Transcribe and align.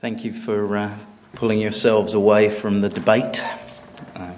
Thank 0.00 0.24
you 0.24 0.32
for 0.32 0.76
uh, 0.76 0.96
pulling 1.34 1.60
yourselves 1.60 2.14
away 2.14 2.50
from 2.50 2.82
the 2.82 2.88
debate. 2.88 3.42
Uh, 4.14 4.30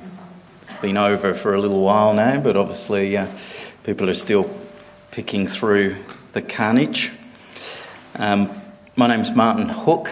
it's 0.63 0.73
been 0.81 0.97
over 0.97 1.35
for 1.35 1.53
a 1.55 1.61
little 1.61 1.83
while 1.83 2.15
now, 2.15 2.41
but 2.41 2.57
obviously 2.57 3.15
uh, 3.15 3.27
people 3.85 4.09
are 4.09 4.15
still 4.15 4.51
picking 5.11 5.47
through 5.47 5.97
the 6.33 6.41
carnage. 6.41 7.13
Um, 8.15 8.49
my 8.97 9.07
name's 9.07 9.33
Martin 9.33 9.69
Hook. 9.69 10.09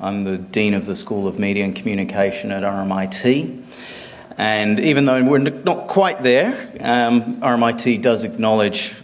I'm 0.00 0.24
the 0.24 0.36
Dean 0.36 0.74
of 0.74 0.84
the 0.84 0.96
School 0.96 1.28
of 1.28 1.38
Media 1.38 1.64
and 1.64 1.76
Communication 1.76 2.50
at 2.50 2.64
RMIT. 2.64 3.62
And 4.36 4.80
even 4.80 5.04
though 5.04 5.22
we're 5.22 5.38
not 5.38 5.86
quite 5.86 6.24
there, 6.24 6.72
um, 6.80 7.36
RMIT 7.36 8.02
does 8.02 8.24
acknowledge 8.24 8.96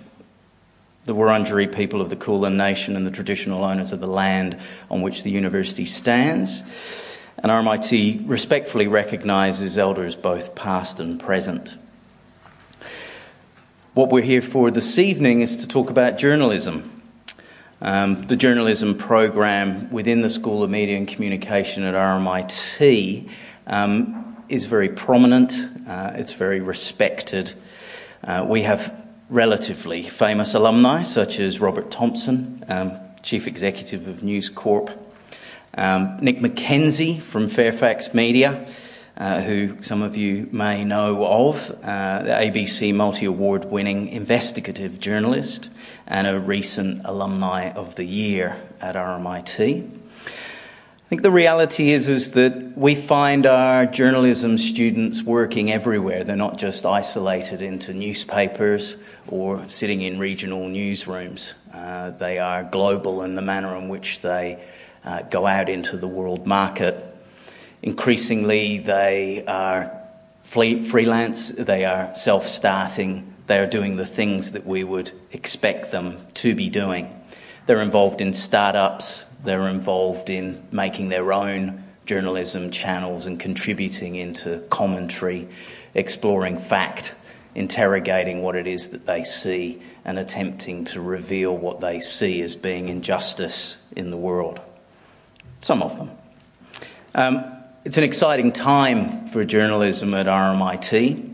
the 1.04 1.14
Wurundjeri 1.14 1.74
people 1.74 2.00
of 2.00 2.10
the 2.10 2.16
Kulin 2.16 2.56
Nation 2.56 2.96
and 2.96 3.06
the 3.06 3.10
traditional 3.10 3.64
owners 3.64 3.92
of 3.92 4.00
the 4.00 4.06
land 4.06 4.58
on 4.90 5.02
which 5.02 5.22
the 5.22 5.30
university 5.30 5.84
stands. 5.84 6.62
And 7.38 7.52
RMIT 7.52 8.22
respectfully 8.26 8.86
recognises 8.86 9.76
elders 9.76 10.16
both 10.16 10.54
past 10.54 11.00
and 11.00 11.20
present. 11.20 11.76
What 13.92 14.08
we're 14.08 14.22
here 14.22 14.42
for 14.42 14.70
this 14.70 14.98
evening 14.98 15.42
is 15.42 15.58
to 15.58 15.68
talk 15.68 15.90
about 15.90 16.18
journalism. 16.18 17.02
Um, 17.82 18.22
the 18.22 18.36
journalism 18.36 18.96
program 18.96 19.90
within 19.90 20.22
the 20.22 20.30
School 20.30 20.62
of 20.62 20.70
Media 20.70 20.96
and 20.96 21.06
Communication 21.06 21.82
at 21.82 21.94
RMIT 21.94 23.28
um, 23.66 24.42
is 24.48 24.64
very 24.66 24.88
prominent, 24.88 25.52
uh, 25.86 26.12
it's 26.14 26.32
very 26.32 26.60
respected. 26.60 27.52
Uh, 28.22 28.46
we 28.48 28.62
have 28.62 29.03
relatively 29.28 30.02
famous 30.02 30.54
alumni, 30.54 31.02
such 31.02 31.40
as 31.40 31.60
Robert 31.60 31.90
Thomson, 31.90 32.64
um, 32.68 32.92
Chief 33.22 33.46
Executive 33.46 34.06
of 34.06 34.22
News 34.22 34.48
Corp, 34.48 34.90
um, 35.76 36.18
Nick 36.20 36.40
McKenzie 36.40 37.20
from 37.20 37.48
Fairfax 37.48 38.14
Media, 38.14 38.66
uh, 39.16 39.40
who 39.40 39.82
some 39.82 40.02
of 40.02 40.16
you 40.16 40.48
may 40.52 40.84
know 40.84 41.24
of, 41.24 41.70
uh, 41.82 42.22
the 42.22 42.30
ABC 42.30 42.92
multi 42.92 43.26
award 43.26 43.64
winning 43.64 44.08
investigative 44.08 45.00
journalist 45.00 45.70
and 46.06 46.26
a 46.26 46.38
recent 46.38 47.02
alumni 47.04 47.70
of 47.70 47.96
the 47.96 48.04
year 48.04 48.56
at 48.80 48.94
RMIT. 48.94 50.03
I 51.04 51.06
think 51.06 51.20
the 51.20 51.30
reality 51.30 51.90
is, 51.90 52.08
is 52.08 52.32
that 52.32 52.78
we 52.78 52.94
find 52.94 53.44
our 53.44 53.84
journalism 53.84 54.56
students 54.56 55.22
working 55.22 55.70
everywhere. 55.70 56.24
They're 56.24 56.34
not 56.34 56.56
just 56.56 56.86
isolated 56.86 57.60
into 57.60 57.92
newspapers 57.92 58.96
or 59.28 59.68
sitting 59.68 60.00
in 60.00 60.18
regional 60.18 60.66
newsrooms. 60.66 61.52
Uh, 61.74 62.12
they 62.12 62.38
are 62.38 62.64
global 62.64 63.22
in 63.22 63.34
the 63.34 63.42
manner 63.42 63.76
in 63.76 63.90
which 63.90 64.22
they 64.22 64.64
uh, 65.04 65.22
go 65.24 65.46
out 65.46 65.68
into 65.68 65.98
the 65.98 66.08
world 66.08 66.46
market. 66.46 67.04
Increasingly, 67.82 68.78
they 68.78 69.44
are 69.46 69.92
freelance, 70.42 71.50
they 71.50 71.84
are 71.84 72.16
self 72.16 72.46
starting, 72.46 73.34
they 73.46 73.58
are 73.58 73.66
doing 73.66 73.96
the 73.96 74.06
things 74.06 74.52
that 74.52 74.64
we 74.64 74.84
would 74.84 75.10
expect 75.32 75.90
them 75.90 76.26
to 76.32 76.54
be 76.54 76.70
doing. 76.70 77.14
They're 77.66 77.82
involved 77.82 78.22
in 78.22 78.32
startups, 78.32 79.26
they're 79.44 79.68
involved 79.68 80.30
in 80.30 80.66
making 80.70 81.08
their 81.08 81.32
own 81.32 81.84
journalism 82.06 82.70
channels 82.70 83.26
and 83.26 83.40
contributing 83.40 84.16
into 84.16 84.58
commentary, 84.70 85.48
exploring 85.94 86.58
fact, 86.58 87.14
interrogating 87.54 88.42
what 88.42 88.56
it 88.56 88.66
is 88.66 88.88
that 88.88 89.06
they 89.06 89.24
see, 89.24 89.80
and 90.04 90.18
attempting 90.18 90.84
to 90.84 91.00
reveal 91.00 91.56
what 91.56 91.80
they 91.80 92.00
see 92.00 92.42
as 92.42 92.56
being 92.56 92.88
injustice 92.88 93.82
in 93.96 94.10
the 94.10 94.16
world. 94.16 94.60
Some 95.60 95.82
of 95.82 95.96
them. 95.96 96.10
Um, 97.14 97.44
it's 97.84 97.96
an 97.96 98.04
exciting 98.04 98.52
time 98.52 99.26
for 99.26 99.44
journalism 99.44 100.14
at 100.14 100.26
RMIT. 100.26 101.32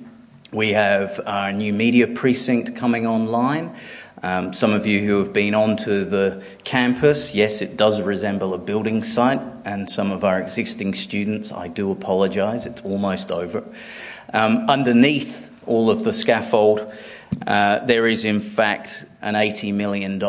We 0.52 0.70
have 0.70 1.20
our 1.26 1.52
new 1.52 1.72
media 1.72 2.08
precinct 2.08 2.76
coming 2.76 3.06
online. 3.06 3.74
Um, 4.22 4.52
some 4.52 4.72
of 4.72 4.86
you 4.86 5.00
who 5.00 5.18
have 5.20 5.32
been 5.32 5.54
onto 5.54 6.04
the 6.04 6.42
campus, 6.64 7.34
yes, 7.34 7.62
it 7.62 7.76
does 7.76 8.02
resemble 8.02 8.52
a 8.52 8.58
building 8.58 9.02
site, 9.02 9.40
and 9.64 9.88
some 9.88 10.12
of 10.12 10.24
our 10.24 10.38
existing 10.38 10.92
students, 10.94 11.52
I 11.52 11.68
do 11.68 11.90
apologise, 11.90 12.66
it's 12.66 12.82
almost 12.82 13.30
over. 13.30 13.64
Um, 14.34 14.68
underneath 14.68 15.50
all 15.66 15.90
of 15.90 16.04
the 16.04 16.12
scaffold, 16.12 16.92
uh, 17.46 17.84
there 17.86 18.06
is 18.06 18.24
in 18.24 18.40
fact 18.40 19.06
an 19.22 19.34
$80 19.34 19.72
million 19.74 20.20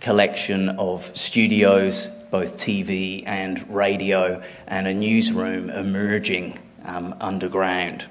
collection 0.00 0.68
of 0.70 1.16
studios, 1.16 2.08
both 2.30 2.58
TV 2.58 3.22
and 3.26 3.74
radio, 3.74 4.42
and 4.66 4.86
a 4.86 4.92
newsroom 4.92 5.70
emerging 5.70 6.58
um, 6.84 7.14
underground. 7.20 8.04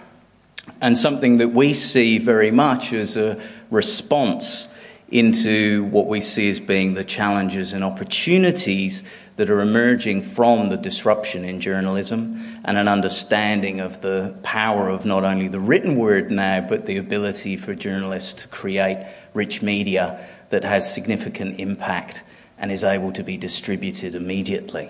And 0.81 0.97
something 0.97 1.37
that 1.37 1.49
we 1.49 1.73
see 1.73 2.17
very 2.17 2.51
much 2.51 2.93
as 2.93 3.15
a 3.15 3.39
response 3.69 4.73
into 5.09 5.85
what 5.85 6.07
we 6.07 6.19
see 6.19 6.49
as 6.49 6.59
being 6.59 6.93
the 6.93 7.03
challenges 7.03 7.73
and 7.73 7.83
opportunities 7.83 9.03
that 9.37 9.49
are 9.49 9.61
emerging 9.61 10.21
from 10.21 10.69
the 10.69 10.77
disruption 10.77 11.45
in 11.45 11.61
journalism 11.61 12.41
and 12.65 12.77
an 12.77 12.87
understanding 12.87 13.79
of 13.79 14.01
the 14.01 14.35
power 14.43 14.89
of 14.89 15.05
not 15.05 15.23
only 15.23 15.47
the 15.47 15.59
written 15.59 15.95
word 15.95 16.29
now, 16.29 16.59
but 16.59 16.85
the 16.85 16.97
ability 16.97 17.55
for 17.55 17.73
journalists 17.73 18.33
to 18.41 18.47
create 18.49 19.07
rich 19.33 19.61
media 19.61 20.25
that 20.49 20.63
has 20.63 20.93
significant 20.93 21.59
impact 21.59 22.23
and 22.57 22.71
is 22.71 22.83
able 22.83 23.11
to 23.13 23.23
be 23.23 23.37
distributed 23.37 24.15
immediately. 24.15 24.89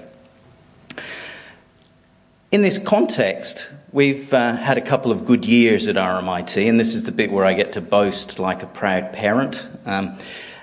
In 2.58 2.64
this 2.64 2.80
context, 2.80 3.70
we've 3.92 4.34
uh, 4.34 4.56
had 4.56 4.80
a 4.80 4.82
couple 4.82 5.12
of 5.12 5.28
good 5.28 5.46
years 5.46 5.88
at 5.88 5.96
RMIT, 5.96 6.68
and 6.68 6.80
this 6.80 6.96
is 6.96 7.04
the 7.04 7.12
bit 7.12 7.32
where 7.32 7.46
I 7.46 7.54
get 7.54 7.74
to 7.74 7.82
boast 7.82 8.40
like 8.40 8.64
a 8.64 8.66
proud 8.66 9.14
parent. 9.14 9.68
Um, 9.86 10.18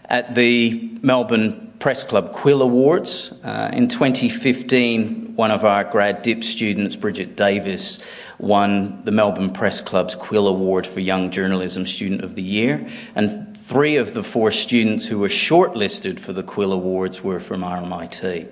at 0.06 0.34
the 0.34 0.90
Melbourne 1.02 1.72
Press 1.78 2.02
Club 2.02 2.32
Quill 2.32 2.62
Awards 2.62 3.32
uh, 3.44 3.70
in 3.72 3.86
2015, 3.86 5.36
one 5.36 5.52
of 5.52 5.64
our 5.64 5.84
grad 5.84 6.22
dip 6.22 6.42
students, 6.42 6.96
Bridget 6.96 7.36
Davis, 7.36 8.02
won 8.40 9.04
the 9.04 9.12
Melbourne 9.12 9.52
Press 9.52 9.80
Club's 9.80 10.16
Quill 10.16 10.48
Award 10.48 10.88
for 10.88 10.98
Young 10.98 11.30
Journalism 11.30 11.86
Student 11.86 12.24
of 12.24 12.34
the 12.34 12.42
Year, 12.42 12.88
and 13.14 13.56
three 13.56 13.98
of 13.98 14.14
the 14.14 14.24
four 14.24 14.50
students 14.50 15.06
who 15.06 15.20
were 15.20 15.28
shortlisted 15.28 16.18
for 16.18 16.32
the 16.32 16.42
Quill 16.42 16.72
Awards 16.72 17.22
were 17.22 17.38
from 17.38 17.60
RMIT. 17.60 18.48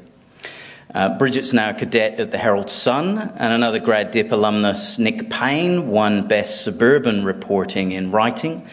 Uh, 0.95 1.17
Bridget's 1.17 1.55
now 1.55 1.71
a 1.71 1.75
cadet 1.75 2.21
at 2.21 2.31
the 2.31 2.39
Herald 2.39 2.69
Sun, 2.69 3.19
and 3.19 3.53
another 3.53 3.79
grad 3.79 4.11
dip 4.11 4.31
alumnus, 4.31 4.99
Nick 4.99 5.31
Payne, 5.31 5.89
won 5.89 6.29
Best 6.29 6.63
Suburban 6.63 7.25
Reporting 7.25 7.93
in 7.93 8.11
Writing, 8.11 8.67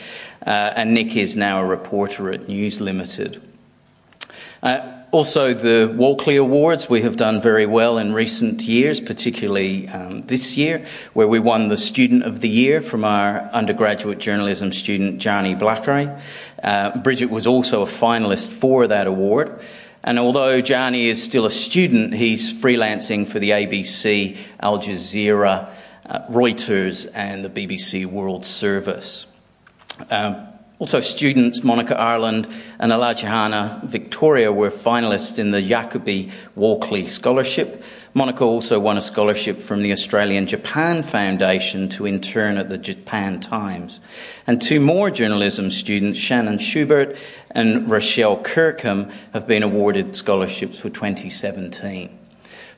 uh, 0.46 0.74
and 0.76 0.94
Nick 0.94 1.16
is 1.16 1.38
now 1.38 1.62
a 1.62 1.66
reporter 1.66 2.32
at 2.32 2.50
News 2.50 2.82
Limited. 2.82 3.42
Uh, 4.62 4.96
also, 5.12 5.54
the 5.56 5.92
Walkley 5.96 6.36
Awards, 6.36 6.88
we 6.88 7.02
have 7.02 7.18
done 7.18 7.42
very 7.42 7.66
well 7.66 7.98
in 7.98 8.14
recent 8.14 8.62
years, 8.64 9.00
particularly 9.00 9.88
um, 9.88 10.22
this 10.24 10.56
year, 10.56 10.86
where 11.14 11.28
we 11.28 11.40
won 11.40 11.68
the 11.68 11.78
Student 11.78 12.24
of 12.24 12.42
the 12.42 12.50
Year 12.50 12.80
from 12.80 13.04
our 13.04 13.40
undergraduate 13.52 14.20
journalism 14.20 14.72
student, 14.72 15.20
Gianni 15.20 15.56
Blackery. 15.56 16.22
Uh, 16.62 16.96
Bridget 16.98 17.32
was 17.32 17.48
also 17.48 17.82
a 17.82 17.88
finalist 17.88 18.50
for 18.50 18.86
that 18.86 19.08
award. 19.08 19.60
And 20.04 20.18
although 20.18 20.62
Gianni 20.62 21.08
is 21.08 21.22
still 21.22 21.46
a 21.46 21.52
student, 21.52 22.14
he's 22.14 22.54
freelancing 22.54 23.28
for 23.28 23.40
the 23.40 23.52
ABC, 23.52 24.38
Al 24.60 24.80
Jazeera, 24.80 25.70
uh, 26.06 26.20
Reuters, 26.30 27.10
and 27.14 27.44
the 27.44 27.50
BBC 27.50 28.06
World 28.06 28.46
Service. 28.46 29.28
Um, 30.10 30.49
also, 30.80 31.02
students 31.02 31.62
Monica 31.62 32.00
Ireland 32.00 32.48
and 32.80 32.94
Alajahana 32.94 33.82
Victoria 33.84 34.54
were 34.54 34.72
finalists 34.72 35.38
in 35.38 35.52
the 35.52 35.62
Jacoby 35.62 36.32
Walkley 36.56 37.06
Scholarship. 37.06 37.84
Monica 38.14 38.46
also 38.46 38.80
won 38.80 38.96
a 38.96 39.02
scholarship 39.02 39.60
from 39.60 39.82
the 39.82 39.92
Australian 39.92 40.48
Japan 40.48 41.04
Foundation 41.04 41.90
to 41.90 42.08
intern 42.08 42.56
at 42.58 42.70
the 42.70 42.78
Japan 42.78 43.42
Times. 43.42 44.00
And 44.48 44.62
two 44.62 44.80
more 44.80 45.12
journalism 45.12 45.70
students, 45.70 46.18
Shannon 46.18 46.60
Schubert 46.60 47.18
and 47.52 47.92
Rochelle 47.92 48.42
Kirkham, 48.42 49.12
have 49.34 49.46
been 49.46 49.64
awarded 49.64 50.16
scholarships 50.16 50.80
for 50.80 50.90
2017. 50.90 52.18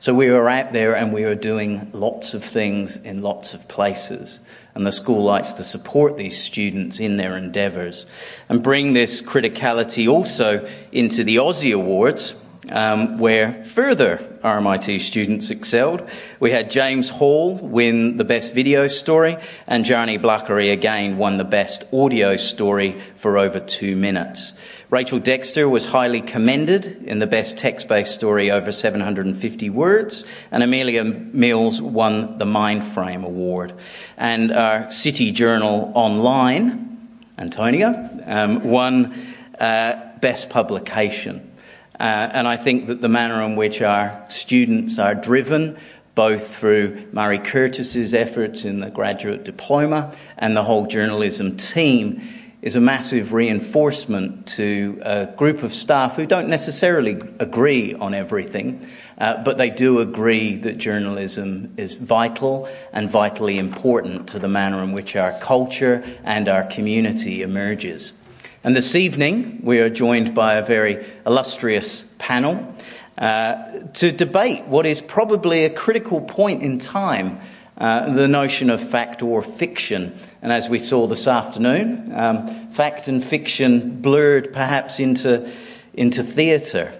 So 0.00 0.12
we 0.12 0.28
are 0.30 0.48
out 0.48 0.72
there 0.72 0.96
and 0.96 1.12
we 1.12 1.22
are 1.22 1.36
doing 1.36 1.88
lots 1.92 2.34
of 2.34 2.42
things 2.42 2.96
in 2.96 3.22
lots 3.22 3.54
of 3.54 3.68
places. 3.68 4.40
And 4.74 4.86
the 4.86 4.92
school 4.92 5.22
likes 5.22 5.52
to 5.54 5.64
support 5.64 6.16
these 6.16 6.42
students 6.42 6.98
in 6.98 7.18
their 7.18 7.36
endeavours 7.36 8.06
and 8.48 8.62
bring 8.62 8.94
this 8.94 9.20
criticality 9.20 10.10
also 10.10 10.66
into 10.92 11.24
the 11.24 11.36
Ossie 11.36 11.74
Awards, 11.74 12.34
um, 12.70 13.18
where 13.18 13.64
further 13.64 14.18
RMIT 14.42 14.98
students 15.00 15.50
excelled. 15.50 16.08
We 16.40 16.52
had 16.52 16.70
James 16.70 17.10
Hall 17.10 17.54
win 17.56 18.16
the 18.16 18.24
Best 18.24 18.54
Video 18.54 18.88
Story, 18.88 19.36
and 19.66 19.84
Gianni 19.84 20.18
Blackery 20.18 20.72
again 20.72 21.18
won 21.18 21.36
the 21.36 21.44
Best 21.44 21.84
Audio 21.92 22.36
Story 22.36 23.00
for 23.14 23.36
over 23.36 23.60
two 23.60 23.94
minutes. 23.94 24.54
Rachel 24.92 25.20
Dexter 25.20 25.66
was 25.70 25.86
highly 25.86 26.20
commended 26.20 27.04
in 27.06 27.18
the 27.18 27.26
best 27.26 27.56
text 27.56 27.88
based 27.88 28.12
story 28.12 28.50
over 28.50 28.70
750 28.70 29.70
words, 29.70 30.26
and 30.50 30.62
Amelia 30.62 31.02
Mills 31.02 31.80
won 31.80 32.36
the 32.36 32.44
Mindframe 32.44 33.24
Award. 33.24 33.72
And 34.18 34.52
our 34.52 34.90
City 34.90 35.32
Journal 35.32 35.92
Online, 35.94 37.08
Antonia, 37.38 38.22
um, 38.26 38.64
won 38.64 39.14
uh, 39.58 39.94
Best 40.20 40.50
Publication. 40.50 41.50
Uh, 41.98 42.28
and 42.34 42.46
I 42.46 42.58
think 42.58 42.88
that 42.88 43.00
the 43.00 43.08
manner 43.08 43.42
in 43.44 43.56
which 43.56 43.80
our 43.80 44.26
students 44.28 44.98
are 44.98 45.14
driven, 45.14 45.78
both 46.14 46.54
through 46.54 47.08
Murray 47.12 47.38
Curtis's 47.38 48.12
efforts 48.12 48.66
in 48.66 48.80
the 48.80 48.90
graduate 48.90 49.42
diploma 49.42 50.14
and 50.36 50.54
the 50.54 50.64
whole 50.64 50.84
journalism 50.84 51.56
team, 51.56 52.20
is 52.62 52.76
a 52.76 52.80
massive 52.80 53.32
reinforcement 53.32 54.46
to 54.46 55.00
a 55.04 55.26
group 55.26 55.64
of 55.64 55.74
staff 55.74 56.14
who 56.14 56.24
don't 56.24 56.48
necessarily 56.48 57.20
agree 57.40 57.92
on 57.92 58.14
everything, 58.14 58.86
uh, 59.18 59.42
but 59.42 59.58
they 59.58 59.68
do 59.68 59.98
agree 59.98 60.56
that 60.56 60.78
journalism 60.78 61.74
is 61.76 61.96
vital 61.96 62.68
and 62.92 63.10
vitally 63.10 63.58
important 63.58 64.28
to 64.28 64.38
the 64.38 64.48
manner 64.48 64.80
in 64.84 64.92
which 64.92 65.16
our 65.16 65.32
culture 65.40 66.04
and 66.22 66.48
our 66.48 66.62
community 66.62 67.42
emerges. 67.42 68.14
And 68.62 68.76
this 68.76 68.94
evening, 68.94 69.58
we 69.64 69.80
are 69.80 69.90
joined 69.90 70.32
by 70.32 70.54
a 70.54 70.64
very 70.64 71.04
illustrious 71.26 72.04
panel 72.18 72.76
uh, 73.18 73.80
to 73.94 74.12
debate 74.12 74.66
what 74.66 74.86
is 74.86 75.00
probably 75.00 75.64
a 75.64 75.70
critical 75.70 76.20
point 76.20 76.62
in 76.62 76.78
time 76.78 77.40
uh, 77.78 78.12
the 78.14 78.28
notion 78.28 78.70
of 78.70 78.86
fact 78.86 79.22
or 79.22 79.42
fiction. 79.42 80.18
And 80.42 80.52
as 80.52 80.68
we 80.68 80.78
saw 80.78 81.06
this 81.06 81.26
afternoon, 81.26 82.12
um, 82.14 82.70
fact 82.70 83.08
and 83.08 83.24
fiction 83.24 84.00
blurred 84.00 84.52
perhaps 84.52 85.00
into, 85.00 85.50
into 85.94 86.22
theatre 86.22 86.92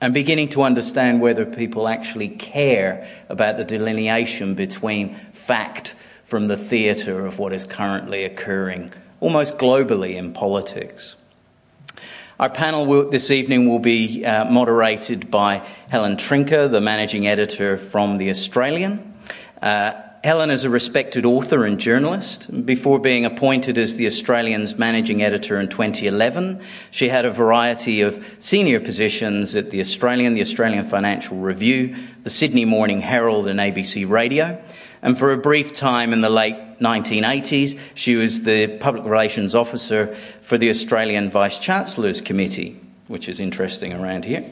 and 0.00 0.14
beginning 0.14 0.48
to 0.50 0.62
understand 0.62 1.20
whether 1.20 1.44
people 1.44 1.88
actually 1.88 2.28
care 2.28 3.08
about 3.28 3.56
the 3.56 3.64
delineation 3.64 4.54
between 4.54 5.14
fact 5.14 5.94
from 6.24 6.46
the 6.46 6.56
theatre 6.56 7.26
of 7.26 7.38
what 7.38 7.52
is 7.52 7.66
currently 7.66 8.24
occurring 8.24 8.90
almost 9.20 9.58
globally 9.58 10.14
in 10.14 10.32
politics. 10.32 11.16
Our 12.38 12.48
panel 12.48 12.86
will, 12.86 13.10
this 13.10 13.32
evening 13.32 13.68
will 13.68 13.80
be 13.80 14.24
uh, 14.24 14.44
moderated 14.44 15.28
by 15.28 15.66
Helen 15.88 16.16
Trinca, 16.16 16.70
the 16.70 16.80
managing 16.80 17.26
editor 17.26 17.76
from 17.76 18.18
The 18.18 18.30
Australian. 18.30 19.07
Uh, 19.60 19.92
Helen 20.24 20.50
is 20.50 20.64
a 20.64 20.70
respected 20.70 21.24
author 21.24 21.64
and 21.64 21.78
journalist. 21.78 22.66
Before 22.66 22.98
being 22.98 23.24
appointed 23.24 23.78
as 23.78 23.96
the 23.96 24.06
Australian's 24.06 24.76
managing 24.76 25.22
editor 25.22 25.60
in 25.60 25.68
2011, 25.68 26.60
she 26.90 27.08
had 27.08 27.24
a 27.24 27.30
variety 27.30 28.00
of 28.00 28.36
senior 28.40 28.80
positions 28.80 29.54
at 29.54 29.70
the 29.70 29.80
Australian, 29.80 30.34
the 30.34 30.40
Australian 30.40 30.84
Financial 30.84 31.36
Review, 31.36 31.94
the 32.24 32.30
Sydney 32.30 32.64
Morning 32.64 33.00
Herald, 33.00 33.46
and 33.46 33.60
ABC 33.60 34.08
Radio. 34.08 34.60
And 35.02 35.16
for 35.16 35.32
a 35.32 35.38
brief 35.38 35.72
time 35.72 36.12
in 36.12 36.20
the 36.20 36.30
late 36.30 36.56
1980s, 36.80 37.78
she 37.94 38.16
was 38.16 38.42
the 38.42 38.66
public 38.78 39.04
relations 39.04 39.54
officer 39.54 40.16
for 40.40 40.58
the 40.58 40.68
Australian 40.68 41.30
Vice 41.30 41.60
Chancellor's 41.60 42.20
Committee, 42.20 42.80
which 43.06 43.28
is 43.28 43.38
interesting 43.38 43.92
around 43.92 44.24
here. 44.24 44.44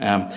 Um, 0.00 0.30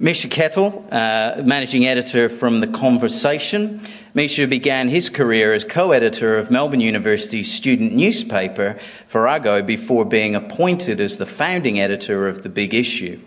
Misha 0.00 0.28
Ketchell, 0.28 0.84
uh, 0.92 1.42
managing 1.42 1.84
editor 1.84 2.28
from 2.28 2.60
The 2.60 2.68
Conversation. 2.68 3.80
Misha 4.14 4.46
began 4.46 4.88
his 4.88 5.08
career 5.08 5.52
as 5.52 5.64
co 5.64 5.90
editor 5.90 6.38
of 6.38 6.52
Melbourne 6.52 6.80
University's 6.80 7.52
student 7.52 7.92
newspaper, 7.94 8.78
Farrago, 9.08 9.60
before 9.60 10.04
being 10.04 10.36
appointed 10.36 11.00
as 11.00 11.18
the 11.18 11.26
founding 11.26 11.80
editor 11.80 12.28
of 12.28 12.44
The 12.44 12.48
Big 12.48 12.74
Issue. 12.74 13.18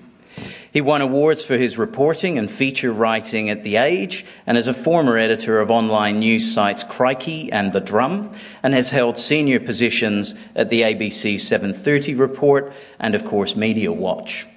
He 0.72 0.80
won 0.80 1.02
awards 1.02 1.44
for 1.44 1.58
his 1.58 1.78
reporting 1.78 2.38
and 2.38 2.50
feature 2.50 2.94
writing 2.94 3.50
at 3.50 3.66
The 3.66 3.76
Age 3.76 4.26
and 4.48 4.58
as 4.58 4.68
a 4.68 4.74
former 4.74 5.18
editor 5.18 5.60
of 5.60 5.70
online 5.70 6.20
news 6.20 6.54
sites 6.54 6.86
Crikey 6.86 7.52
and 7.52 7.74
The 7.74 7.82
Drum 7.82 8.32
and 8.64 8.74
has 8.74 8.92
held 8.92 9.18
senior 9.18 9.60
positions 9.60 10.36
at 10.56 10.70
the 10.70 10.84
ABC 10.84 11.38
730 11.38 12.14
Report 12.14 12.72
and, 12.98 13.14
of 13.14 13.26
course, 13.26 13.58
Media 13.58 13.92
Watch. 13.92 14.48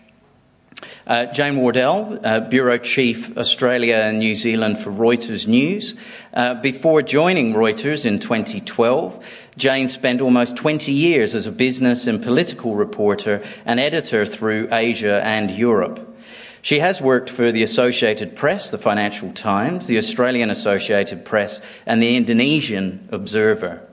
Uh, 1.06 1.26
Jane 1.26 1.56
Wardell, 1.56 2.18
uh, 2.24 2.40
Bureau 2.40 2.78
Chief 2.78 3.36
Australia 3.36 3.96
and 3.96 4.20
New 4.20 4.34
Zealand 4.34 4.78
for 4.78 4.90
Reuters 4.90 5.46
News. 5.46 5.94
Uh, 6.32 6.54
before 6.54 7.02
joining 7.02 7.52
Reuters 7.52 8.06
in 8.06 8.18
2012, 8.18 9.22
Jane 9.58 9.88
spent 9.88 10.22
almost 10.22 10.56
20 10.56 10.92
years 10.92 11.34
as 11.34 11.46
a 11.46 11.52
business 11.52 12.06
and 12.06 12.22
political 12.22 12.74
reporter 12.74 13.42
and 13.66 13.78
editor 13.78 14.24
through 14.24 14.68
Asia 14.72 15.20
and 15.22 15.50
Europe. 15.50 16.16
She 16.62 16.78
has 16.78 17.02
worked 17.02 17.28
for 17.28 17.52
the 17.52 17.62
Associated 17.62 18.34
Press, 18.34 18.70
the 18.70 18.78
Financial 18.78 19.30
Times, 19.32 19.86
the 19.86 19.98
Australian 19.98 20.48
Associated 20.48 21.26
Press, 21.26 21.60
and 21.84 22.02
the 22.02 22.16
Indonesian 22.16 23.06
Observer. 23.12 23.86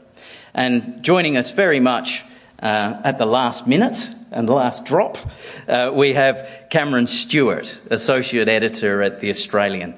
And 0.53 1.03
joining 1.03 1.35
us 1.35 1.51
very 1.51 1.81
much 1.81 2.23
uh, 2.63 3.01
at 3.03 3.17
the 3.17 3.25
last 3.25 3.67
minute 3.67 4.15
and 4.31 4.47
the 4.47 4.53
last 4.53 4.85
drop, 4.85 5.17
uh, 5.67 5.91
we 5.93 6.13
have 6.13 6.65
Cameron 6.69 7.07
Stewart, 7.07 7.81
Associate 7.89 8.47
Editor 8.47 9.03
at 9.03 9.19
The 9.19 9.29
Australian. 9.29 9.93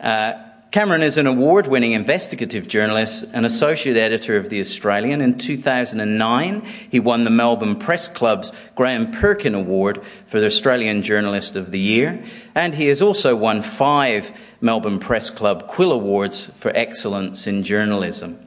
Uh, 0.00 0.32
Cameron 0.70 1.02
is 1.02 1.16
an 1.16 1.26
award 1.26 1.66
winning 1.66 1.92
investigative 1.92 2.68
journalist 2.68 3.24
and 3.32 3.46
associate 3.46 3.96
editor 3.96 4.36
of 4.36 4.50
The 4.50 4.60
Australian. 4.60 5.22
In 5.22 5.38
2009, 5.38 6.60
he 6.90 7.00
won 7.00 7.24
the 7.24 7.30
Melbourne 7.30 7.76
Press 7.76 8.06
Club's 8.06 8.52
Graham 8.74 9.10
Perkin 9.10 9.54
Award 9.54 10.02
for 10.26 10.40
the 10.40 10.46
Australian 10.46 11.02
Journalist 11.02 11.56
of 11.56 11.70
the 11.70 11.78
Year, 11.78 12.22
and 12.54 12.74
he 12.74 12.88
has 12.88 13.00
also 13.00 13.34
won 13.34 13.62
five 13.62 14.30
Melbourne 14.60 14.98
Press 14.98 15.30
Club 15.30 15.68
Quill 15.68 15.90
Awards 15.90 16.46
for 16.58 16.70
excellence 16.74 17.46
in 17.46 17.62
journalism. 17.62 18.38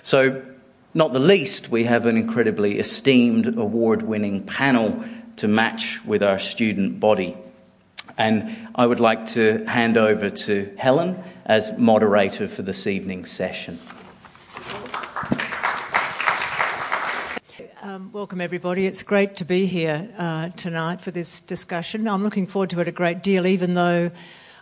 So, 0.00 0.42
not 0.92 1.12
the 1.12 1.20
least, 1.20 1.68
we 1.68 1.84
have 1.84 2.06
an 2.06 2.16
incredibly 2.16 2.78
esteemed 2.78 3.46
award 3.58 4.02
winning 4.02 4.44
panel 4.44 5.04
to 5.36 5.46
match 5.46 6.04
with 6.04 6.22
our 6.22 6.38
student 6.38 6.98
body. 6.98 7.36
And 8.18 8.68
I 8.74 8.86
would 8.86 9.00
like 9.00 9.26
to 9.26 9.64
hand 9.66 9.96
over 9.96 10.30
to 10.30 10.74
Helen 10.76 11.22
as 11.46 11.76
moderator 11.78 12.48
for 12.48 12.62
this 12.62 12.86
evening's 12.86 13.30
session. 13.30 13.78
Um, 17.82 18.10
welcome, 18.12 18.40
everybody. 18.40 18.86
It's 18.86 19.02
great 19.02 19.36
to 19.36 19.44
be 19.44 19.66
here 19.66 20.08
uh, 20.18 20.50
tonight 20.50 21.00
for 21.00 21.12
this 21.12 21.40
discussion. 21.40 22.06
I'm 22.08 22.22
looking 22.22 22.46
forward 22.46 22.70
to 22.70 22.80
it 22.80 22.88
a 22.88 22.92
great 22.92 23.22
deal, 23.22 23.46
even 23.46 23.74
though 23.74 24.10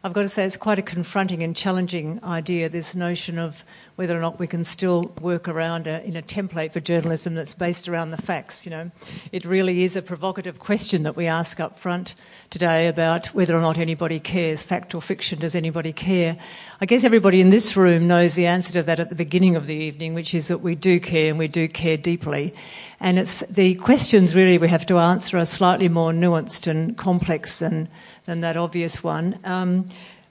I've 0.08 0.14
got 0.14 0.22
to 0.22 0.28
say 0.31 0.46
it's 0.46 0.56
quite 0.56 0.78
a 0.78 0.82
confronting 0.82 1.42
and 1.42 1.54
challenging 1.54 2.18
idea, 2.25 2.71
this 2.71 2.94
notion 2.94 3.38
of 3.38 3.62
whether 3.97 4.16
or 4.16 4.23
not 4.23 4.38
we 4.38 4.47
can 4.47 4.64
still 4.64 5.12
work 5.21 5.47
around 5.49 5.87
a, 5.87 6.02
in 6.02 6.16
a 6.16 6.23
template 6.23 6.73
for 6.73 6.80
journalism 6.80 7.35
that's 7.35 7.52
based 7.52 7.90
around 7.90 8.11
the 8.11 8.16
facts. 8.16 8.64
You 8.64 8.71
know, 8.71 8.90
it 9.33 9.44
really 9.44 9.83
is 9.83 9.97
a 9.97 10.00
provocative 10.00 10.61
question 10.61 11.02
that 11.02 11.14
we 11.14 11.26
ask 11.26 11.61
up 11.61 11.78
front 11.78 12.14
today 12.49 12.88
about 12.88 13.26
whether 13.35 13.54
or 13.54 13.61
not 13.61 13.76
anybody 13.76 14.18
cares, 14.18 14.64
fact 14.64 14.94
or 14.94 15.02
fiction, 15.02 15.40
does 15.40 15.54
anybody 15.54 15.92
care? 15.92 16.38
I 16.80 16.87
guess 16.87 17.04
everybody 17.04 17.42
in 17.42 17.50
this 17.50 17.76
room 17.76 18.09
knows 18.09 18.35
the 18.35 18.47
answer 18.47 18.73
to 18.73 18.83
that 18.85 19.00
at 19.00 19.11
the 19.11 19.14
beginning 19.14 19.56
of 19.56 19.66
the 19.66 19.75
evening, 19.75 20.14
which 20.14 20.33
is 20.33 20.49
that 20.49 20.62
we 20.62 20.75
do 20.75 21.00
care 21.00 21.28
and 21.28 21.38
we 21.38 21.49
do 21.49 21.68
care 21.68 21.99
deeply. 21.99 22.54
And 22.99 23.18
it's 23.18 23.40
the 23.40 23.75
questions 23.75 24.35
really 24.35 24.56
we 24.56 24.68
have 24.68 24.87
to 24.87 24.97
answer 24.97 25.37
are 25.37 25.44
slightly 25.44 25.90
more 25.90 26.12
nuanced 26.12 26.66
and 26.66 26.97
complex 26.97 27.59
than 27.59 27.90
than 28.28 28.42
that 28.42 28.58
obvious 28.58 29.02
one. 29.02 29.38
Um, 29.42 29.87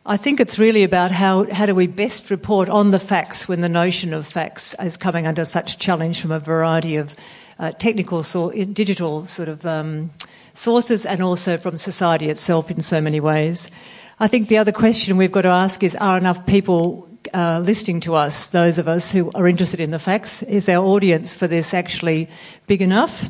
I 0.05 0.17
think 0.17 0.39
it's 0.39 0.59
really 0.59 0.83
about 0.83 1.09
how, 1.09 1.51
how 1.51 1.65
do 1.65 1.73
we 1.73 1.87
best 1.87 2.29
report 2.29 2.69
on 2.69 2.91
the 2.91 2.99
facts 2.99 3.47
when 3.47 3.61
the 3.61 3.69
notion 3.69 4.13
of 4.13 4.27
facts 4.27 4.75
is 4.79 4.97
coming 4.97 5.25
under 5.25 5.43
such 5.45 5.79
challenge 5.79 6.21
from 6.21 6.31
a 6.31 6.39
variety 6.39 6.97
of 6.97 7.15
uh, 7.57 7.71
technical, 7.71 8.21
so, 8.21 8.51
digital 8.51 9.25
sort 9.25 9.49
of 9.49 9.65
um, 9.65 10.11
sources 10.53 11.07
and 11.07 11.23
also 11.23 11.57
from 11.57 11.79
society 11.79 12.29
itself 12.29 12.69
in 12.69 12.81
so 12.81 13.01
many 13.01 13.19
ways. 13.19 13.71
I 14.19 14.27
think 14.27 14.47
the 14.47 14.59
other 14.59 14.71
question 14.71 15.17
we've 15.17 15.31
got 15.31 15.41
to 15.41 15.49
ask 15.49 15.81
is 15.81 15.95
are 15.95 16.19
enough 16.19 16.45
people 16.45 17.09
uh, 17.33 17.61
listening 17.65 17.99
to 18.01 18.13
us, 18.13 18.49
those 18.49 18.77
of 18.77 18.87
us 18.87 19.11
who 19.11 19.31
are 19.33 19.47
interested 19.47 19.79
in 19.79 19.89
the 19.89 19.97
facts, 19.97 20.43
is 20.43 20.69
our 20.69 20.85
audience 20.85 21.35
for 21.35 21.47
this 21.47 21.73
actually 21.73 22.29
big 22.67 22.83
enough? 22.83 23.27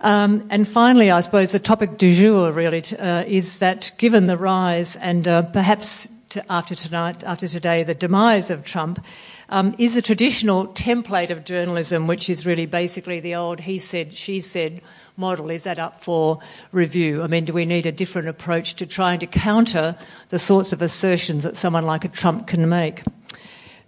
Um, 0.00 0.46
and 0.50 0.68
finally, 0.68 1.10
I 1.10 1.20
suppose 1.20 1.52
the 1.52 1.58
topic 1.58 1.98
du 1.98 2.14
jour 2.14 2.52
really 2.52 2.82
uh, 2.98 3.24
is 3.26 3.60
that 3.60 3.90
given 3.98 4.26
the 4.26 4.36
rise 4.36 4.96
and 4.96 5.26
uh, 5.26 5.42
perhaps 5.42 6.08
after 6.50 6.74
tonight, 6.74 7.24
after 7.24 7.48
today, 7.48 7.82
the 7.82 7.94
demise 7.94 8.50
of 8.50 8.64
Trump, 8.64 9.02
um, 9.48 9.74
is 9.78 9.96
a 9.96 10.02
traditional 10.02 10.66
template 10.68 11.30
of 11.30 11.44
journalism, 11.44 12.06
which 12.06 12.28
is 12.28 12.44
really 12.44 12.66
basically 12.66 13.20
the 13.20 13.34
old 13.34 13.60
he 13.60 13.78
said, 13.78 14.12
she 14.12 14.40
said 14.40 14.80
model. 15.16 15.50
Is 15.50 15.64
that 15.64 15.78
up 15.78 16.02
for 16.02 16.40
review? 16.72 17.22
I 17.22 17.26
mean, 17.26 17.44
do 17.44 17.52
we 17.52 17.64
need 17.64 17.86
a 17.86 17.92
different 17.92 18.28
approach 18.28 18.74
to 18.76 18.86
trying 18.86 19.20
to 19.20 19.26
counter 19.26 19.96
the 20.28 20.38
sorts 20.38 20.72
of 20.72 20.82
assertions 20.82 21.44
that 21.44 21.56
someone 21.56 21.86
like 21.86 22.04
a 22.04 22.08
Trump 22.08 22.48
can 22.48 22.68
make? 22.68 23.02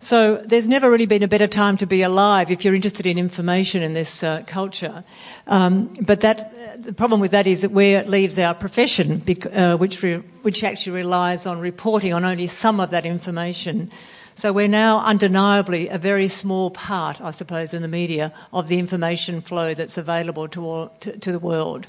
So 0.00 0.37
there's 0.37 0.69
never 0.69 0.90
really 0.90 1.07
been 1.07 1.25
a 1.25 1.28
better 1.28 1.49
time 1.49 1.76
to 1.78 1.87
be 1.87 2.02
alive 2.02 2.52
if 2.52 2.64
you're 2.64 2.75
interested 2.75 3.05
in 3.05 3.19
information 3.19 3.83
in 3.83 3.95
this 3.95 4.23
uh, 4.23 4.45
culture. 4.47 5.02
Um, 5.49 5.93
but 6.00 6.21
that 6.21 6.83
the 6.83 6.93
problem 6.93 7.21
with 7.21 7.33
that 7.33 7.47
is 7.47 7.62
that 7.62 7.73
where 7.73 7.99
it 8.00 8.09
leaves 8.09 8.38
our 8.38 8.55
profession, 8.55 9.23
uh, 9.52 9.76
which, 9.76 10.02
re- 10.02 10.23
which 10.43 10.62
actually 10.62 10.93
relies 10.93 11.47
on 11.47 11.59
reporting 11.59 12.12
on 12.12 12.25
only 12.25 12.47
some 12.47 12.78
of 12.78 12.90
that 12.90 13.05
information. 13.07 13.90
So 14.37 14.52
we're 14.52 14.69
now 14.69 15.00
undeniably 15.00 15.88
a 15.88 15.99
very 15.99 16.28
small 16.28 16.71
part, 16.71 17.21
I 17.21 17.33
suppose, 17.33 17.75
in 17.75 17.83
the 17.83 17.88
media 17.88 18.33
of 18.52 18.69
the 18.69 18.78
information 18.78 19.40
flow 19.40 19.75
that's 19.75 19.99
available 19.99 20.47
to, 20.49 20.64
all, 20.64 20.88
to, 21.00 21.19
to 21.19 21.33
the 21.33 21.40
world. 21.40 21.88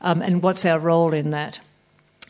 Um, 0.00 0.20
and 0.20 0.42
what's 0.42 0.64
our 0.64 0.80
role 0.80 1.14
in 1.14 1.30
that? 1.30 1.60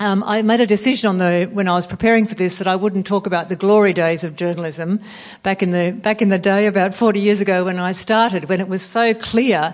Um, 0.00 0.24
I 0.26 0.42
made 0.42 0.60
a 0.60 0.66
decision 0.66 1.08
on 1.08 1.18
the 1.18 1.48
when 1.52 1.68
I 1.68 1.74
was 1.74 1.86
preparing 1.86 2.26
for 2.26 2.34
this 2.34 2.58
that 2.58 2.66
I 2.66 2.74
wouldn't 2.74 3.06
talk 3.06 3.26
about 3.26 3.48
the 3.48 3.54
glory 3.54 3.92
days 3.92 4.24
of 4.24 4.34
journalism 4.34 5.00
back 5.44 5.62
in 5.62 5.70
the 5.70 5.92
back 5.92 6.20
in 6.20 6.30
the 6.30 6.38
day 6.38 6.66
about 6.66 6.96
40 6.96 7.20
years 7.20 7.40
ago 7.40 7.64
when 7.64 7.78
I 7.78 7.92
started 7.92 8.48
when 8.48 8.60
it 8.60 8.66
was 8.66 8.82
so 8.82 9.14
clear 9.14 9.72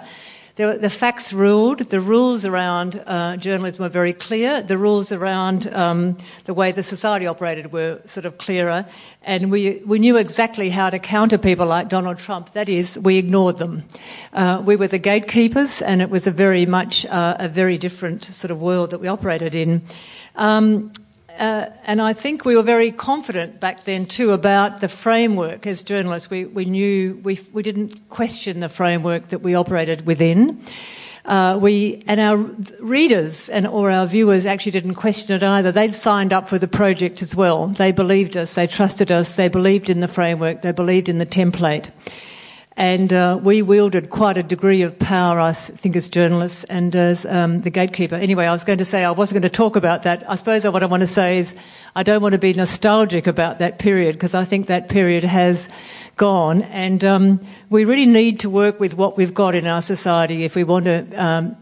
the, 0.56 0.78
the 0.80 0.90
facts 0.90 1.32
ruled. 1.32 1.78
The 1.78 2.00
rules 2.00 2.44
around 2.44 3.02
uh, 3.06 3.36
journalism 3.36 3.82
were 3.82 3.88
very 3.88 4.12
clear. 4.12 4.62
The 4.62 4.78
rules 4.78 5.12
around 5.12 5.72
um, 5.72 6.18
the 6.44 6.54
way 6.54 6.72
the 6.72 6.82
society 6.82 7.26
operated 7.26 7.72
were 7.72 8.00
sort 8.06 8.26
of 8.26 8.38
clearer. 8.38 8.86
And 9.22 9.50
we, 9.50 9.82
we 9.86 9.98
knew 9.98 10.16
exactly 10.16 10.70
how 10.70 10.90
to 10.90 10.98
counter 10.98 11.38
people 11.38 11.66
like 11.66 11.88
Donald 11.88 12.18
Trump. 12.18 12.52
That 12.52 12.68
is, 12.68 12.98
we 12.98 13.18
ignored 13.18 13.58
them. 13.58 13.84
Uh, 14.32 14.62
we 14.64 14.76
were 14.76 14.88
the 14.88 14.98
gatekeepers, 14.98 15.82
and 15.82 16.02
it 16.02 16.10
was 16.10 16.26
a 16.26 16.30
very 16.30 16.66
much 16.66 17.06
uh, 17.06 17.36
a 17.38 17.48
very 17.48 17.78
different 17.78 18.24
sort 18.24 18.50
of 18.50 18.60
world 18.60 18.90
that 18.90 19.00
we 19.00 19.08
operated 19.08 19.54
in. 19.54 19.82
Um, 20.36 20.92
uh, 21.38 21.70
and 21.84 22.00
I 22.00 22.12
think 22.12 22.44
we 22.44 22.56
were 22.56 22.62
very 22.62 22.90
confident 22.90 23.60
back 23.60 23.84
then 23.84 24.06
too 24.06 24.32
about 24.32 24.80
the 24.80 24.88
framework 24.88 25.66
as 25.66 25.82
journalists. 25.82 26.30
We, 26.30 26.44
we 26.44 26.64
knew 26.64 27.20
we, 27.22 27.40
we 27.52 27.62
didn't 27.62 28.08
question 28.08 28.60
the 28.60 28.68
framework 28.68 29.28
that 29.28 29.40
we 29.40 29.54
operated 29.54 30.06
within. 30.06 30.62
Uh, 31.24 31.58
we 31.60 32.02
and 32.06 32.18
our 32.18 32.36
readers 32.80 33.50
and 33.50 33.66
or 33.66 33.90
our 33.90 34.06
viewers 34.06 34.46
actually 34.46 34.72
didn't 34.72 34.94
question 34.94 35.36
it 35.36 35.42
either. 35.42 35.70
They'd 35.70 35.94
signed 35.94 36.32
up 36.32 36.48
for 36.48 36.58
the 36.58 36.68
project 36.68 37.22
as 37.22 37.36
well. 37.36 37.68
They 37.68 37.92
believed 37.92 38.36
us. 38.36 38.54
They 38.54 38.66
trusted 38.66 39.12
us. 39.12 39.36
They 39.36 39.48
believed 39.48 39.90
in 39.90 40.00
the 40.00 40.08
framework. 40.08 40.62
They 40.62 40.72
believed 40.72 41.08
in 41.08 41.18
the 41.18 41.26
template. 41.26 41.90
And 42.80 43.12
uh, 43.12 43.38
we 43.42 43.60
wielded 43.60 44.08
quite 44.08 44.38
a 44.38 44.42
degree 44.42 44.80
of 44.80 44.98
power, 44.98 45.38
I 45.38 45.52
think, 45.52 45.96
as 45.96 46.08
journalists 46.08 46.64
and 46.64 46.96
as 46.96 47.26
um, 47.26 47.60
the 47.60 47.68
gatekeeper. 47.68 48.14
Anyway, 48.14 48.46
I 48.46 48.52
was 48.52 48.64
going 48.64 48.78
to 48.78 48.86
say 48.86 49.04
I 49.04 49.10
wasn't 49.10 49.42
going 49.42 49.50
to 49.50 49.54
talk 49.54 49.76
about 49.76 50.04
that. 50.04 50.24
I 50.26 50.34
suppose 50.36 50.64
what 50.64 50.82
I 50.82 50.86
want 50.86 51.02
to 51.02 51.06
say 51.06 51.36
is 51.36 51.54
I 51.94 52.02
don't 52.02 52.22
want 52.22 52.32
to 52.32 52.38
be 52.38 52.54
nostalgic 52.54 53.26
about 53.26 53.58
that 53.58 53.78
period 53.78 54.14
because 54.14 54.34
I 54.34 54.44
think 54.44 54.68
that 54.68 54.88
period 54.88 55.24
has 55.24 55.68
gone. 56.16 56.62
And 56.62 57.04
um, 57.04 57.46
we 57.68 57.84
really 57.84 58.06
need 58.06 58.40
to 58.40 58.48
work 58.48 58.80
with 58.80 58.96
what 58.96 59.18
we've 59.18 59.34
got 59.34 59.54
in 59.54 59.66
our 59.66 59.82
society 59.82 60.44
if 60.44 60.54
we 60.54 60.64
want 60.64 60.86
to 60.86 61.06
um, 61.22 61.56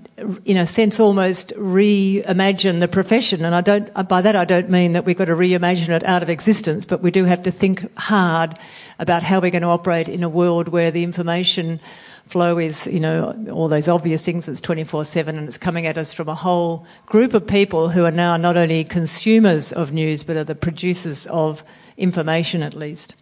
in 0.44 0.56
a 0.56 0.66
sense, 0.66 0.98
almost 0.98 1.52
reimagine 1.56 2.80
the 2.80 2.88
profession. 2.88 3.44
And 3.44 3.54
I 3.54 3.60
don't, 3.60 4.08
by 4.08 4.20
that 4.22 4.36
I 4.36 4.44
don't 4.44 4.70
mean 4.70 4.92
that 4.92 5.04
we've 5.04 5.16
got 5.16 5.26
to 5.26 5.34
reimagine 5.34 5.90
it 5.90 6.04
out 6.04 6.22
of 6.22 6.30
existence, 6.30 6.84
but 6.84 7.02
we 7.02 7.10
do 7.10 7.24
have 7.24 7.42
to 7.44 7.50
think 7.50 7.96
hard 7.96 8.58
about 8.98 9.22
how 9.22 9.40
we're 9.40 9.50
going 9.50 9.62
to 9.62 9.68
operate 9.68 10.08
in 10.08 10.22
a 10.22 10.28
world 10.28 10.68
where 10.68 10.90
the 10.90 11.04
information 11.04 11.80
flow 12.26 12.58
is, 12.58 12.86
you 12.86 13.00
know, 13.00 13.32
all 13.50 13.68
those 13.68 13.88
obvious 13.88 14.24
things. 14.24 14.48
It's 14.48 14.60
24 14.60 15.04
7 15.04 15.38
and 15.38 15.48
it's 15.48 15.58
coming 15.58 15.86
at 15.86 15.96
us 15.96 16.12
from 16.12 16.28
a 16.28 16.34
whole 16.34 16.86
group 17.06 17.34
of 17.34 17.46
people 17.46 17.88
who 17.88 18.04
are 18.04 18.10
now 18.10 18.36
not 18.36 18.56
only 18.56 18.84
consumers 18.84 19.72
of 19.72 19.92
news, 19.92 20.24
but 20.24 20.36
are 20.36 20.44
the 20.44 20.54
producers 20.54 21.26
of 21.28 21.64
information 21.96 22.62
at 22.62 22.74
least. 22.74 23.14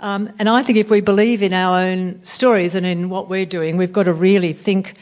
Um, 0.00 0.30
and 0.38 0.48
I 0.48 0.62
think 0.62 0.78
if 0.78 0.90
we 0.90 1.02
believe 1.02 1.42
in 1.42 1.52
our 1.52 1.78
own 1.78 2.24
stories 2.24 2.74
and 2.74 2.86
in 2.86 3.10
what 3.10 3.28
we're 3.28 3.46
doing, 3.46 3.76
we've 3.76 3.92
got 3.92 4.04
to 4.04 4.14
really 4.14 4.54
think 4.54 4.94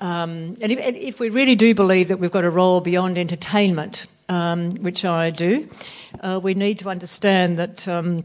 um, 0.00 0.56
and 0.60 0.72
if, 0.72 0.78
if, 0.78 1.20
we 1.20 1.30
really 1.30 1.54
do 1.54 1.74
believe 1.74 2.08
that 2.08 2.18
we've 2.18 2.30
got 2.30 2.44
a 2.44 2.50
role 2.50 2.80
beyond 2.80 3.16
entertainment, 3.16 4.06
um, 4.28 4.72
which 4.76 5.04
I 5.04 5.30
do, 5.30 5.68
uh, 6.20 6.38
we 6.42 6.54
need 6.54 6.80
to 6.80 6.90
understand 6.90 7.58
that 7.58 7.88
um, 7.88 8.24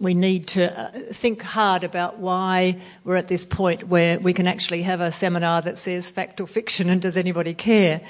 we 0.00 0.14
need 0.14 0.48
to 0.48 0.76
uh, 0.78 0.90
think 1.12 1.42
hard 1.42 1.84
about 1.84 2.18
why 2.18 2.80
we're 3.04 3.16
at 3.16 3.28
this 3.28 3.44
point 3.44 3.84
where 3.84 4.18
we 4.18 4.32
can 4.32 4.48
actually 4.48 4.82
have 4.82 5.00
a 5.00 5.12
seminar 5.12 5.62
that 5.62 5.78
says 5.78 6.10
fact 6.10 6.40
or 6.40 6.46
fiction 6.46 6.90
and 6.90 7.00
does 7.00 7.16
anybody 7.16 7.54
care? 7.54 8.00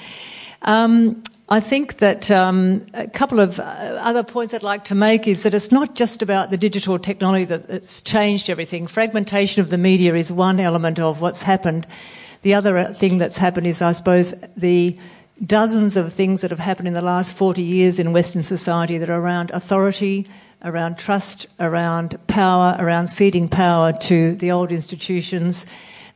Um, 0.63 1.21
I 1.47 1.59
think 1.59 1.97
that 1.97 2.31
um, 2.31 2.87
a 2.95 3.07
couple 3.07 3.39
of 3.39 3.59
uh, 3.59 3.63
other 3.63 4.23
points 4.23 4.55
I'd 4.55 4.63
like 4.63 4.85
to 4.85 4.95
make 4.95 5.27
is 5.27 5.43
that 5.43 5.53
it's 5.53 5.71
not 5.71 5.93
just 5.93 6.23
about 6.23 6.49
the 6.49 6.57
digital 6.57 6.97
technology 6.97 7.45
that's 7.45 8.01
changed 8.01 8.49
everything. 8.49 8.87
Fragmentation 8.87 9.61
of 9.61 9.69
the 9.69 9.77
media 9.77 10.15
is 10.15 10.31
one 10.31 10.59
element 10.59 10.99
of 10.99 11.21
what's 11.21 11.43
happened. 11.43 11.85
The 12.45 12.53
other 12.53 12.93
thing 12.93 13.17
that's 13.17 13.37
happened 13.37 13.65
is, 13.65 13.81
I 13.81 13.93
suppose, 13.93 14.35
the 14.55 14.95
dozens 15.43 15.97
of 15.97 16.13
things 16.13 16.41
that 16.41 16.51
have 16.51 16.59
happened 16.59 16.87
in 16.87 16.93
the 16.93 17.01
last 17.01 17.35
40 17.35 17.63
years 17.63 17.97
in 17.97 18.13
Western 18.13 18.43
society 18.43 18.99
that 18.99 19.09
are 19.09 19.19
around 19.19 19.49
authority, 19.49 20.27
around 20.63 20.99
trust, 20.99 21.47
around 21.59 22.19
power, 22.27 22.75
around 22.77 23.07
ceding 23.07 23.49
power 23.49 23.93
to 23.93 24.35
the 24.35 24.51
old 24.51 24.71
institutions. 24.71 25.65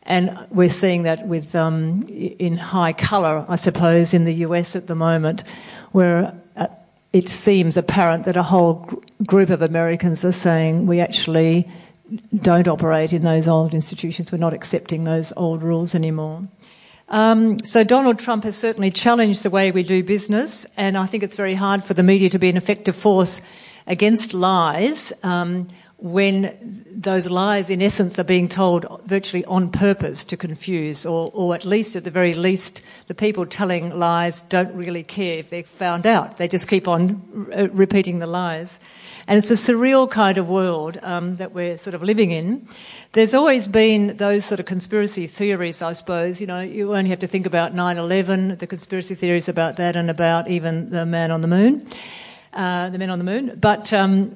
And 0.03 0.37
we're 0.51 0.69
seeing 0.69 1.01
that 1.01 1.25
with 1.27 1.55
um, 1.55 2.03
in 2.07 2.57
high 2.57 2.93
colour, 2.93 3.43
I 3.49 3.55
suppose, 3.55 4.13
in 4.13 4.25
the 4.25 4.35
US 4.45 4.75
at 4.75 4.85
the 4.85 4.93
moment, 4.93 5.43
where 5.93 6.31
uh, 6.55 6.67
it 7.11 7.27
seems 7.27 7.75
apparent 7.75 8.25
that 8.25 8.37
a 8.37 8.43
whole 8.43 8.73
gr- 8.75 9.23
group 9.25 9.49
of 9.49 9.63
Americans 9.63 10.23
are 10.23 10.31
saying 10.31 10.85
we 10.85 10.99
actually 10.99 11.67
don't 12.35 12.67
operate 12.67 13.13
in 13.13 13.23
those 13.23 13.47
old 13.47 13.73
institutions. 13.73 14.31
We're 14.31 14.37
not 14.37 14.53
accepting 14.53 15.03
those 15.03 15.33
old 15.35 15.61
rules 15.61 15.95
anymore. 15.95 16.47
Um, 17.09 17.57
so 17.65 17.83
Donald 17.83 18.19
Trump 18.19 18.43
has 18.43 18.55
certainly 18.55 18.91
challenged 18.91 19.43
the 19.43 19.49
way 19.49 19.71
we 19.71 19.83
do 19.83 20.03
business, 20.03 20.65
and 20.77 20.95
I 20.97 21.07
think 21.07 21.23
it's 21.23 21.35
very 21.35 21.55
hard 21.55 21.83
for 21.83 21.95
the 21.95 22.03
media 22.03 22.29
to 22.29 22.39
be 22.39 22.49
an 22.49 22.57
effective 22.57 22.95
force 22.95 23.41
against 23.87 24.33
lies 24.35 25.11
um, 25.23 25.67
when 25.97 26.85
those 26.91 27.29
lies, 27.29 27.69
in 27.69 27.81
essence, 27.81 28.19
are 28.19 28.23
being 28.23 28.47
told 28.47 28.85
virtually 29.05 29.43
on 29.45 29.71
purpose 29.71 30.23
to 30.25 30.37
confuse, 30.37 31.05
or, 31.05 31.31
or 31.33 31.55
at 31.55 31.65
least, 31.65 31.95
at 31.95 32.03
the 32.03 32.11
very 32.11 32.35
least, 32.35 32.81
the 33.07 33.15
people 33.15 33.45
telling 33.45 33.97
lies 33.97 34.43
don't 34.43 34.73
really 34.75 35.03
care 35.03 35.39
if 35.39 35.49
they're 35.49 35.63
found 35.63 36.05
out. 36.05 36.37
They 36.37 36.47
just 36.47 36.67
keep 36.67 36.87
on 36.87 37.49
r- 37.53 37.69
repeating 37.71 38.19
the 38.19 38.27
lies. 38.27 38.79
And 39.29 39.37
it's 39.37 39.51
a 39.51 39.53
surreal 39.53 40.09
kind 40.09 40.39
of 40.39 40.49
world 40.49 40.97
um, 41.03 41.35
that 41.35 41.51
we're 41.51 41.77
sort 41.77 41.93
of 41.93 42.01
living 42.01 42.31
in. 42.31 42.67
There's 43.11 43.35
always 43.35 43.67
been 43.67 44.17
those 44.17 44.43
sort 44.43 44.59
of 44.59 44.65
conspiracy 44.65 45.27
theories, 45.27 45.83
I 45.83 45.93
suppose. 45.93 46.41
You 46.41 46.47
know, 46.47 46.61
you 46.61 46.95
only 46.95 47.11
have 47.11 47.19
to 47.19 47.27
think 47.27 47.45
about 47.45 47.75
9 47.75 47.99
11, 47.99 48.57
the 48.57 48.65
conspiracy 48.65 49.13
theories 49.13 49.47
about 49.47 49.77
that, 49.77 49.95
and 49.95 50.09
about 50.09 50.49
even 50.49 50.89
the 50.89 51.05
man 51.05 51.29
on 51.29 51.41
the 51.41 51.47
moon, 51.47 51.85
uh, 52.55 52.89
the 52.89 52.97
men 52.97 53.11
on 53.11 53.19
the 53.19 53.23
moon. 53.23 53.55
But 53.61 53.93
um, 53.93 54.35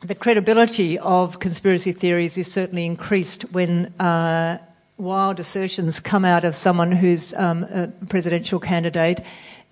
the 0.00 0.16
credibility 0.16 0.98
of 0.98 1.38
conspiracy 1.38 1.92
theories 1.92 2.36
is 2.36 2.50
certainly 2.50 2.86
increased 2.86 3.42
when 3.52 3.94
uh, 4.00 4.58
wild 4.98 5.38
assertions 5.38 6.00
come 6.00 6.24
out 6.24 6.44
of 6.44 6.56
someone 6.56 6.90
who's 6.90 7.34
um, 7.34 7.62
a 7.70 7.86
presidential 8.08 8.58
candidate 8.58 9.20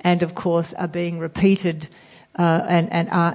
and, 0.02 0.22
of 0.22 0.36
course, 0.36 0.72
are 0.74 0.86
being 0.86 1.18
repeated 1.18 1.88
uh, 2.38 2.64
and, 2.68 2.92
and 2.92 3.08
are. 3.10 3.34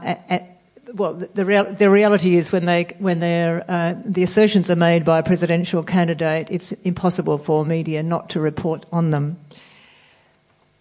Well, 0.93 1.13
the, 1.15 1.45
real, 1.45 1.65
the 1.65 1.89
reality 1.89 2.37
is 2.37 2.51
when 2.51 2.65
they 2.65 2.95
when 2.99 3.21
uh, 3.21 4.01
the 4.05 4.23
assertions 4.23 4.69
are 4.69 4.75
made 4.75 5.03
by 5.03 5.19
a 5.19 5.23
presidential 5.23 5.83
candidate, 5.83 6.47
it's 6.49 6.71
impossible 6.71 7.37
for 7.37 7.65
media 7.65 8.03
not 8.03 8.29
to 8.31 8.39
report 8.39 8.85
on 8.91 9.11
them. 9.11 9.37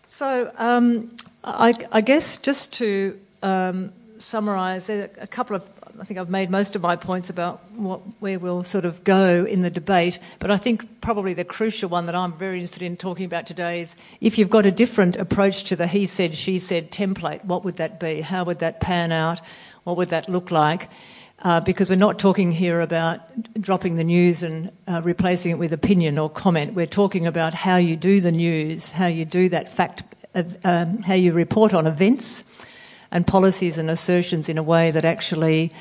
So, 0.05 0.53
um, 0.59 1.11
I, 1.43 1.75
I, 1.91 2.01
guess 2.01 2.37
just 2.39 2.75
to 2.75 3.19
um, 3.43 3.93
summarise, 4.19 4.89
a 4.89 5.09
couple 5.29 5.57
of 5.57 5.67
I 6.01 6.05
think 6.05 6.21
I've 6.21 6.31
made 6.31 6.51
most 6.51 6.77
of 6.77 6.83
my 6.83 6.97
points 6.97 7.31
about 7.31 7.61
what, 7.73 8.01
where 8.21 8.39
we'll 8.39 8.65
sort 8.65 8.85
of 8.85 9.03
go 9.05 9.45
in 9.45 9.63
the 9.63 9.71
debate, 9.71 10.19
but 10.39 10.51
I 10.51 10.57
think 10.57 11.01
probably 11.01 11.33
the 11.33 11.45
crucial 11.45 11.89
one 11.89 12.07
that 12.07 12.15
I'm 12.15 12.33
very 12.35 12.57
interested 12.57 12.83
in 12.83 12.97
talking 12.97 13.25
about 13.25 13.47
today 13.47 13.81
is 13.81 13.95
if 14.21 14.37
you've 14.37 14.51
got 14.51 14.67
a 14.67 14.71
different 14.71 15.17
approach 15.17 15.65
to 15.65 15.77
the 15.77 15.87
he 15.87 16.07
said, 16.07 16.35
she 16.35 16.59
said 16.59 16.91
template, 16.91 17.45
what 17.45 17.65
would 17.65 17.77
that 17.77 17.99
be? 17.99 18.21
How 18.21 18.45
would 18.45 18.59
that 18.59 18.81
pan 18.81 19.13
out? 19.13 19.41
What 19.87 19.99
would 19.99 20.09
that 20.09 20.29
look 20.29 20.51
like? 20.51 20.89
Uh, 21.45 21.61
because 21.61 21.89
we're 21.89 21.95
not 21.95 22.19
talking 22.19 22.51
here 22.51 22.81
about 22.81 23.21
dropping 23.61 23.95
the 23.95 24.03
news 24.03 24.43
and 24.43 24.73
uh, 24.89 25.01
replacing 25.05 25.53
it 25.53 25.59
with 25.59 25.73
opinion 25.73 26.19
or 26.19 26.29
comment. 26.29 26.75
We're 26.75 26.87
talking 26.87 27.25
about 27.25 27.55
how 27.55 27.77
you 27.77 27.95
do 27.95 28.21
the 28.21 28.33
news, 28.33 28.91
how 28.91 29.07
you 29.07 29.25
do 29.25 29.49
that 29.51 29.73
fact, 29.73 30.03
um, 30.65 30.99
how 31.03 31.15
you 31.15 31.33
report 31.33 31.73
on 31.73 31.87
events 31.87 32.43
and 33.13 33.25
policies 33.25 33.79
and 33.79 33.89
assertions 33.89 34.49
in 34.49 34.59
a 34.59 34.63
way 34.65 34.91
that 34.91 35.05
actually 35.05 35.73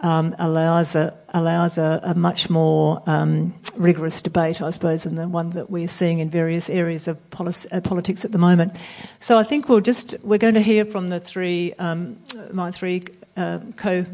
um, 0.00 0.36
allows 0.38 0.94
a 0.94 1.14
allows 1.32 1.78
a, 1.78 2.00
a 2.02 2.14
much 2.14 2.50
more 2.50 3.02
um, 3.06 3.54
rigorous 3.78 4.20
debate, 4.20 4.60
I 4.60 4.68
suppose, 4.68 5.04
than 5.04 5.14
the 5.14 5.26
one 5.26 5.50
that 5.50 5.70
we're 5.70 5.88
seeing 5.88 6.18
in 6.18 6.28
various 6.28 6.68
areas 6.68 7.08
of 7.08 7.18
policy, 7.30 7.70
uh, 7.72 7.80
politics 7.80 8.26
at 8.26 8.32
the 8.32 8.38
moment. 8.38 8.76
So 9.20 9.38
I 9.38 9.42
think 9.42 9.70
we'll 9.70 9.80
just 9.80 10.16
we're 10.22 10.38
going 10.38 10.54
to 10.54 10.60
hear 10.60 10.84
from 10.84 11.08
the 11.08 11.18
three 11.18 11.72
um, 11.78 12.18
my 12.52 12.70
three 12.70 13.04
uh, 13.36 13.58
co 13.76 14.04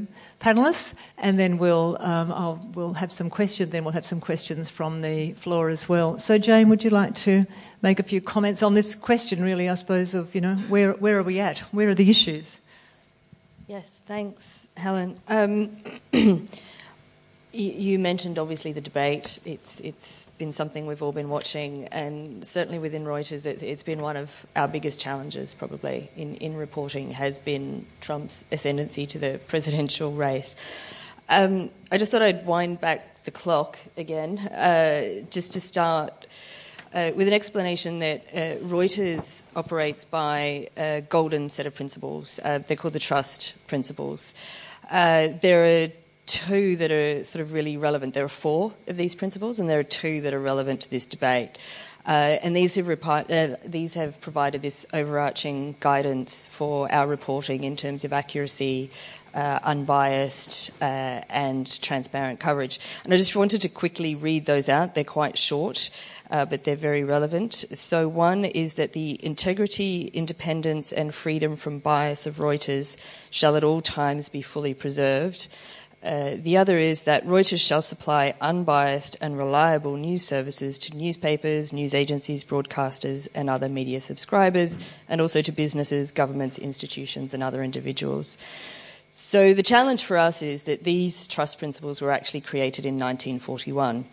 panelists, 0.40 0.94
and 1.18 1.38
then 1.38 1.58
we'll 1.58 1.96
um, 2.00 2.72
we'll 2.72 2.94
have 2.94 3.12
some 3.12 3.30
questions. 3.30 3.70
Then 3.70 3.84
we'll 3.84 3.92
have 3.92 4.06
some 4.06 4.20
questions 4.20 4.70
from 4.70 5.02
the 5.02 5.32
floor 5.32 5.68
as 5.68 5.88
well. 5.88 6.18
So 6.18 6.38
Jane, 6.38 6.68
would 6.68 6.82
you 6.84 6.90
like 6.90 7.14
to 7.16 7.46
make 7.82 8.00
a 8.00 8.02
few 8.02 8.20
comments 8.20 8.62
on 8.62 8.74
this 8.74 8.94
question? 8.94 9.42
Really, 9.42 9.68
I 9.68 9.74
suppose 9.74 10.14
of 10.14 10.34
you 10.34 10.40
know 10.40 10.54
where 10.68 10.92
where 10.92 11.18
are 11.18 11.22
we 11.22 11.40
at? 11.40 11.58
Where 11.72 11.90
are 11.90 11.94
the 11.94 12.08
issues? 12.10 12.60
Yes, 13.68 13.88
thanks, 14.06 14.66
Helen. 14.76 15.20
Um, 15.28 15.76
you 17.52 17.98
mentioned 17.98 18.38
obviously 18.38 18.72
the 18.72 18.80
debate. 18.80 19.38
It's 19.44 19.80
it's 19.80 20.26
been 20.38 20.52
something 20.52 20.86
we've 20.86 21.02
all 21.02 21.12
been 21.12 21.30
watching, 21.30 21.86
and 21.86 22.44
certainly 22.46 22.78
within 22.78 23.04
Reuters, 23.04 23.44
it's, 23.46 23.62
it's 23.62 23.82
been 23.82 24.00
one 24.00 24.16
of 24.16 24.46
our 24.54 24.68
biggest 24.68 25.00
challenges 25.00 25.52
probably 25.54 26.08
in, 26.16 26.36
in 26.36 26.56
reporting 26.56 27.10
has 27.12 27.38
been 27.38 27.86
Trump's 28.00 28.44
ascendancy 28.52 29.06
to 29.06 29.18
the 29.18 29.40
presidential 29.48 30.12
race. 30.12 30.54
Um, 31.28 31.70
I 31.90 31.98
just 31.98 32.12
thought 32.12 32.22
I'd 32.22 32.46
wind 32.46 32.80
back 32.80 33.24
the 33.24 33.30
clock 33.30 33.78
again, 33.96 34.38
uh, 34.38 35.26
just 35.30 35.52
to 35.52 35.60
start 35.60 36.26
uh, 36.94 37.10
with 37.14 37.28
an 37.28 37.34
explanation 37.34 37.98
that 38.00 38.26
uh, 38.32 38.64
Reuters 38.64 39.44
operates 39.54 40.04
by 40.04 40.68
a 40.76 41.02
golden 41.08 41.50
set 41.50 41.66
of 41.66 41.74
principles. 41.74 42.40
Uh, 42.44 42.58
they're 42.58 42.76
called 42.76 42.94
the 42.94 42.98
trust 43.00 43.66
principles. 43.68 44.34
Uh, 44.90 45.28
there 45.40 45.84
are 45.84 45.88
two 46.30 46.76
that 46.76 46.92
are 46.92 47.24
sort 47.24 47.42
of 47.42 47.52
really 47.52 47.76
relevant. 47.76 48.14
There 48.14 48.24
are 48.24 48.28
four 48.28 48.72
of 48.86 48.96
these 48.96 49.16
principles, 49.16 49.58
and 49.58 49.68
there 49.68 49.80
are 49.80 49.84
two 49.84 50.20
that 50.20 50.32
are 50.32 50.40
relevant 50.40 50.82
to 50.82 50.90
this 50.90 51.04
debate. 51.04 51.50
Uh, 52.06 52.38
and 52.42 52.54
these 52.54 52.76
have, 52.76 52.86
repi- 52.86 53.30
uh, 53.30 53.56
these 53.66 53.94
have 53.94 54.20
provided 54.20 54.62
this 54.62 54.86
overarching 54.92 55.74
guidance 55.80 56.46
for 56.46 56.90
our 56.92 57.06
reporting 57.06 57.64
in 57.64 57.74
terms 57.76 58.04
of 58.04 58.12
accuracy, 58.12 58.90
uh, 59.34 59.58
unbiased 59.64 60.70
uh, 60.80 60.84
and 61.28 61.80
transparent 61.82 62.38
coverage. 62.38 62.80
And 63.04 63.12
I 63.12 63.16
just 63.16 63.36
wanted 63.36 63.60
to 63.62 63.68
quickly 63.68 64.14
read 64.14 64.46
those 64.46 64.68
out. 64.68 64.94
They're 64.94 65.04
quite 65.04 65.36
short 65.36 65.90
uh, 66.30 66.44
but 66.44 66.64
they're 66.64 66.76
very 66.76 67.02
relevant. 67.02 67.64
So, 67.72 68.08
one 68.08 68.44
is 68.44 68.74
that 68.74 68.92
the 68.92 69.18
integrity, 69.24 70.04
independence, 70.14 70.92
and 70.92 71.12
freedom 71.12 71.56
from 71.56 71.80
bias 71.80 72.26
of 72.26 72.36
Reuters 72.36 72.96
shall 73.30 73.56
at 73.56 73.64
all 73.64 73.80
times 73.80 74.28
be 74.28 74.42
fully 74.42 74.74
preserved. 74.74 75.48
Uh, 76.02 76.32
the 76.36 76.56
other 76.56 76.78
is 76.78 77.02
that 77.02 77.26
Reuters 77.26 77.60
shall 77.60 77.82
supply 77.82 78.34
unbiased 78.40 79.18
and 79.20 79.36
reliable 79.36 79.96
news 79.98 80.24
services 80.24 80.78
to 80.78 80.96
newspapers, 80.96 81.74
news 81.74 81.94
agencies, 81.94 82.42
broadcasters, 82.42 83.28
and 83.34 83.50
other 83.50 83.68
media 83.68 84.00
subscribers, 84.00 84.80
and 85.10 85.20
also 85.20 85.42
to 85.42 85.52
businesses, 85.52 86.10
governments, 86.10 86.56
institutions, 86.56 87.34
and 87.34 87.42
other 87.42 87.62
individuals. 87.62 88.38
So, 89.10 89.52
the 89.52 89.62
challenge 89.62 90.04
for 90.04 90.16
us 90.16 90.40
is 90.40 90.62
that 90.62 90.84
these 90.84 91.26
trust 91.26 91.58
principles 91.58 92.00
were 92.00 92.12
actually 92.12 92.40
created 92.40 92.86
in 92.86 92.94
1941. 92.94 94.04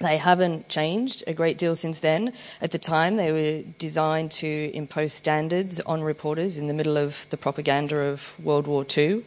They 0.00 0.18
haven't 0.18 0.68
changed 0.68 1.24
a 1.26 1.34
great 1.34 1.58
deal 1.58 1.74
since 1.74 2.00
then. 2.00 2.32
At 2.60 2.70
the 2.70 2.78
time, 2.78 3.16
they 3.16 3.32
were 3.32 3.62
designed 3.78 4.30
to 4.32 4.70
impose 4.74 5.12
standards 5.12 5.80
on 5.80 6.02
reporters 6.02 6.58
in 6.58 6.68
the 6.68 6.74
middle 6.74 6.96
of 6.96 7.26
the 7.30 7.36
propaganda 7.36 7.96
of 7.96 8.34
World 8.44 8.66
War 8.66 8.84
II. 8.96 9.24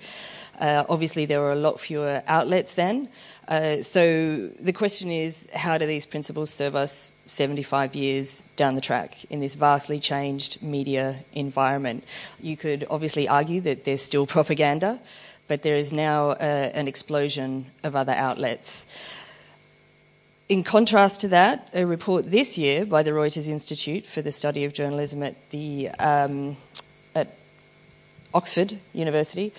Uh, 0.59 0.83
obviously, 0.89 1.25
there 1.25 1.39
were 1.39 1.51
a 1.51 1.55
lot 1.55 1.79
fewer 1.79 2.23
outlets 2.27 2.73
then. 2.73 3.09
Uh, 3.47 3.81
so 3.81 4.47
the 4.59 4.73
question 4.73 5.09
is 5.09 5.49
how 5.53 5.77
do 5.77 5.85
these 5.85 6.05
principles 6.05 6.49
serve 6.49 6.75
us 6.75 7.13
75 7.27 7.95
years 7.95 8.41
down 8.57 8.75
the 8.75 8.81
track 8.81 9.23
in 9.31 9.39
this 9.39 9.55
vastly 9.55 9.99
changed 9.99 10.61
media 10.61 11.15
environment? 11.33 12.03
You 12.41 12.57
could 12.57 12.85
obviously 12.89 13.27
argue 13.27 13.61
that 13.61 13.85
there's 13.85 14.01
still 14.01 14.27
propaganda, 14.27 14.99
but 15.47 15.61
there 15.61 15.77
is 15.77 15.93
now 15.93 16.31
uh, 16.31 16.71
an 16.73 16.87
explosion 16.87 17.67
of 17.83 17.95
other 17.95 18.11
outlets. 18.11 18.85
In 20.49 20.63
contrast 20.63 21.21
to 21.21 21.27
that, 21.29 21.69
a 21.73 21.85
report 21.85 22.31
this 22.31 22.57
year 22.57 22.85
by 22.85 23.03
the 23.03 23.11
Reuters 23.11 23.47
Institute 23.47 24.05
for 24.05 24.21
the 24.21 24.31
Study 24.31 24.65
of 24.65 24.73
Journalism 24.73 25.23
at, 25.23 25.51
the, 25.51 25.89
um, 25.99 26.57
at 27.15 27.27
Oxford 28.33 28.77
University 28.93 29.53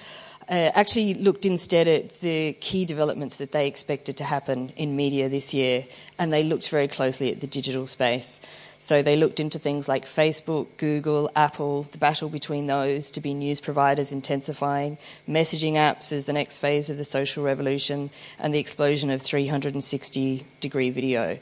uh, 0.48 0.70
actually 0.74 1.14
looked 1.14 1.44
instead 1.44 1.86
at 1.86 2.20
the 2.20 2.54
key 2.54 2.84
developments 2.84 3.36
that 3.36 3.52
they 3.52 3.66
expected 3.66 4.16
to 4.16 4.24
happen 4.24 4.70
in 4.76 4.96
media 4.96 5.28
this 5.28 5.52
year, 5.52 5.84
and 6.18 6.32
they 6.32 6.42
looked 6.42 6.68
very 6.70 6.88
closely 6.88 7.30
at 7.30 7.40
the 7.40 7.46
digital 7.46 7.87
space. 7.87 8.40
So 8.78 9.02
they 9.02 9.16
looked 9.16 9.40
into 9.40 9.58
things 9.58 9.88
like 9.88 10.06
Facebook, 10.06 10.68
Google, 10.76 11.30
Apple, 11.34 11.82
the 11.90 11.98
battle 11.98 12.28
between 12.28 12.68
those 12.68 13.11
to 13.11 13.20
be 13.20 13.34
news 13.34 13.61
providers 13.61 14.12
intensifying, 14.12 14.98
messaging 15.28 15.72
apps 15.72 16.12
as 16.12 16.26
the 16.26 16.32
next 16.32 16.58
phase 16.58 16.88
of 16.88 16.96
the 16.96 17.04
social 17.04 17.44
revolution, 17.44 18.11
and 18.38 18.54
the 18.54 18.61
explosion 18.61 19.11
of 19.11 19.20
360 19.20 20.46
degree 20.61 20.90
video. 20.90 21.38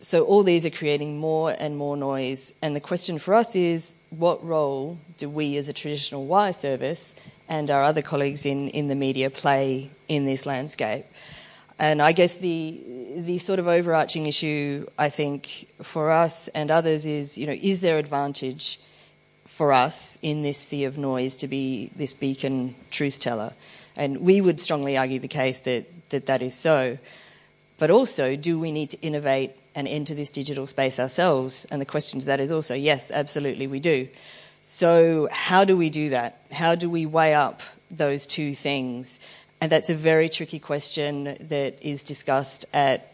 So 0.00 0.24
all 0.24 0.42
these 0.42 0.66
are 0.66 0.70
creating 0.70 1.18
more 1.18 1.56
and 1.58 1.76
more 1.76 1.96
noise. 1.96 2.52
And 2.60 2.76
the 2.76 2.80
question 2.80 3.18
for 3.18 3.34
us 3.34 3.56
is 3.56 3.94
what 4.10 4.44
role 4.44 4.98
do 5.16 5.28
we 5.28 5.56
as 5.56 5.68
a 5.68 5.72
traditional 5.72 6.26
wire 6.26 6.52
service 6.52 7.14
and 7.48 7.70
our 7.70 7.82
other 7.82 8.02
colleagues 8.02 8.46
in, 8.46 8.68
in 8.68 8.88
the 8.88 8.94
media 8.94 9.30
play 9.30 9.90
in 10.08 10.26
this 10.26 10.46
landscape? 10.46 11.04
And 11.78 12.00
I 12.00 12.12
guess 12.12 12.36
the 12.36 12.80
the 13.16 13.38
sort 13.38 13.58
of 13.58 13.66
overarching 13.66 14.26
issue, 14.26 14.86
I 14.98 15.08
think, 15.08 15.68
for 15.82 16.10
us 16.10 16.48
and 16.48 16.70
others 16.70 17.06
is, 17.06 17.38
you 17.38 17.46
know, 17.46 17.56
is 17.60 17.80
there 17.80 17.98
advantage 17.98 18.78
for 19.46 19.72
us 19.72 20.18
in 20.20 20.42
this 20.42 20.58
sea 20.58 20.84
of 20.84 20.98
noise 20.98 21.36
to 21.38 21.48
be 21.48 21.90
this 21.96 22.12
beacon 22.14 22.74
truth 22.90 23.20
teller? 23.20 23.52
And 23.96 24.20
we 24.20 24.40
would 24.40 24.60
strongly 24.60 24.96
argue 24.96 25.18
the 25.18 25.28
case 25.28 25.60
that 25.60 25.86
that, 26.10 26.26
that 26.26 26.42
is 26.42 26.54
so. 26.54 26.98
But 27.78 27.90
also, 27.90 28.36
do 28.36 28.58
we 28.58 28.72
need 28.72 28.90
to 28.90 29.00
innovate 29.00 29.50
and 29.74 29.86
enter 29.86 30.14
this 30.14 30.30
digital 30.30 30.66
space 30.66 30.98
ourselves? 30.98 31.66
And 31.70 31.80
the 31.80 31.86
question 31.86 32.20
to 32.20 32.26
that 32.26 32.40
is 32.40 32.50
also 32.50 32.74
yes, 32.74 33.10
absolutely, 33.10 33.66
we 33.66 33.80
do. 33.80 34.08
So, 34.68 35.28
how 35.30 35.64
do 35.64 35.76
we 35.76 35.90
do 35.90 36.10
that? 36.10 36.40
How 36.50 36.74
do 36.74 36.90
we 36.90 37.06
weigh 37.06 37.34
up 37.34 37.60
those 37.88 38.26
two 38.26 38.56
things? 38.56 39.20
And 39.60 39.70
that's 39.70 39.90
a 39.90 39.94
very 39.94 40.28
tricky 40.28 40.58
question 40.58 41.36
that 41.38 41.76
is 41.80 42.02
discussed 42.02 42.64
at 42.74 43.06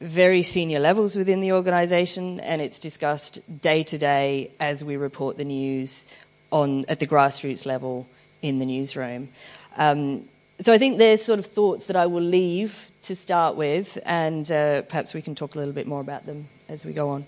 very 0.00 0.44
senior 0.44 0.78
levels 0.78 1.16
within 1.16 1.40
the 1.40 1.50
organisation, 1.50 2.38
and 2.38 2.62
it's 2.62 2.78
discussed 2.78 3.60
day 3.60 3.82
to 3.82 3.98
day 3.98 4.52
as 4.60 4.84
we 4.84 4.96
report 4.96 5.36
the 5.36 5.44
news 5.44 6.06
on 6.52 6.84
at 6.88 7.00
the 7.00 7.08
grassroots 7.08 7.66
level 7.66 8.06
in 8.40 8.60
the 8.60 8.64
newsroom. 8.64 9.30
Um, 9.78 10.28
so 10.60 10.72
I 10.72 10.78
think 10.78 10.98
they're 10.98 11.18
sort 11.18 11.40
of 11.40 11.46
thoughts 11.46 11.86
that 11.86 11.96
I 11.96 12.06
will 12.06 12.22
leave 12.22 12.88
to 13.02 13.16
start 13.16 13.56
with, 13.56 13.98
and 14.06 14.50
uh, 14.52 14.82
perhaps 14.82 15.12
we 15.12 15.22
can 15.22 15.34
talk 15.34 15.56
a 15.56 15.58
little 15.58 15.74
bit 15.74 15.88
more 15.88 16.00
about 16.00 16.24
them 16.24 16.46
as 16.68 16.84
we 16.84 16.92
go 16.92 17.08
on. 17.08 17.24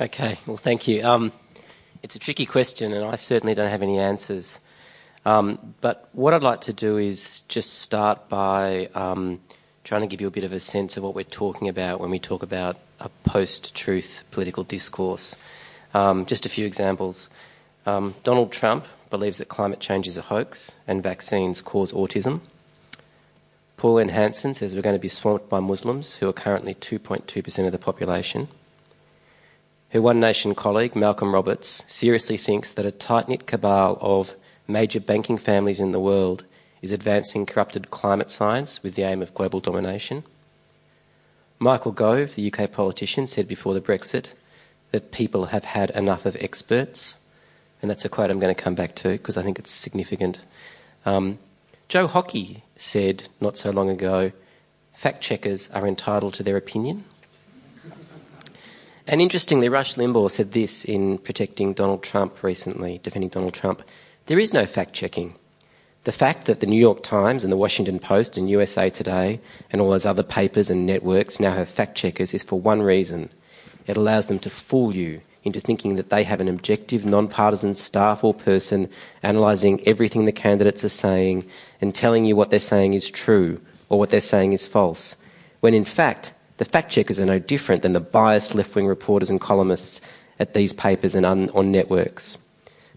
Okay, 0.00 0.38
well, 0.46 0.56
thank 0.56 0.86
you. 0.86 1.04
Um, 1.04 1.32
it's 2.04 2.14
a 2.14 2.20
tricky 2.20 2.46
question, 2.46 2.92
and 2.92 3.04
I 3.04 3.16
certainly 3.16 3.52
don't 3.52 3.68
have 3.68 3.82
any 3.82 3.98
answers. 3.98 4.60
Um, 5.26 5.74
but 5.80 6.08
what 6.12 6.32
I'd 6.32 6.44
like 6.44 6.60
to 6.62 6.72
do 6.72 6.98
is 6.98 7.40
just 7.48 7.80
start 7.80 8.28
by 8.28 8.90
um, 8.94 9.40
trying 9.82 10.02
to 10.02 10.06
give 10.06 10.20
you 10.20 10.28
a 10.28 10.30
bit 10.30 10.44
of 10.44 10.52
a 10.52 10.60
sense 10.60 10.96
of 10.96 11.02
what 11.02 11.16
we're 11.16 11.24
talking 11.24 11.68
about 11.68 11.98
when 11.98 12.10
we 12.10 12.20
talk 12.20 12.44
about 12.44 12.76
a 13.00 13.08
post 13.24 13.74
truth 13.74 14.22
political 14.30 14.62
discourse. 14.62 15.34
Um, 15.92 16.26
just 16.26 16.46
a 16.46 16.48
few 16.48 16.64
examples. 16.64 17.28
Um, 17.84 18.14
Donald 18.22 18.52
Trump 18.52 18.84
believes 19.10 19.38
that 19.38 19.48
climate 19.48 19.80
change 19.80 20.06
is 20.06 20.16
a 20.16 20.22
hoax 20.22 20.76
and 20.86 21.02
vaccines 21.02 21.60
cause 21.60 21.90
autism. 21.90 22.38
Pauline 23.76 24.10
Hanson 24.10 24.54
says 24.54 24.76
we're 24.76 24.82
going 24.82 24.94
to 24.94 25.00
be 25.00 25.08
swamped 25.08 25.48
by 25.48 25.58
Muslims, 25.58 26.16
who 26.16 26.28
are 26.28 26.32
currently 26.32 26.74
2.2% 26.74 27.66
of 27.66 27.72
the 27.72 27.78
population. 27.78 28.46
Her 29.90 30.02
One 30.02 30.20
Nation 30.20 30.54
colleague, 30.54 30.94
Malcolm 30.94 31.32
Roberts, 31.32 31.82
seriously 31.86 32.36
thinks 32.36 32.70
that 32.72 32.84
a 32.84 32.90
tight 32.90 33.26
knit 33.26 33.46
cabal 33.46 33.96
of 34.02 34.34
major 34.66 35.00
banking 35.00 35.38
families 35.38 35.80
in 35.80 35.92
the 35.92 36.00
world 36.00 36.44
is 36.82 36.92
advancing 36.92 37.46
corrupted 37.46 37.90
climate 37.90 38.30
science 38.30 38.82
with 38.82 38.96
the 38.96 39.02
aim 39.02 39.22
of 39.22 39.32
global 39.32 39.60
domination. 39.60 40.24
Michael 41.58 41.92
Gove, 41.92 42.34
the 42.34 42.52
UK 42.52 42.70
politician, 42.70 43.26
said 43.26 43.48
before 43.48 43.72
the 43.72 43.80
Brexit 43.80 44.34
that 44.90 45.10
people 45.10 45.46
have 45.46 45.64
had 45.64 45.90
enough 45.90 46.26
of 46.26 46.36
experts. 46.38 47.16
And 47.80 47.90
that's 47.90 48.04
a 48.04 48.10
quote 48.10 48.30
I'm 48.30 48.40
going 48.40 48.54
to 48.54 48.62
come 48.62 48.74
back 48.74 48.94
to 48.96 49.08
because 49.08 49.38
I 49.38 49.42
think 49.42 49.58
it's 49.58 49.70
significant. 49.70 50.44
Um, 51.06 51.38
Joe 51.88 52.06
Hockey 52.06 52.62
said 52.76 53.28
not 53.40 53.56
so 53.56 53.70
long 53.70 53.88
ago 53.88 54.32
fact 54.92 55.22
checkers 55.22 55.70
are 55.70 55.86
entitled 55.86 56.34
to 56.34 56.42
their 56.42 56.56
opinion. 56.56 57.04
And 59.10 59.22
interestingly, 59.22 59.70
Rush 59.70 59.94
Limbaugh 59.94 60.30
said 60.30 60.52
this 60.52 60.84
in 60.84 61.16
protecting 61.16 61.72
Donald 61.72 62.02
Trump 62.02 62.42
recently, 62.42 63.00
defending 63.02 63.30
Donald 63.30 63.54
Trump. 63.54 63.82
There 64.26 64.38
is 64.38 64.52
no 64.52 64.66
fact 64.66 64.92
checking. 64.92 65.34
The 66.04 66.12
fact 66.12 66.44
that 66.44 66.60
the 66.60 66.66
New 66.66 66.78
York 66.78 67.02
Times 67.02 67.42
and 67.42 67.50
the 67.50 67.56
Washington 67.56 68.00
Post 68.00 68.36
and 68.36 68.50
USA 68.50 68.90
Today 68.90 69.40
and 69.72 69.80
all 69.80 69.90
those 69.90 70.04
other 70.04 70.22
papers 70.22 70.68
and 70.68 70.84
networks 70.84 71.40
now 71.40 71.54
have 71.54 71.70
fact 71.70 71.96
checkers 71.96 72.34
is 72.34 72.42
for 72.42 72.60
one 72.60 72.82
reason 72.82 73.30
it 73.86 73.96
allows 73.96 74.26
them 74.26 74.38
to 74.40 74.50
fool 74.50 74.94
you 74.94 75.22
into 75.42 75.58
thinking 75.58 75.96
that 75.96 76.10
they 76.10 76.24
have 76.24 76.42
an 76.42 76.48
objective, 76.48 77.06
non-partisan 77.06 77.74
staff 77.76 78.22
or 78.22 78.34
person 78.34 78.90
analysing 79.22 79.80
everything 79.88 80.26
the 80.26 80.32
candidates 80.32 80.84
are 80.84 80.90
saying 80.90 81.48
and 81.80 81.94
telling 81.94 82.26
you 82.26 82.36
what 82.36 82.50
they're 82.50 82.60
saying 82.60 82.92
is 82.92 83.10
true 83.10 83.58
or 83.88 83.98
what 83.98 84.10
they're 84.10 84.20
saying 84.20 84.52
is 84.52 84.66
false, 84.66 85.16
when 85.60 85.72
in 85.72 85.86
fact 85.86 86.34
the 86.58 86.64
fact 86.64 86.90
checkers 86.90 87.18
are 87.18 87.26
no 87.26 87.38
different 87.38 87.82
than 87.82 87.94
the 87.94 88.00
biased 88.00 88.54
left-wing 88.54 88.86
reporters 88.86 89.30
and 89.30 89.40
columnists 89.40 90.00
at 90.38 90.54
these 90.54 90.72
papers 90.72 91.14
and 91.14 91.24
on, 91.24 91.50
on 91.50 91.72
networks. 91.72 92.36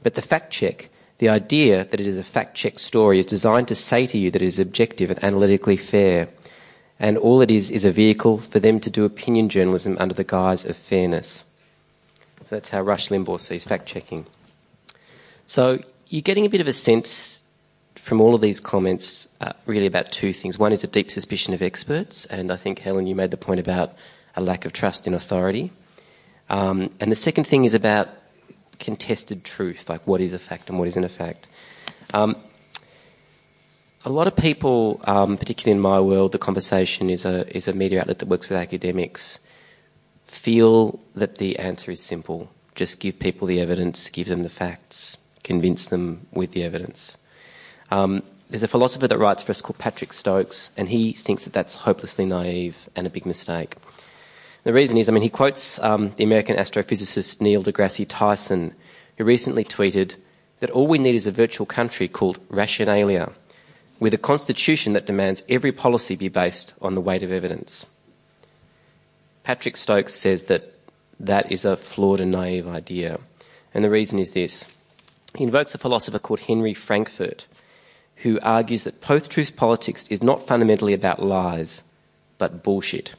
But 0.04 0.15
the 0.15 0.21
fact 0.21 0.52
check, 0.52 0.89
the 1.19 1.30
idea 1.30 1.86
that 1.86 2.02
it 2.02 2.08
is 2.08 2.17
a 2.17 2.24
fact 2.24 2.56
check 2.56 2.80
story, 2.80 3.19
is 3.19 3.26
designed 3.26 3.67
to 3.69 3.76
say 3.76 4.08
to 4.08 4.17
you 4.17 4.32
that 4.32 4.41
it 4.41 4.45
is 4.45 4.60
objective 4.60 5.12
and 5.12 5.24
analytically 5.24 5.78
fair. 5.78 6.28
And 7.00 7.17
all 7.17 7.41
it 7.41 7.52
is 7.52 7.71
is 7.71 7.86
a 7.86 7.91
vehicle 7.91 8.39
for 8.39 8.60
them 8.60 8.80
to 8.80 8.89
do 8.89 9.06
opinion 9.06 9.50
journalism 9.50 9.95
under 10.00 10.13
the 10.13 10.24
guise 10.24 10.65
of 10.65 10.76
fairness. 10.76 11.43
So 12.45 12.56
that's 12.56 12.69
how 12.69 12.82
Rush 12.82 13.10
Limbaugh 13.10 13.39
sees 13.39 13.63
fact 13.63 13.86
checking. 13.86 14.26
So 15.45 15.80
you're 16.08 16.21
getting 16.21 16.45
a 16.45 16.50
bit 16.50 16.62
of 16.62 16.67
a 16.67 16.74
sense 16.74 17.40
from 18.01 18.19
all 18.19 18.33
of 18.33 18.41
these 18.41 18.59
comments 18.59 19.27
uh, 19.41 19.53
really 19.67 19.85
about 19.85 20.11
two 20.11 20.33
things. 20.33 20.57
One 20.57 20.73
is 20.73 20.83
a 20.83 20.87
deep 20.87 21.11
suspicion 21.11 21.53
of 21.53 21.61
experts, 21.61 22.25
and 22.25 22.51
I 22.51 22.55
think, 22.55 22.79
Helen, 22.79 23.05
you 23.05 23.13
made 23.13 23.29
the 23.29 23.37
point 23.37 23.59
about 23.59 23.93
a 24.35 24.41
lack 24.41 24.65
of 24.65 24.73
trust 24.73 25.05
in 25.05 25.13
authority. 25.13 25.71
Um, 26.49 26.89
and 26.99 27.11
the 27.11 27.15
second 27.15 27.45
thing 27.45 27.63
is 27.63 27.75
about 27.75 28.09
contested 28.79 29.43
truth, 29.43 29.87
like 29.87 30.05
what 30.07 30.19
is 30.19 30.33
a 30.33 30.39
fact 30.39 30.67
and 30.67 30.79
what 30.79 30.87
isn't 30.87 31.03
a 31.03 31.09
fact. 31.09 31.45
Um, 32.11 32.35
a 34.03 34.09
lot 34.09 34.25
of 34.25 34.35
people, 34.35 34.99
um, 35.03 35.37
particularly 35.37 35.75
in 35.75 35.79
my 35.79 35.99
world, 35.99 36.31
the 36.31 36.39
conversation 36.39 37.11
is 37.11 37.23
a, 37.23 37.55
is 37.55 37.67
a 37.67 37.73
media 37.73 38.01
outlet 38.01 38.17
that 38.17 38.27
works 38.27 38.49
with 38.49 38.57
academics 38.57 39.39
feel 40.25 40.99
that 41.13 41.37
the 41.37 41.59
answer 41.59 41.91
is 41.91 42.01
simple. 42.01 42.49
Just 42.73 42.99
give 42.99 43.19
people 43.19 43.47
the 43.47 43.59
evidence, 43.59 44.09
give 44.09 44.27
them 44.27 44.41
the 44.41 44.49
facts, 44.49 45.17
convince 45.43 45.87
them 45.87 46.25
with 46.31 46.53
the 46.53 46.63
evidence. 46.63 47.17
Um, 47.91 48.23
there's 48.49 48.63
a 48.63 48.67
philosopher 48.67 49.08
that 49.08 49.17
writes 49.17 49.43
for 49.43 49.51
us 49.51 49.62
called 49.62 49.77
Patrick 49.77 50.13
Stokes, 50.13 50.71
and 50.75 50.89
he 50.89 51.13
thinks 51.13 51.43
that 51.43 51.54
that's 51.54 51.75
hopelessly 51.75 52.25
naive 52.25 52.89
and 52.95 53.06
a 53.06 53.10
big 53.10 53.25
mistake. 53.25 53.75
The 54.63 54.73
reason 54.73 54.97
is, 54.97 55.10
I 55.10 55.12
mean, 55.12 55.23
he 55.23 55.30
quotes 55.30 55.80
um, 55.80 56.12
the 56.17 56.23
American 56.23 56.58
astrophysicist 56.58 57.41
Neil 57.41 57.63
deGrasse 57.63 58.06
Tyson, 58.08 58.73
who 59.17 59.23
recently 59.23 59.63
tweeted 59.63 60.15
that 60.60 60.69
all 60.69 60.88
we 60.88 60.99
need 60.99 61.15
is 61.15 61.27
a 61.27 61.32
virtual 61.32 61.65
country 61.65 62.08
called 62.08 62.39
Rationalia, 62.49 63.34
with 63.99 64.13
a 64.13 64.17
constitution 64.17 64.93
that 64.93 65.06
demands 65.06 65.43
every 65.49 65.71
policy 65.71 66.15
be 66.15 66.27
based 66.27 66.73
on 66.82 66.95
the 66.95 67.01
weight 67.01 67.23
of 67.23 67.32
evidence. 67.32 67.86
Patrick 69.43 69.77
Stokes 69.77 70.13
says 70.13 70.43
that 70.45 70.73
that 71.19 71.51
is 71.51 71.65
a 71.65 71.77
flawed 71.77 72.19
and 72.19 72.32
naive 72.32 72.67
idea. 72.67 73.19
And 73.73 73.84
the 73.84 73.89
reason 73.89 74.19
is 74.19 74.32
this 74.32 74.69
he 75.36 75.43
invokes 75.43 75.73
a 75.73 75.77
philosopher 75.77 76.19
called 76.19 76.41
Henry 76.41 76.73
Frankfurt, 76.73 77.47
who 78.23 78.39
argues 78.41 78.84
that 78.84 79.01
post 79.01 79.31
truth 79.31 79.55
politics 79.55 80.07
is 80.10 80.21
not 80.21 80.45
fundamentally 80.47 80.93
about 80.93 81.23
lies, 81.23 81.84
but 82.38 82.63
bullshit. 82.63 83.15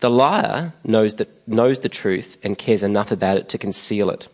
The 0.00 0.10
liar 0.10 0.72
knows, 0.84 1.16
that, 1.16 1.28
knows 1.48 1.80
the 1.80 1.88
truth 1.88 2.36
and 2.42 2.58
cares 2.58 2.82
enough 2.82 3.10
about 3.10 3.38
it 3.38 3.48
to 3.50 3.58
conceal 3.58 4.10
it. 4.10 4.28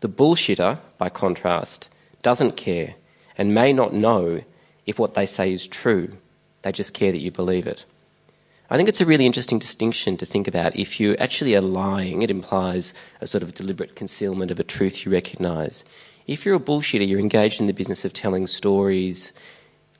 The 0.00 0.08
bullshitter, 0.08 0.78
by 0.98 1.08
contrast, 1.08 1.88
doesn't 2.22 2.56
care 2.56 2.94
and 3.38 3.54
may 3.54 3.72
not 3.72 3.92
know 3.92 4.42
if 4.86 4.98
what 4.98 5.14
they 5.14 5.26
say 5.26 5.52
is 5.52 5.66
true. 5.66 6.16
They 6.62 6.72
just 6.72 6.94
care 6.94 7.12
that 7.12 7.22
you 7.22 7.30
believe 7.30 7.66
it. 7.66 7.84
I 8.68 8.76
think 8.76 8.88
it's 8.88 9.00
a 9.00 9.06
really 9.06 9.26
interesting 9.26 9.58
distinction 9.58 10.16
to 10.16 10.26
think 10.26 10.48
about. 10.48 10.74
If 10.74 10.98
you 10.98 11.16
actually 11.16 11.54
are 11.54 11.60
lying, 11.60 12.22
it 12.22 12.30
implies 12.30 12.94
a 13.20 13.26
sort 13.26 13.42
of 13.42 13.54
deliberate 13.54 13.94
concealment 13.94 14.50
of 14.50 14.58
a 14.58 14.64
truth 14.64 15.04
you 15.04 15.12
recognise. 15.12 15.84
If 16.26 16.44
you're 16.44 16.56
a 16.56 16.60
bullshitter, 16.60 17.06
you're 17.06 17.20
engaged 17.20 17.60
in 17.60 17.66
the 17.66 17.72
business 17.72 18.04
of 18.04 18.12
telling 18.12 18.46
stories 18.46 19.32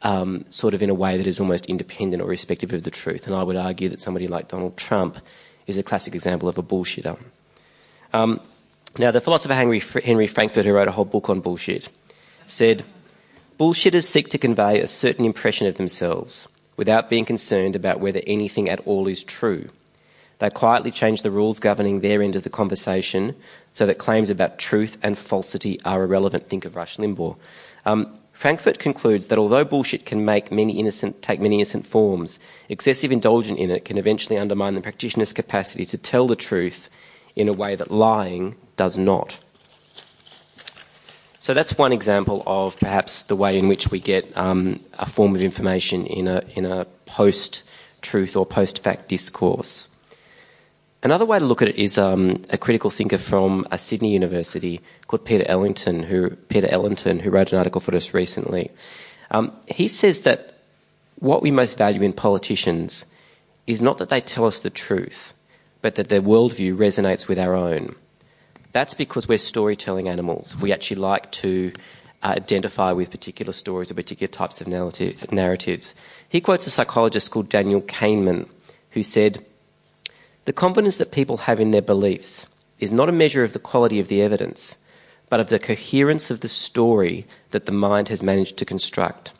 um, 0.02 0.44
sort 0.50 0.74
of 0.74 0.82
in 0.82 0.90
a 0.90 0.94
way 0.94 1.16
that 1.16 1.26
is 1.26 1.40
almost 1.40 1.66
independent 1.66 2.22
or 2.22 2.26
respective 2.26 2.72
of 2.72 2.82
the 2.82 2.90
truth. 2.90 3.26
And 3.26 3.34
I 3.34 3.42
would 3.42 3.56
argue 3.56 3.88
that 3.88 4.00
somebody 4.00 4.28
like 4.28 4.48
Donald 4.48 4.76
Trump 4.76 5.18
is 5.66 5.78
a 5.78 5.82
classic 5.82 6.14
example 6.14 6.48
of 6.48 6.58
a 6.58 6.62
bullshitter. 6.62 7.18
Um, 8.12 8.40
now, 8.98 9.10
the 9.10 9.20
philosopher 9.20 9.54
Henry, 9.54 9.80
Henry 9.80 10.26
Frankfurt, 10.26 10.64
who 10.64 10.72
wrote 10.72 10.88
a 10.88 10.92
whole 10.92 11.04
book 11.04 11.28
on 11.28 11.40
bullshit, 11.40 11.88
said, 12.46 12.84
Bullshitters 13.58 14.04
seek 14.04 14.28
to 14.30 14.38
convey 14.38 14.80
a 14.80 14.86
certain 14.86 15.24
impression 15.24 15.66
of 15.66 15.76
themselves 15.76 16.46
without 16.76 17.08
being 17.08 17.24
concerned 17.24 17.74
about 17.74 18.00
whether 18.00 18.20
anything 18.26 18.68
at 18.68 18.80
all 18.80 19.06
is 19.06 19.24
true. 19.24 19.70
They 20.38 20.50
quietly 20.50 20.90
change 20.90 21.22
the 21.22 21.30
rules 21.30 21.60
governing 21.60 22.00
their 22.00 22.22
end 22.22 22.36
of 22.36 22.42
the 22.42 22.50
conversation 22.50 23.34
so 23.72 23.86
that 23.86 23.98
claims 23.98 24.30
about 24.30 24.58
truth 24.58 24.98
and 25.02 25.16
falsity 25.16 25.80
are 25.84 26.02
irrelevant. 26.02 26.48
Think 26.48 26.64
of 26.64 26.76
Rush 26.76 26.98
Limbaugh. 26.98 27.36
Um, 27.86 28.18
Frankfurt 28.32 28.78
concludes 28.78 29.28
that 29.28 29.38
although 29.38 29.64
bullshit 29.64 30.04
can 30.04 30.22
make 30.22 30.52
many 30.52 30.78
innocent, 30.78 31.22
take 31.22 31.40
many 31.40 31.54
innocent 31.56 31.86
forms, 31.86 32.38
excessive 32.68 33.10
indulgence 33.10 33.58
in 33.58 33.70
it 33.70 33.86
can 33.86 33.96
eventually 33.96 34.36
undermine 34.36 34.74
the 34.74 34.82
practitioner's 34.82 35.32
capacity 35.32 35.86
to 35.86 35.96
tell 35.96 36.26
the 36.26 36.36
truth 36.36 36.90
in 37.34 37.48
a 37.48 37.52
way 37.54 37.74
that 37.74 37.90
lying 37.90 38.56
does 38.76 38.98
not. 38.98 39.38
So 41.40 41.54
that's 41.54 41.78
one 41.78 41.92
example 41.92 42.42
of 42.46 42.78
perhaps 42.78 43.22
the 43.22 43.36
way 43.36 43.58
in 43.58 43.68
which 43.68 43.90
we 43.90 44.00
get 44.00 44.36
um, 44.36 44.80
a 44.98 45.06
form 45.06 45.34
of 45.34 45.40
information 45.40 46.04
in 46.04 46.28
a, 46.28 46.42
in 46.54 46.66
a 46.66 46.84
post 47.06 47.62
truth 48.02 48.36
or 48.36 48.44
post 48.44 48.80
fact 48.80 49.08
discourse. 49.08 49.88
Another 51.06 51.24
way 51.24 51.38
to 51.38 51.44
look 51.44 51.62
at 51.62 51.68
it 51.68 51.76
is 51.76 51.98
um, 51.98 52.42
a 52.50 52.58
critical 52.58 52.90
thinker 52.90 53.16
from 53.16 53.64
a 53.70 53.78
Sydney 53.78 54.12
University 54.12 54.80
called 55.06 55.24
Peter 55.24 55.44
Ellerton, 55.46 56.02
who 56.02 56.30
Peter 56.30 56.66
Ellerton, 56.66 57.20
who 57.20 57.30
wrote 57.30 57.52
an 57.52 57.58
article 57.58 57.80
for 57.80 57.94
us 57.94 58.12
recently. 58.12 58.72
Um, 59.30 59.52
he 59.68 59.86
says 59.86 60.22
that 60.22 60.54
what 61.20 61.42
we 61.42 61.52
most 61.52 61.78
value 61.78 62.02
in 62.02 62.12
politicians 62.12 63.04
is 63.68 63.80
not 63.80 63.98
that 63.98 64.08
they 64.08 64.20
tell 64.20 64.46
us 64.46 64.58
the 64.58 64.68
truth, 64.68 65.32
but 65.80 65.94
that 65.94 66.08
their 66.08 66.20
worldview 66.20 66.76
resonates 66.76 67.28
with 67.28 67.38
our 67.38 67.54
own. 67.54 67.94
That's 68.72 68.94
because 68.94 69.28
we're 69.28 69.38
storytelling 69.38 70.08
animals. 70.08 70.56
We 70.56 70.72
actually 70.72 71.00
like 71.02 71.30
to 71.42 71.72
uh, 72.24 72.34
identify 72.36 72.90
with 72.90 73.12
particular 73.12 73.52
stories 73.52 73.92
or 73.92 73.94
particular 73.94 74.32
types 74.32 74.60
of 74.60 74.66
narrative, 74.66 75.30
narratives. 75.30 75.94
He 76.28 76.40
quotes 76.40 76.66
a 76.66 76.70
psychologist 76.70 77.30
called 77.30 77.48
Daniel 77.48 77.82
Kahneman, 77.82 78.48
who 78.90 79.04
said, 79.04 79.46
The 80.46 80.52
confidence 80.52 80.96
that 80.98 81.10
people 81.10 81.38
have 81.38 81.58
in 81.58 81.72
their 81.72 81.82
beliefs 81.82 82.46
is 82.78 82.92
not 82.92 83.08
a 83.08 83.12
measure 83.12 83.42
of 83.42 83.52
the 83.52 83.58
quality 83.58 83.98
of 83.98 84.06
the 84.06 84.22
evidence, 84.22 84.76
but 85.28 85.40
of 85.40 85.48
the 85.48 85.58
coherence 85.58 86.30
of 86.30 86.40
the 86.40 86.48
story 86.48 87.26
that 87.50 87.66
the 87.66 87.72
mind 87.72 88.08
has 88.08 88.22
managed 88.22 88.56
to 88.58 88.64
construct. 88.64 89.32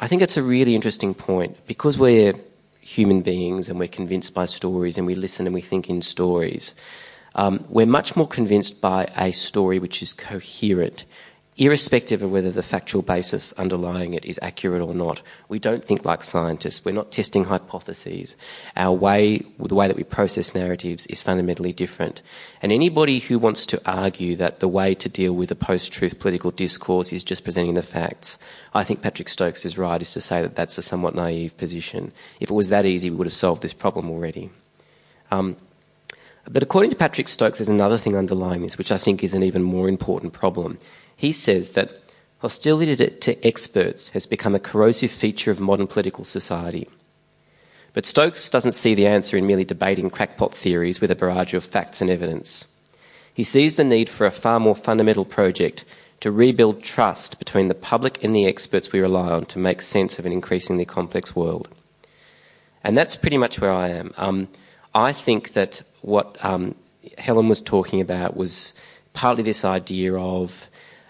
I 0.00 0.08
think 0.08 0.22
it's 0.22 0.38
a 0.38 0.42
really 0.42 0.74
interesting 0.74 1.12
point 1.12 1.66
because 1.66 1.98
we're 1.98 2.32
human 2.80 3.20
beings 3.20 3.68
and 3.68 3.78
we're 3.78 3.88
convinced 3.88 4.32
by 4.32 4.46
stories 4.46 4.96
and 4.96 5.06
we 5.06 5.14
listen 5.14 5.46
and 5.46 5.54
we 5.54 5.60
think 5.60 5.90
in 5.90 6.00
stories. 6.00 6.74
Um, 7.34 7.62
we're 7.68 7.84
much 7.84 8.16
more 8.16 8.28
convinced 8.28 8.80
by 8.80 9.04
a 9.18 9.32
story 9.32 9.78
which 9.78 10.02
is 10.02 10.14
coherent, 10.14 11.04
irrespective 11.58 12.22
of 12.22 12.30
whether 12.30 12.50
the 12.50 12.62
factual 12.62 13.00
basis 13.00 13.52
underlying 13.54 14.12
it 14.12 14.24
is 14.26 14.38
accurate 14.42 14.82
or 14.82 14.94
not. 14.94 15.22
We 15.48 15.58
don't 15.58 15.82
think 15.82 16.04
like 16.04 16.22
scientists. 16.22 16.84
We're 16.84 16.92
not 16.92 17.10
testing 17.10 17.44
hypotheses. 17.44 18.36
Our 18.76 18.92
way, 18.92 19.38
the 19.58 19.74
way 19.74 19.88
that 19.88 19.96
we 19.96 20.04
process 20.04 20.54
narratives 20.54 21.06
is 21.06 21.22
fundamentally 21.22 21.72
different. 21.72 22.20
And 22.60 22.72
anybody 22.72 23.20
who 23.20 23.38
wants 23.38 23.64
to 23.66 23.80
argue 23.90 24.36
that 24.36 24.60
the 24.60 24.68
way 24.68 24.94
to 24.96 25.08
deal 25.08 25.32
with 25.32 25.50
a 25.50 25.54
post-truth 25.54 26.20
political 26.20 26.50
discourse 26.50 27.10
is 27.12 27.24
just 27.24 27.44
presenting 27.44 27.74
the 27.74 27.82
facts, 27.82 28.38
I 28.74 28.84
think 28.84 29.00
Patrick 29.00 29.30
Stokes 29.30 29.64
is 29.64 29.78
right, 29.78 30.02
is 30.02 30.12
to 30.12 30.20
say 30.20 30.42
that 30.42 30.56
that's 30.56 30.76
a 30.76 30.82
somewhat 30.82 31.14
naive 31.14 31.56
position. 31.56 32.12
If 32.38 32.50
it 32.50 32.54
was 32.54 32.68
that 32.68 32.84
easy, 32.84 33.08
we 33.08 33.16
would 33.16 33.26
have 33.26 33.32
solved 33.32 33.62
this 33.62 33.72
problem 33.72 34.10
already. 34.10 34.50
Um, 35.30 35.56
but 36.48 36.62
according 36.62 36.90
to 36.90 36.96
Patrick 36.96 37.28
Stokes, 37.28 37.58
there's 37.58 37.68
another 37.68 37.98
thing 37.98 38.14
underlying 38.14 38.62
this, 38.62 38.78
which 38.78 38.92
I 38.92 38.98
think 38.98 39.24
is 39.24 39.34
an 39.34 39.42
even 39.42 39.62
more 39.62 39.88
important 39.88 40.32
problem. 40.32 40.78
He 41.16 41.32
says 41.32 41.70
that 41.72 42.02
hostility 42.38 42.94
to, 42.96 43.46
experts 43.46 44.10
has 44.10 44.26
become 44.26 44.54
a 44.54 44.60
corrosive 44.60 45.10
feature 45.10 45.50
of 45.50 45.60
modern 45.60 45.86
political 45.86 46.24
society. 46.24 46.88
But 47.94 48.04
Stokes 48.04 48.50
doesn't 48.50 48.72
see 48.72 48.94
the 48.94 49.06
answer 49.06 49.38
in 49.38 49.46
merely 49.46 49.64
debating 49.64 50.10
crackpot 50.10 50.54
theories 50.54 51.00
with 51.00 51.10
a 51.10 51.16
barrage 51.16 51.54
of 51.54 51.64
facts 51.64 52.02
and 52.02 52.10
evidence. 52.10 52.68
He 53.32 53.44
sees 53.44 53.76
the 53.76 53.84
need 53.84 54.08
for 54.10 54.26
a 54.26 54.30
far 54.30 54.60
more 54.60 54.76
fundamental 54.76 55.24
project 55.24 55.84
to 56.20 56.30
rebuild 56.30 56.82
trust 56.82 57.38
between 57.38 57.68
the 57.68 57.74
public 57.74 58.22
and 58.22 58.34
the 58.34 58.46
experts 58.46 58.92
we 58.92 59.00
rely 59.00 59.30
on 59.30 59.46
to 59.46 59.58
make 59.58 59.82
sense 59.82 60.18
of 60.18 60.26
an 60.26 60.32
increasingly 60.32 60.84
complex 60.84 61.34
world. 61.34 61.68
And 62.84 62.96
that's 62.96 63.16
pretty 63.16 63.38
much 63.38 63.60
where 63.60 63.72
I 63.72 63.88
am. 63.88 64.12
Um, 64.16 64.48
I 64.94 65.12
think 65.12 65.54
that 65.54 65.82
what 66.02 66.42
um, 66.44 66.74
Helen 67.18 67.48
was 67.48 67.60
talking 67.60 68.00
about 68.00 68.36
was 68.36 68.74
partly 69.12 69.42
this 69.42 69.64
idea 69.64 70.14
of 70.16 70.68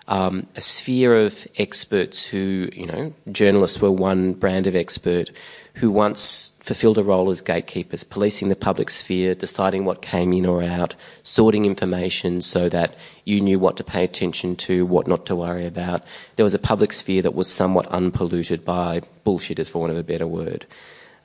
um, 0.08 0.46
a 0.54 0.60
sphere 0.60 1.16
of 1.16 1.46
experts 1.58 2.24
who, 2.26 2.68
you 2.72 2.86
know, 2.86 3.12
journalists 3.30 3.80
were 3.80 3.90
one 3.90 4.34
brand 4.34 4.66
of 4.66 4.76
expert 4.76 5.30
who 5.74 5.90
once 5.90 6.56
fulfilled 6.60 6.96
a 6.96 7.02
role 7.02 7.28
as 7.28 7.40
gatekeepers, 7.40 8.02
policing 8.02 8.48
the 8.48 8.56
public 8.56 8.88
sphere, 8.88 9.34
deciding 9.34 9.84
what 9.84 10.00
came 10.02 10.32
in 10.32 10.46
or 10.46 10.62
out, 10.62 10.94
sorting 11.22 11.66
information 11.66 12.40
so 12.40 12.68
that 12.68 12.94
you 13.24 13.40
knew 13.40 13.58
what 13.58 13.76
to 13.76 13.84
pay 13.84 14.04
attention 14.04 14.56
to, 14.56 14.86
what 14.86 15.06
not 15.06 15.26
to 15.26 15.36
worry 15.36 15.66
about. 15.66 16.02
There 16.36 16.44
was 16.44 16.54
a 16.54 16.58
public 16.58 16.92
sphere 16.92 17.22
that 17.22 17.34
was 17.34 17.52
somewhat 17.52 17.86
unpolluted 17.88 18.64
by 18.64 19.02
bullshitters, 19.24 19.68
for 19.68 19.80
want 19.80 19.92
of 19.92 19.98
a 19.98 20.02
better 20.02 20.26
word. 20.26 20.66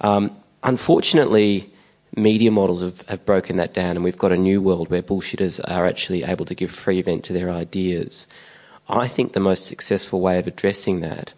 Um, 0.01 0.35
unfortunately, 0.63 1.71
media 2.15 2.51
models 2.51 2.81
have, 2.81 3.07
have 3.07 3.25
broken 3.25 3.57
that 3.57 3.73
down, 3.73 3.95
and 3.95 4.03
we've 4.03 4.17
got 4.17 4.31
a 4.31 4.37
new 4.37 4.61
world 4.61 4.89
where 4.89 5.01
bullshitters 5.01 5.61
are 5.69 5.85
actually 5.85 6.23
able 6.23 6.45
to 6.45 6.55
give 6.55 6.71
free 6.71 7.01
vent 7.01 7.23
to 7.25 7.33
their 7.33 7.49
ideas. 7.49 8.27
I 8.91 9.07
think 9.07 9.33
the 9.33 9.39
most 9.39 9.65
successful 9.65 10.19
way 10.19 10.37
of 10.37 10.47
addressing 10.47 10.99
that 10.99 11.33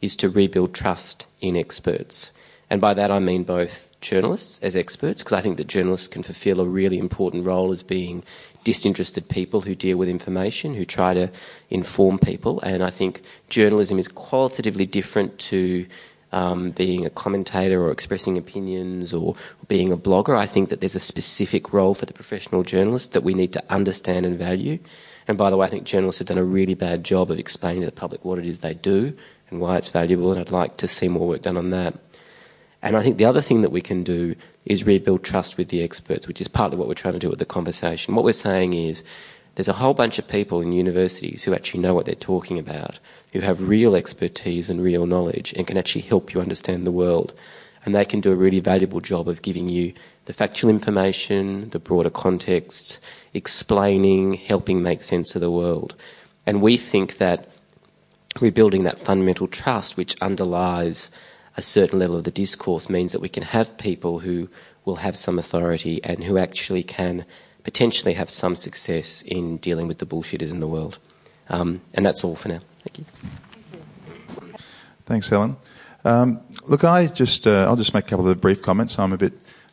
is 0.00 0.16
to 0.18 0.28
rebuild 0.28 0.72
trust 0.72 1.26
in 1.40 1.56
experts. 1.56 2.30
And 2.70 2.80
by 2.80 2.94
that 2.94 3.10
I 3.10 3.18
mean 3.18 3.42
both 3.42 3.88
journalists 4.00 4.58
as 4.62 4.76
experts, 4.76 5.22
because 5.22 5.36
I 5.36 5.40
think 5.40 5.56
that 5.56 5.66
journalists 5.66 6.08
can 6.08 6.22
fulfill 6.22 6.60
a 6.60 6.64
really 6.64 6.98
important 6.98 7.44
role 7.44 7.72
as 7.72 7.82
being 7.82 8.22
disinterested 8.64 9.28
people 9.28 9.62
who 9.62 9.74
deal 9.74 9.96
with 9.96 10.08
information, 10.08 10.74
who 10.74 10.84
try 10.84 11.12
to 11.14 11.30
inform 11.70 12.18
people. 12.18 12.60
And 12.60 12.82
I 12.82 12.90
think 12.90 13.22
journalism 13.48 13.98
is 13.98 14.08
qualitatively 14.08 14.86
different 14.86 15.38
to 15.50 15.86
um, 16.32 16.70
being 16.70 17.04
a 17.04 17.10
commentator 17.10 17.82
or 17.82 17.90
expressing 17.90 18.38
opinions 18.38 19.12
or 19.12 19.36
being 19.68 19.92
a 19.92 19.96
blogger. 19.96 20.36
I 20.36 20.46
think 20.46 20.68
that 20.70 20.80
there's 20.80 20.94
a 20.94 21.00
specific 21.00 21.72
role 21.72 21.94
for 21.94 22.06
the 22.06 22.14
professional 22.14 22.62
journalist 22.62 23.12
that 23.12 23.22
we 23.22 23.34
need 23.34 23.52
to 23.52 23.62
understand 23.68 24.24
and 24.24 24.38
value. 24.38 24.78
And 25.28 25.38
by 25.38 25.50
the 25.50 25.56
way, 25.56 25.66
I 25.66 25.70
think 25.70 25.84
journalists 25.84 26.18
have 26.18 26.28
done 26.28 26.38
a 26.38 26.44
really 26.44 26.74
bad 26.74 27.04
job 27.04 27.30
of 27.30 27.38
explaining 27.38 27.82
to 27.82 27.86
the 27.86 27.92
public 27.92 28.24
what 28.24 28.38
it 28.38 28.46
is 28.46 28.58
they 28.58 28.74
do 28.74 29.16
and 29.50 29.60
why 29.60 29.76
it's 29.76 29.88
valuable, 29.88 30.32
and 30.32 30.40
I'd 30.40 30.50
like 30.50 30.76
to 30.78 30.88
see 30.88 31.08
more 31.08 31.28
work 31.28 31.42
done 31.42 31.56
on 31.56 31.70
that. 31.70 31.94
And 32.82 32.96
I 32.96 33.02
think 33.02 33.16
the 33.16 33.24
other 33.24 33.40
thing 33.40 33.62
that 33.62 33.70
we 33.70 33.80
can 33.80 34.02
do 34.02 34.34
is 34.64 34.84
rebuild 34.84 35.22
trust 35.22 35.56
with 35.56 35.68
the 35.68 35.82
experts, 35.82 36.26
which 36.26 36.40
is 36.40 36.48
partly 36.48 36.76
what 36.76 36.88
we're 36.88 36.94
trying 36.94 37.14
to 37.14 37.20
do 37.20 37.30
with 37.30 37.38
the 37.38 37.44
conversation. 37.44 38.14
What 38.14 38.24
we're 38.24 38.32
saying 38.32 38.74
is 38.74 39.04
there's 39.54 39.68
a 39.68 39.74
whole 39.74 39.94
bunch 39.94 40.18
of 40.18 40.26
people 40.26 40.60
in 40.60 40.72
universities 40.72 41.44
who 41.44 41.54
actually 41.54 41.80
know 41.80 41.94
what 41.94 42.06
they're 42.06 42.14
talking 42.14 42.58
about, 42.58 42.98
who 43.32 43.40
have 43.40 43.68
real 43.68 43.94
expertise 43.94 44.70
and 44.70 44.82
real 44.82 45.06
knowledge, 45.06 45.52
and 45.52 45.66
can 45.66 45.76
actually 45.76 46.02
help 46.02 46.34
you 46.34 46.40
understand 46.40 46.84
the 46.84 46.90
world. 46.90 47.32
And 47.84 47.94
they 47.94 48.04
can 48.04 48.20
do 48.20 48.32
a 48.32 48.36
really 48.36 48.60
valuable 48.60 49.00
job 49.00 49.28
of 49.28 49.42
giving 49.42 49.68
you 49.68 49.92
the 50.24 50.32
factual 50.32 50.70
information, 50.70 51.68
the 51.70 51.78
broader 51.78 52.10
context, 52.10 52.98
explaining, 53.34 54.34
helping 54.34 54.82
make 54.82 55.02
sense 55.02 55.34
of 55.34 55.40
the 55.40 55.50
world. 55.50 55.94
And 56.46 56.60
we 56.60 56.76
think 56.76 57.18
that 57.18 57.48
rebuilding 58.40 58.82
that 58.84 58.98
fundamental 58.98 59.46
trust 59.46 59.96
which 59.96 60.20
underlies 60.20 61.10
a 61.56 61.62
certain 61.62 61.98
level 61.98 62.16
of 62.16 62.24
the 62.24 62.30
discourse 62.30 62.88
means 62.88 63.12
that 63.12 63.20
we 63.20 63.28
can 63.28 63.42
have 63.42 63.76
people 63.76 64.20
who 64.20 64.48
will 64.84 64.96
have 64.96 65.16
some 65.16 65.38
authority 65.38 66.02
and 66.02 66.24
who 66.24 66.38
actually 66.38 66.82
can 66.82 67.24
potentially 67.62 68.14
have 68.14 68.30
some 68.30 68.56
success 68.56 69.22
in 69.22 69.58
dealing 69.58 69.86
with 69.86 69.98
the 69.98 70.06
bullshitters 70.06 70.50
in 70.50 70.60
the 70.60 70.66
world. 70.66 70.98
Um, 71.48 71.82
and 71.94 72.04
that's 72.04 72.24
all 72.24 72.34
for 72.34 72.48
now. 72.48 72.60
Thank 72.78 72.98
you. 72.98 73.04
Thanks, 75.04 75.28
Helen. 75.28 75.56
Um, 76.04 76.40
look, 76.66 76.84
I 76.84 77.06
just 77.06 77.46
uh, 77.46 77.66
I'll 77.68 77.76
just 77.76 77.94
make 77.94 78.06
a 78.06 78.08
couple 78.08 78.26
of 78.28 78.40
brief 78.40 78.62
comments. 78.62 78.98
I'm 78.98 79.12
a 79.12 79.18
bit 79.18 79.32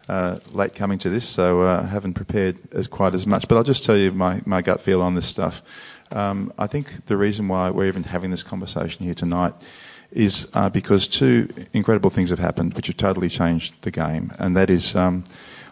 uh, 0.10 0.40
late 0.52 0.74
coming 0.74 0.98
to 1.00 1.10
this, 1.10 1.28
so 1.28 1.62
uh, 1.62 1.82
I 1.84 1.86
haven't 1.86 2.16
prepared 2.16 2.58
as 2.74 2.88
quite 2.88 3.14
as 3.14 3.28
much. 3.28 3.48
But 3.48 3.58
I'll 3.58 3.64
just 3.64 3.86
tell 3.86 3.96
you 3.96 4.12
my, 4.12 4.42
my 4.46 4.62
gut 4.62 4.82
feel 4.82 5.02
on 5.02 5.16
this 5.16 5.28
stuff. 5.28 5.62
Um, 6.12 6.52
I 6.58 6.66
think 6.66 7.06
the 7.06 7.16
reason 7.16 7.48
why 7.48 7.70
we're 7.70 7.88
even 7.88 8.04
having 8.04 8.32
this 8.32 8.42
conversation 8.42 9.06
here 9.06 9.14
tonight 9.14 9.54
is 10.12 10.50
uh, 10.56 10.70
because 10.70 11.08
two 11.08 11.48
incredible 11.74 12.10
things 12.10 12.32
have 12.32 12.40
happened 12.40 12.74
which 12.74 12.88
have 12.88 12.98
totally 12.98 13.30
changed 13.30 13.82
the 13.84 13.92
game, 13.92 14.32
and 14.40 14.56
that 14.58 14.70
is. 14.70 14.96
Um, 14.96 15.24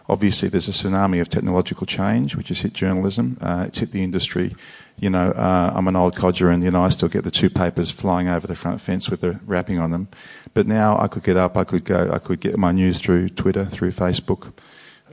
obviously, 0.08 0.48
there's 0.48 0.68
a 0.68 0.72
tsunami 0.72 1.20
of 1.20 1.28
technological 1.28 1.86
change 1.86 2.34
which 2.34 2.48
has 2.48 2.60
hit 2.60 2.72
journalism. 2.72 3.36
Uh, 3.40 3.64
it's 3.66 3.78
hit 3.78 3.90
the 3.90 4.02
industry. 4.02 4.54
You 5.00 5.10
know, 5.10 5.30
uh, 5.30 5.72
I'm 5.74 5.86
an 5.86 5.96
old 5.96 6.16
codger, 6.16 6.50
and 6.50 6.62
you 6.62 6.70
know, 6.70 6.84
I 6.84 6.88
still 6.88 7.08
get 7.08 7.24
the 7.24 7.30
two 7.30 7.50
papers 7.50 7.90
flying 7.90 8.28
over 8.28 8.46
the 8.46 8.54
front 8.54 8.80
fence 8.80 9.08
with 9.08 9.20
the 9.20 9.40
wrapping 9.46 9.78
on 9.78 9.90
them. 9.90 10.08
But 10.54 10.66
now 10.66 10.98
I 10.98 11.08
could 11.08 11.22
get 11.22 11.36
up, 11.36 11.56
I 11.56 11.64
could 11.64 11.84
go, 11.84 12.10
I 12.12 12.18
could 12.18 12.40
get 12.40 12.58
my 12.58 12.72
news 12.72 13.00
through 13.00 13.30
Twitter, 13.30 13.64
through 13.64 13.92
Facebook, 13.92 14.52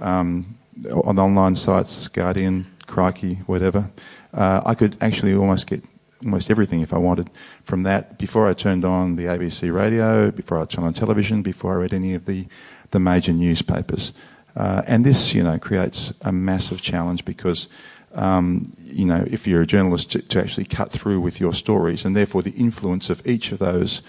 um, 0.02 0.58
on 0.92 1.20
online 1.20 1.56
sites, 1.56 2.08
Guardian, 2.08 2.66
Crikey, 2.88 3.36
whatever. 3.46 3.92
Uh, 4.34 4.62
I 4.66 4.74
could 4.74 4.98
actually 5.02 5.36
almost 5.36 5.68
get 5.68 5.84
almost 6.24 6.50
everything 6.50 6.82
if 6.82 6.94
I 6.94 6.98
wanted 6.98 7.30
from 7.64 7.84
that 7.84 8.18
before 8.18 8.48
I 8.48 8.54
turned 8.54 8.84
on 8.84 9.16
the 9.16 9.26
ABC 9.26 9.74
radio, 9.74 10.32
before 10.32 10.60
I 10.60 10.66
turned 10.66 10.88
on 10.88 10.94
television, 10.94 11.42
before 11.42 11.74
I 11.74 11.84
read 11.84 11.94
any 11.94 12.14
of 12.14 12.26
the, 12.26 12.48
the 12.92 13.00
major 13.00 13.34
newspapers. 13.34 14.14
Uh, 14.56 14.82
and 14.88 15.06
this, 15.06 15.34
you 15.34 15.44
know, 15.44 15.60
creates 15.60 16.14
a 16.22 16.32
massive 16.32 16.82
challenge 16.82 17.26
because, 17.26 17.68
um, 18.16 18.74
you 18.84 19.06
know, 19.06 19.26
if 19.30 19.48
you're 19.48 19.62
a 19.62 19.68
journalist 19.68 20.12
to, 20.14 20.22
to, 20.22 20.40
actually 20.40 20.66
cut 20.66 20.92
through 20.92 21.20
with 21.20 21.40
your 21.40 21.54
stories 21.54 22.06
and 22.06 22.16
therefore 22.16 22.42
the 22.42 22.52
influence 22.52 23.10
of 23.10 23.26
each 23.28 23.52
of 23.52 23.60
those 23.60 24.02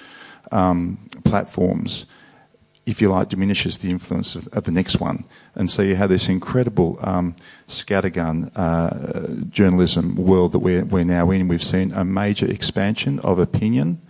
um, 0.52 0.98
platforms 1.24 2.06
if 2.86 3.02
you 3.02 3.10
like, 3.10 3.28
diminishes 3.28 3.78
the 3.78 3.90
influence 3.90 4.36
of, 4.36 4.46
of, 4.52 4.62
the 4.62 4.70
next 4.70 5.00
one. 5.00 5.24
And 5.56 5.68
so 5.68 5.82
you 5.82 5.96
have 5.96 6.08
this 6.08 6.28
incredible 6.28 6.98
um, 7.02 7.34
scattergun 7.66 8.52
uh, 8.54 9.44
journalism 9.50 10.14
world 10.14 10.52
that 10.52 10.60
we're, 10.60 10.84
we're 10.84 11.04
now 11.04 11.32
in. 11.32 11.48
We've 11.48 11.62
seen 11.62 11.92
a 11.92 12.04
major 12.04 12.46
expansion 12.46 13.18
of 13.20 13.40
opinion 13.40 14.00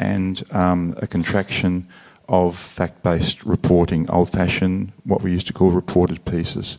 and 0.00 0.42
um, 0.50 0.96
a 0.98 1.06
contraction 1.06 1.88
of 2.28 2.56
fact 2.58 3.04
based 3.04 3.44
reporting, 3.44 4.10
old 4.10 4.30
fashioned, 4.30 4.92
what 5.04 5.22
we 5.22 5.30
used 5.30 5.46
to 5.46 5.52
call 5.52 5.70
reported 5.70 6.24
pieces. 6.24 6.78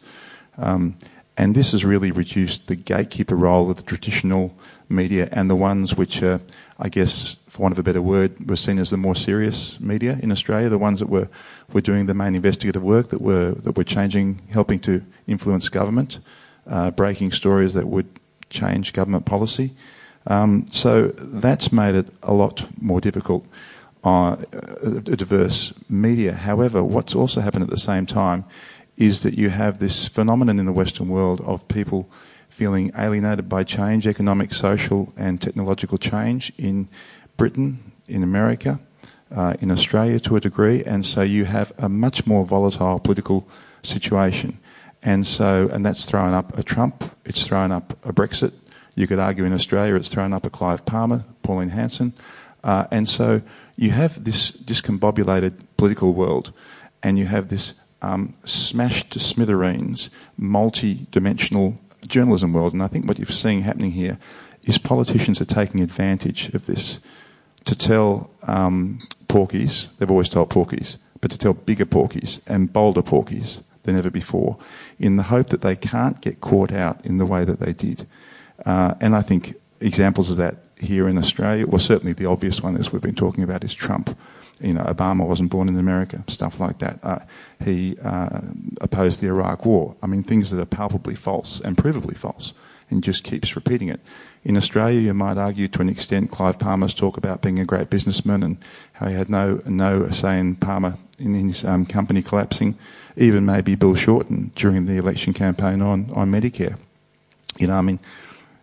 Um, 0.58 0.98
and 1.40 1.56
this 1.56 1.72
has 1.72 1.86
really 1.86 2.12
reduced 2.12 2.68
the 2.68 2.76
gatekeeper 2.76 3.34
role 3.34 3.72
of 3.72 3.78
the 3.78 3.84
traditional 3.84 4.54
media 4.90 5.30
and 5.32 5.50
the 5.50 5.56
ones 5.56 5.96
which 5.96 6.22
are, 6.22 6.42
I 6.78 6.90
guess, 6.90 7.36
for 7.48 7.62
want 7.62 7.72
of 7.72 7.80
a 7.80 7.84
better 7.84 8.02
word, 8.02 8.50
were 8.50 8.58
seen 8.58 8.78
as 8.78 8.90
the 8.90 8.98
more 8.98 9.16
serious 9.16 9.80
media 9.80 10.20
in 10.22 10.34
Australia, 10.34 10.68
the 10.68 10.78
ones 10.78 11.00
that 11.00 11.08
were, 11.08 11.30
were 11.72 11.80
doing 11.80 12.08
the 12.08 12.14
main 12.14 12.36
investigative 12.36 12.84
work, 12.84 13.08
that 13.08 13.22
were, 13.22 13.52
that 13.52 13.78
were 13.78 13.86
changing, 13.86 14.42
helping 14.52 14.80
to 14.80 15.02
influence 15.28 15.70
government, 15.70 16.20
uh, 16.68 16.92
breaking 16.92 17.32
stories 17.32 17.74
that 17.74 17.88
would 17.88 18.20
change 18.50 18.92
government 18.92 19.26
policy. 19.26 19.72
Um, 20.28 20.66
so 20.68 21.08
that's 21.08 21.72
made 21.72 21.96
it 21.96 22.08
a 22.22 22.34
lot 22.34 22.68
more 22.82 23.00
difficult 23.00 23.48
uh, 24.04 24.38
a 24.84 25.16
diverse 25.16 25.74
media. 25.90 26.34
However, 26.34 26.84
what's 26.84 27.16
also 27.16 27.42
happened 27.42 27.64
at 27.64 27.70
the 27.70 27.78
same 27.78 28.06
time 28.06 28.46
is 29.00 29.22
that 29.22 29.34
you 29.34 29.50
have 29.50 29.80
this 29.80 30.08
phenomenon 30.08 30.60
in 30.60 30.66
the 30.66 30.74
Western 30.74 31.08
world 31.08 31.40
of 31.42 31.68
people 31.70 32.12
feeling 32.50 32.92
alienated 32.98 33.48
by 33.48 33.64
change, 33.64 34.06
economic, 34.06 34.54
social, 34.54 35.14
and 35.16 35.42
technological 35.42 35.98
change 35.98 36.52
in 36.58 36.90
Britain, 37.38 37.94
in 38.08 38.22
America, 38.22 38.78
uh, 39.34 39.54
in 39.62 39.72
Australia 39.72 40.20
to 40.20 40.36
a 40.36 40.42
degree, 40.42 40.84
and 40.84 41.06
so 41.06 41.22
you 41.22 41.46
have 41.46 41.72
a 41.78 41.88
much 41.88 42.28
more 42.28 42.46
volatile 42.46 43.00
political 43.00 43.48
situation. 43.84 44.60
And 45.02 45.26
so, 45.26 45.70
and 45.72 45.86
that's 45.86 46.06
thrown 46.06 46.34
up 46.34 46.58
a 46.58 46.64
Trump, 46.64 47.06
it's 47.24 47.48
thrown 47.48 47.72
up 47.72 47.94
a 48.06 48.12
Brexit. 48.12 48.54
You 48.96 49.08
could 49.08 49.20
argue 49.20 49.46
in 49.46 49.54
Australia 49.54 49.96
it's 49.96 50.10
thrown 50.10 50.34
up 50.34 50.46
a 50.46 50.50
Clive 50.50 50.86
Palmer, 50.86 51.24
Pauline 51.42 51.70
Hanson. 51.70 52.12
Uh, 52.66 52.86
and 52.92 53.08
so 53.08 53.42
you 53.78 53.92
have 53.92 54.22
this 54.26 54.52
discombobulated 54.52 55.54
political 55.78 56.14
world, 56.14 56.52
and 57.02 57.18
you 57.18 57.26
have 57.28 57.48
this 57.48 57.80
um, 58.02 58.34
smashed 58.44 59.12
to 59.12 59.20
smithereens, 59.20 60.10
multi 60.38 61.08
dimensional 61.12 61.78
journalism 62.08 62.54
world. 62.54 62.74
And 62.74 62.84
I 62.84 62.88
think 62.88 63.08
what 63.08 63.20
you're 63.20 63.28
seeing 63.28 63.62
happening 63.62 63.92
here 63.92 64.18
is 64.64 64.78
politicians 64.78 65.42
are 65.42 65.46
taking 65.46 65.82
advantage 65.82 66.54
of 66.54 66.66
this 66.66 67.00
to 67.66 67.76
tell 67.76 68.32
um, 68.44 69.00
porkies, 69.28 69.96
they've 69.98 70.10
always 70.10 70.30
told 70.30 70.50
porkies, 70.50 70.98
but 71.22 71.32
to 71.32 71.38
tell 71.38 71.54
bigger 71.54 71.86
porkies 71.86 72.42
and 72.48 72.72
bolder 72.72 73.02
porkies 73.02 73.62
than 73.84 73.96
ever 73.96 74.10
before, 74.10 74.58
in 74.98 75.16
the 75.16 75.24
hope 75.24 75.48
that 75.48 75.62
they 75.62 75.76
can't 75.76 76.22
get 76.22 76.42
caught 76.42 76.72
out 76.72 77.06
in 77.06 77.18
the 77.18 77.26
way 77.26 77.44
that 77.46 77.60
they 77.60 77.74
did. 77.74 78.08
Uh, 78.66 78.94
and 79.00 79.16
I 79.16 79.22
think 79.22 79.56
examples 79.80 80.30
of 80.30 80.38
that 80.38 80.58
here 80.78 81.08
in 81.08 81.18
Australia, 81.18 81.68
well, 81.68 81.80
certainly 81.80 82.14
the 82.14 82.26
obvious 82.26 82.62
one, 82.62 82.78
as 82.78 82.92
we've 82.92 83.02
been 83.02 83.16
talking 83.16 83.44
about, 83.44 83.64
is 83.64 83.74
Trump. 83.74 84.18
You 84.62 84.74
know, 84.74 84.84
Obama 84.84 85.26
wasn't 85.26 85.50
born 85.50 85.70
in 85.70 85.78
America, 85.80 86.24
stuff 86.28 86.60
like 86.60 86.80
that. 86.80 87.00
Uh, 87.02 87.20
he 87.64 87.98
uh, 88.04 88.42
opposed 88.82 89.22
the 89.22 89.28
Iraq 89.28 89.66
War. 89.66 89.96
I 90.04 90.08
mean, 90.08 90.24
things 90.24 90.52
that 90.52 90.60
are 90.60 90.66
palpably 90.66 91.16
false 91.16 91.62
and 91.62 91.78
provably 91.78 92.18
false, 92.18 92.54
and 92.90 93.04
just 93.04 93.24
keeps 93.24 93.56
repeating 93.56 93.90
it. 93.90 94.00
In 94.44 94.58
Australia, 94.58 95.00
you 95.00 95.14
might 95.14 95.38
argue 95.38 95.68
to 95.68 95.82
an 95.82 95.90
extent 95.90 96.32
Clive 96.32 96.60
Palmer's 96.60 96.94
talk 96.94 97.18
about 97.18 97.42
being 97.42 97.60
a 97.60 97.66
great 97.66 97.90
businessman 97.90 98.44
and 98.44 98.58
how 98.94 99.08
he 99.08 99.16
had 99.16 99.30
no 99.30 99.62
no 99.66 100.10
say 100.10 100.40
in 100.40 100.56
Palmer 100.56 100.98
in 101.18 101.34
his 101.34 101.64
um, 101.64 101.86
company 101.86 102.22
collapsing. 102.22 102.78
Even 103.18 103.46
maybe 103.46 103.76
Bill 103.76 103.96
Shorten 103.96 104.52
during 104.56 104.86
the 104.86 104.98
election 104.98 105.34
campaign 105.34 105.82
on 105.82 106.10
on 106.14 106.32
Medicare. 106.32 106.78
You 107.58 107.68
know, 107.68 107.76
I 107.76 107.82
mean, 107.82 108.00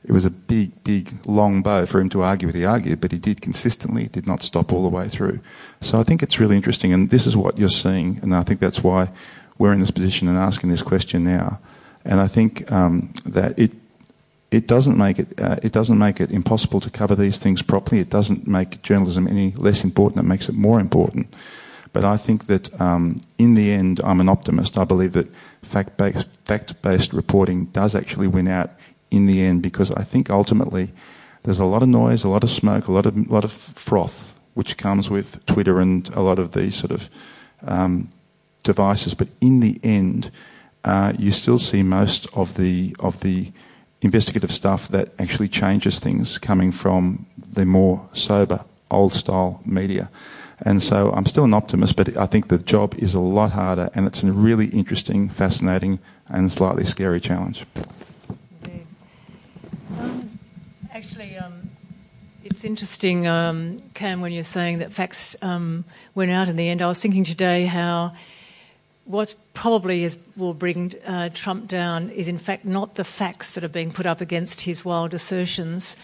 it 0.06 0.12
was 0.12 0.24
a 0.24 0.30
big, 0.30 0.84
big, 0.84 1.12
long 1.26 1.62
bow 1.62 1.84
for 1.84 2.00
him 2.00 2.08
to 2.10 2.22
argue 2.22 2.46
what 2.46 2.54
he 2.54 2.64
argued, 2.64 3.00
but 3.00 3.10
he 3.10 3.18
did 3.18 3.40
consistently, 3.40 4.06
did 4.06 4.26
not 4.26 4.42
stop 4.42 4.72
all 4.72 4.82
the 4.82 4.88
way 4.88 5.08
through. 5.08 5.40
So 5.80 5.98
I 5.98 6.04
think 6.04 6.22
it's 6.22 6.38
really 6.38 6.54
interesting, 6.54 6.92
and 6.92 7.10
this 7.10 7.26
is 7.26 7.36
what 7.36 7.58
you're 7.58 7.68
seeing, 7.68 8.20
and 8.22 8.34
I 8.34 8.44
think 8.44 8.60
that's 8.60 8.84
why 8.84 9.10
we're 9.58 9.72
in 9.72 9.80
this 9.80 9.90
position 9.90 10.28
and 10.28 10.38
asking 10.38 10.70
this 10.70 10.82
question 10.82 11.24
now. 11.24 11.58
And 12.04 12.20
I 12.20 12.28
think 12.28 12.70
um, 12.70 13.10
that 13.24 13.58
it 13.58 13.72
it 14.52 14.68
doesn't 14.68 14.96
make 14.96 15.18
it 15.18 15.40
uh, 15.40 15.56
it 15.62 15.72
doesn't 15.72 15.98
make 15.98 16.20
it 16.20 16.30
impossible 16.30 16.80
to 16.80 16.90
cover 16.90 17.16
these 17.16 17.38
things 17.38 17.62
properly. 17.62 18.00
It 18.00 18.10
doesn't 18.10 18.46
make 18.46 18.80
journalism 18.82 19.26
any 19.26 19.50
less 19.52 19.82
important. 19.82 20.24
It 20.24 20.28
makes 20.28 20.48
it 20.48 20.54
more 20.54 20.78
important. 20.78 21.34
But 21.92 22.04
I 22.04 22.16
think 22.16 22.46
that 22.46 22.80
um, 22.80 23.20
in 23.38 23.54
the 23.54 23.72
end, 23.72 24.00
I'm 24.04 24.20
an 24.20 24.28
optimist. 24.28 24.78
I 24.78 24.84
believe 24.84 25.14
that 25.14 25.28
fact-based, 25.62 26.28
fact-based 26.44 27.12
reporting 27.12 27.66
does 27.66 27.94
actually 27.94 28.28
win 28.28 28.48
out 28.48 28.70
in 29.10 29.26
the 29.26 29.42
end 29.42 29.62
because 29.62 29.90
I 29.92 30.02
think 30.02 30.30
ultimately 30.30 30.90
there's 31.42 31.58
a 31.58 31.64
lot 31.64 31.82
of 31.82 31.88
noise, 31.88 32.24
a 32.24 32.28
lot 32.28 32.42
of 32.42 32.50
smoke, 32.50 32.88
a 32.88 32.92
lot 32.92 33.06
of 33.06 33.30
lot 33.30 33.44
of 33.44 33.52
froth, 33.52 34.38
which 34.54 34.76
comes 34.76 35.10
with 35.10 35.44
Twitter 35.46 35.80
and 35.80 36.08
a 36.14 36.20
lot 36.20 36.38
of 36.38 36.52
these 36.52 36.74
sort 36.74 36.90
of 36.90 37.08
um, 37.66 38.08
devices. 38.62 39.14
But 39.14 39.28
in 39.40 39.60
the 39.60 39.78
end, 39.82 40.30
uh, 40.84 41.12
you 41.18 41.30
still 41.32 41.58
see 41.58 41.82
most 41.82 42.26
of 42.34 42.56
the 42.56 42.96
of 42.98 43.20
the 43.20 43.52
investigative 44.02 44.52
stuff 44.52 44.88
that 44.88 45.08
actually 45.18 45.48
changes 45.48 45.98
things 45.98 46.38
coming 46.38 46.72
from 46.72 47.26
the 47.52 47.64
more 47.64 48.08
sober, 48.12 48.64
old 48.90 49.12
style 49.12 49.60
media. 49.64 50.10
And 50.60 50.82
so 50.82 51.12
I'm 51.12 51.26
still 51.26 51.44
an 51.44 51.54
optimist, 51.54 51.96
but 51.96 52.16
I 52.16 52.26
think 52.26 52.48
the 52.48 52.58
job 52.58 52.94
is 52.98 53.14
a 53.14 53.20
lot 53.20 53.52
harder 53.52 53.90
and 53.94 54.06
it's 54.06 54.22
a 54.22 54.32
really 54.32 54.66
interesting, 54.66 55.28
fascinating, 55.28 55.98
and 56.28 56.50
slightly 56.50 56.84
scary 56.84 57.20
challenge. 57.20 57.66
Um, 59.84 60.38
actually, 60.96 61.36
um, 61.36 61.52
it's 62.42 62.64
interesting, 62.64 63.26
um, 63.26 63.78
Cam, 63.92 64.22
when 64.22 64.32
you're 64.32 64.42
saying 64.42 64.78
that 64.78 64.94
facts 64.94 65.36
um, 65.42 65.84
went 66.14 66.30
out 66.30 66.48
in 66.48 66.56
the 66.56 66.70
end. 66.70 66.80
I 66.80 66.86
was 66.86 67.02
thinking 67.02 67.22
today 67.22 67.66
how 67.66 68.14
what 69.04 69.34
probably 69.52 70.04
is, 70.04 70.16
will 70.38 70.54
bring 70.54 70.94
uh, 71.06 71.28
Trump 71.34 71.68
down 71.68 72.08
is, 72.08 72.28
in 72.28 72.38
fact, 72.38 72.64
not 72.64 72.94
the 72.94 73.04
facts 73.04 73.54
that 73.54 73.62
are 73.62 73.68
being 73.68 73.92
put 73.92 74.06
up 74.06 74.22
against 74.22 74.62
his 74.62 74.86
wild 74.86 75.12
assertions 75.12 75.96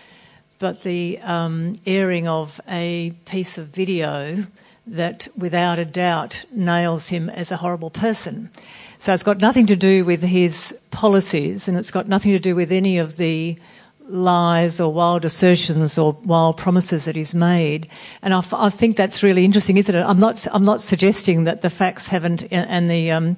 but 0.59 0.83
the 0.83 1.19
um, 1.23 1.77
airing 1.87 2.29
of 2.29 2.61
a 2.69 3.15
piece 3.25 3.59
of 3.59 3.69
video 3.69 4.45
that, 4.87 5.27
without 5.37 5.79
a 5.79 5.85
doubt, 5.85 6.45
nails 6.53 7.09
him 7.09 7.29
as 7.31 7.51
a 7.51 7.57
horrible 7.57 7.91
person. 7.91 8.49
So 8.97 9.13
it's 9.13 9.25
got 9.25 9.39
nothing 9.39 9.67
to 9.67 9.75
do 9.75 10.05
with 10.05 10.23
his 10.23 10.81
policies, 10.93 11.67
and 11.67 11.77
it's 11.77 11.91
got 11.91 12.07
nothing 12.07 12.31
to 12.31 12.39
do 12.39 12.55
with 12.55 12.71
any 12.71 12.99
of 12.99 13.17
the 13.17 13.57
lies 14.13 14.81
or 14.81 14.93
wild 14.93 15.25
assertions 15.25 15.97
or 15.97 16.17
wild 16.25 16.57
promises 16.57 17.07
that 17.07 17.17
he's 17.17 17.35
made. 17.35 17.89
And 18.21 18.35
I, 18.35 18.69
think 18.69 18.97
that's 18.97 19.23
really 19.23 19.45
interesting, 19.45 19.77
isn't 19.79 19.95
it? 19.95 20.03
I'm 20.03 20.21
not, 20.21 20.47
I'm 20.53 20.65
not 20.65 20.81
suggesting 20.81 21.45
that 21.45 21.63
the 21.63 21.71
facts 21.71 22.09
haven't, 22.09 22.45
and 22.53 22.91
the 22.91 23.11
um, 23.11 23.37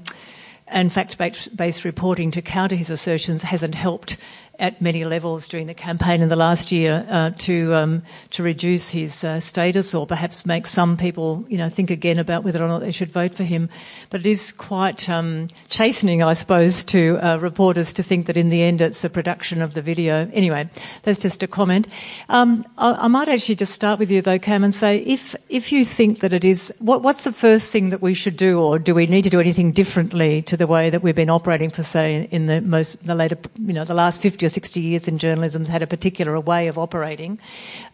and 0.66 0.92
fact-based 0.92 1.84
reporting 1.84 2.30
to 2.32 2.42
counter 2.42 2.74
his 2.74 2.90
assertions 2.90 3.44
hasn't 3.44 3.74
helped 3.74 4.16
at 4.58 4.80
many 4.80 5.04
levels 5.04 5.48
during 5.48 5.66
the 5.66 5.74
campaign 5.74 6.22
in 6.22 6.28
the 6.28 6.36
last 6.36 6.70
year 6.70 7.06
uh, 7.10 7.30
to 7.38 7.74
um, 7.74 8.02
to 8.30 8.42
reduce 8.42 8.90
his 8.90 9.24
uh, 9.24 9.40
status 9.40 9.94
or 9.94 10.06
perhaps 10.06 10.46
make 10.46 10.66
some 10.66 10.96
people 10.96 11.44
you 11.48 11.58
know 11.58 11.68
think 11.68 11.90
again 11.90 12.18
about 12.18 12.44
whether 12.44 12.62
or 12.62 12.68
not 12.68 12.80
they 12.80 12.90
should 12.90 13.10
vote 13.10 13.34
for 13.34 13.44
him. 13.44 13.68
But 14.10 14.20
it 14.20 14.26
is 14.26 14.52
quite 14.52 15.08
um, 15.08 15.48
chastening, 15.68 16.22
I 16.22 16.34
suppose, 16.34 16.84
to 16.84 17.18
uh, 17.22 17.38
reporters 17.38 17.92
to 17.94 18.02
think 18.02 18.26
that 18.26 18.36
in 18.36 18.48
the 18.48 18.62
end 18.62 18.80
it's 18.80 19.02
the 19.02 19.10
production 19.10 19.60
of 19.60 19.74
the 19.74 19.82
video. 19.82 20.30
Anyway, 20.32 20.68
that's 21.02 21.18
just 21.18 21.42
a 21.42 21.48
comment. 21.48 21.88
Um, 22.28 22.64
I, 22.78 22.92
I, 22.92 23.08
might 23.08 23.28
actually 23.28 23.56
just 23.56 23.72
start 23.72 23.98
with 23.98 24.10
you 24.10 24.22
though, 24.22 24.38
Cam, 24.38 24.64
and 24.64 24.74
say 24.74 24.98
if 24.98 25.34
if 25.48 25.72
you 25.72 25.84
think 25.84 26.20
that 26.20 26.32
it 26.32 26.44
is, 26.44 26.74
what, 26.78 27.02
what's 27.02 27.24
the 27.24 27.32
first 27.32 27.72
thing 27.72 27.90
that 27.90 28.02
we 28.02 28.14
should 28.14 28.36
do, 28.36 28.60
or 28.60 28.78
do 28.78 28.94
we 28.94 29.06
need 29.06 29.22
to 29.22 29.30
do 29.30 29.40
anything 29.40 29.72
differently 29.72 30.42
to 30.42 30.56
the 30.56 30.66
way 30.66 30.90
that 30.90 31.02
we've 31.02 31.16
been 31.16 31.30
operating 31.30 31.70
for, 31.70 31.82
say, 31.82 32.28
in 32.30 32.46
the 32.46 32.60
most 32.60 33.04
the 33.06 33.14
later, 33.14 33.36
you 33.58 33.72
know, 33.72 33.84
the 33.84 33.94
last 33.94 34.22
fifty 34.22 34.43
or 34.44 34.48
60 34.48 34.80
years 34.80 35.08
in 35.08 35.18
journalism 35.18 35.64
had 35.66 35.82
a 35.82 35.86
particular 35.86 36.38
way 36.40 36.68
of 36.68 36.78
operating. 36.78 37.38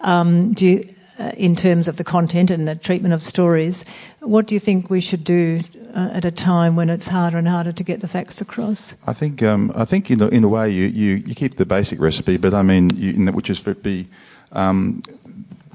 Um, 0.01 0.53
do 0.53 0.67
you, 0.67 0.95
uh, 1.19 1.33
in 1.37 1.55
terms 1.55 1.87
of 1.87 1.97
the 1.97 2.05
content 2.05 2.51
and 2.51 2.67
the 2.67 2.75
treatment 2.75 3.13
of 3.13 3.23
stories, 3.23 3.85
what 4.21 4.47
do 4.47 4.55
you 4.55 4.61
think 4.61 4.89
we 4.89 5.01
should 5.01 5.23
do 5.23 5.61
uh, 5.95 6.11
at 6.15 6.25
a 6.25 6.31
time 6.31 6.77
when 6.77 6.89
it's 6.89 7.09
harder 7.09 7.37
and 7.37 7.47
harder 7.47 7.73
to 7.73 7.85
get 7.85 8.01
the 8.01 8.09
facts 8.09 8.41
across? 8.41 8.95
I 9.07 9.13
think 9.13 9.43
um, 9.43 9.71
I 9.77 9.85
think 9.85 10.11
in 10.11 10.23
a, 10.23 10.29
in 10.29 10.45
a 10.45 10.49
way 10.49 10.71
you, 10.71 10.87
you, 10.87 11.17
you, 11.17 11.35
keep 11.35 11.57
the 11.57 11.67
basic 11.67 12.01
recipe, 12.01 12.39
but 12.39 12.55
I 12.55 12.63
mean, 12.63 12.91
you, 12.97 13.13
which 13.33 13.51
is 13.51 13.59
for 13.59 13.75
be, 13.75 14.07
um, 14.53 15.03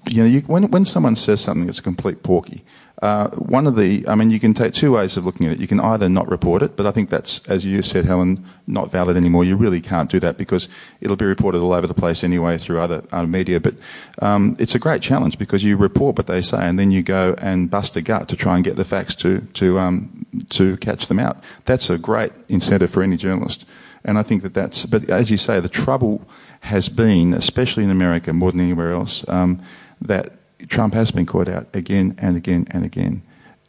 you 0.09 0.23
know, 0.23 0.27
you, 0.27 0.39
when 0.41 0.71
when 0.71 0.85
someone 0.85 1.15
says 1.15 1.41
something 1.41 1.67
that's 1.67 1.79
a 1.79 1.83
complete 1.83 2.23
porky, 2.23 2.63
uh, 3.01 3.29
one 3.31 3.67
of 3.67 3.75
the, 3.75 4.07
I 4.07 4.15
mean, 4.15 4.29
you 4.29 4.39
can 4.39 4.53
take 4.53 4.73
two 4.73 4.93
ways 4.93 5.17
of 5.17 5.25
looking 5.25 5.45
at 5.47 5.53
it. 5.53 5.59
You 5.59 5.67
can 5.67 5.79
either 5.79 6.07
not 6.07 6.29
report 6.29 6.61
it, 6.61 6.77
but 6.77 6.85
I 6.85 6.91
think 6.91 7.09
that's, 7.09 7.45
as 7.49 7.65
you 7.65 7.81
said, 7.81 8.05
Helen, 8.05 8.45
not 8.67 8.89
valid 8.89 9.17
anymore. 9.17 9.43
You 9.43 9.57
really 9.57 9.81
can't 9.81 10.09
do 10.09 10.19
that 10.21 10.37
because 10.37 10.69
it'll 11.01 11.17
be 11.17 11.25
reported 11.25 11.59
all 11.59 11.73
over 11.73 11.87
the 11.87 11.93
place 11.93 12.23
anyway 12.23 12.57
through 12.57 12.79
other, 12.79 13.03
media. 13.27 13.59
But 13.59 13.75
um, 14.21 14.55
it's 14.59 14.75
a 14.75 14.79
great 14.79 15.01
challenge 15.01 15.37
because 15.37 15.63
you 15.63 15.75
report 15.75 16.17
what 16.17 16.27
they 16.27 16.41
say 16.41 16.59
and 16.59 16.79
then 16.79 16.91
you 16.91 17.03
go 17.03 17.35
and 17.39 17.69
bust 17.69 17.95
a 17.97 18.01
gut 18.01 18.29
to 18.29 18.35
try 18.35 18.55
and 18.55 18.63
get 18.63 18.75
the 18.75 18.83
facts 18.83 19.15
to 19.15 19.41
to 19.53 19.77
um, 19.79 20.25
to 20.49 20.77
catch 20.77 21.07
them 21.07 21.19
out. 21.19 21.43
That's 21.65 21.89
a 21.89 21.97
great 21.97 22.31
incentive 22.47 22.91
for 22.91 23.03
any 23.03 23.17
journalist. 23.17 23.65
And 24.05 24.17
I 24.17 24.23
think 24.23 24.43
that 24.43 24.53
that's, 24.53 24.85
but 24.85 25.09
as 25.09 25.31
you 25.31 25.37
say, 25.37 25.59
the 25.59 25.67
trouble 25.67 26.27
has 26.61 26.89
been, 26.89 27.33
especially 27.33 27.83
in 27.83 27.89
America 27.89 28.31
more 28.33 28.51
than 28.51 28.61
anywhere 28.61 28.91
else, 28.91 29.27
um, 29.27 29.61
that 30.01 30.33
Trump 30.67 30.93
has 30.93 31.11
been 31.11 31.25
caught 31.25 31.47
out 31.47 31.67
again 31.73 32.15
and 32.17 32.37
again 32.37 32.67
and 32.71 32.85
again. 32.85 33.21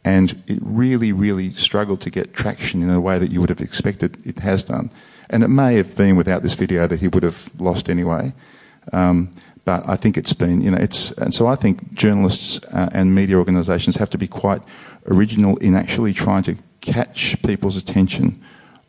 And 0.03 0.41
it 0.47 0.59
really, 0.61 1.11
really 1.11 1.49
struggled 1.51 1.99
to 2.01 2.09
get 2.09 2.33
traction 2.33 2.81
in 2.81 2.89
a 2.89 3.01
way 3.01 3.19
that 3.19 3.29
you 3.29 3.41
would 3.41 3.49
have 3.49 3.61
expected 3.61 4.17
it 4.25 4.39
has 4.39 4.63
done. 4.63 4.89
And 5.29 5.43
it 5.43 5.49
may 5.49 5.75
have 5.75 5.95
been 5.95 6.15
without 6.15 6.43
this 6.43 6.53
video 6.53 6.87
that 6.87 6.99
he 6.99 7.09
would 7.09 7.23
have 7.23 7.49
lost 7.59 7.89
anyway. 7.89 8.31
Um, 8.93 9.31
but 9.65 9.87
I 9.87 9.97
think 9.97 10.17
it's 10.17 10.31
been, 10.31 10.61
you 10.61 10.71
know, 10.71 10.77
it's, 10.77 11.11
and 11.17 11.33
so 11.33 11.47
I 11.47 11.55
think 11.55 11.93
journalists 11.93 12.63
uh, 12.73 12.89
and 12.93 13.13
media 13.13 13.35
organisations 13.35 13.97
have 13.97 14.09
to 14.11 14.17
be 14.17 14.27
quite 14.27 14.61
original 15.07 15.57
in 15.57 15.75
actually 15.75 16.13
trying 16.13 16.43
to 16.43 16.55
catch 16.79 17.41
people's 17.43 17.75
attention 17.75 18.41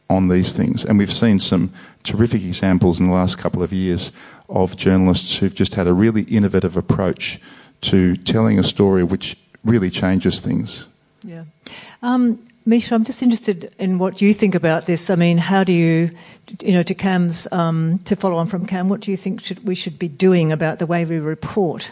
on 0.08 0.28
these 0.28 0.52
things. 0.52 0.84
And 0.84 0.96
we've 0.96 1.12
seen 1.12 1.40
some 1.40 1.72
terrific 2.04 2.42
examples 2.44 3.00
in 3.00 3.08
the 3.08 3.12
last 3.12 3.38
couple 3.38 3.62
of 3.62 3.72
years 3.72 4.12
of 4.48 4.76
journalists 4.76 5.38
who've 5.38 5.54
just 5.54 5.74
had 5.74 5.88
a 5.88 5.92
really 5.92 6.22
innovative 6.22 6.76
approach 6.76 7.40
to 7.82 8.16
telling 8.16 8.58
a 8.58 8.64
story 8.64 9.04
which 9.04 9.36
really 9.64 9.90
changes 9.90 10.40
things. 10.40 10.88
Yeah. 11.22 11.44
Um, 12.02 12.42
Misha, 12.66 12.94
I'm 12.94 13.04
just 13.04 13.22
interested 13.22 13.72
in 13.78 13.98
what 13.98 14.20
you 14.20 14.34
think 14.34 14.54
about 14.54 14.86
this. 14.86 15.08
I 15.08 15.14
mean, 15.14 15.38
how 15.38 15.64
do 15.64 15.72
you, 15.72 16.10
you 16.60 16.72
know, 16.72 16.82
to 16.82 16.94
Cam's, 16.94 17.50
um, 17.50 17.98
to 18.04 18.14
follow 18.14 18.36
on 18.36 18.46
from 18.46 18.66
Cam, 18.66 18.88
what 18.88 19.00
do 19.00 19.10
you 19.10 19.16
think 19.16 19.42
should, 19.42 19.64
we 19.64 19.74
should 19.74 19.98
be 19.98 20.08
doing 20.08 20.52
about 20.52 20.78
the 20.78 20.86
way 20.86 21.04
we 21.04 21.18
report? 21.18 21.90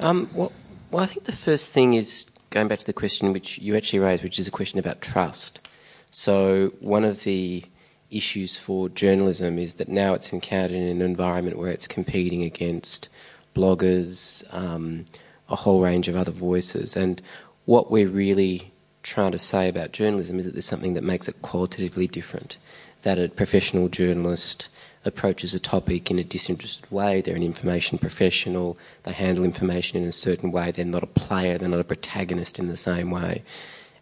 Um, 0.00 0.28
well, 0.32 0.52
well, 0.90 1.02
I 1.02 1.06
think 1.06 1.26
the 1.26 1.32
first 1.32 1.72
thing 1.72 1.94
is 1.94 2.26
going 2.50 2.68
back 2.68 2.78
to 2.78 2.86
the 2.86 2.92
question 2.92 3.32
which 3.32 3.58
you 3.58 3.76
actually 3.76 3.98
raised, 3.98 4.22
which 4.22 4.38
is 4.38 4.48
a 4.48 4.50
question 4.50 4.78
about 4.78 5.00
trust. 5.00 5.68
So, 6.10 6.68
one 6.80 7.04
of 7.04 7.24
the 7.24 7.64
issues 8.10 8.56
for 8.56 8.88
journalism 8.88 9.58
is 9.58 9.74
that 9.74 9.88
now 9.88 10.14
it's 10.14 10.32
encountered 10.32 10.72
in 10.72 10.88
an 10.88 11.02
environment 11.02 11.58
where 11.58 11.70
it's 11.70 11.88
competing 11.88 12.42
against 12.42 13.08
bloggers, 13.54 14.44
um, 14.52 15.04
a 15.48 15.56
whole 15.56 15.80
range 15.80 16.08
of 16.08 16.16
other 16.16 16.30
voices. 16.30 16.96
And 16.96 17.22
what 17.64 17.90
we're 17.90 18.08
really 18.08 18.72
trying 19.02 19.32
to 19.32 19.38
say 19.38 19.68
about 19.68 19.92
journalism 19.92 20.38
is 20.38 20.46
that 20.46 20.52
there's 20.52 20.64
something 20.64 20.94
that 20.94 21.04
makes 21.04 21.28
it 21.28 21.42
qualitatively 21.42 22.06
different. 22.06 22.56
That 23.02 23.18
a 23.18 23.28
professional 23.28 23.88
journalist 23.88 24.68
approaches 25.04 25.54
a 25.54 25.60
topic 25.60 26.10
in 26.10 26.18
a 26.18 26.24
disinterested 26.24 26.90
way. 26.90 27.20
They're 27.20 27.36
an 27.36 27.42
information 27.42 27.98
professional. 27.98 28.78
They 29.02 29.12
handle 29.12 29.44
information 29.44 30.02
in 30.02 30.08
a 30.08 30.12
certain 30.12 30.50
way. 30.50 30.70
They're 30.70 30.84
not 30.84 31.02
a 31.02 31.06
player. 31.08 31.58
They're 31.58 31.68
not 31.68 31.80
a 31.80 31.84
protagonist 31.84 32.58
in 32.58 32.68
the 32.68 32.76
same 32.76 33.10
way. 33.10 33.42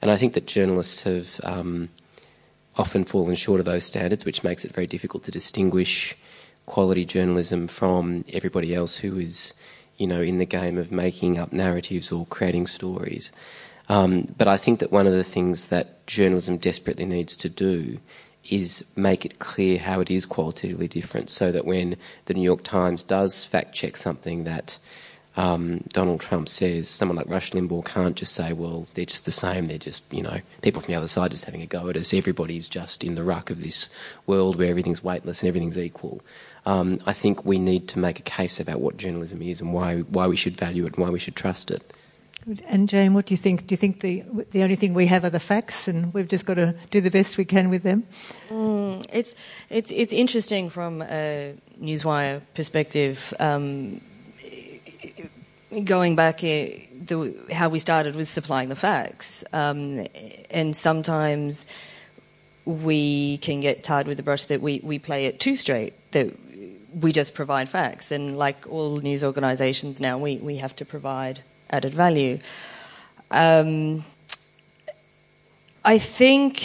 And 0.01 0.11
I 0.11 0.17
think 0.17 0.35
that 0.35 0.47
journalists 0.47 1.03
have 1.03 1.41
um, 1.43 1.89
often 2.77 3.05
fallen 3.05 3.35
short 3.35 3.61
of 3.61 3.67
those 3.67 3.85
standards, 3.85 4.25
which 4.25 4.45
makes 4.45 4.65
it 4.65 4.73
very 4.73 4.87
difficult 4.87 5.25
to 5.25 5.31
distinguish 5.31 6.17
quality 6.67 7.05
journalism 7.05 7.69
from 7.69 8.25
everybody 8.33 8.75
else 8.75 8.99
who 8.99 9.19
is, 9.19 9.55
you 9.99 10.07
know, 10.07 10.21
in 10.21 10.39
the 10.39 10.47
game 10.47 10.79
of 10.79 10.93
making 10.93 11.39
up 11.39 11.53
narratives 11.53 12.13
or 12.13 12.27
creating 12.27 12.67
stories. 12.67 13.33
Um, 13.89 14.35
but 14.39 14.49
I 14.49 14.57
think 14.57 14.79
that 14.79 14.93
one 14.93 15.07
of 15.07 15.13
the 15.13 15.25
things 15.25 15.69
that 15.69 16.07
journalism 16.07 16.57
desperately 16.57 17.05
needs 17.05 17.37
to 17.39 17.49
do 17.49 17.99
is 18.51 18.85
make 18.97 19.25
it 19.25 19.39
clear 19.39 19.79
how 19.79 20.01
it 20.01 20.11
is 20.11 20.27
qualitatively 20.27 20.89
different 20.89 21.31
so 21.31 21.53
that 21.53 21.65
when 21.65 21.97
the 22.25 22.35
New 22.35 22.43
York 22.43 22.65
Times 22.65 23.03
does 23.03 23.45
fact 23.45 23.73
check 23.73 23.97
something 23.97 24.45
that 24.45 24.79
um, 25.37 25.85
Donald 25.93 26.21
Trump 26.21 26.49
says, 26.49 26.89
someone 26.89 27.17
like 27.17 27.29
Rush 27.29 27.53
Limbaugh 27.53 27.85
can't 27.85 28.17
just 28.17 28.35
say, 28.35 28.53
well, 28.53 28.87
they're 28.95 29.07
just 29.07 29.25
the 29.25 29.33
same. 29.33 29.67
They're 29.67 29.79
just, 29.79 30.05
you 30.11 30.23
know, 30.23 30.41
people 30.61 30.83
from 30.83 30.93
the 30.93 30.99
other 30.99 31.09
side 31.09 31.31
just 31.31 31.47
having 31.47 31.63
a 31.63 31.67
go 31.67 31.89
at 31.89 31.97
us. 31.97 32.13
Everybody's 32.13 32.69
just 32.69 33.03
in 33.03 33.15
the 33.15 33.25
ruck 33.25 33.49
of 33.49 33.63
this 33.63 33.89
world 34.27 34.57
where 34.57 34.69
everything's 34.69 35.03
weightless 35.03 35.41
and 35.41 35.49
everything's 35.49 35.79
equal. 35.79 36.21
Um, 36.65 37.01
I 37.07 37.13
think 37.13 37.45
we 37.45 37.59
need 37.59 37.89
to 37.89 37.99
make 37.99 38.19
a 38.19 38.23
case 38.23 38.61
about 38.61 38.81
what 38.81 38.97
journalism 38.97 39.43
is 39.43 39.61
and 39.61 39.73
why 39.73 40.01
why 40.01 40.27
we 40.27 40.37
should 40.37 40.57
value 40.57 40.87
it 40.87 40.95
and 40.95 41.05
why 41.05 41.11
we 41.11 41.19
should 41.19 41.37
trust 41.37 41.71
it. 41.71 41.93
And 42.67 42.89
Jane, 42.89 43.15
what 43.15 43.27
do 43.27 43.35
you 43.35 43.39
think? 43.39 43.67
Do 43.67 43.73
you 43.73 43.77
think 43.77 44.01
the 44.01 44.25
the 44.51 44.63
only 44.63 44.77
thing 44.77 44.95
we 44.95 45.07
have 45.07 45.25
are 45.25 45.31
the 45.31 45.41
facts, 45.41 45.87
and 45.87 46.13
we've 46.13 46.29
just 46.29 46.45
got 46.45 46.55
to 46.55 46.75
do 46.91 47.01
the 47.01 47.11
best 47.11 47.39
we 47.39 47.45
can 47.45 47.71
with 47.71 47.83
them? 47.83 48.05
Mm, 48.49 49.07
it's 49.13 49.35
it's 49.71 49.93
it's 49.93 50.13
interesting 50.13 50.69
from 50.69 51.03
a 51.03 51.55
newswire 51.81 52.41
perspective. 52.55 53.33
Um, 53.39 54.01
going 55.85 56.17
back, 56.17 56.43
eh, 56.45 56.81
the, 57.07 57.35
how 57.53 57.69
we 57.69 57.79
started 57.79 58.15
was 58.15 58.29
supplying 58.29 58.69
the 58.69 58.77
facts, 58.77 59.45
um, 59.53 60.07
and 60.51 60.77
sometimes 60.77 61.67
we 62.65 63.39
can 63.39 63.61
get 63.61 63.83
tarred 63.83 64.07
with 64.07 64.17
the 64.17 64.23
brush 64.23 64.45
that 64.45 64.61
we, 64.61 64.81
we 64.85 64.99
play 64.99 65.27
it 65.27 65.41
too 65.41 65.57
straight. 65.57 65.95
That 66.13 66.37
we 67.01 67.13
just 67.13 67.35
provide 67.35 67.69
facts, 67.69 68.11
and 68.11 68.37
like 68.37 68.71
all 68.71 68.99
news 68.99 69.25
organisations 69.25 70.01
now, 70.01 70.19
we, 70.19 70.37
we 70.37 70.57
have 70.57 70.75
to 70.77 70.85
provide 70.85 71.41
added 71.71 71.95
value. 71.95 72.39
Um, 73.31 74.05
I 75.85 75.99
think 75.99 76.61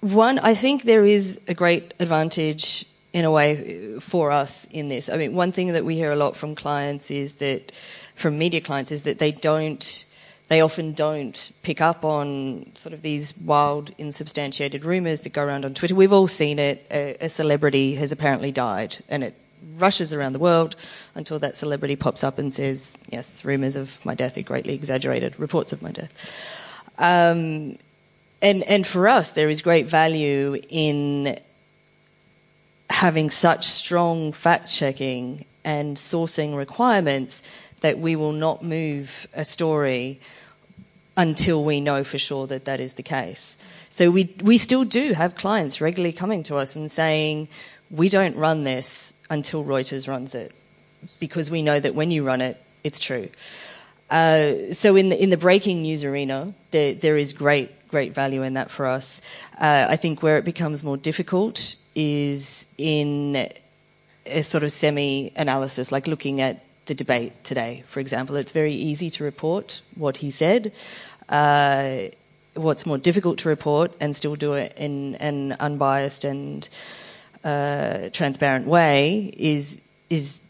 one, 0.00 0.38
I 0.38 0.54
think 0.54 0.82
there 0.82 1.04
is 1.04 1.40
a 1.48 1.54
great 1.54 1.94
advantage 1.98 2.86
in 3.12 3.24
a 3.24 3.30
way 3.30 3.98
for 4.00 4.30
us 4.30 4.66
in 4.70 4.88
this. 4.88 5.08
I 5.08 5.16
mean, 5.16 5.34
one 5.34 5.52
thing 5.52 5.72
that 5.72 5.84
we 5.84 5.96
hear 5.96 6.12
a 6.12 6.16
lot 6.16 6.36
from 6.36 6.54
clients 6.54 7.10
is 7.10 7.36
that, 7.36 7.72
from 8.14 8.38
media 8.38 8.60
clients, 8.60 8.92
is 8.92 9.02
that 9.02 9.18
they 9.18 9.32
don't, 9.32 10.04
they 10.50 10.60
often 10.60 10.92
don't 10.92 11.52
pick 11.62 11.80
up 11.80 12.04
on 12.04 12.66
sort 12.74 12.92
of 12.92 13.02
these 13.02 13.38
wild, 13.38 13.92
insubstantiated 13.98 14.84
rumours 14.84 15.20
that 15.20 15.32
go 15.32 15.44
around 15.44 15.64
on 15.64 15.74
Twitter. 15.74 15.94
We've 15.94 16.12
all 16.12 16.26
seen 16.26 16.58
it. 16.58 16.84
A, 16.90 17.16
a 17.20 17.28
celebrity 17.28 17.94
has 17.94 18.10
apparently 18.10 18.50
died, 18.50 18.96
and 19.08 19.22
it 19.22 19.34
rushes 19.78 20.12
around 20.12 20.32
the 20.32 20.40
world 20.40 20.74
until 21.14 21.38
that 21.38 21.56
celebrity 21.56 21.94
pops 21.94 22.24
up 22.24 22.36
and 22.36 22.52
says, 22.52 22.96
Yes, 23.08 23.44
rumours 23.44 23.76
of 23.76 24.04
my 24.04 24.16
death 24.16 24.36
are 24.36 24.42
greatly 24.42 24.74
exaggerated, 24.74 25.38
reports 25.38 25.72
of 25.72 25.82
my 25.82 25.92
death. 25.92 26.34
Um, 26.98 27.78
and, 28.42 28.64
and 28.64 28.84
for 28.84 29.06
us, 29.06 29.30
there 29.30 29.50
is 29.50 29.62
great 29.62 29.86
value 29.86 30.60
in 30.68 31.38
having 32.90 33.30
such 33.30 33.66
strong 33.66 34.32
fact 34.32 34.68
checking 34.68 35.44
and 35.64 35.96
sourcing 35.96 36.56
requirements 36.56 37.44
that 37.82 38.00
we 38.00 38.16
will 38.16 38.32
not 38.32 38.64
move 38.64 39.28
a 39.32 39.44
story 39.44 40.18
until 41.20 41.62
we 41.62 41.82
know 41.82 42.02
for 42.02 42.18
sure 42.18 42.46
that 42.46 42.64
that 42.64 42.80
is 42.80 42.94
the 42.94 43.02
case. 43.02 43.58
So 43.90 44.10
we 44.10 44.34
we 44.40 44.56
still 44.56 44.84
do 44.84 45.12
have 45.12 45.34
clients 45.34 45.80
regularly 45.80 46.14
coming 46.14 46.42
to 46.44 46.56
us 46.56 46.74
and 46.76 46.90
saying 46.90 47.48
we 47.90 48.08
don't 48.08 48.36
run 48.36 48.62
this 48.62 49.12
until 49.28 49.62
Reuters 49.62 50.08
runs 50.08 50.34
it 50.34 50.52
because 51.18 51.50
we 51.50 51.60
know 51.62 51.78
that 51.78 51.94
when 51.94 52.10
you 52.10 52.24
run 52.24 52.40
it, 52.40 52.56
it's 52.84 53.00
true. 53.00 53.28
Uh, 54.10 54.72
so 54.72 54.96
in 54.96 55.10
the, 55.10 55.22
in 55.22 55.30
the 55.30 55.36
breaking 55.36 55.82
news 55.82 56.02
arena, 56.04 56.54
there, 56.70 56.94
there 56.94 57.16
is 57.16 57.32
great 57.32 57.70
great 57.88 58.12
value 58.14 58.42
in 58.42 58.54
that 58.54 58.70
for 58.70 58.86
us. 58.86 59.20
Uh, 59.58 59.86
I 59.90 59.96
think 59.96 60.22
where 60.22 60.38
it 60.38 60.44
becomes 60.44 60.84
more 60.84 60.96
difficult 60.96 61.74
is 61.94 62.66
in 62.78 63.48
a 64.26 64.42
sort 64.42 64.64
of 64.64 64.72
semi 64.72 65.32
analysis, 65.36 65.92
like 65.92 66.06
looking 66.06 66.40
at 66.40 66.64
the 66.86 66.94
debate 66.94 67.32
today, 67.44 67.84
for 67.86 68.00
example. 68.00 68.34
It's 68.36 68.52
very 68.52 68.74
easy 68.74 69.10
to 69.10 69.24
report 69.24 69.80
what 69.96 70.16
he 70.18 70.30
said. 70.30 70.72
Uh, 71.30 72.10
what's 72.54 72.84
more 72.84 72.98
difficult 72.98 73.38
to 73.38 73.48
report 73.48 73.92
and 74.00 74.14
still 74.14 74.34
do 74.34 74.54
it 74.54 74.74
in 74.76 75.14
an 75.16 75.52
unbiased 75.60 76.24
and 76.24 76.68
uh, 77.44 78.10
transparent 78.12 78.66
way 78.66 79.32
is 79.36 79.80
is 80.10 80.40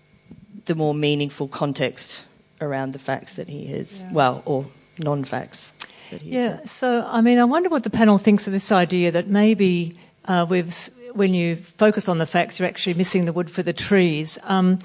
the 0.64 0.74
more 0.74 0.94
meaningful 0.94 1.48
context 1.48 2.24
around 2.60 2.92
the 2.92 2.98
facts 2.98 3.34
that 3.34 3.48
he 3.48 3.66
has, 3.66 4.02
yeah. 4.02 4.12
well, 4.12 4.42
or 4.46 4.66
non-facts 4.98 5.72
that 6.10 6.22
he 6.22 6.30
yeah. 6.30 6.64
So, 6.64 7.04
I 7.06 7.20
mean, 7.20 7.38
I 7.38 7.44
wonder 7.44 7.68
what 7.68 7.84
the 7.84 7.90
panel 7.90 8.18
thinks 8.18 8.46
of 8.46 8.52
this 8.52 8.72
idea 8.72 9.10
that 9.12 9.28
maybe 9.28 9.96
uh, 10.24 10.46
we've 10.48 10.74
when 11.12 11.34
you 11.34 11.56
focus 11.56 12.08
on 12.08 12.18
the 12.18 12.26
facts, 12.26 12.58
you're 12.58 12.68
actually 12.68 12.94
missing 12.94 13.24
the 13.24 13.32
wood 13.32 13.50
for 13.50 13.62
the 13.62 13.72
trees. 13.72 14.38
Um, 14.44 14.78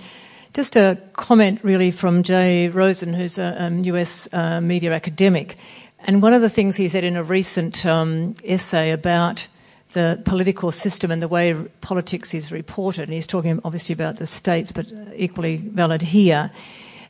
just 0.53 0.75
a 0.75 0.97
comment, 1.13 1.59
really, 1.63 1.91
from 1.91 2.23
Jay 2.23 2.69
Rosen, 2.69 3.13
who's 3.13 3.37
a 3.37 3.63
um, 3.63 3.83
US 3.83 4.33
uh, 4.33 4.61
media 4.61 4.93
academic. 4.93 5.57
And 6.07 6.21
one 6.21 6.33
of 6.33 6.41
the 6.43 6.49
things 6.49 6.75
he 6.75 6.87
said 6.87 7.03
in 7.03 7.17
a 7.17 7.23
recent 7.23 7.83
um, 7.83 8.35
essay 8.43 8.91
about 8.91 9.47
the 9.93 10.21
political 10.23 10.71
system 10.71 11.09
and 11.09 11.19
the 11.19 11.27
way 11.27 11.55
politics 11.81 12.35
is 12.35 12.51
reported, 12.51 13.05
and 13.05 13.13
he's 13.13 13.25
talking 13.25 13.59
obviously 13.65 13.93
about 13.93 14.17
the 14.17 14.27
states, 14.27 14.71
but 14.71 14.85
equally 15.15 15.57
valid 15.57 16.03
here, 16.03 16.51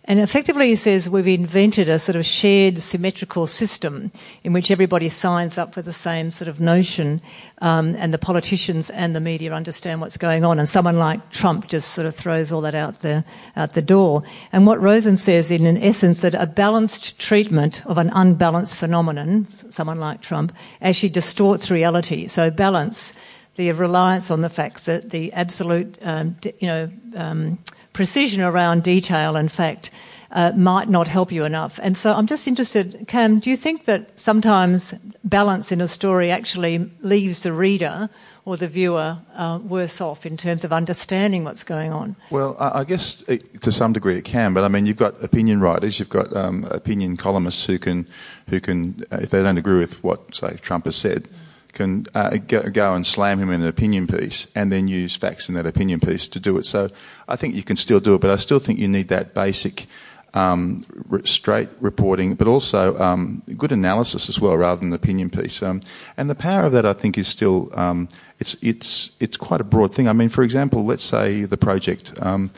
and 0.07 0.19
effectively, 0.19 0.67
he 0.67 0.75
says 0.75 1.09
we've 1.09 1.27
invented 1.27 1.89
a 1.89 1.97
sort 1.97 2.15
of 2.15 2.27
shared 2.27 2.79
symmetrical 2.79 3.47
system 3.47 4.11
in 4.43 4.53
which 4.53 4.69
everybody 4.69 5.09
signs 5.09 5.57
up 5.57 5.73
for 5.73 5.81
the 5.81 5.93
same 5.93 6.29
sort 6.29 6.47
of 6.47 6.59
notion, 6.59 7.21
um, 7.61 7.95
and 7.97 8.13
the 8.13 8.19
politicians 8.19 8.91
and 8.91 9.15
the 9.15 9.19
media 9.19 9.51
understand 9.51 10.01
what's 10.01 10.17
going 10.17 10.45
on. 10.45 10.59
And 10.59 10.69
someone 10.69 10.97
like 10.97 11.31
Trump 11.31 11.67
just 11.67 11.89
sort 11.89 12.05
of 12.05 12.13
throws 12.13 12.51
all 12.51 12.61
that 12.61 12.75
out 12.75 13.01
the 13.01 13.25
out 13.55 13.73
the 13.73 13.81
door. 13.81 14.21
And 14.51 14.67
what 14.67 14.79
Rosen 14.79 15.17
says, 15.17 15.49
in 15.49 15.65
an 15.65 15.77
essence, 15.77 16.21
that 16.21 16.35
a 16.35 16.45
balanced 16.45 17.19
treatment 17.19 17.83
of 17.87 17.97
an 17.97 18.11
unbalanced 18.13 18.75
phenomenon, 18.75 19.47
someone 19.71 19.99
like 19.99 20.21
Trump, 20.21 20.55
actually 20.83 21.09
distorts 21.09 21.71
reality. 21.71 22.27
So 22.27 22.51
balance 22.51 23.13
the 23.55 23.71
reliance 23.71 24.29
on 24.29 24.41
the 24.41 24.49
facts, 24.49 24.85
that 24.85 25.09
the 25.09 25.33
absolute, 25.33 25.97
um, 26.03 26.37
you 26.59 26.67
know. 26.67 26.91
Um, 27.15 27.57
precision 27.95 28.41
around 28.41 28.83
detail 28.83 29.35
and 29.37 29.49
fact 29.51 29.89
uh, 30.31 30.51
might 30.53 30.89
not 30.89 31.07
help 31.07 31.31
you 31.31 31.45
enough. 31.45 31.79
And 31.81 31.97
so 31.97 32.13
I'm 32.13 32.27
just 32.27 32.45
interested, 32.45 33.05
Cam, 33.07 33.39
do 33.39 33.49
you 33.49 33.55
think 33.55 33.85
that 33.85 34.19
sometimes 34.19 34.93
balance 35.23 35.71
in 35.71 35.79
a 35.79 35.87
story 35.87 36.29
actually 36.29 36.91
leaves 36.99 37.43
the 37.43 37.53
reader 37.53 38.09
or 38.43 38.57
the 38.57 38.67
viewer 38.67 39.17
uh, 39.35 39.59
worse 39.63 40.01
off 40.01 40.25
in 40.25 40.35
terms 40.35 40.65
of 40.65 40.73
understanding 40.73 41.45
what's 41.45 41.63
going 41.63 41.93
on? 41.93 42.17
Well, 42.29 42.57
I 42.59 42.83
guess 42.83 43.23
it, 43.29 43.61
to 43.61 43.71
some 43.71 43.93
degree 43.93 44.17
it 44.17 44.25
can, 44.25 44.53
but 44.53 44.65
I 44.65 44.67
mean, 44.67 44.85
you've 44.85 44.97
got 44.97 45.23
opinion 45.23 45.61
writers, 45.61 45.97
you've 45.97 46.09
got 46.09 46.35
um, 46.35 46.65
opinion 46.65 47.15
columnists 47.15 47.65
who 47.65 47.79
can, 47.79 48.07
who 48.49 48.59
can, 48.59 49.03
uh, 49.09 49.19
if 49.21 49.29
they 49.29 49.41
don't 49.41 49.57
agree 49.57 49.79
with 49.79 50.03
what, 50.03 50.35
say, 50.35 50.57
Trump 50.57 50.83
has 50.85 50.97
said, 50.97 51.23
mm 51.23 51.44
can 51.75 52.05
uh, 52.15 52.37
go, 52.37 52.95
and 52.95 53.05
slam 53.05 53.37
him 53.37 53.51
in 53.51 53.61
an 53.61 53.67
opinion 53.67 54.07
piece 54.07 54.47
and 54.55 54.71
then 54.71 54.87
use 54.87 55.15
facts 55.15 55.49
in 55.49 55.55
that 55.55 55.67
opinion 55.67 55.99
piece 55.99 56.27
to 56.27 56.39
do 56.39 56.57
it. 56.57 56.65
So 56.65 56.89
I 57.27 57.35
think 57.35 57.53
you 57.53 57.63
can 57.63 57.75
still 57.75 57.99
do 57.99 58.15
it, 58.15 58.21
but 58.21 58.31
I 58.31 58.37
still 58.37 58.59
think 58.59 58.79
you 58.79 58.87
need 58.87 59.09
that 59.09 59.33
basic 59.35 59.85
um, 60.33 60.85
straight 61.23 61.69
reporting, 61.79 62.35
but 62.35 62.47
also 62.47 62.99
um, 62.99 63.41
good 63.57 63.71
analysis 63.71 64.27
as 64.27 64.39
well, 64.39 64.57
rather 64.57 64.81
than 64.81 64.91
opinion 64.91 65.29
piece. 65.29 65.63
Um, 65.63 65.81
and 66.17 66.29
the 66.29 66.35
power 66.35 66.65
of 66.65 66.73
that, 66.73 66.85
I 66.85 66.93
think, 66.93 67.17
is 67.17 67.27
still 67.27 67.71
um, 67.73 68.09
it's 68.39 68.55
it's 68.61 69.15
it's 69.19 69.37
quite 69.37 69.61
a 69.61 69.63
broad 69.63 69.93
thing. 69.93 70.07
I 70.09 70.13
mean, 70.13 70.29
for 70.29 70.43
example, 70.43 70.85
let's 70.85 71.03
say 71.03 71.45
the 71.45 71.57
project. 71.57 72.11
Um, 72.21 72.51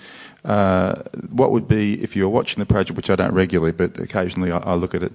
uh, 0.45 1.03
what 1.30 1.51
would 1.51 1.68
be 1.68 2.01
if 2.01 2.15
you're 2.15 2.30
watching 2.30 2.59
the 2.61 2.65
project, 2.65 2.95
which 2.95 3.09
I 3.09 3.15
don't 3.15 3.34
regularly, 3.34 3.74
but 3.74 3.99
occasionally 3.99 4.51
I, 4.51 4.59
I 4.59 4.76
look 4.76 4.95
at 4.95 5.03
it 5.03 5.11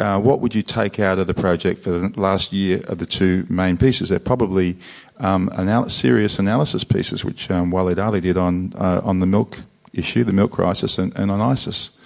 what 0.00 0.40
would 0.40 0.54
you 0.54 0.62
take 0.62 0.98
out 0.98 1.18
of 1.18 1.26
the 1.26 1.34
project 1.34 1.82
for 1.82 1.90
the 1.90 2.20
last 2.20 2.52
year 2.52 2.80
of 2.88 2.98
the 2.98 3.06
two 3.06 3.46
main 3.48 3.76
pieces? 3.76 4.08
They're 4.08 4.18
probably 4.18 4.76
um, 5.18 5.50
anal- 5.58 5.90
serious 5.90 6.38
analysis 6.38 6.84
pieces, 6.84 7.24
which 7.24 7.50
um, 7.50 7.70
Waleed 7.70 7.98
Aly 7.98 8.20
did 8.20 8.36
on 8.36 8.72
uh, 8.76 9.00
on 9.04 9.20
the 9.20 9.26
milk 9.26 9.58
issue, 9.92 10.24
the 10.24 10.32
milk 10.32 10.52
crisis, 10.52 10.98
and, 10.98 11.16
and 11.16 11.30
on 11.30 11.40
ISIS. 11.40 11.98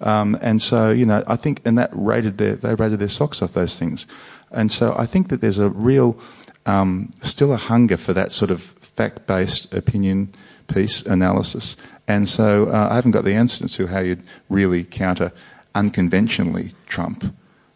Um, 0.00 0.38
and 0.40 0.62
so, 0.62 0.90
you 0.90 1.06
know, 1.06 1.24
I 1.26 1.36
think, 1.36 1.60
and 1.64 1.76
that 1.78 1.90
rated 1.92 2.38
their 2.38 2.54
they 2.54 2.74
rated 2.74 3.00
their 3.00 3.08
socks 3.08 3.42
off 3.42 3.52
those 3.52 3.78
things. 3.78 4.06
And 4.50 4.70
so, 4.70 4.94
I 4.96 5.06
think 5.06 5.28
that 5.28 5.40
there's 5.40 5.58
a 5.58 5.68
real, 5.68 6.18
um, 6.66 7.10
still 7.22 7.52
a 7.52 7.56
hunger 7.56 7.96
for 7.96 8.12
that 8.12 8.32
sort 8.32 8.50
of 8.50 8.60
fact-based 8.60 9.74
opinion 9.74 10.32
piece 10.68 11.02
analysis. 11.02 11.76
And 12.06 12.28
so, 12.28 12.70
uh, 12.70 12.88
I 12.90 12.94
haven't 12.94 13.10
got 13.12 13.24
the 13.24 13.34
answer 13.34 13.66
to 13.66 13.86
how 13.88 14.00
you'd 14.00 14.22
really 14.48 14.84
counter 14.84 15.32
unconventionally 15.74 16.72
Trump 16.86 17.24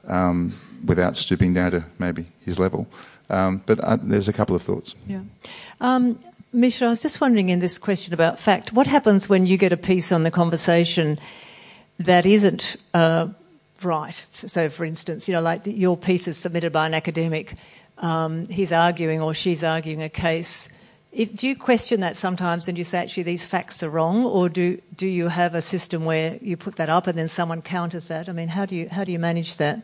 um, 0.06 0.54
without 0.84 1.16
stooping 1.16 1.54
down 1.54 1.72
to 1.72 1.84
maybe 1.98 2.26
his 2.44 2.58
level. 2.58 2.86
Um, 3.30 3.62
but 3.66 3.80
uh, 3.80 3.96
there's 4.02 4.28
a 4.28 4.32
couple 4.32 4.54
of 4.54 4.62
thoughts. 4.62 4.94
Yeah. 5.06 5.22
Um, 5.80 6.16
Misha, 6.52 6.84
I 6.84 6.88
was 6.88 7.00
just 7.00 7.20
wondering 7.20 7.48
in 7.48 7.60
this 7.60 7.78
question 7.78 8.12
about 8.12 8.38
fact, 8.38 8.72
what 8.72 8.86
happens 8.86 9.28
when 9.28 9.46
you 9.46 9.56
get 9.56 9.72
a 9.72 9.76
piece 9.76 10.12
on 10.12 10.22
the 10.22 10.30
conversation 10.30 11.18
that 11.98 12.26
isn't 12.26 12.76
uh, 12.92 13.28
right? 13.84 14.24
So, 14.32 14.68
for 14.68 14.84
instance, 14.84 15.28
you 15.28 15.34
know, 15.34 15.40
like 15.40 15.62
your 15.64 15.96
piece 15.96 16.28
is 16.28 16.36
submitted 16.36 16.72
by 16.72 16.86
an 16.86 16.94
academic, 16.94 17.54
um, 17.98 18.46
he's 18.46 18.72
arguing 18.72 19.20
or 19.20 19.34
she's 19.34 19.64
arguing 19.64 20.02
a 20.02 20.08
case 20.08 20.68
if, 21.12 21.36
do 21.36 21.46
you 21.46 21.54
question 21.54 22.00
that 22.00 22.16
sometimes 22.16 22.68
and 22.68 22.78
you 22.78 22.84
say, 22.84 22.98
actually, 22.98 23.24
these 23.24 23.44
facts 23.44 23.82
are 23.82 23.90
wrong? 23.90 24.24
Or 24.24 24.48
do, 24.48 24.80
do 24.96 25.06
you 25.06 25.28
have 25.28 25.54
a 25.54 25.60
system 25.60 26.06
where 26.06 26.38
you 26.40 26.56
put 26.56 26.76
that 26.76 26.88
up 26.88 27.06
and 27.06 27.18
then 27.18 27.28
someone 27.28 27.60
counters 27.60 28.08
that? 28.08 28.30
I 28.30 28.32
mean, 28.32 28.48
how 28.48 28.64
do 28.64 28.74
you, 28.74 28.88
how 28.88 29.04
do 29.04 29.12
you 29.12 29.18
manage 29.18 29.56
that? 29.56 29.82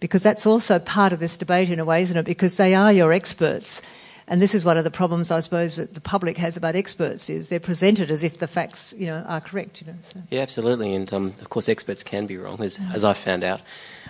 Because 0.00 0.24
that's 0.24 0.46
also 0.46 0.80
part 0.80 1.12
of 1.12 1.20
this 1.20 1.36
debate 1.36 1.70
in 1.70 1.78
a 1.78 1.84
way, 1.84 2.02
isn't 2.02 2.16
it? 2.16 2.24
Because 2.24 2.56
they 2.56 2.74
are 2.74 2.92
your 2.92 3.12
experts. 3.12 3.82
And 4.26 4.42
this 4.42 4.54
is 4.54 4.64
one 4.64 4.76
of 4.76 4.84
the 4.84 4.90
problems, 4.90 5.30
I 5.30 5.40
suppose, 5.40 5.76
that 5.76 5.94
the 5.94 6.00
public 6.00 6.36
has 6.38 6.56
about 6.56 6.74
experts 6.74 7.30
is 7.30 7.48
they're 7.48 7.60
presented 7.60 8.10
as 8.10 8.22
if 8.22 8.38
the 8.38 8.48
facts, 8.48 8.92
you 8.96 9.06
know, 9.06 9.24
are 9.26 9.40
correct. 9.40 9.80
You 9.80 9.86
know. 9.88 9.98
So. 10.02 10.22
Yeah, 10.30 10.42
absolutely. 10.42 10.92
And 10.92 11.12
um, 11.14 11.26
of 11.40 11.48
course, 11.48 11.68
experts 11.68 12.02
can 12.02 12.26
be 12.26 12.36
wrong, 12.36 12.62
as, 12.62 12.78
as 12.92 13.04
I 13.04 13.14
found 13.14 13.42
out. 13.42 13.60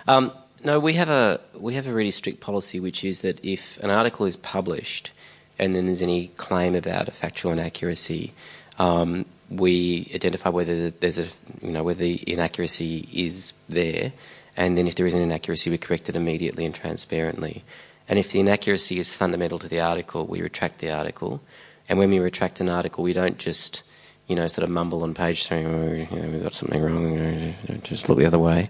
Um, 0.07 0.33
no, 0.63 0.77
we 0.79 0.95
have 0.95 1.07
a 1.07 1.39
we 1.57 1.75
have 1.75 1.87
a 1.87 1.93
really 1.93 2.11
strict 2.11 2.41
policy, 2.41 2.81
which 2.81 3.05
is 3.05 3.21
that 3.21 3.39
if 3.45 3.77
an 3.79 3.89
article 3.89 4.25
is 4.25 4.35
published 4.35 5.11
and 5.59 5.75
then 5.75 5.85
there's 5.85 6.01
any 6.01 6.27
claim 6.37 6.73
about 6.73 7.07
a 7.07 7.11
factual 7.11 7.51
inaccuracy, 7.51 8.33
um, 8.79 9.25
we 9.49 10.09
identify 10.15 10.49
whether 10.49 10.89
there's 10.89 11.17
a 11.17 11.27
you 11.61 11.71
know 11.71 11.83
whether 11.83 11.99
the 11.99 12.23
inaccuracy 12.31 13.07
is 13.11 13.53
there, 13.67 14.13
and 14.55 14.77
then 14.77 14.87
if 14.87 14.95
there 14.95 15.05
is 15.05 15.13
an 15.13 15.21
inaccuracy, 15.21 15.69
we 15.69 15.77
correct 15.77 16.09
it 16.09 16.15
immediately 16.15 16.65
and 16.65 16.73
transparently. 16.73 17.63
And 18.07 18.17
if 18.17 18.31
the 18.31 18.39
inaccuracy 18.39 18.99
is 18.99 19.13
fundamental 19.13 19.59
to 19.59 19.67
the 19.67 19.81
article, 19.81 20.25
we 20.25 20.41
retract 20.41 20.79
the 20.79 20.91
article. 20.91 21.41
And 21.87 21.99
when 21.99 22.09
we 22.09 22.19
retract 22.19 22.59
an 22.59 22.69
article, 22.69 23.03
we 23.03 23.13
don't 23.13 23.37
just 23.37 23.83
you 24.27 24.35
know 24.35 24.47
sort 24.47 24.63
of 24.63 24.69
mumble 24.69 25.03
on 25.03 25.13
page 25.13 25.45
three, 25.45 25.65
oh, 25.65 25.93
you 25.93 26.21
know, 26.21 26.29
we've 26.29 26.43
got 26.43 26.53
something 26.53 26.81
wrong, 26.81 27.55
just 27.83 28.07
look 28.07 28.17
the 28.17 28.25
other 28.25 28.39
way. 28.39 28.69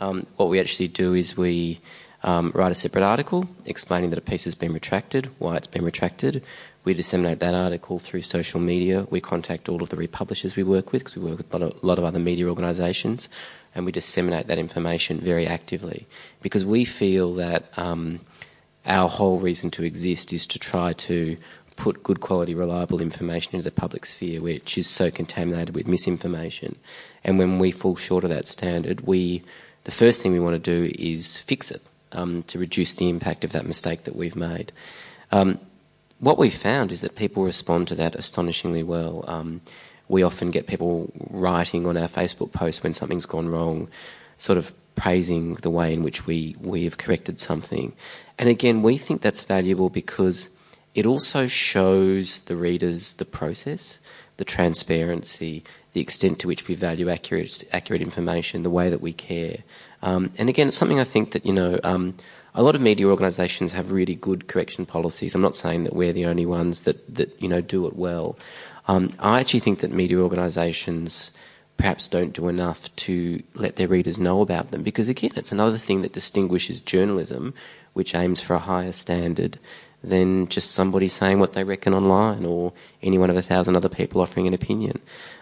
Um, 0.00 0.22
what 0.36 0.48
we 0.48 0.58
actually 0.60 0.88
do 0.88 1.12
is 1.12 1.36
we 1.36 1.80
um, 2.22 2.52
write 2.54 2.72
a 2.72 2.74
separate 2.74 3.04
article 3.04 3.48
explaining 3.64 4.10
that 4.10 4.18
a 4.18 4.22
piece 4.22 4.44
has 4.44 4.54
been 4.54 4.72
retracted, 4.72 5.30
why 5.38 5.56
it's 5.56 5.66
been 5.66 5.84
retracted. 5.84 6.42
We 6.84 6.94
disseminate 6.94 7.40
that 7.40 7.54
article 7.54 7.98
through 7.98 8.22
social 8.22 8.60
media. 8.60 9.06
We 9.10 9.20
contact 9.20 9.68
all 9.68 9.82
of 9.82 9.90
the 9.90 9.96
republishers 9.96 10.56
we 10.56 10.62
work 10.62 10.92
with 10.92 11.02
because 11.02 11.16
we 11.16 11.28
work 11.28 11.38
with 11.38 11.52
a 11.54 11.58
lot, 11.58 11.70
of, 11.70 11.84
lot 11.84 11.98
of 11.98 12.04
other 12.04 12.18
media 12.18 12.46
organisations, 12.46 13.28
and 13.74 13.84
we 13.84 13.92
disseminate 13.92 14.46
that 14.46 14.58
information 14.58 15.20
very 15.20 15.46
actively 15.46 16.06
because 16.42 16.64
we 16.64 16.84
feel 16.84 17.34
that 17.34 17.66
um, 17.78 18.20
our 18.86 19.08
whole 19.08 19.38
reason 19.38 19.70
to 19.72 19.84
exist 19.84 20.32
is 20.32 20.46
to 20.46 20.58
try 20.58 20.92
to 20.94 21.36
put 21.76 22.02
good 22.02 22.20
quality, 22.20 22.54
reliable 22.54 23.00
information 23.00 23.54
into 23.54 23.64
the 23.64 23.70
public 23.70 24.04
sphere, 24.04 24.40
which 24.40 24.76
is 24.76 24.86
so 24.86 25.10
contaminated 25.10 25.74
with 25.74 25.86
misinformation. 25.86 26.76
And 27.24 27.38
when 27.38 27.58
we 27.58 27.70
fall 27.70 27.96
short 27.96 28.24
of 28.24 28.30
that 28.30 28.46
standard, 28.46 29.02
we 29.06 29.42
the 29.84 29.90
first 29.90 30.20
thing 30.20 30.32
we 30.32 30.40
want 30.40 30.62
to 30.62 30.70
do 30.70 30.92
is 30.98 31.38
fix 31.38 31.70
it 31.70 31.82
to 32.12 32.58
reduce 32.58 32.94
the 32.94 33.08
impact 33.08 33.44
of 33.44 33.52
that 33.52 33.66
mistake 33.66 34.04
that 34.04 34.16
we've 34.16 34.36
made. 34.36 34.72
Um, 35.32 35.58
what 36.18 36.38
we've 36.38 36.54
found 36.54 36.92
is 36.92 37.00
that 37.00 37.16
people 37.16 37.44
respond 37.44 37.88
to 37.88 37.94
that 37.94 38.14
astonishingly 38.14 38.82
well. 38.82 39.24
Um, 39.26 39.62
we 40.08 40.22
often 40.22 40.50
get 40.50 40.66
people 40.66 41.10
writing 41.30 41.86
on 41.86 41.96
our 41.96 42.08
Facebook 42.08 42.52
posts 42.52 42.82
when 42.82 42.94
something's 42.94 43.26
gone 43.26 43.48
wrong, 43.48 43.88
sort 44.36 44.58
of 44.58 44.72
praising 44.96 45.54
the 45.54 45.70
way 45.70 45.94
in 45.94 46.02
which 46.02 46.26
we, 46.26 46.56
we 46.60 46.84
have 46.84 46.98
corrected 46.98 47.40
something. 47.40 47.92
And 48.38 48.48
again, 48.48 48.82
we 48.82 48.98
think 48.98 49.22
that's 49.22 49.44
valuable 49.44 49.88
because 49.88 50.50
it 50.94 51.06
also 51.06 51.46
shows 51.46 52.42
the 52.42 52.56
readers 52.56 53.14
the 53.14 53.24
process, 53.24 53.98
the 54.36 54.44
transparency, 54.44 55.62
the 55.92 56.00
extent 56.00 56.38
to 56.40 56.48
which 56.48 56.68
we 56.68 56.74
value 56.74 57.08
accurate, 57.08 57.64
accurate 57.72 58.02
information, 58.02 58.62
the 58.62 58.70
way 58.70 58.90
that 58.90 59.00
we 59.00 59.12
care. 59.12 59.58
Um, 60.02 60.32
and 60.38 60.48
again, 60.48 60.68
it's 60.68 60.76
something 60.76 61.00
I 61.00 61.04
think 61.04 61.32
that, 61.32 61.44
you 61.44 61.52
know, 61.52 61.78
um, 61.84 62.14
a 62.54 62.62
lot 62.62 62.74
of 62.74 62.80
media 62.80 63.06
organisations 63.06 63.72
have 63.72 63.92
really 63.92 64.14
good 64.14 64.48
correction 64.48 64.86
policies. 64.86 65.34
I'm 65.34 65.42
not 65.42 65.54
saying 65.54 65.84
that 65.84 65.94
we're 65.94 66.12
the 66.12 66.26
only 66.26 66.46
ones 66.46 66.82
that, 66.82 67.14
that 67.14 67.40
you 67.40 67.48
know, 67.48 67.60
do 67.60 67.86
it 67.86 67.94
well. 67.96 68.38
Um, 68.88 69.12
I 69.18 69.40
actually 69.40 69.60
think 69.60 69.80
that 69.80 69.92
media 69.92 70.18
organisations 70.18 71.32
perhaps 71.76 72.08
don't 72.08 72.32
do 72.34 72.48
enough 72.48 72.94
to 72.96 73.42
let 73.54 73.76
their 73.76 73.88
readers 73.88 74.18
know 74.18 74.42
about 74.42 74.70
them 74.70 74.82
because, 74.82 75.08
again, 75.08 75.30
it's 75.36 75.52
another 75.52 75.78
thing 75.78 76.02
that 76.02 76.12
distinguishes 76.12 76.80
journalism, 76.80 77.54
which 77.92 78.14
aims 78.14 78.40
for 78.40 78.54
a 78.54 78.58
higher 78.58 78.92
standard 78.92 79.58
than 80.02 80.48
just 80.48 80.72
somebody 80.72 81.08
saying 81.08 81.38
what 81.38 81.52
they 81.52 81.64
reckon 81.64 81.94
online 81.94 82.44
or 82.44 82.72
any 83.02 83.18
one 83.18 83.30
of 83.30 83.36
a 83.36 83.42
thousand 83.42 83.76
other 83.76 83.88
people 83.88 84.20
offering 84.20 84.46
an 84.46 84.54
opinion. 84.54 84.98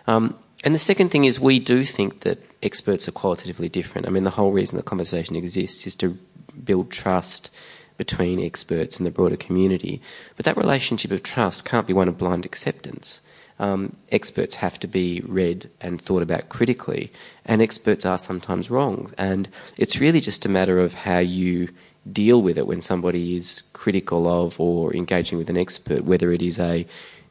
Um, 0.06 0.36
and 0.64 0.74
the 0.74 0.78
second 0.78 1.10
thing 1.10 1.24
is 1.24 1.38
we 1.38 1.58
do 1.58 1.84
think 1.84 2.20
that 2.20 2.38
experts 2.62 3.08
are 3.08 3.12
qualitatively 3.12 3.68
different. 3.68 4.06
I 4.06 4.10
mean, 4.10 4.24
the 4.24 4.30
whole 4.30 4.52
reason 4.52 4.76
the 4.76 4.82
conversation 4.82 5.36
exists 5.36 5.86
is 5.86 5.94
to 5.96 6.18
build 6.64 6.90
trust 6.90 7.54
between 7.96 8.40
experts 8.40 8.96
and 8.96 9.06
the 9.06 9.10
broader 9.10 9.36
community. 9.36 10.00
But 10.36 10.44
that 10.46 10.56
relationship 10.56 11.10
of 11.10 11.22
trust 11.22 11.64
can't 11.64 11.86
be 11.86 11.92
one 11.92 12.08
of 12.08 12.18
blind 12.18 12.46
acceptance. 12.46 13.20
Um, 13.60 13.96
experts 14.10 14.56
have 14.56 14.78
to 14.80 14.86
be 14.86 15.20
read 15.26 15.68
and 15.80 16.00
thought 16.00 16.22
about 16.22 16.48
critically, 16.48 17.12
and 17.44 17.60
experts 17.60 18.06
are 18.06 18.18
sometimes 18.18 18.70
wrong. 18.70 19.12
And 19.18 19.48
it's 19.76 19.98
really 19.98 20.20
just 20.20 20.46
a 20.46 20.48
matter 20.48 20.78
of 20.78 20.94
how 20.94 21.18
you 21.18 21.70
deal 22.10 22.40
with 22.40 22.56
it 22.56 22.68
when 22.68 22.80
somebody 22.80 23.36
is 23.36 23.64
critical 23.72 24.28
of 24.28 24.60
or 24.60 24.94
engaging 24.94 25.38
with 25.38 25.50
an 25.50 25.56
expert, 25.56 26.04
whether 26.04 26.32
it 26.32 26.40
is 26.40 26.60
a 26.60 26.86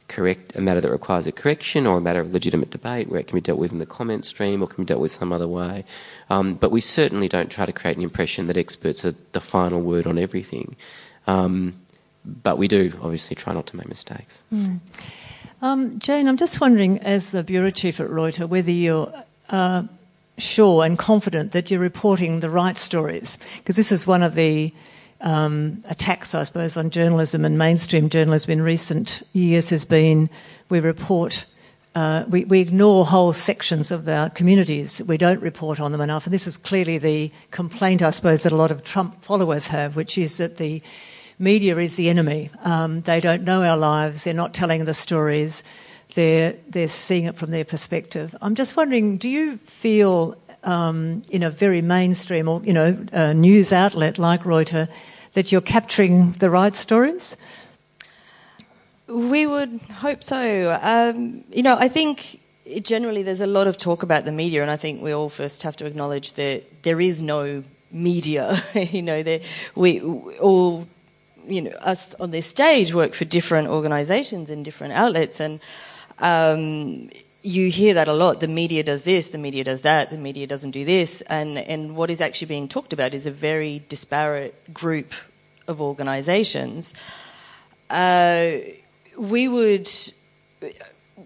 correct 0.07 0.55
a 0.55 0.61
matter 0.61 0.79
that 0.81 0.91
requires 0.91 1.27
a 1.27 1.31
correction 1.31 1.85
or 1.85 1.97
a 1.97 2.01
matter 2.01 2.19
of 2.19 2.31
legitimate 2.31 2.69
debate 2.69 3.09
where 3.09 3.19
it 3.19 3.27
can 3.27 3.35
be 3.35 3.41
dealt 3.41 3.59
with 3.59 3.71
in 3.71 3.79
the 3.79 3.85
comment 3.85 4.25
stream 4.25 4.61
or 4.61 4.67
can 4.67 4.83
be 4.83 4.87
dealt 4.87 5.01
with 5.01 5.11
some 5.11 5.33
other 5.33 5.47
way. 5.47 5.83
Um, 6.29 6.53
but 6.55 6.71
we 6.71 6.81
certainly 6.81 7.27
don't 7.27 7.51
try 7.51 7.65
to 7.65 7.73
create 7.73 7.97
an 7.97 8.03
impression 8.03 8.47
that 8.47 8.57
experts 8.57 9.03
are 9.03 9.15
the 9.33 9.41
final 9.41 9.81
word 9.81 10.07
on 10.07 10.17
everything. 10.17 10.75
Um, 11.25 11.75
but 12.25 12.57
we 12.57 12.67
do 12.67 12.93
obviously 13.01 13.35
try 13.35 13.53
not 13.53 13.67
to 13.67 13.77
make 13.77 13.87
mistakes. 13.87 14.43
Mm. 14.53 14.79
Um, 15.61 15.99
Jane, 15.99 16.27
I'm 16.27 16.37
just 16.37 16.61
wondering, 16.61 16.99
as 16.99 17.33
a 17.33 17.43
bureau 17.43 17.71
chief 17.71 17.99
at 17.99 18.07
Reuters, 18.07 18.47
whether 18.47 18.71
you're 18.71 19.11
uh, 19.49 19.83
sure 20.37 20.85
and 20.85 20.97
confident 20.97 21.51
that 21.53 21.71
you're 21.71 21.79
reporting 21.79 22.41
the 22.41 22.49
right 22.49 22.77
stories, 22.77 23.37
because 23.57 23.75
this 23.75 23.91
is 23.91 24.05
one 24.05 24.23
of 24.23 24.35
the 24.35 24.71
um, 25.21 25.83
attacks, 25.89 26.35
I 26.35 26.43
suppose, 26.43 26.77
on 26.77 26.89
journalism 26.89 27.45
and 27.45 27.57
mainstream 27.57 28.09
journalism 28.09 28.51
in 28.51 28.61
recent 28.61 29.23
years 29.33 29.69
has 29.69 29.85
been 29.85 30.29
we 30.69 30.79
report. 30.79 31.45
Uh, 31.95 32.25
we, 32.29 32.45
we, 32.45 32.61
ignore 32.61 33.05
whole 33.05 33.33
sections 33.33 33.89
of 33.89 34.07
our 34.07 34.29
communities. 34.29 35.01
We 35.07 35.17
don't 35.17 35.41
report 35.41 35.79
on 35.79 35.91
them 35.91 36.01
enough. 36.01 36.27
And 36.27 36.33
this 36.33 36.45
is 36.45 36.57
clearly 36.57 36.99
the 36.99 37.31
complaint, 37.49 38.03
I 38.03 38.11
suppose, 38.11 38.43
that 38.43 38.51
a 38.51 38.55
lot 38.55 38.69
of 38.69 38.83
Trump 38.83 39.23
followers 39.23 39.67
have, 39.69 39.95
which 39.95 40.17
is 40.17 40.37
that 40.37 40.57
the 40.57 40.83
media 41.39 41.77
is 41.77 41.95
the 41.95 42.09
enemy. 42.09 42.51
Um, 42.63 43.01
they 43.01 43.19
don't 43.19 43.43
know 43.43 43.63
our 43.63 43.77
lives. 43.77 44.25
They're 44.25 44.33
not 44.35 44.53
telling 44.53 44.85
the 44.85 44.93
stories. 44.93 45.63
They're, 46.13 46.55
they're 46.69 46.87
seeing 46.87 47.25
it 47.25 47.35
from 47.35 47.49
their 47.49 47.65
perspective. 47.65 48.35
I'm 48.41 48.53
just 48.53 48.77
wondering, 48.77 49.17
do 49.17 49.29
you 49.29 49.57
feel 49.57 50.37
um, 50.63 51.23
in 51.29 51.43
a 51.43 51.49
very 51.49 51.81
mainstream 51.81 52.47
or 52.47 52.61
you 52.63 52.73
know 52.73 53.33
news 53.33 53.71
outlet 53.71 54.17
like 54.17 54.43
Reuters 54.43 54.89
that 55.33 55.51
you're 55.51 55.61
capturing 55.61 56.31
the 56.33 56.49
right 56.49 56.73
stories? 56.73 57.37
We 59.07 59.45
would 59.45 59.79
hope 60.01 60.23
so. 60.23 60.77
Um, 60.81 61.43
you 61.51 61.63
know, 61.63 61.77
I 61.77 61.87
think 61.87 62.41
generally 62.81 63.23
there's 63.23 63.41
a 63.41 63.47
lot 63.47 63.67
of 63.67 63.77
talk 63.77 64.03
about 64.03 64.25
the 64.25 64.31
media, 64.31 64.61
and 64.61 64.71
I 64.71 64.75
think 64.75 65.01
we 65.01 65.11
all 65.11 65.29
first 65.29 65.63
have 65.63 65.77
to 65.77 65.85
acknowledge 65.85 66.33
that 66.33 66.83
there 66.83 66.99
is 66.99 67.21
no 67.21 67.63
media. 67.91 68.63
you 68.73 69.01
know, 69.01 69.39
we 69.75 70.01
all, 70.01 70.87
you 71.47 71.61
know, 71.61 71.71
us 71.81 72.15
on 72.15 72.31
this 72.31 72.47
stage 72.47 72.93
work 72.93 73.13
for 73.13 73.25
different 73.25 73.67
organisations 73.69 74.49
and 74.49 74.65
different 74.65 74.93
outlets, 74.93 75.39
and 75.39 75.59
um, 76.19 77.09
you 77.47 77.69
hear 77.69 77.93
that 77.93 78.09
a 78.09 78.13
lot. 78.13 78.41
The 78.41 78.47
media 78.47 78.83
does 78.83 79.03
this, 79.03 79.29
the 79.29 79.37
media 79.37 79.63
does 79.63 79.81
that, 79.83 80.09
the 80.09 80.17
media 80.17 80.45
doesn't 80.45 80.71
do 80.71 80.83
this, 80.83 81.21
and 81.21 81.57
and 81.57 81.95
what 81.95 82.09
is 82.09 82.19
actually 82.19 82.47
being 82.47 82.67
talked 82.67 82.91
about 82.91 83.13
is 83.13 83.25
a 83.25 83.31
very 83.31 83.79
disparate 83.87 84.73
group 84.73 85.13
of 85.67 85.81
organisations. 85.81 86.93
Uh, 87.89 88.57
we 89.17 89.47
would, 89.47 89.89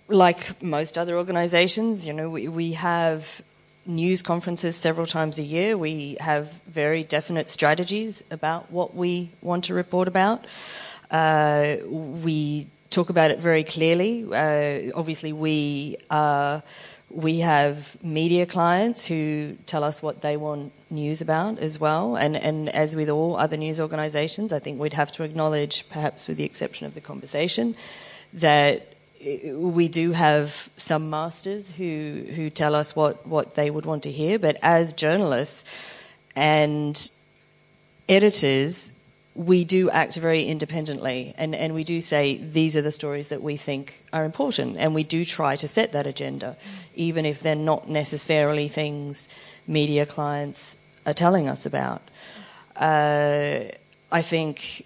like 0.07 0.61
most 0.61 0.97
other 0.97 1.17
organisations, 1.17 2.05
you 2.05 2.13
know, 2.13 2.30
we, 2.30 2.47
we 2.47 2.74
have 2.74 3.41
news 3.88 4.22
conferences 4.22 4.76
several 4.76 5.07
times 5.07 5.39
a 5.39 5.43
year. 5.43 5.76
We 5.76 6.17
have 6.19 6.53
very 6.67 7.03
definite 7.03 7.49
strategies 7.49 8.24
about 8.30 8.72
what 8.72 8.93
we 8.95 9.32
want 9.41 9.65
to 9.65 9.74
report 9.74 10.07
about. 10.07 10.45
Uh, 11.09 11.78
we 11.89 12.67
talk 12.91 13.09
about 13.09 13.31
it 13.31 13.39
very 13.39 13.63
clearly. 13.63 14.23
Uh, 14.23 14.91
obviously, 14.93 15.33
we 15.33 15.97
uh, 16.11 16.61
we 17.13 17.39
have 17.39 18.01
media 18.03 18.45
clients 18.45 19.05
who 19.05 19.55
tell 19.65 19.83
us 19.83 20.01
what 20.01 20.21
they 20.21 20.37
want 20.37 20.71
news 20.89 21.21
about 21.21 21.59
as 21.59 21.79
well. 21.79 22.15
And, 22.15 22.35
and 22.35 22.69
as 22.69 22.95
with 22.95 23.09
all 23.09 23.35
other 23.35 23.57
news 23.57 23.79
organisations, 23.79 24.53
I 24.53 24.59
think 24.59 24.79
we'd 24.79 24.93
have 24.93 25.11
to 25.13 25.23
acknowledge, 25.23 25.89
perhaps 25.89 26.27
with 26.27 26.37
the 26.37 26.43
exception 26.43 26.87
of 26.87 26.93
the 26.93 27.01
conversation, 27.01 27.75
that 28.33 28.87
we 29.53 29.87
do 29.87 30.13
have 30.13 30.69
some 30.77 31.09
masters 31.09 31.69
who, 31.71 32.23
who 32.35 32.49
tell 32.49 32.73
us 32.75 32.95
what, 32.95 33.27
what 33.27 33.55
they 33.55 33.69
would 33.69 33.85
want 33.85 34.03
to 34.03 34.11
hear. 34.11 34.39
But 34.39 34.57
as 34.61 34.93
journalists 34.93 35.65
and 36.35 37.09
editors, 38.07 38.93
we 39.34 39.63
do 39.63 39.89
act 39.89 40.15
very 40.17 40.43
independently 40.43 41.34
and, 41.38 41.55
and 41.55 41.73
we 41.73 41.84
do 41.84 42.01
say 42.01 42.38
these 42.38 42.75
are 42.75 42.82
the 42.82 42.91
stories 42.91 43.29
that 43.29 43.41
we 43.41 43.55
think 43.55 44.03
are 44.11 44.25
important 44.25 44.75
and 44.77 44.93
we 44.93 45.03
do 45.03 45.23
try 45.23 45.55
to 45.55 45.67
set 45.67 45.93
that 45.93 46.05
agenda 46.05 46.57
even 46.95 47.25
if 47.25 47.39
they're 47.39 47.55
not 47.55 47.88
necessarily 47.88 48.67
things 48.67 49.29
media 49.67 50.05
clients 50.05 50.75
are 51.05 51.13
telling 51.13 51.47
us 51.47 51.65
about. 51.65 52.01
Uh, 52.75 53.63
I 54.11 54.21
think 54.21 54.86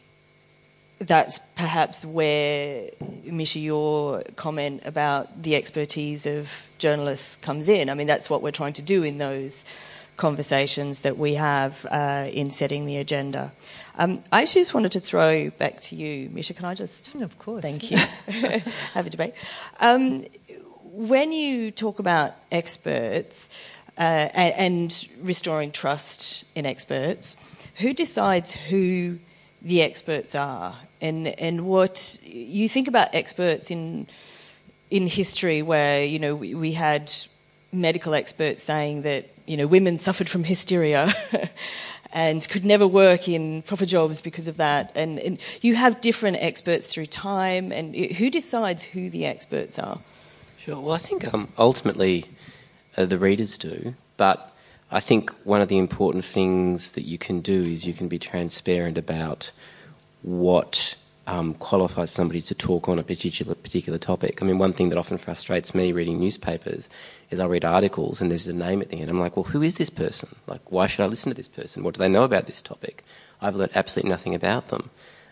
that's 0.99 1.39
perhaps 1.55 2.05
where, 2.05 2.89
Misha, 3.25 3.59
your 3.59 4.23
comment 4.35 4.83
about 4.85 5.41
the 5.41 5.55
expertise 5.55 6.25
of 6.25 6.49
journalists 6.77 7.35
comes 7.37 7.67
in. 7.67 7.89
I 7.89 7.93
mean, 7.93 8.07
that's 8.07 8.29
what 8.29 8.41
we're 8.41 8.51
trying 8.51 8.73
to 8.73 8.81
do 8.81 9.03
in 9.03 9.17
those 9.17 9.65
conversations 10.17 11.01
that 11.01 11.17
we 11.17 11.33
have 11.33 11.85
uh, 11.91 12.27
in 12.31 12.49
setting 12.51 12.85
the 12.85 12.97
agenda. 12.97 13.51
Um, 13.97 14.21
I 14.31 14.41
actually 14.41 14.61
just 14.61 14.73
wanted 14.73 14.91
to 14.93 14.99
throw 14.99 15.49
back 15.51 15.81
to 15.81 15.95
you, 15.95 16.29
Misha. 16.29 16.53
Can 16.53 16.65
I 16.65 16.73
just? 16.73 17.13
Of 17.15 17.37
course. 17.39 17.61
Thank 17.61 17.91
you. 17.91 17.97
have 18.93 19.07
a 19.07 19.09
debate. 19.09 19.33
Um, 19.79 20.25
when 20.83 21.31
you 21.31 21.71
talk 21.71 21.99
about 21.99 22.33
experts 22.51 23.49
uh, 23.97 24.01
and, 24.33 24.53
and 24.55 25.07
restoring 25.21 25.71
trust 25.71 26.45
in 26.55 26.65
experts, 26.65 27.35
who 27.77 27.93
decides 27.93 28.53
who 28.53 29.17
the 29.61 29.81
experts 29.81 30.35
are 30.35 30.75
and 31.01 31.27
and 31.27 31.65
what 31.65 32.19
you 32.23 32.69
think 32.69 32.87
about 32.87 33.13
experts 33.13 33.71
in 33.71 34.07
in 34.91 35.07
history 35.07 35.61
where 35.61 36.03
you 36.03 36.19
know 36.19 36.35
we, 36.35 36.53
we 36.53 36.71
had 36.73 37.11
medical 37.73 38.13
experts 38.13 38.63
saying 38.63 39.01
that 39.01 39.25
you 39.45 39.57
know 39.57 39.67
women 39.67 39.97
suffered 39.97 40.29
from 40.29 40.43
hysteria 40.43 41.13
and 42.15 42.47
could 42.49 42.63
never 42.63 42.87
work 42.87 43.27
in 43.27 43.61
proper 43.63 43.85
jobs 43.85 44.21
because 44.21 44.47
of 44.47 44.55
that. 44.57 44.91
And, 44.95 45.19
and 45.19 45.37
you 45.61 45.75
have 45.75 45.99
different 45.99 46.37
experts 46.39 46.87
through 46.87 47.07
time 47.07 47.73
and 47.73 47.93
who 47.93 48.31
decides 48.31 48.83
who 48.83 49.09
the 49.09 49.25
experts 49.25 49.77
are? 49.77 49.99
Sure. 50.57 50.79
Well 50.79 50.95
i 50.95 50.97
think 50.97 51.31
um, 51.31 51.49
ultimately 51.59 52.25
uh, 52.97 53.05
the 53.05 53.19
readers 53.19 53.57
do 53.57 53.93
but 54.17 54.51
I 54.91 54.99
think 54.99 55.31
one 55.43 55.61
of 55.61 55.67
the 55.67 55.77
important 55.77 56.23
things 56.23 56.93
that 56.93 57.03
you 57.03 57.17
can 57.17 57.41
do 57.41 57.63
is 57.63 57.85
you 57.85 57.93
can 57.93 58.07
be 58.07 58.19
transparent 58.19 58.97
about 58.97 59.51
what 60.21 60.95
um, 61.27 61.55
qualifies 61.55 62.11
somebody 62.11 62.41
to 62.41 62.53
talk 62.53 62.87
on 62.87 62.99
a 62.99 63.03
particular 63.03 63.55
particular 63.55 63.97
topic. 63.97 64.41
I 64.41 64.45
mean, 64.45 64.59
one 64.59 64.73
thing 64.73 64.89
that 64.89 64.97
often 64.97 65.17
frustrates 65.17 65.73
me 65.73 65.91
reading 65.91 66.19
newspapers 66.19 66.87
is 67.31 67.39
I 67.39 67.45
read 67.45 67.65
articles 67.65 68.21
and 68.21 68.29
there's 68.29 68.47
a 68.47 68.53
name 68.53 68.81
at 68.81 68.89
the 68.89 69.01
end. 69.01 69.09
I'm 69.09 69.19
like, 69.19 69.35
well, 69.35 69.43
who 69.43 69.61
is 69.61 69.77
this 69.77 69.89
person? 69.89 70.35
Like, 70.47 70.71
why 70.71 70.87
should 70.87 71.03
I 71.03 71.07
listen 71.07 71.31
to 71.31 71.35
this 71.35 71.47
person? 71.47 71.83
What 71.83 71.95
do 71.95 71.99
they 71.99 72.09
know 72.09 72.23
about 72.23 72.45
this 72.45 72.61
topic? 72.61 73.03
I've 73.41 73.55
learned 73.55 73.75
absolutely 73.75 74.11
nothing 74.11 74.35
about 74.35 74.67
them. 74.67 74.89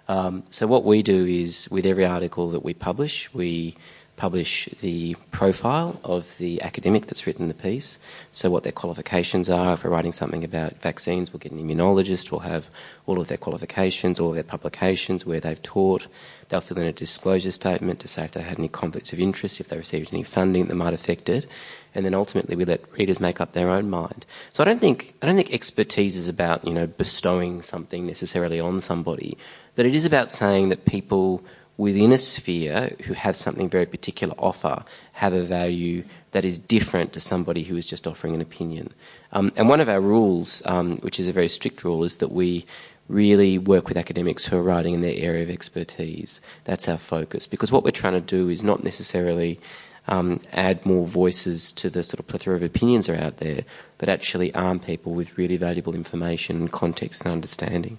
Um, 0.08 0.44
so 0.50 0.68
what 0.68 0.84
we 0.84 1.02
do 1.02 1.26
is, 1.26 1.70
with 1.72 1.86
every 1.86 2.06
article 2.06 2.50
that 2.50 2.64
we 2.64 2.74
publish, 2.74 3.34
we 3.34 3.78
publish 4.24 4.70
the 4.80 5.18
profile 5.32 6.00
of 6.06 6.38
the 6.38 6.62
academic 6.62 7.08
that's 7.08 7.28
written 7.28 7.50
the 7.50 7.54
piece, 7.54 8.00
so 8.32 8.50
what 8.50 8.64
their 8.64 8.72
qualifications 8.72 9.50
are. 9.50 9.74
If 9.74 9.84
we're 9.84 9.90
writing 9.90 10.14
something 10.14 10.46
about 10.46 10.82
vaccines, 10.82 11.34
we'll 11.34 11.42
get 11.42 11.52
an 11.52 11.60
immunologist, 11.60 12.32
we'll 12.32 12.40
have 12.54 12.70
all 13.06 13.20
of 13.20 13.28
their 13.28 13.38
qualifications, 13.38 14.22
all 14.22 14.30
of 14.30 14.36
their 14.36 14.44
publications, 14.46 15.26
where 15.26 15.42
they've 15.42 15.62
taught. 15.62 16.08
They'll 16.48 16.62
fill 16.62 16.78
in 16.78 16.88
a 16.88 16.94
disclosure 16.94 17.52
statement 17.52 18.00
to 18.00 18.08
say 18.08 18.24
if 18.24 18.32
they 18.32 18.44
had 18.44 18.60
any 18.60 18.70
conflicts 18.70 19.12
of 19.12 19.20
interest, 19.20 19.60
if 19.60 19.68
they 19.68 19.78
received 19.78 20.14
any 20.14 20.24
funding 20.24 20.68
that 20.68 20.76
might 20.76 20.94
affect 20.94 21.28
it, 21.28 21.46
and 21.94 22.06
then 22.06 22.14
ultimately 22.14 22.56
we 22.56 22.64
let 22.64 22.90
readers 22.98 23.20
make 23.20 23.42
up 23.42 23.52
their 23.52 23.70
own 23.70 23.90
mind. 23.90 24.26
So 24.54 24.64
I 24.64 24.66
don't 24.66 24.80
think 24.80 25.16
I 25.22 25.26
don't 25.26 25.36
think 25.36 25.54
expertise 25.54 26.16
is 26.16 26.30
about 26.30 26.66
you 26.66 26.74
know 26.74 26.88
bestowing 26.88 27.62
something 27.62 28.08
necessarily 28.08 28.62
on 28.62 28.80
somebody, 28.80 29.38
but 29.76 29.86
it 29.86 29.94
is 29.94 30.06
about 30.06 30.32
saying 30.32 30.70
that 30.70 30.86
people 30.86 31.44
within 31.78 32.12
a 32.12 32.18
sphere 32.18 32.96
who 33.06 33.14
have 33.14 33.36
something 33.36 33.70
very 33.70 33.86
particular 33.86 34.36
offer 34.38 34.84
have 35.14 35.34
a 35.34 35.42
value 35.42 36.04
that 36.32 36.46
is 36.46 36.60
different 36.60 37.14
to 37.14 37.20
somebody 37.20 37.64
who 37.64 37.76
is 37.76 37.86
just 37.86 38.08
offering 38.08 38.34
an 38.36 38.42
opinion. 38.42 38.92
Um, 39.32 39.52
and 39.56 39.70
one 39.70 39.80
of 39.80 39.90
our 39.90 40.02
rules, 40.02 40.64
um, 40.66 40.98
which 40.98 41.20
is 41.20 41.28
a 41.28 41.34
very 41.34 41.48
strict 41.48 41.84
rule, 41.84 42.04
is 42.04 42.18
that 42.18 42.32
we 42.32 42.66
really 43.08 43.58
work 43.58 43.88
with 43.88 43.98
academics 43.98 44.46
who 44.46 44.58
are 44.58 44.64
writing 44.64 44.94
in 44.94 45.02
their 45.02 45.16
area 45.18 45.44
of 45.44 45.50
expertise. 45.50 46.42
That's 46.64 46.88
our 46.88 46.98
focus. 46.98 47.48
Because 47.48 47.72
what 47.72 47.84
we're 47.84 47.92
trying 47.92 48.14
to 48.14 48.22
do 48.22 48.50
is 48.50 48.64
not 48.64 48.84
necessarily 48.84 49.60
um, 50.08 50.40
add 50.52 50.86
more 50.86 51.08
voices 51.08 51.72
to 51.74 51.90
the 51.90 52.04
sort 52.04 52.20
of 52.20 52.28
plethora 52.28 52.56
of 52.56 52.64
opinions 52.64 53.08
that 53.08 53.20
are 53.20 53.24
out 53.24 53.38
there, 53.38 53.62
but 53.98 54.10
actually 54.10 54.54
arm 54.56 54.80
people 54.80 55.14
with 55.14 55.38
really 55.38 55.58
valuable 55.58 55.96
information, 55.96 56.58
and 56.58 56.72
context, 56.72 57.24
and 57.24 57.32
understanding. 57.32 57.98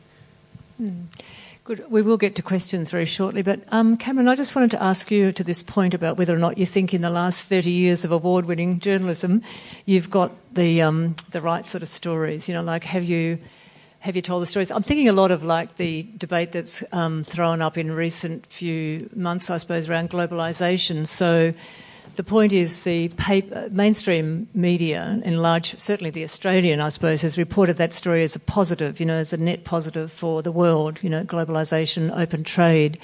Mm. 0.80 1.06
Good. 1.64 1.90
We 1.90 2.02
will 2.02 2.18
get 2.18 2.34
to 2.34 2.42
questions 2.42 2.90
very 2.90 3.06
shortly, 3.06 3.40
but 3.40 3.60
um, 3.72 3.96
Cameron, 3.96 4.28
I 4.28 4.36
just 4.36 4.54
wanted 4.54 4.70
to 4.72 4.82
ask 4.82 5.10
you 5.10 5.32
to 5.32 5.42
this 5.42 5.62
point 5.62 5.94
about 5.94 6.18
whether 6.18 6.34
or 6.34 6.38
not 6.38 6.58
you 6.58 6.66
think 6.66 6.92
in 6.92 7.00
the 7.00 7.08
last 7.08 7.48
30 7.48 7.70
years 7.70 8.04
of 8.04 8.12
award-winning 8.12 8.80
journalism, 8.80 9.40
you've 9.86 10.10
got 10.10 10.32
the 10.52 10.82
um, 10.82 11.16
the 11.30 11.40
right 11.40 11.64
sort 11.64 11.82
of 11.82 11.88
stories. 11.88 12.50
You 12.50 12.54
know, 12.54 12.62
like 12.62 12.84
have 12.84 13.04
you 13.04 13.38
have 14.00 14.14
you 14.14 14.20
told 14.20 14.42
the 14.42 14.46
stories? 14.46 14.70
I'm 14.70 14.82
thinking 14.82 15.08
a 15.08 15.14
lot 15.14 15.30
of 15.30 15.42
like 15.42 15.76
the 15.76 16.06
debate 16.18 16.52
that's 16.52 16.84
um, 16.92 17.24
thrown 17.24 17.62
up 17.62 17.78
in 17.78 17.92
recent 17.92 18.44
few 18.44 19.08
months, 19.16 19.48
I 19.48 19.56
suppose, 19.56 19.88
around 19.88 20.10
globalisation. 20.10 21.06
So 21.06 21.54
the 22.16 22.24
point 22.24 22.52
is 22.52 22.84
the 22.84 23.08
paper, 23.10 23.68
mainstream 23.70 24.48
media, 24.54 25.20
in 25.24 25.38
large, 25.38 25.78
certainly 25.78 26.10
the 26.10 26.24
Australian, 26.24 26.80
I 26.80 26.88
suppose, 26.88 27.22
has 27.22 27.38
reported 27.38 27.76
that 27.76 27.92
story 27.92 28.22
as 28.22 28.36
a 28.36 28.40
positive, 28.40 29.00
you 29.00 29.06
know, 29.06 29.14
as 29.14 29.32
a 29.32 29.36
net 29.36 29.64
positive 29.64 30.12
for 30.12 30.42
the 30.42 30.52
world, 30.52 31.00
you 31.02 31.10
know, 31.10 31.24
globalisation, 31.24 32.16
open 32.16 32.44
trade. 32.44 32.98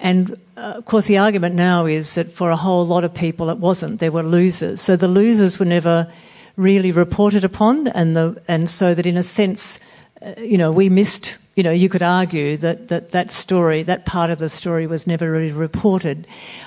And 0.00 0.38
uh, 0.56 0.74
of 0.76 0.84
course, 0.84 1.06
the 1.06 1.18
argument 1.18 1.54
now 1.54 1.86
is 1.86 2.14
that 2.14 2.30
for 2.30 2.50
a 2.50 2.56
whole 2.56 2.86
lot 2.86 3.04
of 3.04 3.14
people 3.14 3.50
it 3.50 3.58
wasn't. 3.58 4.00
There 4.00 4.12
were 4.12 4.22
losers. 4.22 4.80
So 4.80 4.96
the 4.96 5.08
losers 5.08 5.58
were 5.58 5.66
never 5.66 6.10
really 6.56 6.92
reported 6.92 7.44
upon, 7.44 7.88
and, 7.88 8.16
the, 8.16 8.42
and 8.48 8.70
so 8.70 8.94
that 8.94 9.06
in 9.06 9.16
a 9.16 9.22
sense, 9.22 9.80
uh, 10.22 10.34
you 10.40 10.58
know, 10.58 10.70
we 10.70 10.88
missed 10.88 11.38
you 11.54 11.62
know, 11.62 11.70
you 11.70 11.88
could 11.88 12.02
argue 12.02 12.56
that, 12.56 12.88
that 12.88 13.12
that 13.12 13.30
story, 13.30 13.82
that 13.84 14.04
part 14.04 14.30
of 14.30 14.38
the 14.38 14.48
story 14.48 14.86
was 14.86 15.06
never 15.06 15.30
really 15.30 15.52
reported. 15.52 16.26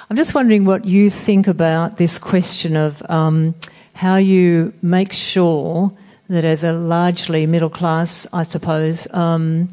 I'm 0.09 0.15
just 0.15 0.33
wondering 0.33 0.63
what 0.65 0.85
you 0.85 1.09
think 1.09 1.47
about 1.47 1.97
this 1.97 2.17
question 2.17 2.77
of 2.77 3.03
um, 3.09 3.53
how 3.93 4.15
you 4.15 4.73
make 4.81 5.11
sure 5.11 5.91
that 6.29 6.45
as 6.45 6.63
a 6.63 6.71
largely 6.71 7.45
middle 7.45 7.69
class, 7.69 8.27
I 8.31 8.43
suppose, 8.43 9.11
um, 9.13 9.69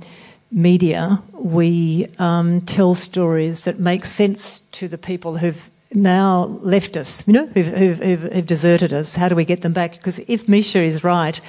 media, 0.50 1.20
we 1.32 2.08
um, 2.18 2.60
tell 2.62 2.94
stories 2.94 3.64
that 3.64 3.78
make 3.78 4.06
sense 4.06 4.60
to 4.72 4.88
the 4.88 4.98
people 4.98 5.36
who've 5.36 5.68
now 5.92 6.44
left 6.62 6.96
us, 6.96 7.26
you 7.26 7.34
know, 7.34 7.46
who've, 7.46 7.66
who've, 7.66 7.98
who've 7.98 8.46
deserted 8.46 8.92
us. 8.92 9.14
How 9.14 9.28
do 9.28 9.36
we 9.36 9.44
get 9.44 9.62
them 9.62 9.72
back? 9.72 9.92
Because 9.92 10.18
if 10.20 10.48
Misha 10.48 10.80
is 10.80 11.04
right, 11.04 11.40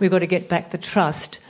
we've 0.00 0.10
got 0.10 0.20
to 0.20 0.26
get 0.26 0.48
back 0.48 0.70
the 0.70 0.78
trust 0.78 1.40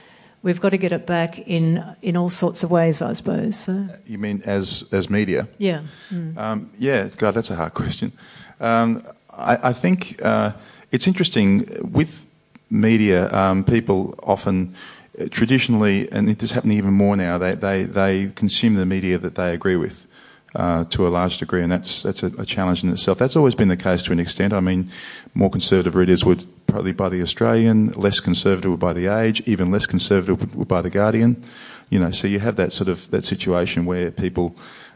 we've 0.43 0.61
got 0.61 0.71
to 0.71 0.79
get 0.79 0.93
it 0.93 1.07
back 1.07 1.39
in 1.39 1.85
in 2.03 2.17
all 2.17 2.31
sorts 2.31 2.63
of 2.63 2.71
ways, 2.71 3.03
I 3.03 3.15
suppose. 3.15 3.59
So. 3.59 3.87
You 4.07 4.19
mean 4.19 4.43
as 4.45 4.85
as 4.93 5.09
media? 5.09 5.47
Yeah. 5.59 5.83
Mm. 6.11 6.37
Um, 6.37 6.71
yeah. 6.79 7.09
God, 7.17 7.35
that's 7.35 7.51
a 7.51 7.57
hard 7.57 7.75
question. 7.75 8.13
Um, 8.61 9.03
I, 9.37 9.71
I, 9.71 9.73
think 9.73 10.21
uh, 10.23 10.53
it's 10.91 11.07
interesting 11.07 11.67
with 11.93 12.27
media. 12.71 13.33
Um, 13.33 13.65
people 13.65 14.15
often. 14.23 14.75
Uh, 15.21 15.27
traditionally, 15.31 16.11
and 16.11 16.27
it 16.31 16.43
is 16.43 16.53
happening 16.53 16.79
even 16.79 16.95
more 16.95 17.15
now, 17.17 17.37
they, 17.37 17.55
they, 17.55 17.83
they 17.83 18.33
consume 18.35 18.77
the 18.77 18.87
media 18.87 19.19
that 19.19 19.35
they 19.35 19.53
agree 19.53 19.77
with. 19.77 20.07
Uh, 20.55 20.85
to 20.85 21.07
a 21.07 21.09
large 21.09 21.39
degree, 21.39 21.63
and 21.63 21.73
that's 21.73 22.03
that's 22.03 22.23
a, 22.23 22.27
a, 22.37 22.45
challenge 22.45 22.85
in 22.85 22.91
itself. 22.91 23.17
That's 23.17 23.37
always 23.37 23.55
been 23.55 23.69
the 23.69 23.77
case 23.77 24.03
to 24.03 24.13
an 24.13 24.21
extent. 24.21 24.53
I 24.53 24.61
mean, 24.61 24.91
more 25.33 25.49
conservative 25.49 25.95
readers 25.95 26.27
would 26.27 26.45
probably 26.67 26.93
buy 26.93 27.09
the 27.09 27.23
Australian, 27.23 27.89
less 27.93 28.21
conservative 28.21 28.71
would 28.71 28.79
buy 28.79 28.93
the 28.93 29.07
Age, 29.07 29.41
even 29.47 29.71
less 29.71 29.87
conservative 29.87 30.55
would 30.55 30.69
buy 30.69 30.83
the 30.83 30.91
Guardian. 30.91 31.43
You 31.89 32.01
know, 32.01 32.11
so 32.11 32.27
you 32.29 32.39
have 32.41 32.57
that 32.57 32.75
sort 32.75 32.89
of 32.89 33.11
that 33.13 33.25
situation 33.25 33.87
where 33.87 34.11
people 34.11 34.55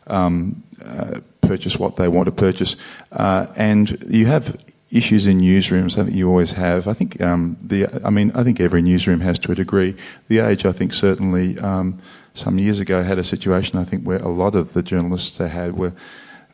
um, 0.09 0.62
uh, 0.84 1.20
purchase 1.40 1.78
what 1.78 1.96
they 1.96 2.09
want 2.09 2.26
to 2.26 2.32
purchase, 2.32 2.76
uh, 3.12 3.46
and 3.57 3.96
you 4.11 4.26
have 4.26 4.62
issues 4.91 5.26
in 5.26 5.41
newsrooms. 5.41 5.99
I 5.99 6.05
think 6.05 6.16
you 6.16 6.28
always 6.28 6.53
have. 6.53 6.89
I 6.89 6.93
think 6.93 7.20
um, 7.20 7.57
the. 7.62 7.89
I 8.05 8.11
mean, 8.11 8.30
I 8.34 8.45
think 8.45 8.61
every 8.61 8.82
newsroom 8.82 9.20
has 9.20 9.39
to 9.41 9.53
a 9.53 9.55
degree. 9.55 9.97
The 10.28 10.39
Age, 10.39 10.64
I 10.66 10.72
think, 10.72 10.93
certainly. 10.95 11.59
Um, 11.59 11.99
some 12.34 12.59
years 12.59 12.80
ago 12.80 13.03
had 13.03 13.18
a 13.18 13.24
situation, 13.24 13.78
I 13.78 13.84
think, 13.84 14.05
where 14.05 14.18
a 14.18 14.28
lot 14.28 14.55
of 14.55 14.74
the 14.74 14.82
journalists 14.82 15.39
they 15.39 15.49
had 15.49 15.74
were 15.74 15.93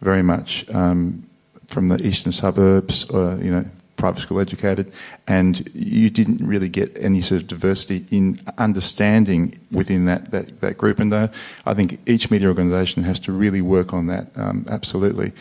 very 0.01 0.23
much 0.23 0.65
um, 0.71 1.25
from 1.67 1.89
the 1.89 2.01
eastern 2.07 2.33
suburbs, 2.33 3.11
or, 3.11 3.37
you 3.43 3.51
know, 3.51 3.65
private 3.97 4.21
school 4.21 4.41
educated, 4.41 4.93
and 5.27 5.69
you 5.75 6.09
didn't 6.09 6.47
really 6.47 6.69
get 6.69 6.97
any 7.01 7.21
sort 7.21 7.43
of 7.43 7.49
diversity 7.49 8.05
in 8.11 8.39
understanding 8.59 9.59
within 9.71 10.05
that, 10.05 10.31
that, 10.31 10.61
that 10.61 10.79
group. 10.79 11.01
And 11.01 11.13
uh, 11.13 11.29
I 11.67 11.75
think 11.75 11.99
each 12.07 12.31
media 12.31 12.49
organisation 12.49 13.03
has 13.03 13.19
to 13.21 13.33
really 13.33 13.61
work 13.61 13.93
on 13.93 14.07
that, 14.07 14.27
um, 14.37 14.67
absolutely. 14.69 15.33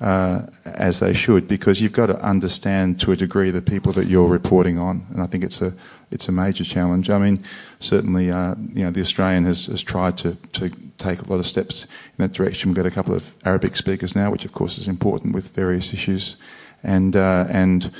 Uh, 0.00 0.46
as 0.64 0.98
they 0.98 1.12
should, 1.12 1.46
because 1.46 1.82
you've 1.82 1.92
got 1.92 2.06
to 2.06 2.18
understand 2.22 2.98
to 2.98 3.12
a 3.12 3.16
degree 3.16 3.50
the 3.50 3.60
people 3.60 3.92
that 3.92 4.06
you're 4.06 4.28
reporting 4.28 4.78
on, 4.78 5.06
and 5.10 5.20
I 5.20 5.26
think 5.26 5.44
it's 5.44 5.60
a 5.60 5.74
it's 6.10 6.26
a 6.26 6.32
major 6.32 6.64
challenge. 6.64 7.10
I 7.10 7.18
mean, 7.18 7.44
certainly, 7.80 8.30
uh, 8.30 8.54
you 8.72 8.82
know, 8.82 8.90
the 8.90 9.02
Australian 9.02 9.44
has, 9.44 9.66
has 9.66 9.82
tried 9.82 10.16
to, 10.18 10.36
to 10.52 10.70
take 10.98 11.20
a 11.20 11.30
lot 11.30 11.38
of 11.38 11.46
steps 11.46 11.84
in 11.84 12.24
that 12.24 12.32
direction. 12.32 12.70
We've 12.70 12.76
got 12.76 12.86
a 12.86 12.90
couple 12.90 13.14
of 13.14 13.34
Arabic 13.44 13.76
speakers 13.76 14.16
now, 14.16 14.30
which 14.30 14.46
of 14.46 14.52
course 14.52 14.78
is 14.78 14.88
important 14.88 15.34
with 15.34 15.48
various 15.54 15.92
issues, 15.92 16.36
and 16.82 17.14
uh, 17.16 17.46
and. 17.48 17.90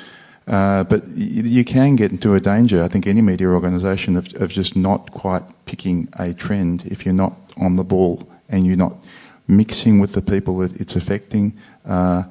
Uh, 0.48 0.82
but 0.82 1.06
you, 1.06 1.64
can 1.64 1.94
get 1.94 2.10
into 2.10 2.34
a 2.34 2.40
danger, 2.40 2.82
I 2.82 2.88
think, 2.88 3.06
any 3.06 3.20
media 3.20 3.46
organisation 3.46 4.16
of, 4.16 4.34
of 4.42 4.50
just 4.50 4.74
not 4.74 5.12
quite 5.12 5.44
picking 5.64 6.08
a 6.18 6.34
trend 6.34 6.86
if 6.86 7.04
you're 7.04 7.14
not 7.14 7.36
on 7.56 7.76
the 7.76 7.84
ball 7.84 8.28
and 8.48 8.66
you're 8.66 8.76
not 8.76 8.94
mixing 9.46 10.00
with 10.00 10.14
the 10.14 10.22
people 10.22 10.58
that 10.58 10.80
it's 10.80 10.96
affecting. 10.96 11.52
Uh, 11.90 12.22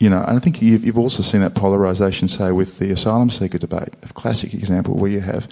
you 0.00 0.10
know, 0.10 0.22
and 0.22 0.36
I 0.36 0.40
think 0.40 0.60
you've, 0.60 0.84
you've, 0.84 0.98
also 0.98 1.22
seen 1.22 1.40
that 1.40 1.54
polarisation, 1.54 2.28
say, 2.28 2.50
with 2.50 2.78
the 2.78 2.90
asylum 2.90 3.30
seeker 3.30 3.58
debate, 3.58 3.94
a 4.02 4.12
classic 4.12 4.52
example 4.54 4.94
where 4.94 5.10
you 5.10 5.20
have 5.20 5.48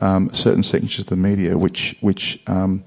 um, 0.00 0.30
certain 0.32 0.62
sections 0.62 1.00
of 1.00 1.06
the 1.06 1.16
media 1.16 1.58
which 1.58 1.96
which 2.00 2.40
um, 2.46 2.84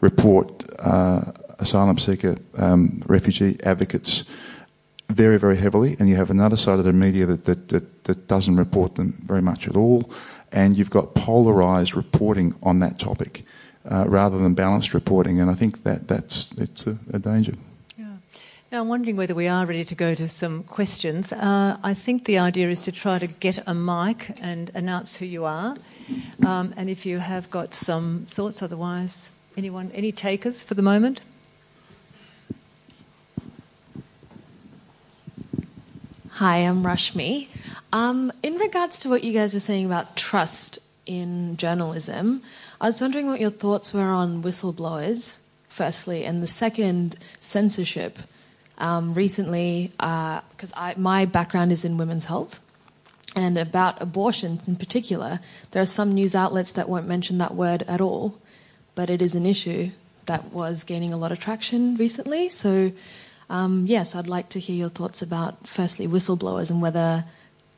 report 0.00 0.64
uh, 0.78 1.32
asylum 1.58 1.98
seeker 1.98 2.36
um, 2.56 3.02
refugee 3.06 3.58
advocates 3.64 4.24
very 5.08 5.38
very 5.38 5.56
heavily, 5.56 5.96
and 5.98 6.08
you 6.08 6.16
have 6.16 6.30
another 6.30 6.56
side 6.56 6.78
of 6.78 6.84
the 6.84 6.92
media 6.92 7.24
that 7.26 7.44
that, 7.46 7.68
that, 7.68 8.04
that 8.04 8.28
doesn't 8.28 8.56
report 8.56 8.94
them 8.96 9.18
very 9.24 9.42
much 9.42 9.68
at 9.68 9.76
all, 9.76 10.10
and 10.52 10.76
you've 10.76 10.90
got 10.90 11.14
polarised 11.14 11.96
reporting 11.96 12.54
on 12.62 12.80
that 12.80 12.98
topic 12.98 13.42
uh, 13.90 14.04
rather 14.06 14.38
than 14.38 14.54
balanced 14.54 14.92
reporting, 14.92 15.40
and 15.40 15.50
I 15.50 15.54
think 15.54 15.82
that 15.84 16.08
that's 16.08 16.52
it's 16.58 16.86
a, 16.86 16.98
a 17.12 17.18
danger. 17.18 17.52
Now, 18.72 18.80
I'm 18.80 18.88
wondering 18.88 19.14
whether 19.14 19.34
we 19.34 19.46
are 19.46 19.64
ready 19.64 19.84
to 19.84 19.94
go 19.94 20.16
to 20.16 20.28
some 20.28 20.64
questions. 20.64 21.32
Uh, 21.32 21.78
I 21.84 21.94
think 21.94 22.24
the 22.24 22.38
idea 22.38 22.68
is 22.68 22.82
to 22.82 22.90
try 22.90 23.20
to 23.20 23.28
get 23.28 23.60
a 23.64 23.72
mic 23.72 24.36
and 24.42 24.72
announce 24.74 25.16
who 25.16 25.24
you 25.24 25.44
are. 25.44 25.76
Um, 26.44 26.74
and 26.76 26.90
if 26.90 27.06
you 27.06 27.20
have 27.20 27.48
got 27.48 27.74
some 27.74 28.26
thoughts, 28.28 28.64
otherwise, 28.64 29.30
anyone, 29.56 29.92
any 29.94 30.10
takers 30.10 30.64
for 30.64 30.74
the 30.74 30.82
moment? 30.82 31.20
Hi, 36.30 36.56
I'm 36.56 36.82
Rashmi. 36.82 37.46
Um, 37.92 38.32
in 38.42 38.54
regards 38.54 38.98
to 39.00 39.08
what 39.08 39.22
you 39.22 39.32
guys 39.32 39.54
were 39.54 39.60
saying 39.60 39.86
about 39.86 40.16
trust 40.16 40.80
in 41.06 41.56
journalism, 41.56 42.42
I 42.80 42.86
was 42.86 43.00
wondering 43.00 43.28
what 43.28 43.38
your 43.38 43.50
thoughts 43.50 43.94
were 43.94 44.10
on 44.10 44.42
whistleblowers, 44.42 45.44
firstly, 45.68 46.24
and 46.24 46.42
the 46.42 46.48
second, 46.48 47.14
censorship. 47.38 48.18
Um, 48.78 49.14
recently, 49.14 49.90
because 49.96 50.72
uh, 50.76 50.92
my 50.98 51.24
background 51.24 51.72
is 51.72 51.84
in 51.84 51.96
women's 51.96 52.26
health, 52.26 52.60
and 53.34 53.58
about 53.58 54.00
abortion 54.00 54.60
in 54.66 54.76
particular, 54.76 55.40
there 55.70 55.82
are 55.82 55.86
some 55.86 56.14
news 56.14 56.34
outlets 56.34 56.72
that 56.72 56.88
won't 56.88 57.06
mention 57.06 57.38
that 57.38 57.54
word 57.54 57.84
at 57.88 58.00
all, 58.00 58.38
but 58.94 59.10
it 59.10 59.20
is 59.20 59.34
an 59.34 59.46
issue 59.46 59.90
that 60.24 60.52
was 60.52 60.84
gaining 60.84 61.12
a 61.12 61.16
lot 61.16 61.32
of 61.32 61.38
traction 61.38 61.96
recently. 61.96 62.48
So, 62.48 62.92
um, 63.48 63.84
yes, 63.86 64.14
I'd 64.14 64.26
like 64.26 64.48
to 64.50 64.60
hear 64.60 64.76
your 64.76 64.88
thoughts 64.88 65.22
about 65.22 65.66
firstly 65.66 66.08
whistleblowers 66.08 66.70
and 66.70 66.82
whether 66.82 67.24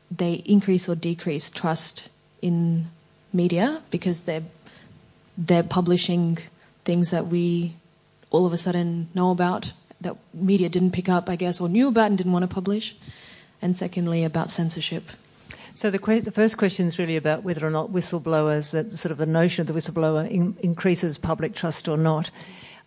they 0.09 0.33
increase 0.45 0.89
or 0.89 0.95
decrease 0.95 1.49
trust 1.49 2.09
in 2.41 2.87
media 3.31 3.81
because 3.91 4.21
they're 4.21 4.43
they're 5.37 5.63
publishing 5.63 6.37
things 6.83 7.11
that 7.11 7.27
we 7.27 7.73
all 8.31 8.45
of 8.45 8.53
a 8.53 8.57
sudden 8.57 9.07
know 9.13 9.31
about 9.31 9.71
that 10.01 10.15
media 10.33 10.69
didn't 10.69 10.91
pick 10.91 11.09
up, 11.09 11.29
I 11.29 11.35
guess, 11.35 11.59
or 11.59 11.69
knew 11.69 11.89
about 11.89 12.07
and 12.07 12.17
didn't 12.17 12.33
want 12.33 12.43
to 12.43 12.53
publish. 12.53 12.95
And 13.61 13.75
secondly, 13.75 14.23
about 14.23 14.49
censorship. 14.49 15.11
So 15.75 15.89
the, 15.89 15.99
que- 15.99 16.21
the, 16.21 16.31
first 16.31 16.57
question 16.57 16.87
is 16.87 16.97
really 16.99 17.15
about 17.15 17.43
whether 17.43 17.65
or 17.65 17.69
not 17.69 17.91
whistleblowers, 17.91 18.71
that 18.71 18.91
sort 18.93 19.11
of 19.11 19.17
the 19.17 19.25
notion 19.25 19.61
of 19.61 19.67
the 19.67 19.73
whistleblower 19.73 20.29
in- 20.29 20.57
increases 20.61 21.17
public 21.17 21.53
trust 21.55 21.87
or 21.87 21.97
not. 21.97 22.31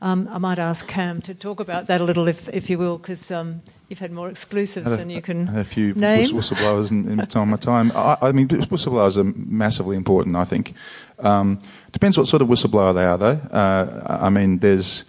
Um, 0.03 0.29
I 0.33 0.39
might 0.39 0.59
ask 0.59 0.89
Cam 0.89 1.23
to 1.23 1.35
talk 1.35 1.61
about 1.61 1.87
that 1.87 2.01
a 2.01 2.05
little, 2.05 2.27
if, 2.27 2.49
if 2.49 2.69
you 2.69 2.77
will, 2.77 2.99
because 2.99 3.31
um, 3.31 3.63
you've 3.89 4.01
had 4.01 4.11
more 4.11 4.29
exclusives 4.29 4.93
a, 4.93 4.97
than 4.97 5.11
you 5.11 5.23
can 5.23 5.47
had 5.47 5.61
a 5.61 5.65
few 5.65 5.95
name. 5.95 6.29
whistleblowers 6.31 6.91
in, 6.91 7.09
in 7.09 7.17
my 7.49 7.57
time. 7.57 7.93
I, 7.95 8.19
I, 8.21 8.33
mean, 8.33 8.49
whistleblowers 8.49 9.17
are 9.17 9.25
massively 9.25 9.97
important. 9.97 10.35
I 10.35 10.45
think 10.45 10.75
um, 11.21 11.61
depends 11.93 12.19
what 12.19 12.27
sort 12.27 12.43
of 12.43 12.49
whistleblower 12.49 12.95
they 12.95 13.05
are, 13.05 13.17
though. 13.17 13.41
Uh, 13.57 14.19
I 14.21 14.29
mean, 14.29 14.59
there's 14.59 15.05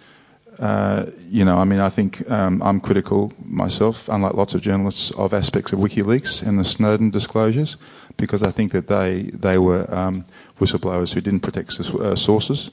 uh, 0.58 1.06
you 1.28 1.44
know, 1.44 1.58
I 1.58 1.64
mean, 1.64 1.80
I 1.80 1.88
think 1.88 2.28
um, 2.30 2.62
I'm 2.62 2.80
critical 2.80 3.32
myself, 3.44 4.08
unlike 4.08 4.34
lots 4.34 4.54
of 4.54 4.60
journalists, 4.60 5.10
of 5.12 5.32
aspects 5.32 5.72
of 5.72 5.78
WikiLeaks 5.78 6.46
and 6.46 6.58
the 6.58 6.64
Snowden 6.64 7.10
disclosures, 7.10 7.76
because 8.16 8.42
I 8.42 8.50
think 8.50 8.72
that 8.72 8.86
they 8.86 9.30
they 9.32 9.58
were 9.58 9.92
um, 9.94 10.24
whistleblowers 10.60 11.14
who 11.14 11.20
didn't 11.20 11.40
protect 11.40 11.78
uh, 11.80 12.14
sources. 12.14 12.70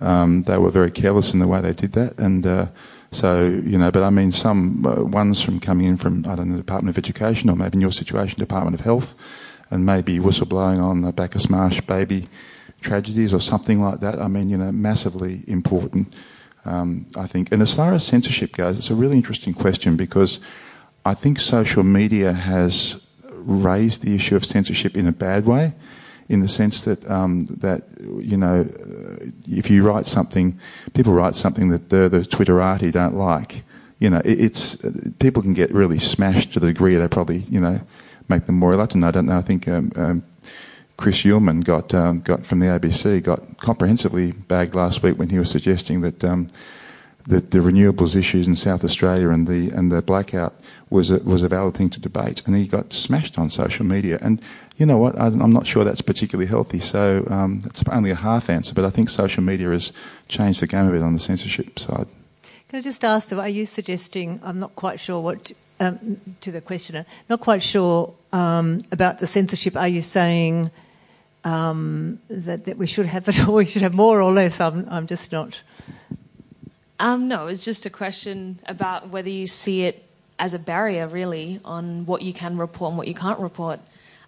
Um, 0.00 0.42
they 0.42 0.58
were 0.58 0.70
very 0.70 0.90
careless 0.90 1.32
in 1.32 1.40
the 1.40 1.46
way 1.46 1.60
they 1.60 1.72
did 1.72 1.92
that, 1.92 2.18
and 2.18 2.46
uh, 2.46 2.66
so 3.12 3.46
you 3.46 3.78
know. 3.78 3.90
But 3.90 4.02
I 4.02 4.10
mean, 4.10 4.32
some 4.32 4.84
uh, 4.84 5.04
ones 5.04 5.40
from 5.40 5.60
coming 5.60 5.86
in 5.86 5.96
from 5.96 6.24
I 6.26 6.34
don't 6.34 6.48
know 6.48 6.56
the 6.56 6.62
Department 6.62 6.96
of 6.96 6.98
Education, 6.98 7.48
or 7.48 7.56
maybe 7.56 7.76
in 7.76 7.80
your 7.80 7.92
situation, 7.92 8.40
Department 8.40 8.74
of 8.74 8.84
Health, 8.84 9.14
and 9.70 9.86
maybe 9.86 10.18
whistleblowing 10.18 10.82
on 10.82 11.02
the 11.02 11.12
Bacchus 11.12 11.48
Marsh 11.48 11.80
baby 11.82 12.28
tragedies 12.80 13.32
or 13.32 13.40
something 13.40 13.80
like 13.80 14.00
that. 14.00 14.18
I 14.18 14.28
mean, 14.28 14.48
you 14.48 14.58
know, 14.58 14.72
massively 14.72 15.42
important 15.46 16.12
um, 16.64 17.06
I 17.16 17.26
think. 17.26 17.52
And 17.52 17.62
as 17.62 17.74
far 17.74 17.92
as 17.92 18.06
censorship 18.06 18.52
goes, 18.52 18.78
it's 18.78 18.90
a 18.90 18.94
really 18.94 19.16
interesting 19.16 19.54
question 19.54 19.96
because 19.96 20.40
I 21.04 21.14
think 21.14 21.38
social 21.38 21.82
media 21.82 22.32
has 22.32 23.06
raised 23.30 24.02
the 24.02 24.14
issue 24.14 24.36
of 24.36 24.44
censorship 24.44 24.96
in 24.96 25.06
a 25.06 25.12
bad 25.12 25.44
way, 25.44 25.74
in 26.28 26.40
the 26.40 26.48
sense 26.48 26.84
that 26.84 27.08
um, 27.10 27.46
that 27.46 27.82
you 28.00 28.36
know, 28.36 28.66
if 29.46 29.70
you 29.70 29.82
write 29.82 30.06
something, 30.06 30.58
people 30.94 31.12
write 31.12 31.34
something 31.34 31.68
that 31.68 31.90
the, 31.90 32.08
the 32.08 32.20
Twitterati 32.20 32.90
don't 32.90 33.16
like. 33.16 33.62
You 33.98 34.10
know, 34.10 34.22
it, 34.24 34.40
it's 34.40 34.76
people 35.18 35.42
can 35.42 35.54
get 35.54 35.70
really 35.70 35.98
smashed 35.98 36.54
to 36.54 36.60
the 36.60 36.68
degree 36.68 36.96
they 36.96 37.08
probably 37.08 37.38
you 37.38 37.60
know 37.60 37.80
make 38.28 38.46
them 38.46 38.56
more 38.56 38.70
reluctant. 38.70 39.04
I 39.04 39.10
don't 39.10 39.26
know. 39.26 39.36
I 39.36 39.42
think 39.42 39.68
um, 39.68 39.92
um 39.96 40.22
Chris 40.96 41.22
Uhlmann 41.22 41.64
got 41.64 41.92
um, 41.92 42.20
got 42.20 42.46
from 42.46 42.60
the 42.60 42.66
ABC 42.66 43.22
got 43.22 43.58
comprehensively 43.58 44.32
bagged 44.32 44.74
last 44.74 45.02
week 45.02 45.18
when 45.18 45.28
he 45.28 45.38
was 45.38 45.50
suggesting 45.50 46.00
that 46.02 46.22
um, 46.24 46.48
that 47.26 47.50
the 47.50 47.58
renewables 47.58 48.14
issues 48.14 48.46
in 48.46 48.54
South 48.54 48.84
Australia 48.84 49.30
and 49.30 49.46
the 49.46 49.70
and 49.70 49.90
the 49.90 50.02
blackout 50.02 50.54
was 50.90 51.10
a, 51.10 51.18
was 51.20 51.42
a 51.42 51.48
valid 51.48 51.74
thing 51.74 51.90
to 51.90 52.00
debate, 52.00 52.42
and 52.46 52.54
he 52.54 52.66
got 52.66 52.92
smashed 52.92 53.38
on 53.38 53.50
social 53.50 53.84
media. 53.84 54.18
And 54.20 54.40
you 54.76 54.86
know 54.86 54.98
what? 54.98 55.18
I'm 55.18 55.52
not 55.52 55.66
sure 55.66 55.84
that's 55.84 56.00
particularly 56.00 56.48
healthy. 56.48 56.80
So 56.80 57.26
um, 57.30 57.60
that's 57.60 57.82
only 57.88 58.10
a 58.10 58.16
half 58.16 58.50
answer, 58.50 58.74
but 58.74 58.84
I 58.84 58.90
think 58.90 59.08
social 59.08 59.42
media 59.42 59.70
has 59.70 59.92
changed 60.28 60.60
the 60.60 60.66
game 60.66 60.86
a 60.86 60.92
bit 60.92 61.02
on 61.02 61.12
the 61.12 61.18
censorship 61.18 61.78
side. 61.78 62.06
Can 62.68 62.78
I 62.78 62.80
just 62.80 63.04
ask, 63.04 63.32
are 63.32 63.48
you 63.48 63.66
suggesting? 63.66 64.40
I'm 64.42 64.58
not 64.58 64.74
quite 64.74 65.00
sure 65.00 65.20
what 65.20 65.52
um, 65.80 66.20
to 66.40 66.52
the 66.52 66.60
questioner. 66.60 67.06
Not 67.28 67.40
quite 67.40 67.62
sure 67.62 68.12
um, 68.32 68.82
about 68.92 69.18
the 69.18 69.26
censorship. 69.26 69.76
Are 69.76 69.88
you 69.88 70.02
saying? 70.02 70.70
Um, 71.44 72.18
that, 72.28 72.64
that 72.64 72.78
we 72.78 72.86
should 72.86 73.06
have 73.06 73.28
it 73.28 73.46
or 73.48 73.52
we 73.52 73.66
should 73.66 73.82
have 73.82 73.94
more 73.94 74.20
or 74.20 74.32
less. 74.32 74.60
I'm, 74.60 74.88
I'm 74.90 75.06
just 75.06 75.30
not. 75.30 75.62
Um, 76.98 77.28
no, 77.28 77.48
it's 77.48 77.64
just 77.64 77.86
a 77.86 77.90
question 77.90 78.60
about 78.66 79.08
whether 79.08 79.28
you 79.28 79.46
see 79.46 79.82
it 79.82 80.04
as 80.38 80.54
a 80.54 80.58
barrier, 80.58 81.06
really, 81.06 81.60
on 81.64 82.06
what 82.06 82.22
you 82.22 82.32
can 82.32 82.56
report 82.56 82.90
and 82.90 82.98
what 82.98 83.08
you 83.08 83.14
can't 83.14 83.38
report. 83.38 83.78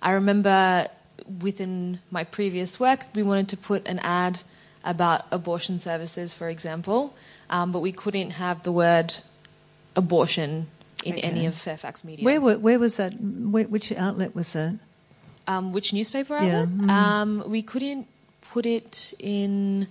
I 0.03 0.12
remember 0.12 0.87
within 1.41 2.01
my 2.11 2.25
previous 2.25 2.79
work, 2.79 3.01
we 3.14 3.23
wanted 3.23 3.49
to 3.49 3.57
put 3.57 3.87
an 3.89 3.99
ad 4.01 4.43
about 4.85 5.27
abortion 5.33 5.79
services, 5.79 6.35
for 6.35 6.49
example, 6.49 7.17
um, 7.51 7.73
but 7.73 7.81
we 7.81 7.93
couldn't 7.93 8.31
have 8.33 8.62
the 8.62 8.73
word 8.73 9.14
abortion 9.97 10.69
in 11.05 11.14
okay. 11.14 11.23
any 11.23 11.47
of 11.47 11.55
Fairfax 11.55 12.05
media. 12.05 12.25
Where, 12.25 12.41
where 12.41 12.79
was 12.79 12.97
that? 12.99 13.12
Where, 13.14 13.64
which 13.64 13.91
outlet 13.93 14.35
was 14.35 14.53
that? 14.53 14.79
Um, 15.47 15.72
which 15.72 15.92
newspaper 15.92 16.34
outlet. 16.34 16.51
Yeah. 16.51 16.86
Mm. 16.86 16.90
Um, 16.90 17.51
we 17.51 17.62
couldn't 17.62 18.07
put 18.51 18.66
it 18.66 19.14
in. 19.18 19.86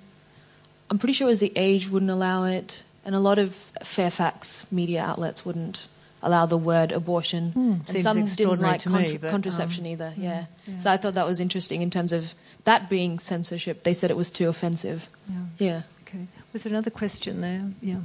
I'm 0.89 0.99
pretty 0.99 1.13
sure 1.13 1.27
it 1.27 1.29
was 1.29 1.39
the 1.39 1.53
Age 1.55 1.89
wouldn't 1.89 2.11
allow 2.11 2.43
it, 2.45 2.83
and 3.03 3.15
a 3.15 3.19
lot 3.19 3.39
of 3.39 3.55
Fairfax 3.83 4.71
media 4.71 5.01
outlets 5.01 5.45
wouldn't 5.45 5.87
allow 6.21 6.45
the 6.45 6.57
word 6.57 6.91
abortion. 6.91 7.53
Mm, 7.55 7.89
and 7.89 8.03
some 8.03 8.25
didn't 8.25 8.61
like 8.61 8.83
contra- 8.83 9.01
me, 9.01 9.17
but, 9.17 9.31
contraception 9.31 9.85
um, 9.85 9.91
either. 9.91 10.13
Yeah. 10.17 10.45
yeah. 10.65 10.77
So 10.77 10.91
I 10.91 10.97
thought 10.97 11.13
that 11.13 11.27
was 11.27 11.39
interesting 11.39 11.81
in 11.81 11.89
terms 11.89 12.13
of 12.13 12.33
that 12.63 12.89
being 12.89 13.19
censorship. 13.19 13.83
They 13.83 13.93
said 13.93 14.09
it 14.09 14.17
was 14.17 14.31
too 14.31 14.49
offensive. 14.49 15.07
Yeah. 15.29 15.35
yeah. 15.57 15.81
Okay. 16.07 16.25
Was 16.51 16.63
there 16.63 16.71
another 16.71 16.89
question 16.89 17.41
there? 17.41 17.63
Yeah. 17.81 17.99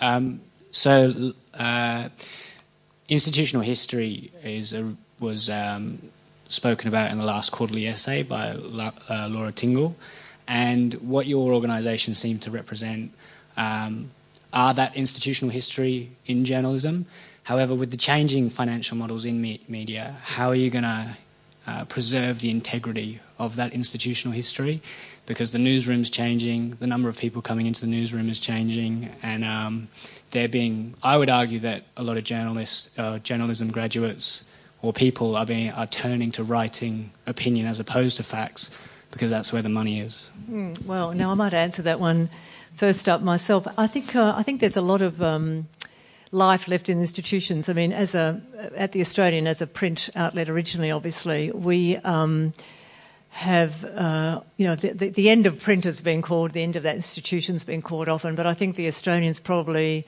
Um, 0.00 0.40
so. 0.70 1.32
Uh, 1.54 2.08
institutional 3.12 3.62
history 3.62 4.30
is 4.42 4.72
a, 4.72 4.94
was 5.20 5.50
um, 5.50 5.98
spoken 6.48 6.88
about 6.88 7.10
in 7.10 7.18
the 7.18 7.24
last 7.24 7.52
quarterly 7.52 7.86
essay 7.86 8.22
by 8.22 8.52
La, 8.52 8.92
uh, 9.08 9.28
Laura 9.30 9.52
Tingle, 9.52 9.94
and 10.48 10.94
what 10.94 11.26
your 11.26 11.52
organisation 11.52 12.14
seemed 12.14 12.42
to 12.42 12.50
represent 12.50 13.12
um, 13.56 14.10
are 14.52 14.74
that 14.74 14.96
institutional 14.96 15.52
history 15.52 16.10
in 16.26 16.44
journalism. 16.44 17.06
However, 17.44 17.74
with 17.74 17.90
the 17.90 17.96
changing 17.96 18.50
financial 18.50 18.96
models 18.96 19.24
in 19.24 19.40
me- 19.40 19.60
media, 19.68 20.16
how 20.22 20.48
are 20.48 20.54
you 20.54 20.70
going 20.70 20.84
to 20.84 21.16
uh, 21.66 21.84
preserve 21.86 22.40
the 22.40 22.50
integrity 22.50 23.20
of 23.38 23.56
that 23.56 23.72
institutional 23.72 24.34
history? 24.34 24.80
Because 25.26 25.52
the 25.52 25.58
newsroom's 25.58 26.10
changing, 26.10 26.70
the 26.80 26.86
number 26.86 27.08
of 27.08 27.16
people 27.16 27.42
coming 27.42 27.66
into 27.66 27.80
the 27.82 27.86
newsroom 27.86 28.28
is 28.28 28.40
changing, 28.40 29.10
and 29.22 29.44
um, 29.44 29.88
there 30.32 30.48
being, 30.48 30.94
I 31.02 31.16
would 31.16 31.30
argue 31.30 31.60
that 31.60 31.84
a 31.96 32.02
lot 32.02 32.16
of 32.16 32.24
journalists, 32.24 32.98
uh, 32.98 33.18
journalism 33.18 33.70
graduates, 33.70 34.48
or 34.82 34.92
people 34.92 35.36
are 35.36 35.46
being 35.46 35.70
are 35.70 35.86
turning 35.86 36.32
to 36.32 36.42
writing 36.42 37.12
opinion 37.26 37.66
as 37.66 37.78
opposed 37.78 38.16
to 38.16 38.22
facts 38.24 38.76
because 39.12 39.30
that's 39.30 39.52
where 39.52 39.62
the 39.62 39.68
money 39.68 40.00
is. 40.00 40.30
Mm, 40.50 40.84
well, 40.84 41.12
now 41.12 41.30
I 41.30 41.34
might 41.34 41.54
answer 41.54 41.82
that 41.82 42.00
one 42.00 42.30
first 42.74 43.08
up 43.08 43.22
myself. 43.22 43.66
I 43.78 43.86
think 43.86 44.16
uh, 44.16 44.34
I 44.36 44.42
think 44.42 44.60
there's 44.60 44.76
a 44.76 44.82
lot 44.82 45.02
of 45.02 45.22
um, 45.22 45.68
life 46.32 46.66
left 46.66 46.88
in 46.88 46.98
institutions. 46.98 47.68
I 47.68 47.74
mean, 47.74 47.92
as 47.92 48.14
a 48.14 48.42
at 48.74 48.92
the 48.92 49.00
Australian 49.00 49.46
as 49.46 49.62
a 49.62 49.66
print 49.66 50.10
outlet 50.16 50.48
originally, 50.48 50.90
obviously 50.90 51.52
we. 51.52 51.96
Um, 51.98 52.52
have, 53.32 53.82
uh, 53.84 54.40
you 54.58 54.66
know, 54.66 54.74
the, 54.74 54.92
the, 54.92 55.08
the, 55.08 55.30
end 55.30 55.46
of 55.46 55.58
print 55.58 55.84
has 55.84 56.02
been 56.02 56.20
called, 56.20 56.50
the 56.50 56.62
end 56.62 56.76
of 56.76 56.82
that 56.82 56.94
institution's 56.96 57.64
been 57.64 57.80
called 57.80 58.06
often, 58.06 58.34
but 58.34 58.46
I 58.46 58.52
think 58.52 58.76
the 58.76 58.86
Australian's 58.86 59.40
probably 59.40 60.04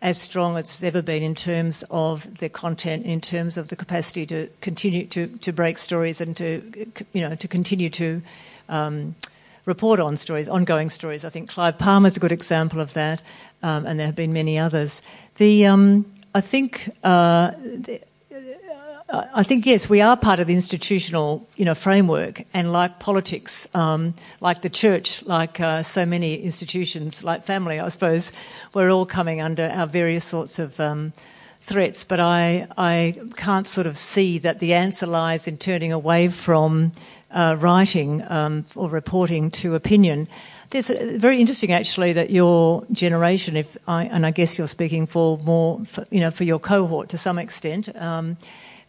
as 0.00 0.16
strong 0.16 0.56
as 0.56 0.66
it's 0.66 0.82
ever 0.84 1.02
been 1.02 1.24
in 1.24 1.34
terms 1.34 1.82
of 1.90 2.38
the 2.38 2.48
content, 2.48 3.04
in 3.04 3.20
terms 3.20 3.56
of 3.56 3.68
the 3.68 3.74
capacity 3.74 4.24
to 4.26 4.48
continue 4.60 5.06
to, 5.06 5.26
to 5.26 5.52
break 5.52 5.76
stories 5.76 6.20
and 6.20 6.36
to, 6.36 6.86
you 7.12 7.20
know, 7.20 7.34
to 7.34 7.48
continue 7.48 7.90
to 7.90 8.22
um, 8.68 9.16
report 9.64 9.98
on 9.98 10.16
stories, 10.16 10.48
ongoing 10.48 10.88
stories. 10.88 11.24
I 11.24 11.30
think 11.30 11.50
Clive 11.50 11.78
Palmer's 11.78 12.16
a 12.16 12.20
good 12.20 12.30
example 12.30 12.80
of 12.80 12.94
that, 12.94 13.22
um, 13.60 13.86
and 13.86 13.98
there 13.98 14.06
have 14.06 14.16
been 14.16 14.32
many 14.32 14.56
others. 14.56 15.02
The 15.36 15.66
um, 15.66 16.06
I 16.32 16.40
think. 16.40 16.90
Uh, 17.02 17.50
I 19.10 19.42
think 19.42 19.64
yes, 19.64 19.88
we 19.88 20.02
are 20.02 20.18
part 20.18 20.38
of 20.38 20.46
the 20.48 20.54
institutional, 20.54 21.46
you 21.56 21.64
know, 21.64 21.74
framework, 21.74 22.42
and 22.52 22.72
like 22.72 22.98
politics, 22.98 23.74
um, 23.74 24.12
like 24.42 24.60
the 24.60 24.68
church, 24.68 25.24
like 25.24 25.60
uh, 25.60 25.82
so 25.82 26.04
many 26.04 26.34
institutions, 26.42 27.24
like 27.24 27.42
family, 27.42 27.80
I 27.80 27.88
suppose, 27.88 28.32
we're 28.74 28.90
all 28.90 29.06
coming 29.06 29.40
under 29.40 29.64
our 29.64 29.86
various 29.86 30.26
sorts 30.26 30.58
of 30.58 30.78
um, 30.78 31.14
threats. 31.62 32.04
But 32.04 32.20
I, 32.20 32.66
I 32.76 33.14
can't 33.36 33.66
sort 33.66 33.86
of 33.86 33.96
see 33.96 34.36
that 34.40 34.60
the 34.60 34.74
answer 34.74 35.06
lies 35.06 35.48
in 35.48 35.56
turning 35.56 35.90
away 35.90 36.28
from 36.28 36.92
uh, 37.30 37.56
writing 37.58 38.22
um, 38.28 38.66
or 38.74 38.90
reporting 38.90 39.50
to 39.52 39.74
opinion. 39.74 40.28
A, 40.74 41.16
very 41.16 41.40
interesting, 41.40 41.72
actually, 41.72 42.12
that 42.12 42.28
your 42.28 42.84
generation, 42.92 43.56
if 43.56 43.78
I, 43.88 44.04
and 44.04 44.26
I 44.26 44.32
guess 44.32 44.58
you're 44.58 44.68
speaking 44.68 45.06
for 45.06 45.38
more, 45.38 45.82
for, 45.86 46.06
you 46.10 46.20
know, 46.20 46.30
for 46.30 46.44
your 46.44 46.58
cohort 46.58 47.08
to 47.08 47.16
some 47.16 47.38
extent, 47.38 47.88
um, 47.96 48.36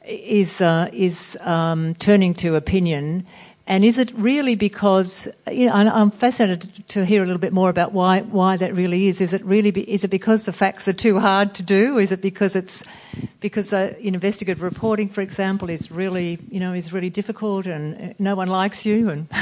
is 0.09 0.61
uh, 0.61 0.89
is 0.91 1.37
um, 1.41 1.95
turning 1.95 2.33
to 2.35 2.55
opinion. 2.55 3.25
And 3.67 3.85
is 3.85 3.99
it 3.99 4.11
really 4.15 4.55
because 4.55 5.27
you 5.51 5.67
know, 5.67 5.73
I'm 5.73 6.09
fascinated 6.09 6.87
to 6.87 7.05
hear 7.05 7.21
a 7.21 7.25
little 7.25 7.39
bit 7.39 7.53
more 7.53 7.69
about 7.69 7.91
why 7.91 8.21
why 8.21 8.57
that 8.57 8.73
really 8.73 9.07
is. 9.07 9.21
Is 9.21 9.31
it 9.31 9.43
really 9.45 9.69
be, 9.69 9.81
is 9.81 10.03
it 10.03 10.09
because 10.09 10.45
the 10.45 10.53
facts 10.53 10.87
are 10.87 10.93
too 10.93 11.19
hard 11.19 11.53
to 11.55 11.63
do? 11.63 11.99
Is 11.99 12.11
it 12.11 12.19
because 12.21 12.55
it's 12.55 12.83
because 13.41 13.71
uh, 13.71 13.93
investigative 13.99 14.63
reporting, 14.63 15.07
for 15.07 15.21
example, 15.21 15.69
is 15.69 15.91
really 15.91 16.39
you 16.49 16.59
know 16.59 16.73
is 16.73 16.91
really 16.91 17.11
difficult 17.11 17.67
and 17.67 18.15
no 18.19 18.35
one 18.35 18.47
likes 18.47 18.85
you 18.85 19.09
and. 19.09 19.27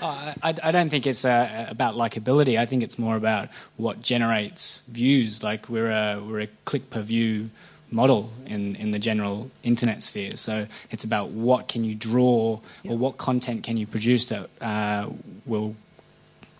Oh, 0.00 0.34
I, 0.44 0.54
I, 0.62 0.70
don't 0.70 0.90
think 0.90 1.08
it's 1.08 1.24
uh, 1.24 1.66
about 1.68 1.96
likability. 1.96 2.56
I 2.56 2.66
think 2.66 2.84
it's 2.84 3.00
more 3.00 3.16
about 3.16 3.48
what 3.76 4.00
generates 4.00 4.86
views. 4.86 5.42
Like 5.42 5.68
we're 5.68 5.90
a 5.90 6.22
we're 6.24 6.42
a 6.42 6.46
click 6.64 6.88
per 6.88 7.00
view 7.00 7.50
model 7.90 8.30
in, 8.46 8.76
in 8.76 8.90
the 8.90 8.98
general 8.98 9.50
internet 9.62 10.02
sphere. 10.02 10.32
So 10.32 10.66
it's 10.90 11.04
about 11.04 11.30
what 11.30 11.68
can 11.68 11.84
you 11.84 11.94
draw 11.94 12.60
or 12.88 12.98
what 12.98 13.16
content 13.16 13.64
can 13.64 13.76
you 13.76 13.86
produce 13.86 14.26
that 14.26 14.50
uh, 14.60 15.08
will 15.46 15.74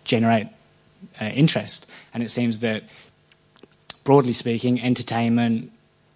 generate 0.03 0.47
uh, 1.21 1.25
interest. 1.25 1.89
And 2.13 2.23
it 2.23 2.29
seems 2.29 2.59
that, 2.59 2.83
broadly 4.03 4.33
speaking, 4.33 4.81
entertainment, 4.81 5.71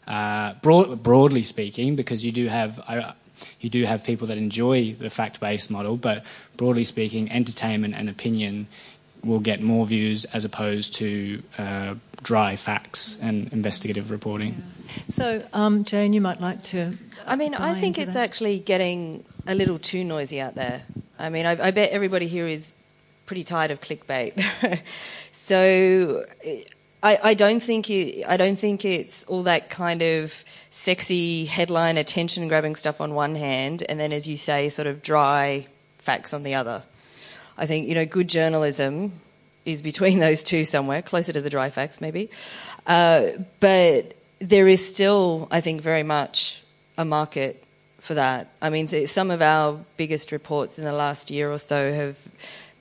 uh, 0.07 0.53
broad, 0.61 1.03
broadly 1.03 1.43
speaking, 1.43 1.95
because 1.95 2.25
you 2.25 2.31
do 2.31 2.47
have 2.47 2.79
uh, 2.87 3.13
you 3.59 3.69
do 3.69 3.83
have 3.83 4.03
people 4.03 4.27
that 4.27 4.37
enjoy 4.37 4.93
the 4.93 5.09
fact-based 5.09 5.69
model, 5.71 5.97
but 5.97 6.23
broadly 6.57 6.83
speaking, 6.83 7.31
entertainment 7.31 7.93
and 7.93 8.09
opinion 8.09 8.67
will 9.23 9.39
get 9.39 9.61
more 9.61 9.85
views 9.85 10.25
as 10.25 10.43
opposed 10.43 10.93
to 10.95 11.41
uh, 11.57 11.95
dry 12.23 12.55
facts 12.55 13.19
and 13.21 13.51
investigative 13.53 14.09
reporting. 14.09 14.63
Yeah. 14.85 15.03
So, 15.09 15.47
um, 15.53 15.83
Jane, 15.83 16.13
you 16.13 16.21
might 16.21 16.41
like 16.41 16.63
to. 16.65 16.97
I 17.27 17.35
mean, 17.35 17.53
I 17.53 17.79
think 17.79 17.97
it's 17.97 18.13
that. 18.13 18.23
actually 18.23 18.59
getting 18.59 19.25
a 19.45 19.53
little 19.53 19.77
too 19.77 20.03
noisy 20.03 20.41
out 20.41 20.55
there. 20.55 20.81
I 21.19 21.29
mean, 21.29 21.45
I, 21.45 21.67
I 21.67 21.71
bet 21.71 21.91
everybody 21.91 22.27
here 22.27 22.47
is 22.47 22.73
pretty 23.25 23.43
tired 23.43 23.71
of 23.71 23.81
clickbait. 23.81 24.81
so, 25.31 26.25
I, 27.03 27.19
I 27.23 27.33
don't 27.33 27.61
think 27.61 27.89
it, 27.89 28.25
I 28.27 28.37
don't 28.37 28.57
think 28.57 28.85
it's 28.85 29.23
all 29.25 29.43
that 29.43 29.69
kind 29.69 30.01
of 30.01 30.43
sexy 30.71 31.45
headline 31.45 31.97
attention 31.97 32.47
grabbing 32.47 32.75
stuff 32.75 32.99
on 33.01 33.13
one 33.13 33.35
hand, 33.35 33.83
and 33.87 33.99
then, 33.99 34.11
as 34.11 34.27
you 34.27 34.37
say, 34.37 34.69
sort 34.69 34.87
of 34.87 35.03
dry 35.03 35.67
facts 35.99 36.33
on 36.33 36.43
the 36.43 36.55
other. 36.55 36.83
I 37.57 37.67
think, 37.67 37.87
you 37.87 37.93
know, 37.93 38.05
good 38.05 38.27
journalism 38.27 39.13
is 39.65 39.81
between 39.81 40.19
those 40.27 40.43
two 40.43 40.65
somewhere, 40.65 41.01
closer 41.01 41.33
to 41.33 41.41
the 41.41 41.49
dry 41.49 41.69
facts 41.69 42.01
maybe. 42.01 42.29
Uh, 42.85 43.27
but 43.59 44.15
there 44.39 44.67
is 44.67 44.85
still, 44.87 45.47
I 45.51 45.61
think, 45.61 45.81
very 45.81 46.03
much 46.03 46.63
a 46.97 47.05
market 47.05 47.63
for 47.99 48.15
that. 48.15 48.49
I 48.61 48.69
mean, 48.69 48.87
some 48.87 49.31
of 49.31 49.41
our 49.41 49.79
biggest 49.95 50.31
reports 50.33 50.77
in 50.77 50.83
the 50.83 50.91
last 50.91 51.31
year 51.31 51.51
or 51.51 51.57
so 51.57 51.93
have 51.93 52.17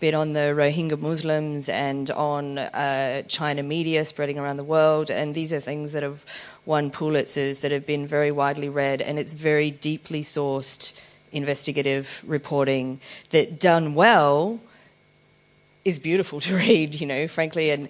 been 0.01 0.17
on 0.17 0.33
the 0.33 0.41
Rohingya 0.41 1.01
Muslims 1.01 1.69
and 1.69 2.11
on 2.11 2.59
uh, 2.59 3.23
China 3.29 3.63
media 3.63 4.05
spreading 4.05 4.37
around 4.37 4.57
the 4.57 4.65
world, 4.65 5.13
and 5.13 5.33
these 5.33 5.53
are 5.53 5.61
things 5.61 5.93
that 5.93 6.03
have 6.03 6.25
won 6.67 6.91
Pulitzers 6.91 7.61
that 7.61 7.71
have 7.71 7.87
been 7.87 8.05
very 8.05 8.33
widely 8.33 8.69
read, 8.69 9.01
and 9.01 9.17
it's 9.17 9.33
very 9.33 9.71
deeply 9.71 10.25
sourced 10.25 10.93
investigative 11.31 12.21
reporting 12.27 13.01
that 13.31 13.61
done 13.61 13.95
well 13.95 14.59
is 15.85 15.99
beautiful 15.99 16.41
to 16.47 16.57
read, 16.57 17.01
you 17.01 17.07
know, 17.07 17.29
frankly, 17.29 17.71
and 17.71 17.89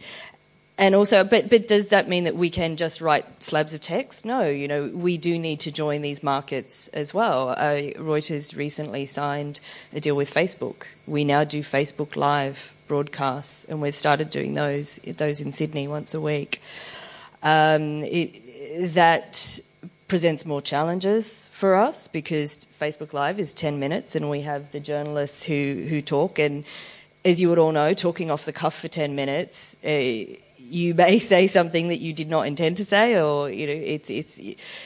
and 0.78 0.94
also, 0.94 1.22
but 1.22 1.50
but 1.50 1.68
does 1.68 1.88
that 1.88 2.08
mean 2.08 2.24
that 2.24 2.34
we 2.34 2.50
can 2.50 2.76
just 2.76 3.00
write 3.00 3.42
slabs 3.42 3.74
of 3.74 3.82
text? 3.82 4.24
No, 4.24 4.42
you 4.42 4.66
know, 4.66 4.90
we 4.94 5.18
do 5.18 5.38
need 5.38 5.60
to 5.60 5.70
join 5.70 6.02
these 6.02 6.22
markets 6.22 6.88
as 6.88 7.12
well. 7.12 7.50
Uh, 7.50 7.92
Reuters 7.98 8.56
recently 8.56 9.04
signed 9.06 9.60
a 9.92 10.00
deal 10.00 10.16
with 10.16 10.32
Facebook. 10.32 10.86
We 11.06 11.24
now 11.24 11.44
do 11.44 11.62
Facebook 11.62 12.16
Live 12.16 12.72
broadcasts, 12.88 13.64
and 13.66 13.82
we've 13.82 13.94
started 13.94 14.30
doing 14.30 14.54
those 14.54 14.96
those 14.96 15.40
in 15.40 15.52
Sydney 15.52 15.86
once 15.88 16.14
a 16.14 16.20
week. 16.20 16.60
Um, 17.42 18.02
it, 18.04 18.94
that 18.94 19.60
presents 20.12 20.44
more 20.44 20.60
challenges 20.60 21.46
for 21.52 21.74
us 21.74 22.06
because 22.06 22.66
Facebook 22.78 23.14
Live 23.14 23.40
is 23.40 23.54
10 23.54 23.80
minutes 23.80 24.14
and 24.14 24.28
we 24.28 24.42
have 24.42 24.70
the 24.70 24.78
journalists 24.78 25.44
who, 25.44 25.86
who 25.88 26.02
talk. 26.02 26.38
And 26.38 26.64
as 27.24 27.40
you 27.40 27.48
would 27.48 27.58
all 27.58 27.72
know, 27.72 27.94
talking 27.94 28.30
off 28.30 28.44
the 28.44 28.52
cuff 28.52 28.78
for 28.78 28.88
10 28.88 29.14
minutes, 29.14 29.76
uh, 29.84 29.88
you 30.58 30.94
may 30.94 31.18
say 31.32 31.46
something 31.46 31.88
that 31.88 31.98
you 31.98 32.12
did 32.12 32.28
not 32.28 32.46
intend 32.46 32.76
to 32.78 32.84
say, 32.84 33.20
or, 33.20 33.50
you 33.50 33.66
know, 33.66 33.72
it's, 33.72 34.10
it's 34.10 34.40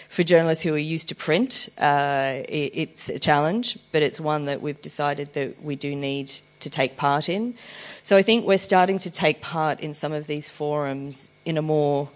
for 0.08 0.22
journalists 0.22 0.62
who 0.62 0.74
are 0.74 0.78
used 0.78 1.08
to 1.08 1.14
print, 1.14 1.68
uh, 1.78 2.42
it, 2.48 2.72
it's 2.74 3.08
a 3.08 3.18
challenge, 3.18 3.78
but 3.92 4.02
it's 4.02 4.20
one 4.20 4.46
that 4.46 4.60
we've 4.60 4.80
decided 4.82 5.32
that 5.34 5.62
we 5.62 5.76
do 5.76 5.94
need 5.94 6.28
to 6.60 6.70
take 6.70 6.96
part 6.96 7.28
in. 7.28 7.54
So 8.02 8.16
I 8.16 8.22
think 8.22 8.46
we're 8.46 8.58
starting 8.58 8.98
to 9.00 9.10
take 9.10 9.40
part 9.40 9.80
in 9.80 9.94
some 9.94 10.12
of 10.12 10.26
these 10.26 10.48
forums 10.48 11.30
in 11.44 11.58
a 11.58 11.62
more 11.62 12.08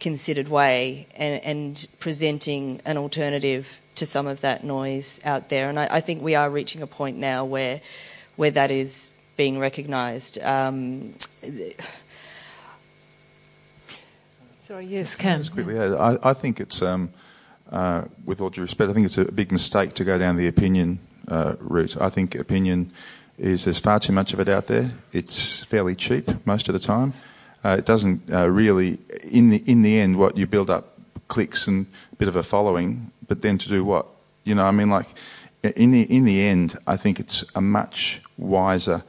considered 0.00 0.48
way 0.48 1.06
and, 1.16 1.42
and 1.42 1.86
presenting 1.98 2.80
an 2.84 2.96
alternative 2.96 3.80
to 3.96 4.06
some 4.06 4.26
of 4.26 4.40
that 4.42 4.62
noise 4.62 5.20
out 5.24 5.48
there. 5.48 5.68
And 5.68 5.78
I, 5.78 5.88
I, 5.90 6.00
think 6.00 6.22
we 6.22 6.36
are 6.36 6.48
reaching 6.48 6.82
a 6.82 6.86
point 6.86 7.16
now 7.16 7.44
where 7.44 7.80
where 8.36 8.52
that 8.52 8.70
is 8.70 9.16
being 9.38 9.58
recognised. 9.60 10.38
Um, 10.42 11.14
Sorry, 14.62 14.84
yes, 14.84 15.14
Cam. 15.14 15.38
Just 15.38 15.52
quickly, 15.52 15.76
yeah, 15.76 15.94
I, 15.94 16.30
I 16.30 16.32
think 16.34 16.60
it's, 16.60 16.82
um, 16.82 17.10
uh, 17.70 18.02
with 18.26 18.40
all 18.40 18.50
due 18.50 18.62
respect, 18.62 18.90
I 18.90 18.92
think 18.92 19.06
it's 19.06 19.16
a 19.16 19.30
big 19.32 19.52
mistake 19.52 19.94
to 19.94 20.04
go 20.04 20.18
down 20.18 20.36
the 20.36 20.48
opinion 20.48 20.98
uh, 21.28 21.54
route. 21.60 21.96
I 21.98 22.10
think 22.10 22.34
opinion 22.34 22.90
is 23.38 23.64
there's 23.64 23.78
far 23.78 24.00
too 24.00 24.12
much 24.12 24.34
of 24.34 24.40
it 24.40 24.48
out 24.48 24.66
there. 24.66 24.90
It's 25.12 25.64
fairly 25.64 25.94
cheap 25.94 26.28
most 26.44 26.68
of 26.68 26.72
the 26.74 26.80
time. 26.80 27.14
Uh, 27.64 27.76
it 27.78 27.86
doesn't 27.86 28.22
uh, 28.32 28.48
really, 28.50 28.98
in 29.22 29.50
the 29.50 29.62
in 29.70 29.82
the 29.82 29.98
end, 30.00 30.18
what 30.18 30.36
you 30.36 30.46
build 30.46 30.68
up 30.68 30.98
clicks 31.28 31.68
and 31.68 31.86
a 32.12 32.16
bit 32.16 32.28
of 32.28 32.36
a 32.36 32.42
following, 32.42 33.12
but 33.28 33.42
then 33.42 33.58
to 33.58 33.68
do 33.68 33.84
what? 33.84 34.06
You 34.44 34.54
know, 34.54 34.66
I 34.66 34.70
mean, 34.72 34.90
like 34.90 35.06
in 35.62 35.92
the 35.92 36.02
in 36.02 36.24
the 36.24 36.40
end, 36.42 36.76
I 36.86 36.96
think 36.96 37.20
it's 37.20 37.44
a 37.54 37.60
much 37.60 38.20
wiser 38.36 39.02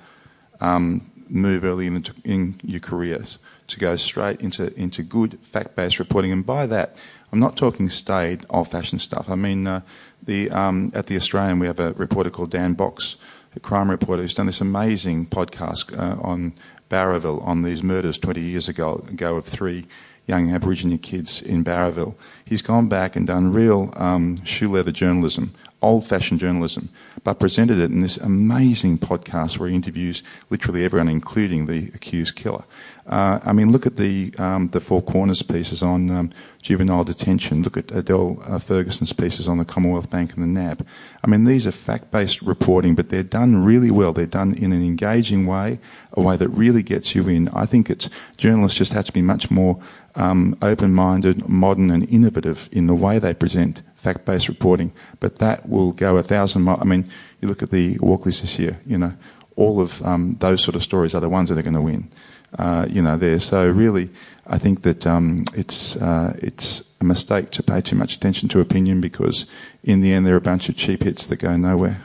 um, 0.62 1.10
move 1.30 1.64
early 1.64 1.88
in, 1.88 2.04
in 2.24 2.60
your 2.64 2.80
careers 2.80 3.38
to 3.68 3.80
go 3.80 3.96
straight 3.96 4.42
into 4.42 4.74
into 4.80 5.04
good 5.04 5.40
fact-based 5.42 6.00
reporting, 6.00 6.32
and 6.32 6.46
by 6.46 6.66
that, 6.66 6.96
I'm 7.32 7.40
not 7.40 7.56
talking 7.56 7.90
staid, 7.90 8.46
old-fashioned 8.50 9.02
stuff. 9.02 9.30
I 9.30 9.36
mean, 9.36 9.68
uh, 9.68 9.82
the 10.24 10.50
um, 10.52 10.92
at 10.94 11.06
the 11.06 11.16
Australian, 11.16 11.60
we 11.60 11.68
have 11.68 11.80
a 11.80 11.94
reporter 11.94 12.30
called 12.30 12.52
Dan 12.52 12.74
Box, 12.74 13.18
a 13.56 13.60
crime 13.60 13.90
reporter 13.90 14.24
who's 14.24 14.34
done 14.34 14.48
this 14.48 14.62
amazing 14.62 15.28
podcast 15.28 15.98
uh, 15.98 16.20
on 16.22 16.54
Bowraville 16.90 17.46
on 17.46 17.62
these 17.62 17.84
murders 17.84 18.18
20 18.18 18.42
years 18.42 18.68
ago, 18.68 19.06
ago 19.10 19.36
of 19.36 19.46
three 19.46 19.86
young 20.26 20.52
Aboriginal 20.52 20.98
kids 20.98 21.42
in 21.42 21.64
Bowraville. 21.64 22.16
He's 22.46 22.62
gone 22.62 22.88
back 22.88 23.16
and 23.16 23.26
done 23.26 23.54
real 23.54 23.94
um, 23.96 24.36
shoe 24.44 24.72
leather 24.72 24.92
journalism 24.92 25.54
old 25.82 26.06
fashioned 26.06 26.40
journalism, 26.40 26.90
but 27.24 27.40
presented 27.40 27.80
it 27.80 27.92
in 27.92 28.00
this 28.00 28.18
amazing 28.18 28.98
podcast 28.98 29.58
where 29.58 29.70
he 29.70 29.76
interviews 29.76 30.24
literally 30.50 30.84
everyone, 30.84 31.08
including 31.08 31.66
the 31.66 31.92
accused 31.94 32.36
killer. 32.36 32.64
Uh, 33.08 33.40
I 33.44 33.54
mean, 33.54 33.72
look 33.72 33.88
at 33.88 33.96
the 33.96 34.34
um, 34.38 34.68
the 34.68 34.80
Four 34.80 35.02
Corners 35.02 35.42
pieces 35.42 35.82
on 35.82 36.12
um, 36.12 36.32
juvenile 36.62 37.04
detention. 37.04 37.64
Look 37.64 37.76
at 37.76 37.92
Adele 37.92 38.40
uh, 38.46 38.60
Ferguson's 38.60 39.14
pieces 39.14 39.48
on 39.48 39.58
the 39.58 39.66
Commonwealth 39.66 40.12
Bank 40.12 40.36
and 40.36 40.44
the 40.44 40.48
NAB. 40.48 40.86
I 41.24 41.28
mean, 41.28 41.46
these 41.46 41.66
are 41.66 41.72
fact 41.72 42.12
based 42.12 42.44
reporting, 42.44 42.94
but 42.94 43.10
they're 43.10 43.24
done 43.24 43.66
really 43.66 43.90
well. 43.90 44.14
They're 44.14 44.28
done 44.28 44.54
in 44.54 44.72
an 44.72 44.84
engaging 44.84 45.48
way, 45.48 45.80
a 46.14 46.22
way 46.22 46.38
that 46.38 46.50
really 46.50 46.84
gets 46.84 47.16
you 47.16 47.28
in. 47.28 47.50
I 47.50 47.66
think 47.66 47.90
it's 47.90 48.12
journalists 48.38 48.78
just 48.78 48.94
have 48.94 49.06
to 49.06 49.14
be 49.14 49.24
much 49.24 49.50
more 49.50 49.80
um, 50.14 50.56
open 50.62 50.94
minded, 50.94 51.50
modern, 51.50 51.90
and 51.90 52.08
innovative 52.10 52.70
in 52.72 52.86
the 52.86 52.96
way 52.96 53.18
they 53.18 53.34
present 53.34 53.82
fact 54.00 54.26
based 54.26 54.48
reporting. 54.48 54.92
But 55.20 55.38
that 55.38 55.68
will 55.68 55.92
go 55.92 56.18
a 56.18 56.24
thousand 56.24 56.64
miles. 56.64 56.80
I 56.82 56.86
mean, 56.86 57.10
you 57.42 57.48
look 57.48 57.64
at 57.64 57.70
the 57.70 57.96
Walkleys 57.96 58.42
this 58.42 58.58
year, 58.60 58.80
you 58.86 58.98
know, 58.98 59.14
all 59.56 59.82
of 59.82 60.02
um, 60.04 60.38
those 60.40 60.62
sort 60.62 60.76
of 60.76 60.84
stories 60.84 61.14
are 61.14 61.22
the 61.22 61.30
ones 61.30 61.50
that 61.50 61.58
are 61.58 61.64
going 61.64 61.74
to 61.74 61.82
win. 61.82 62.10
Uh, 62.58 62.88
you 62.90 63.02
know, 63.02 63.16
there. 63.16 63.40
So 63.40 63.70
really, 63.70 64.10
I 64.48 64.58
think 64.58 64.82
that 64.82 65.06
um, 65.06 65.46
it's 65.54 65.96
uh, 65.98 66.36
it's 66.40 66.96
a 67.00 67.04
mistake 67.04 67.52
to 67.52 67.62
pay 67.62 67.82
too 67.82 67.96
much 67.96 68.16
attention 68.16 68.50
to 68.50 68.60
opinion 68.60 69.02
because 69.02 69.46
in 69.84 70.02
the 70.02 70.12
end 70.14 70.26
there 70.26 70.34
are 70.34 70.38
a 70.38 70.42
bunch 70.42 70.68
of 70.70 70.76
cheap 70.76 71.04
hits 71.04 71.28
that 71.28 71.38
go 71.38 71.56
nowhere. 71.56 72.04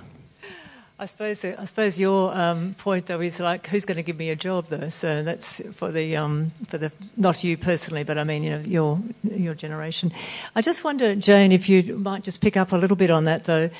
I 0.96 1.06
suppose 1.06 1.44
I 1.44 1.64
suppose 1.64 1.98
your 1.98 2.32
um, 2.36 2.74
point 2.78 3.06
though 3.06 3.20
is 3.20 3.40
like 3.40 3.66
who's 3.66 3.84
going 3.84 3.96
to 3.96 4.04
give 4.04 4.16
me 4.16 4.30
a 4.30 4.36
job 4.36 4.66
though. 4.68 4.90
So 4.90 5.24
that's 5.24 5.60
for 5.74 5.90
the 5.90 6.16
um, 6.16 6.52
for 6.68 6.78
the 6.78 6.92
not 7.16 7.42
you 7.42 7.56
personally, 7.56 8.04
but 8.04 8.16
I 8.16 8.22
mean 8.22 8.44
you 8.44 8.50
know 8.50 8.60
your 8.60 9.00
your 9.24 9.54
generation. 9.54 10.12
I 10.54 10.62
just 10.62 10.84
wonder, 10.84 11.16
Jane, 11.16 11.50
if 11.50 11.68
you 11.68 11.98
might 11.98 12.22
just 12.22 12.40
pick 12.40 12.56
up 12.56 12.70
a 12.70 12.76
little 12.76 12.96
bit 12.96 13.10
on 13.10 13.24
that 13.24 13.44
though. 13.44 13.70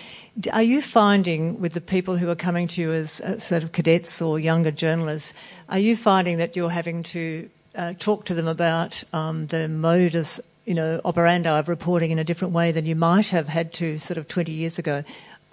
Are 0.53 0.65
you 0.65 0.83
finding 0.83 1.61
with 1.61 1.75
the 1.75 1.81
people 1.81 2.17
who 2.17 2.29
are 2.29 2.35
coming 2.35 2.67
to 2.67 2.81
you 2.81 2.93
as 2.93 3.21
uh, 3.21 3.39
sort 3.39 3.63
of 3.63 3.71
cadets 3.71 4.21
or 4.21 4.41
younger 4.41 4.73
journalists, 4.73 5.33
are 5.69 5.79
you 5.79 5.95
finding 5.95 6.39
that 6.39 6.57
you're 6.57 6.71
having 6.71 7.05
to 7.05 7.49
uh, 7.77 7.93
talk 8.01 8.25
to 8.25 8.35
them 8.35 8.49
about 8.49 9.05
um, 9.13 9.47
the 9.47 9.69
modus 9.69 10.41
you 10.65 10.75
know 10.75 11.01
operandi 11.05 11.59
of 11.59 11.69
reporting 11.69 12.11
in 12.11 12.19
a 12.19 12.25
different 12.25 12.53
way 12.53 12.73
than 12.73 12.85
you 12.85 12.97
might 12.97 13.29
have 13.29 13.47
had 13.47 13.73
to 13.75 13.99
sort 13.99 14.19
of 14.19 14.27
20 14.27 14.51
years 14.51 14.81
ago? 14.81 15.05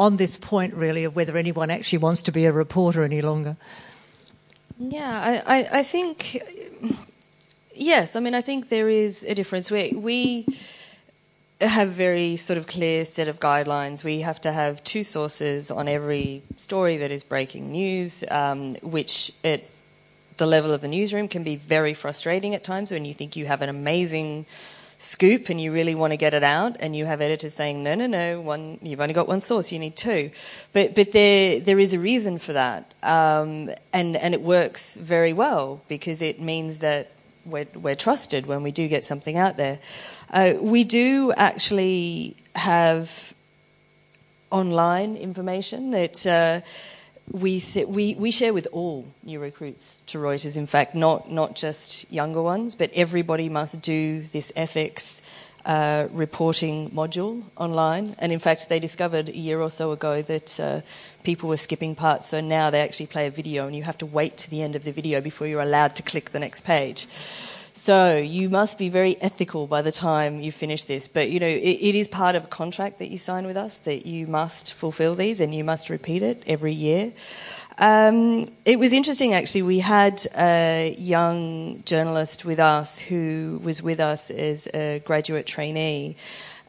On 0.02 0.18
this 0.18 0.36
point, 0.36 0.74
really, 0.74 1.04
of 1.04 1.16
whether 1.16 1.38
anyone 1.38 1.70
actually 1.70 2.00
wants 2.00 2.24
to 2.24 2.32
be 2.32 2.48
a 2.48 2.52
reporter 2.52 3.04
any 3.04 3.22
longer. 3.22 3.56
Yeah, 4.80 5.44
I, 5.46 5.60
I, 5.60 5.80
I 5.80 5.84
think, 5.84 6.42
yes, 7.76 8.16
I 8.16 8.20
mean, 8.20 8.34
I 8.34 8.42
think 8.42 8.70
there 8.70 8.90
is 8.90 9.24
a 9.26 9.36
difference. 9.36 9.70
We, 9.70 9.94
we 9.94 10.48
have 11.62 11.90
very 11.90 12.36
sort 12.36 12.58
of 12.58 12.66
clear 12.66 13.06
set 13.06 13.28
of 13.28 13.40
guidelines. 13.40 14.04
We 14.04 14.22
have 14.22 14.42
to 14.42 14.52
have 14.52 14.84
two 14.84 15.04
sources 15.04 15.70
on 15.70 15.88
every 15.88 16.42
story 16.58 16.98
that 16.98 17.12
is 17.12 17.22
breaking 17.22 17.72
news, 17.72 18.24
um, 18.32 18.74
which 18.82 19.32
at 19.44 19.62
the 20.38 20.48
level 20.48 20.74
of 20.74 20.82
the 20.82 20.88
newsroom 20.88 21.28
can 21.28 21.44
be 21.44 21.56
very 21.56 21.94
frustrating 21.94 22.56
at 22.56 22.64
times 22.64 22.90
when 22.90 23.06
you 23.06 23.14
think 23.14 23.36
you 23.36 23.46
have 23.46 23.62
an 23.62 23.70
amazing 23.70 24.48
scoop 25.02 25.50
and 25.50 25.60
you 25.60 25.74
really 25.74 25.96
want 25.96 26.14
to 26.14 26.18
get 26.18 26.32
it 26.36 26.44
out 26.44 26.78
and 26.80 26.96
you 26.96 27.06
have 27.06 27.22
editors 27.22 27.56
saying 27.56 27.82
no 27.82 27.96
no 27.96 28.06
no 28.06 28.40
one 28.40 28.78
you've 28.84 29.02
only 29.02 29.16
got 29.16 29.28
one 29.28 29.42
source 29.42 29.72
you 29.72 29.80
need 29.80 29.96
two. 29.96 30.30
But 30.74 30.94
but 30.94 31.12
there 31.12 31.60
there 31.60 31.80
is 31.80 31.96
a 31.96 32.00
reason 32.00 32.38
for 32.38 32.54
that 32.54 32.92
um, 33.02 33.72
and 33.92 34.16
and 34.16 34.36
it 34.36 34.42
works 34.42 34.96
very 34.96 35.34
well 35.34 35.82
because 35.90 36.22
it 36.22 36.40
means 36.40 36.80
that 36.80 37.10
we're, 37.46 37.66
we're 37.74 37.96
trusted 37.96 38.46
when 38.46 38.62
we 38.62 38.72
do 38.72 38.88
get 38.88 39.04
something 39.04 39.38
out 39.38 39.58
there. 39.58 39.80
Uh, 40.30 40.54
we 40.62 40.84
do 40.84 41.34
actually 41.36 42.36
have 42.54 43.34
online 44.52 45.16
information 45.16 45.90
that 45.92 46.28
uh, 46.28 46.62
we, 47.34 47.64
we, 47.88 48.16
we 48.16 48.32
share 48.32 48.54
with 48.54 48.68
all 48.72 49.08
new 49.24 49.40
recruits 49.40 50.02
to 50.08 50.18
Reuters, 50.18 50.58
in 50.58 50.68
fact, 50.68 50.96
not, 50.96 51.32
not 51.32 51.56
just 51.56 52.12
younger 52.12 52.42
ones, 52.42 52.76
but 52.76 52.92
everybody 52.94 53.50
must 53.50 53.82
do 53.82 54.22
this 54.22 54.52
ethics 54.56 55.22
uh, 55.66 56.08
reporting 56.12 56.90
module 56.90 57.44
online. 57.56 58.16
And 58.20 58.32
in 58.32 58.40
fact, 58.40 58.68
they 58.68 58.80
discovered 58.80 59.30
a 59.30 59.38
year 59.38 59.62
or 59.62 59.70
so 59.70 59.92
ago 59.92 60.22
that 60.24 60.60
uh, 60.60 60.82
people 61.24 61.50
were 61.50 61.58
skipping 61.58 61.96
parts, 61.96 62.28
so 62.28 62.42
now 62.42 62.70
they 62.70 62.82
actually 62.82 63.08
play 63.08 63.28
a 63.28 63.32
video 63.32 63.68
and 63.68 63.76
you 63.76 63.84
have 63.84 63.98
to 64.00 64.06
wait 64.06 64.38
to 64.40 64.50
the 64.50 64.62
end 64.62 64.76
of 64.76 64.84
the 64.84 64.92
video 64.92 65.22
before 65.22 65.48
you're 65.48 65.62
allowed 65.62 65.96
to 65.96 66.04
click 66.04 66.32
the 66.32 66.40
next 66.40 66.62
page. 66.62 67.08
So 67.84 68.16
you 68.16 68.48
must 68.48 68.78
be 68.78 68.90
very 68.90 69.20
ethical 69.22 69.66
by 69.66 69.82
the 69.82 69.92
time 69.92 70.40
you 70.40 70.52
finish 70.52 70.84
this. 70.84 71.08
But 71.08 71.32
you 71.32 71.40
know, 71.40 71.48
it, 71.48 71.80
it 71.82 71.96
is 71.96 72.08
part 72.08 72.36
of 72.36 72.44
a 72.44 72.48
contract 72.48 73.00
that 73.00 73.10
you 73.10 73.18
sign 73.18 73.48
with 73.48 73.58
us 73.58 73.80
that 73.80 74.06
you 74.06 74.28
must 74.28 74.72
fulfil 74.76 75.16
these 75.16 75.42
and 75.42 75.54
you 75.56 75.64
must 75.64 75.90
repeat 75.90 76.22
it 76.22 76.44
every 76.46 76.74
year. 76.74 77.12
Um, 77.80 78.52
it 78.66 78.78
was 78.78 78.94
interesting 78.94 79.34
actually. 79.34 79.64
We 79.64 79.80
had 79.80 80.24
a 80.38 80.96
young 81.00 81.82
journalist 81.84 82.46
with 82.46 82.60
us 82.60 83.00
who 83.00 83.60
was 83.64 83.82
with 83.82 84.00
us 84.00 84.30
as 84.30 84.68
a 84.76 85.02
graduate 85.04 85.48
trainee, 85.48 86.18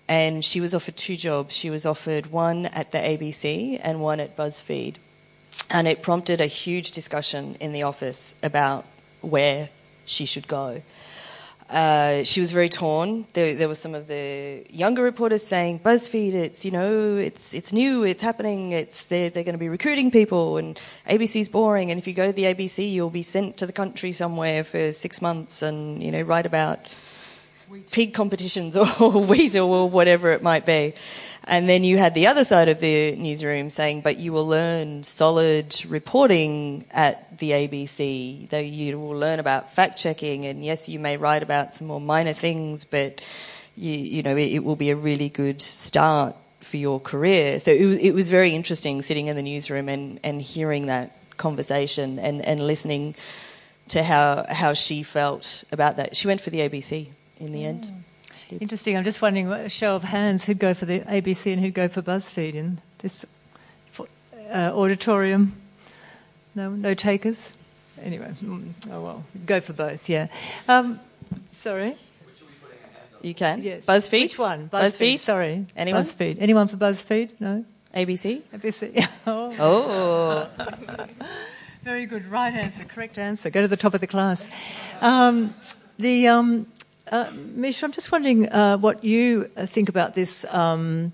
and 0.08 0.42
she 0.42 0.62
was 0.62 0.74
offered 0.74 0.96
two 0.96 1.18
jobs. 1.18 1.54
She 1.54 1.68
was 1.68 1.84
offered 1.84 2.28
one 2.28 2.64
at 2.64 2.90
the 2.90 2.96
ABC 2.96 3.78
and 3.84 4.00
one 4.00 4.18
at 4.18 4.34
BuzzFeed, 4.34 4.94
and 5.68 5.86
it 5.86 6.00
prompted 6.00 6.40
a 6.40 6.46
huge 6.46 6.92
discussion 6.92 7.56
in 7.60 7.74
the 7.74 7.82
office 7.82 8.34
about 8.42 8.86
where 9.20 9.68
she 10.06 10.24
should 10.24 10.48
go. 10.48 10.80
Uh, 11.72 12.22
she 12.22 12.40
was 12.40 12.52
very 12.52 12.68
torn. 12.68 13.24
There, 13.32 13.54
there 13.54 13.66
were 13.66 13.74
some 13.74 13.94
of 13.94 14.06
the 14.06 14.62
younger 14.68 15.02
reporters 15.02 15.42
saying, 15.42 15.80
"BuzzFeed, 15.80 16.34
it's 16.34 16.66
you 16.66 16.70
know, 16.70 17.16
it's 17.16 17.54
it's 17.54 17.72
new, 17.72 18.02
it's 18.04 18.22
happening, 18.22 18.72
it's 18.72 19.06
they're, 19.06 19.30
they're 19.30 19.42
going 19.42 19.54
to 19.54 19.58
be 19.58 19.70
recruiting 19.70 20.10
people, 20.10 20.58
and 20.58 20.78
ABC's 21.08 21.48
boring. 21.48 21.90
And 21.90 21.98
if 21.98 22.06
you 22.06 22.12
go 22.12 22.26
to 22.26 22.32
the 22.32 22.44
ABC, 22.44 22.92
you'll 22.92 23.08
be 23.08 23.22
sent 23.22 23.56
to 23.56 23.66
the 23.66 23.72
country 23.72 24.12
somewhere 24.12 24.64
for 24.64 24.92
six 24.92 25.22
months, 25.22 25.62
and 25.62 26.02
you 26.02 26.12
know, 26.12 26.20
write 26.20 26.44
about 26.44 26.78
pig 27.90 28.14
competitions 28.14 28.76
or 29.00 29.10
weasel 29.10 29.72
or 29.72 29.88
whatever 29.88 30.32
it 30.32 30.42
might 30.42 30.66
be." 30.66 30.94
And 31.44 31.68
then 31.68 31.82
you 31.82 31.98
had 31.98 32.14
the 32.14 32.28
other 32.28 32.44
side 32.44 32.68
of 32.68 32.78
the 32.78 33.16
newsroom 33.16 33.68
saying, 33.68 34.02
but 34.02 34.16
you 34.16 34.32
will 34.32 34.46
learn 34.46 35.02
solid 35.02 35.74
reporting 35.88 36.84
at 36.92 37.38
the 37.38 37.50
ABC. 37.50 38.48
Though 38.48 38.58
you 38.58 38.98
will 38.98 39.18
learn 39.18 39.40
about 39.40 39.72
fact 39.74 39.98
checking, 39.98 40.46
and 40.46 40.64
yes, 40.64 40.88
you 40.88 41.00
may 41.00 41.16
write 41.16 41.42
about 41.42 41.74
some 41.74 41.88
more 41.88 42.00
minor 42.00 42.32
things, 42.32 42.84
but 42.84 43.20
you, 43.76 43.92
you 43.92 44.22
know, 44.22 44.36
it, 44.36 44.52
it 44.52 44.64
will 44.64 44.76
be 44.76 44.90
a 44.90 44.96
really 44.96 45.28
good 45.28 45.60
start 45.60 46.36
for 46.60 46.76
your 46.76 47.00
career. 47.00 47.58
So 47.58 47.72
it, 47.72 48.00
it 48.00 48.14
was 48.14 48.28
very 48.28 48.54
interesting 48.54 49.02
sitting 49.02 49.26
in 49.26 49.34
the 49.34 49.42
newsroom 49.42 49.88
and, 49.88 50.20
and 50.22 50.40
hearing 50.40 50.86
that 50.86 51.10
conversation 51.38 52.20
and, 52.20 52.40
and 52.40 52.64
listening 52.64 53.16
to 53.88 54.04
how, 54.04 54.46
how 54.48 54.74
she 54.74 55.02
felt 55.02 55.64
about 55.72 55.96
that. 55.96 56.14
She 56.14 56.28
went 56.28 56.40
for 56.40 56.50
the 56.50 56.60
ABC 56.60 57.08
in 57.43 57.53
the 57.53 57.64
end. 57.64 57.86
Interesting. 58.61 58.97
I'm 58.97 59.05
just 59.05 59.22
wondering, 59.22 59.51
a 59.51 59.68
show 59.68 59.97
of 59.97 60.05
hands, 60.05 60.45
who'd 60.45 60.59
go 60.59 60.74
for 60.74 60.84
the 60.84 61.01
ABC 61.01 61.53
and 61.53 61.62
who'd 61.62 61.74
go 61.74 61.88
for 61.88 62.03
BuzzFeed 62.03 62.55
in 62.55 62.78
this 62.99 63.26
uh, 64.53 64.72
auditorium? 64.74 65.53
No, 66.55 66.70
no 66.70 66.95
takers. 66.95 67.55
Anyway, 68.03 68.32
mm, 68.43 68.72
oh 68.90 69.03
well, 69.03 69.24
go 69.47 69.61
for 69.61 69.72
both. 69.72 70.09
Yeah. 70.09 70.26
Um, 70.68 71.01
sorry. 71.51 71.95
You 73.22 73.34
can. 73.34 73.62
Yes. 73.62 73.86
BuzzFeed. 73.86 74.22
Which 74.22 74.38
one? 74.38 74.68
BuzzFeed. 74.68 75.18
Sorry. 75.18 75.66
Anyone? 75.76 76.03
BuzzFeed. 76.03 76.38
Anyone 76.40 76.68
for 76.68 76.76
BuzzFeed? 76.76 77.30
No. 77.38 77.64
ABC. 77.95 78.43
ABC. 78.53 79.09
oh. 79.26 79.55
oh. 80.59 80.66
Very 81.82 82.07
good. 82.07 82.26
Right 82.26 82.53
answer. 82.53 82.84
Correct 82.84 83.18
answer. 83.18 83.51
Go 83.51 83.62
to 83.62 83.68
the 83.68 83.76
top 83.76 83.95
of 83.95 84.01
the 84.01 84.07
class. 84.07 84.49
Um, 85.01 85.55
the 85.99 86.26
um, 86.26 86.66
uh, 87.12 87.30
Misha, 87.32 87.84
I'm 87.84 87.92
just 87.92 88.10
wondering 88.10 88.48
uh, 88.48 88.78
what 88.78 89.04
you 89.04 89.44
think 89.44 89.88
about 89.88 90.14
this. 90.14 90.46
Um, 90.52 91.12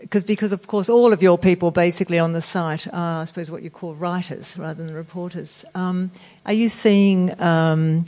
because, 0.00 0.24
because 0.24 0.50
of 0.50 0.66
course 0.66 0.88
all 0.88 1.12
of 1.12 1.22
your 1.22 1.38
people 1.38 1.70
basically 1.70 2.18
on 2.18 2.32
the 2.32 2.42
site 2.42 2.88
are, 2.92 3.22
I 3.22 3.24
suppose, 3.24 3.52
what 3.52 3.62
you 3.62 3.70
call 3.70 3.94
writers 3.94 4.58
rather 4.58 4.84
than 4.84 4.92
reporters. 4.92 5.64
Um, 5.76 6.10
are 6.44 6.52
you 6.52 6.68
seeing, 6.68 7.40
um, 7.40 8.06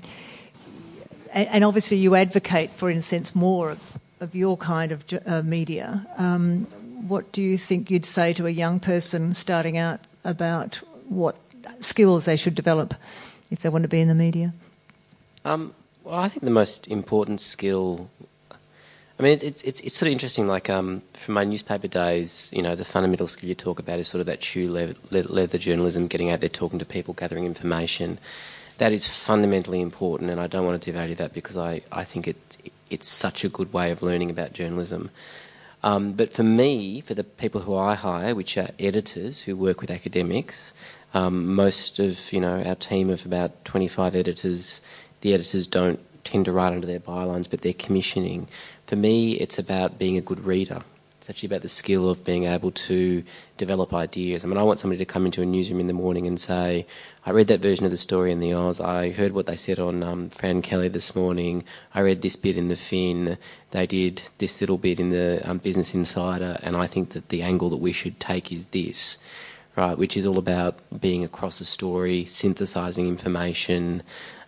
and, 1.33 1.49
and, 1.49 1.65
obviously 1.65 1.97
you 1.99 2.17
advocate, 2.17 2.71
for 2.73 2.91
in 2.91 2.99
a 2.99 3.03
sense, 3.03 3.37
more 3.37 3.71
of, 3.71 3.99
of 4.21 4.35
your 4.35 4.57
kind 4.57 4.91
of 4.91 5.05
uh, 5.25 5.43
media. 5.43 6.05
Um, 6.19 6.67
what 7.07 7.31
do 7.31 7.41
you 7.43 7.57
think 7.57 7.93
you'd 7.93 8.05
say 8.05 8.33
to 8.33 8.47
a 8.47 8.51
young 8.51 8.81
person 8.81 9.33
starting 9.33 9.79
out 9.79 10.01
about 10.25 10.81
what 11.09 11.37
skills 11.79 12.25
they 12.25 12.37
should 12.37 12.57
develop 12.57 12.93
if 13.53 13.61
they 13.61 13.69
want 13.69 13.83
to 13.83 13.89
be 13.89 14.01
in 14.01 14.09
the 14.09 14.17
media? 14.17 14.53
Um, 15.45 15.75
well, 16.05 16.15
I 16.15 16.29
think 16.29 16.45
the 16.45 16.51
most 16.51 16.87
important 16.89 17.41
skill. 17.41 18.11
I 19.19 19.23
mean, 19.23 19.39
it's 19.41 19.63
it's 19.63 19.81
it's 19.81 19.97
sort 19.97 20.09
of 20.09 20.13
interesting. 20.13 20.47
Like 20.47 20.69
um, 20.69 21.03
from 21.15 21.35
my 21.35 21.45
newspaper 21.45 21.89
days, 21.89 22.51
you 22.53 22.63
know, 22.63 22.75
the 22.75 22.85
fundamental 22.85 23.27
skill 23.27 23.49
you 23.49 23.55
talk 23.55 23.79
about 23.79 23.99
is 23.99 24.09
sort 24.09 24.21
of 24.21 24.27
that 24.27 24.45
shoe 24.45 24.71
leather, 24.71 24.95
leather 25.11 25.59
journalism, 25.59 26.07
getting 26.07 26.31
out 26.31 26.41
there, 26.41 26.51
talking 26.51 26.79
to 26.79 26.85
people, 26.85 27.15
gathering 27.15 27.47
information. 27.47 28.19
That 28.79 28.93
is 28.93 29.07
fundamentally 29.07 29.81
important, 29.81 30.31
and 30.31 30.41
I 30.41 30.47
don't 30.47 30.67
want 30.67 30.83
to 30.83 30.93
devalue 30.93 31.17
that 31.17 31.33
because 31.33 31.57
I, 31.57 31.81
I 31.91 32.05
think 32.05 32.29
it 32.29 32.37
it's 32.91 33.09
such 33.09 33.45
a 33.45 33.49
good 33.49 33.73
way 33.73 33.91
of 33.91 34.03
learning 34.03 34.31
about 34.31 34.53
journalism. 34.53 35.11
Um, 35.83 36.13
but 36.13 36.33
for 36.33 36.43
me, 36.43 37.01
for 37.01 37.15
the 37.15 37.25
people 37.25 37.63
who 37.63 37.77
I 37.77 37.95
hire, 37.95 38.35
which 38.35 38.57
are 38.57 38.71
editors 38.79 39.43
who 39.43 39.55
work 39.55 39.81
with 39.81 39.91
academics, 39.91 40.73
um, 41.13 41.55
most 41.55 41.99
of 41.99 42.33
you 42.33 42.41
know 42.41 42.63
our 42.63 42.75
team 42.75 43.09
of 43.11 43.25
about 43.25 43.65
25 43.65 44.15
editors, 44.15 44.81
the 45.25 45.33
editors 45.33 45.67
don't 45.67 45.99
tend 46.23 46.45
to 46.45 46.53
write 46.53 46.75
under 46.75 46.87
their 46.87 47.01
bylines, 47.01 47.49
but 47.51 47.63
they're 47.63 47.73
commissioning. 47.73 48.47
For 48.87 48.95
me, 48.95 49.33
it's 49.33 49.59
about 49.59 49.99
being 49.99 50.19
a 50.19 50.21
good 50.21 50.41
reader. 50.41 50.83
It's 51.19 51.31
actually 51.31 51.47
about 51.47 51.63
the 51.63 51.71
skill 51.71 52.11
of 52.11 52.27
being 52.27 52.45
able 52.45 52.71
to 52.73 53.25
develop 53.57 53.95
ideas. 53.95 54.45
I 54.45 54.49
mean, 54.49 54.59
I 54.59 54.63
want 54.63 54.81
somebody 54.81 54.99
to 54.99 55.07
come 55.07 55.25
into 55.25 55.41
a 55.41 55.47
newsroom 55.47 55.81
in 55.81 55.87
the 55.87 55.95
morning 55.95 56.27
and 56.27 56.39
say, 56.39 56.87
I 57.25 57.31
read 57.31 57.47
that 57.47 57.63
version 57.63 57.87
of 57.87 57.91
the 57.91 57.97
story 57.97 58.33
in 58.33 58.41
the 58.41 58.53
Oz. 58.53 58.81
I 58.81 59.13
heard 59.13 59.33
what 59.33 59.47
they 59.47 59.57
said 59.57 59.79
on 59.79 60.03
um, 60.03 60.29
Fran 60.29 60.61
Kelly 60.61 60.89
this 60.89 61.17
morning. 61.17 61.65
I 61.95 62.01
read 62.01 62.21
this 62.21 62.37
bit 62.37 62.59
in 62.59 62.69
the 62.69 62.77
Fin. 62.77 63.39
They 63.71 63.87
did 63.87 64.25
this 64.37 64.61
little 64.61 64.77
bit 64.77 65.01
in 65.01 65.09
the 65.09 65.41
um, 65.49 65.57
Business 65.57 65.95
Insider, 65.95 66.59
and 66.63 66.77
I 66.77 66.87
think 66.87 67.15
that 67.15 67.31
the 67.31 67.41
angle 67.41 67.71
that 67.71 67.79
we 67.79 67.93
should 67.93 68.21
take 68.21 68.53
is 68.53 68.67
this, 68.67 69.17
right? 69.75 69.97
Which 69.97 70.19
is 70.19 70.27
all 70.27 70.37
about 70.37 70.77
being 71.01 71.25
across 71.25 71.63
a 71.63 71.65
story, 71.65 72.27
synthesizing 72.27 73.09
information, 73.09 74.03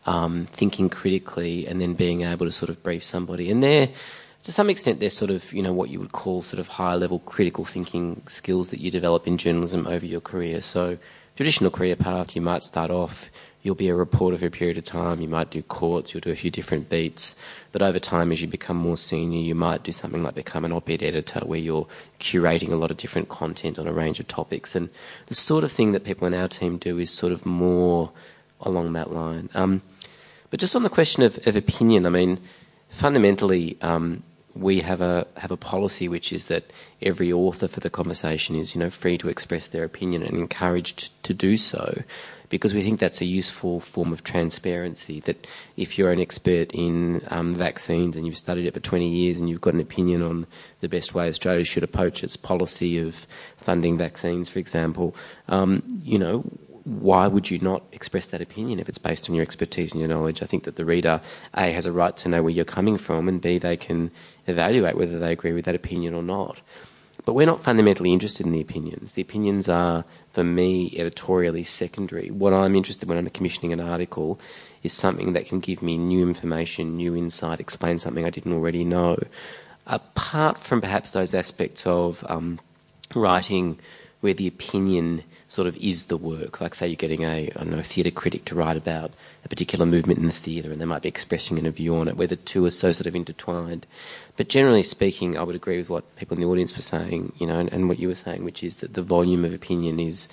um, 0.06 0.46
thinking 0.52 0.88
critically, 0.88 1.66
and 1.66 1.80
then 1.80 1.94
being 1.94 2.22
able 2.22 2.46
to 2.46 2.52
sort 2.52 2.70
of 2.70 2.82
brief 2.82 3.04
somebody. 3.04 3.50
And 3.50 3.62
they're 3.62 3.88
to 4.46 4.52
some 4.52 4.70
extent, 4.70 5.00
they're 5.00 5.10
sort 5.10 5.32
of, 5.32 5.52
you 5.52 5.60
know, 5.60 5.72
what 5.72 5.90
you 5.90 5.98
would 5.98 6.12
call 6.12 6.40
sort 6.40 6.60
of 6.60 6.68
higher 6.68 6.96
level 6.96 7.18
critical 7.18 7.64
thinking 7.64 8.22
skills 8.28 8.70
that 8.70 8.78
you 8.78 8.92
develop 8.92 9.26
in 9.26 9.38
journalism 9.38 9.88
over 9.88 10.06
your 10.06 10.20
career. 10.20 10.62
So, 10.62 10.98
traditional 11.34 11.68
career 11.68 11.96
path, 11.96 12.36
you 12.36 12.42
might 12.42 12.62
start 12.62 12.92
off, 12.92 13.28
you'll 13.64 13.74
be 13.74 13.88
a 13.88 13.96
reporter 13.96 14.38
for 14.38 14.46
a 14.46 14.50
period 14.50 14.78
of 14.78 14.84
time, 14.84 15.20
you 15.20 15.26
might 15.26 15.50
do 15.50 15.62
courts, 15.62 16.14
you'll 16.14 16.20
do 16.20 16.30
a 16.30 16.36
few 16.36 16.52
different 16.52 16.88
beats. 16.88 17.34
But 17.72 17.82
over 17.82 17.98
time, 17.98 18.30
as 18.30 18.40
you 18.40 18.46
become 18.46 18.76
more 18.76 18.96
senior, 18.96 19.40
you 19.40 19.56
might 19.56 19.82
do 19.82 19.90
something 19.90 20.22
like 20.22 20.36
become 20.36 20.64
an 20.64 20.72
op 20.72 20.88
ed 20.88 21.02
editor 21.02 21.40
where 21.40 21.58
you're 21.58 21.88
curating 22.20 22.70
a 22.70 22.76
lot 22.76 22.92
of 22.92 22.98
different 22.98 23.28
content 23.28 23.80
on 23.80 23.88
a 23.88 23.92
range 23.92 24.20
of 24.20 24.28
topics. 24.28 24.76
And 24.76 24.90
the 25.26 25.34
sort 25.34 25.64
of 25.64 25.72
thing 25.72 25.90
that 25.90 26.04
people 26.04 26.28
in 26.28 26.34
our 26.34 26.46
team 26.46 26.78
do 26.78 27.00
is 27.00 27.10
sort 27.10 27.32
of 27.32 27.44
more 27.44 28.12
along 28.60 28.92
that 28.92 29.12
line. 29.12 29.48
Um, 29.54 29.82
but 30.50 30.60
just 30.60 30.76
on 30.76 30.82
the 30.82 30.88
question 30.88 31.22
of, 31.22 31.38
of 31.46 31.56
opinion, 31.56 32.06
I 32.06 32.10
mean, 32.10 32.40
fundamentally, 32.88 33.76
um, 33.82 34.22
we 34.56 34.80
have 34.80 35.00
a 35.00 35.26
have 35.36 35.50
a 35.50 35.56
policy 35.56 36.08
which 36.08 36.32
is 36.32 36.46
that 36.46 36.72
every 37.02 37.32
author 37.32 37.68
for 37.68 37.80
the 37.80 37.90
conversation 37.90 38.56
is 38.56 38.74
you 38.74 38.78
know 38.78 38.90
free 38.90 39.18
to 39.18 39.28
express 39.28 39.68
their 39.68 39.84
opinion 39.84 40.22
and 40.22 40.36
encouraged 40.36 41.22
to 41.22 41.34
do 41.34 41.56
so 41.56 42.02
because 42.48 42.72
we 42.72 42.82
think 42.82 42.98
that's 42.98 43.20
a 43.20 43.26
useful 43.26 43.80
form 43.80 44.12
of 44.12 44.22
transparency 44.22 45.20
that 45.20 45.46
if 45.76 45.98
you're 45.98 46.12
an 46.12 46.20
expert 46.20 46.72
in 46.72 47.20
um, 47.28 47.54
vaccines 47.54 48.16
and 48.16 48.24
you've 48.24 48.36
studied 48.36 48.66
it 48.66 48.72
for 48.72 48.80
20 48.80 49.08
years 49.08 49.40
and 49.40 49.50
you've 49.50 49.60
got 49.60 49.74
an 49.74 49.80
opinion 49.80 50.22
on 50.22 50.46
the 50.80 50.88
best 50.88 51.14
way 51.14 51.28
Australia 51.28 51.64
should 51.64 51.82
approach 51.82 52.22
its 52.24 52.36
policy 52.36 52.98
of 52.98 53.26
funding 53.56 53.98
vaccines 53.98 54.48
for 54.48 54.58
example 54.58 55.14
um, 55.48 55.82
you 56.02 56.18
know 56.18 56.44
why 56.86 57.26
would 57.26 57.50
you 57.50 57.58
not 57.58 57.82
express 57.90 58.28
that 58.28 58.40
opinion 58.40 58.78
if 58.78 58.88
it's 58.88 58.96
based 58.96 59.28
on 59.28 59.34
your 59.34 59.42
expertise 59.42 59.90
and 59.90 60.00
your 60.00 60.08
knowledge? 60.08 60.40
I 60.40 60.46
think 60.46 60.62
that 60.64 60.76
the 60.76 60.84
reader, 60.84 61.20
A, 61.52 61.72
has 61.72 61.84
a 61.84 61.90
right 61.90 62.16
to 62.18 62.28
know 62.28 62.44
where 62.44 62.52
you're 62.52 62.64
coming 62.64 62.96
from, 62.96 63.28
and 63.28 63.40
B, 63.40 63.58
they 63.58 63.76
can 63.76 64.12
evaluate 64.46 64.96
whether 64.96 65.18
they 65.18 65.32
agree 65.32 65.52
with 65.52 65.64
that 65.64 65.74
opinion 65.74 66.14
or 66.14 66.22
not. 66.22 66.60
But 67.24 67.32
we're 67.32 67.44
not 67.44 67.64
fundamentally 67.64 68.12
interested 68.12 68.46
in 68.46 68.52
the 68.52 68.60
opinions. 68.60 69.14
The 69.14 69.22
opinions 69.22 69.68
are, 69.68 70.04
for 70.30 70.44
me, 70.44 70.94
editorially 70.96 71.64
secondary. 71.64 72.30
What 72.30 72.52
I'm 72.52 72.76
interested 72.76 73.06
in 73.06 73.08
when 73.08 73.18
I'm 73.18 73.30
commissioning 73.30 73.72
an 73.72 73.80
article 73.80 74.38
is 74.84 74.92
something 74.92 75.32
that 75.32 75.46
can 75.46 75.58
give 75.58 75.82
me 75.82 75.98
new 75.98 76.28
information, 76.28 76.96
new 76.96 77.16
insight, 77.16 77.58
explain 77.58 77.98
something 77.98 78.24
I 78.24 78.30
didn't 78.30 78.52
already 78.52 78.84
know. 78.84 79.18
Apart 79.88 80.56
from 80.56 80.80
perhaps 80.80 81.10
those 81.10 81.34
aspects 81.34 81.84
of 81.84 82.24
um, 82.28 82.60
writing 83.12 83.80
where 84.20 84.34
the 84.34 84.46
opinion 84.46 85.24
sort 85.48 85.68
of 85.68 85.76
is 85.76 86.06
the 86.06 86.16
work. 86.16 86.60
Like, 86.60 86.74
say, 86.74 86.88
you're 86.88 86.96
getting 86.96 87.24
a, 87.24 87.46
I 87.54 87.58
don't 87.58 87.70
know, 87.70 87.82
theatre 87.82 88.10
critic 88.10 88.44
to 88.46 88.54
write 88.54 88.76
about 88.76 89.12
a 89.44 89.48
particular 89.48 89.86
movement 89.86 90.18
in 90.18 90.26
the 90.26 90.32
theatre, 90.32 90.72
and 90.72 90.80
they 90.80 90.84
might 90.84 91.02
be 91.02 91.08
expressing 91.08 91.64
a 91.64 91.70
view 91.70 91.96
on 91.96 92.08
it, 92.08 92.16
where 92.16 92.26
the 92.26 92.36
two 92.36 92.64
are 92.66 92.70
so 92.70 92.92
sort 92.92 93.06
of 93.06 93.14
intertwined. 93.14 93.86
But 94.36 94.48
generally 94.48 94.82
speaking, 94.82 95.38
I 95.38 95.42
would 95.44 95.54
agree 95.54 95.78
with 95.78 95.88
what 95.88 96.16
people 96.16 96.36
in 96.36 96.40
the 96.40 96.48
audience 96.48 96.74
were 96.74 96.82
saying, 96.82 97.32
you 97.38 97.46
know, 97.46 97.58
and, 97.58 97.72
and 97.72 97.88
what 97.88 97.98
you 97.98 98.08
were 98.08 98.14
saying, 98.14 98.44
which 98.44 98.64
is 98.64 98.78
that 98.78 98.94
the 98.94 99.02
volume 99.02 99.44
of 99.44 99.54
opinion 99.54 100.00
is 100.00 100.28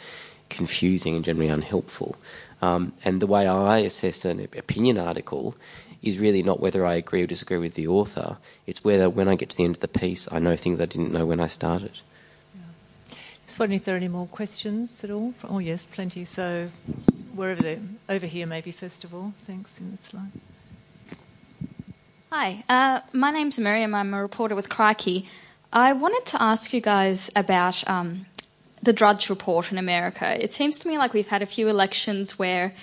confusing 0.49 1.15
and 1.15 1.23
generally 1.23 1.49
unhelpful. 1.49 2.15
Um, 2.61 2.93
and 3.03 3.21
the 3.21 3.27
way 3.27 3.45
I 3.45 3.79
assess 3.79 4.25
an 4.25 4.39
opinion 4.39 4.97
article 4.97 5.55
is 6.01 6.19
really 6.19 6.43
not 6.43 6.59
whether 6.59 6.85
I 6.85 6.95
agree 6.95 7.23
or 7.23 7.27
disagree 7.27 7.57
with 7.57 7.75
the 7.75 7.87
author. 7.87 8.37
It's 8.67 8.83
whether 8.83 9.09
when 9.09 9.27
I 9.27 9.35
get 9.35 9.49
to 9.51 9.57
the 9.57 9.63
end 9.63 9.75
of 9.75 9.81
the 9.81 9.87
piece, 9.87 10.27
I 10.31 10.39
know 10.39 10.55
things 10.55 10.81
I 10.81 10.85
didn't 10.85 11.13
know 11.13 11.25
when 11.25 11.39
I 11.39 11.47
started. 11.47 12.01
Just 13.45 13.59
wondering 13.59 13.79
if 13.79 13.85
there 13.85 13.95
are 13.95 13.97
any 13.97 14.07
more 14.07 14.27
questions 14.27 15.03
at 15.03 15.11
all. 15.11 15.33
Oh, 15.43 15.59
yes, 15.59 15.85
plenty. 15.85 16.23
So, 16.23 16.69
wherever 17.35 17.61
they're, 17.61 17.79
over 18.07 18.25
here, 18.25 18.47
maybe 18.47 18.71
first 18.71 19.03
of 19.03 19.13
all. 19.13 19.33
Thanks, 19.39 19.79
in 19.79 19.91
the 19.91 19.97
slide. 19.97 20.31
Hi, 22.31 22.63
uh, 22.69 23.01
my 23.11 23.31
name's 23.31 23.59
Miriam. 23.59 23.93
I'm 23.93 24.13
a 24.13 24.21
reporter 24.21 24.55
with 24.55 24.69
Crikey. 24.69 25.27
I 25.73 25.91
wanted 25.93 26.25
to 26.31 26.41
ask 26.41 26.73
you 26.73 26.79
guys 26.79 27.29
about 27.35 27.87
um, 27.87 28.25
the 28.81 28.93
Drudge 28.93 29.29
Report 29.29 29.71
in 29.71 29.77
America. 29.77 30.41
It 30.41 30.53
seems 30.53 30.79
to 30.79 30.87
me 30.87 30.97
like 30.97 31.13
we've 31.13 31.27
had 31.27 31.41
a 31.41 31.45
few 31.45 31.67
elections 31.67 32.39
where 32.39 32.73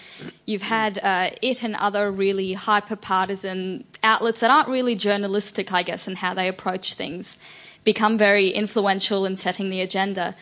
you've 0.45 0.63
had 0.63 0.99
uh, 1.03 1.31
it 1.41 1.65
and 1.65 1.75
other 1.77 2.11
really 2.11 2.53
hyper 2.53 2.97
partisan 2.97 3.85
outlets 4.05 4.41
that 4.41 4.51
aren't 4.51 4.69
really 4.69 4.95
journalistic, 4.95 5.73
I 5.73 5.83
guess, 5.83 6.07
in 6.07 6.17
how 6.17 6.35
they 6.35 6.49
approach 6.49 6.95
things 6.95 7.39
become 7.85 8.19
very 8.19 8.49
influential 8.49 9.27
in 9.27 9.37
setting 9.37 9.71
the 9.71 9.81
agenda. 9.81 10.35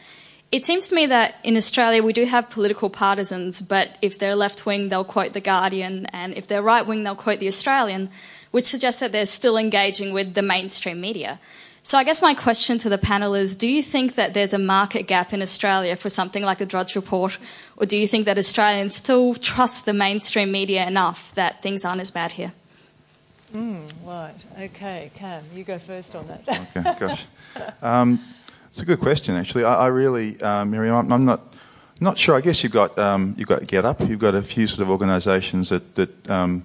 It 0.51 0.64
seems 0.64 0.89
to 0.89 0.95
me 0.95 1.05
that 1.07 1.34
in 1.45 1.57
Australia 1.57 2.03
we 2.03 2.14
do 2.14 2.24
have 2.24 2.49
political 2.49 2.89
partisans, 2.89 3.61
but 3.61 3.99
if 4.01 4.18
they're 4.18 4.34
left 4.34 4.64
wing, 4.64 4.89
they'll 4.89 5.05
quote 5.05 5.34
The 5.34 5.41
Guardian, 5.41 6.07
and 6.07 6.32
if 6.34 6.47
they're 6.47 6.62
right 6.62 6.86
wing, 6.86 7.05
they'll 7.05 7.14
quote 7.14 7.39
The 7.39 7.49
Australian, 7.49 8.09
which 8.51 8.64
suggests 8.64 9.01
that 9.01 9.12
they're 9.12 9.26
still 9.26 9.59
engaging 9.59 10.14
with 10.14 10.32
the 10.32 10.43
mainstream 10.43 11.01
media. 11.01 11.39
So 11.82 11.97
I 11.97 12.05
guess 12.05 12.20
my 12.20 12.34
question 12.34 12.78
to 12.80 12.89
the 12.89 12.99
panel 12.99 13.34
is 13.34 13.57
do 13.57 13.68
you 13.68 13.82
think 13.82 14.14
that 14.14 14.34
there's 14.34 14.53
a 14.53 14.59
market 14.59 15.07
gap 15.07 15.32
in 15.32 15.43
Australia 15.43 15.97
for 15.97 16.09
something 16.09 16.43
like 16.43 16.59
the 16.59 16.66
Drudge 16.66 16.97
Report, 16.97 17.39
or 17.76 17.86
do 17.86 17.97
you 17.97 18.07
think 18.07 18.24
that 18.24 18.39
Australians 18.39 18.95
still 18.95 19.34
trust 19.34 19.84
the 19.84 19.95
mainstream 19.95 20.51
media 20.51 20.86
enough 20.86 21.34
that 21.34 21.62
things 21.62 21.84
aren't 21.84 22.01
as 22.01 22.11
bad 22.11 22.32
here? 22.32 22.53
Mm, 23.53 23.90
right. 24.05 24.34
Okay, 24.61 25.11
Cam, 25.14 25.42
you 25.55 25.64
go 25.64 25.78
first 25.78 26.14
on 26.14 26.26
that. 26.28 26.49
okay, 26.76 26.94
gosh. 27.07 27.24
Um, 27.82 28.20
it's 28.68 28.80
a 28.80 28.84
good 28.84 29.01
question, 29.01 29.34
actually. 29.34 29.64
I, 29.64 29.74
I 29.74 29.86
really, 29.86 30.40
uh, 30.40 30.64
Miriam, 30.64 30.96
I'm, 30.96 31.12
I'm, 31.12 31.24
not 31.24 31.40
not 32.01 32.18
sure. 32.18 32.36
I 32.36 32.40
guess 32.40 32.62
you've 32.62 32.72
got 32.72 32.99
um, 32.99 33.34
you've 33.38 33.49
got 33.49 33.62
GetUp. 33.62 34.09
You've 34.09 34.20
got 34.20 34.34
a 34.34 34.42
few 34.42 34.66
sort 34.66 34.80
of 34.80 34.90
organisations 34.90 35.70
that 35.70 35.94
that. 35.94 36.30
Um, 36.30 36.64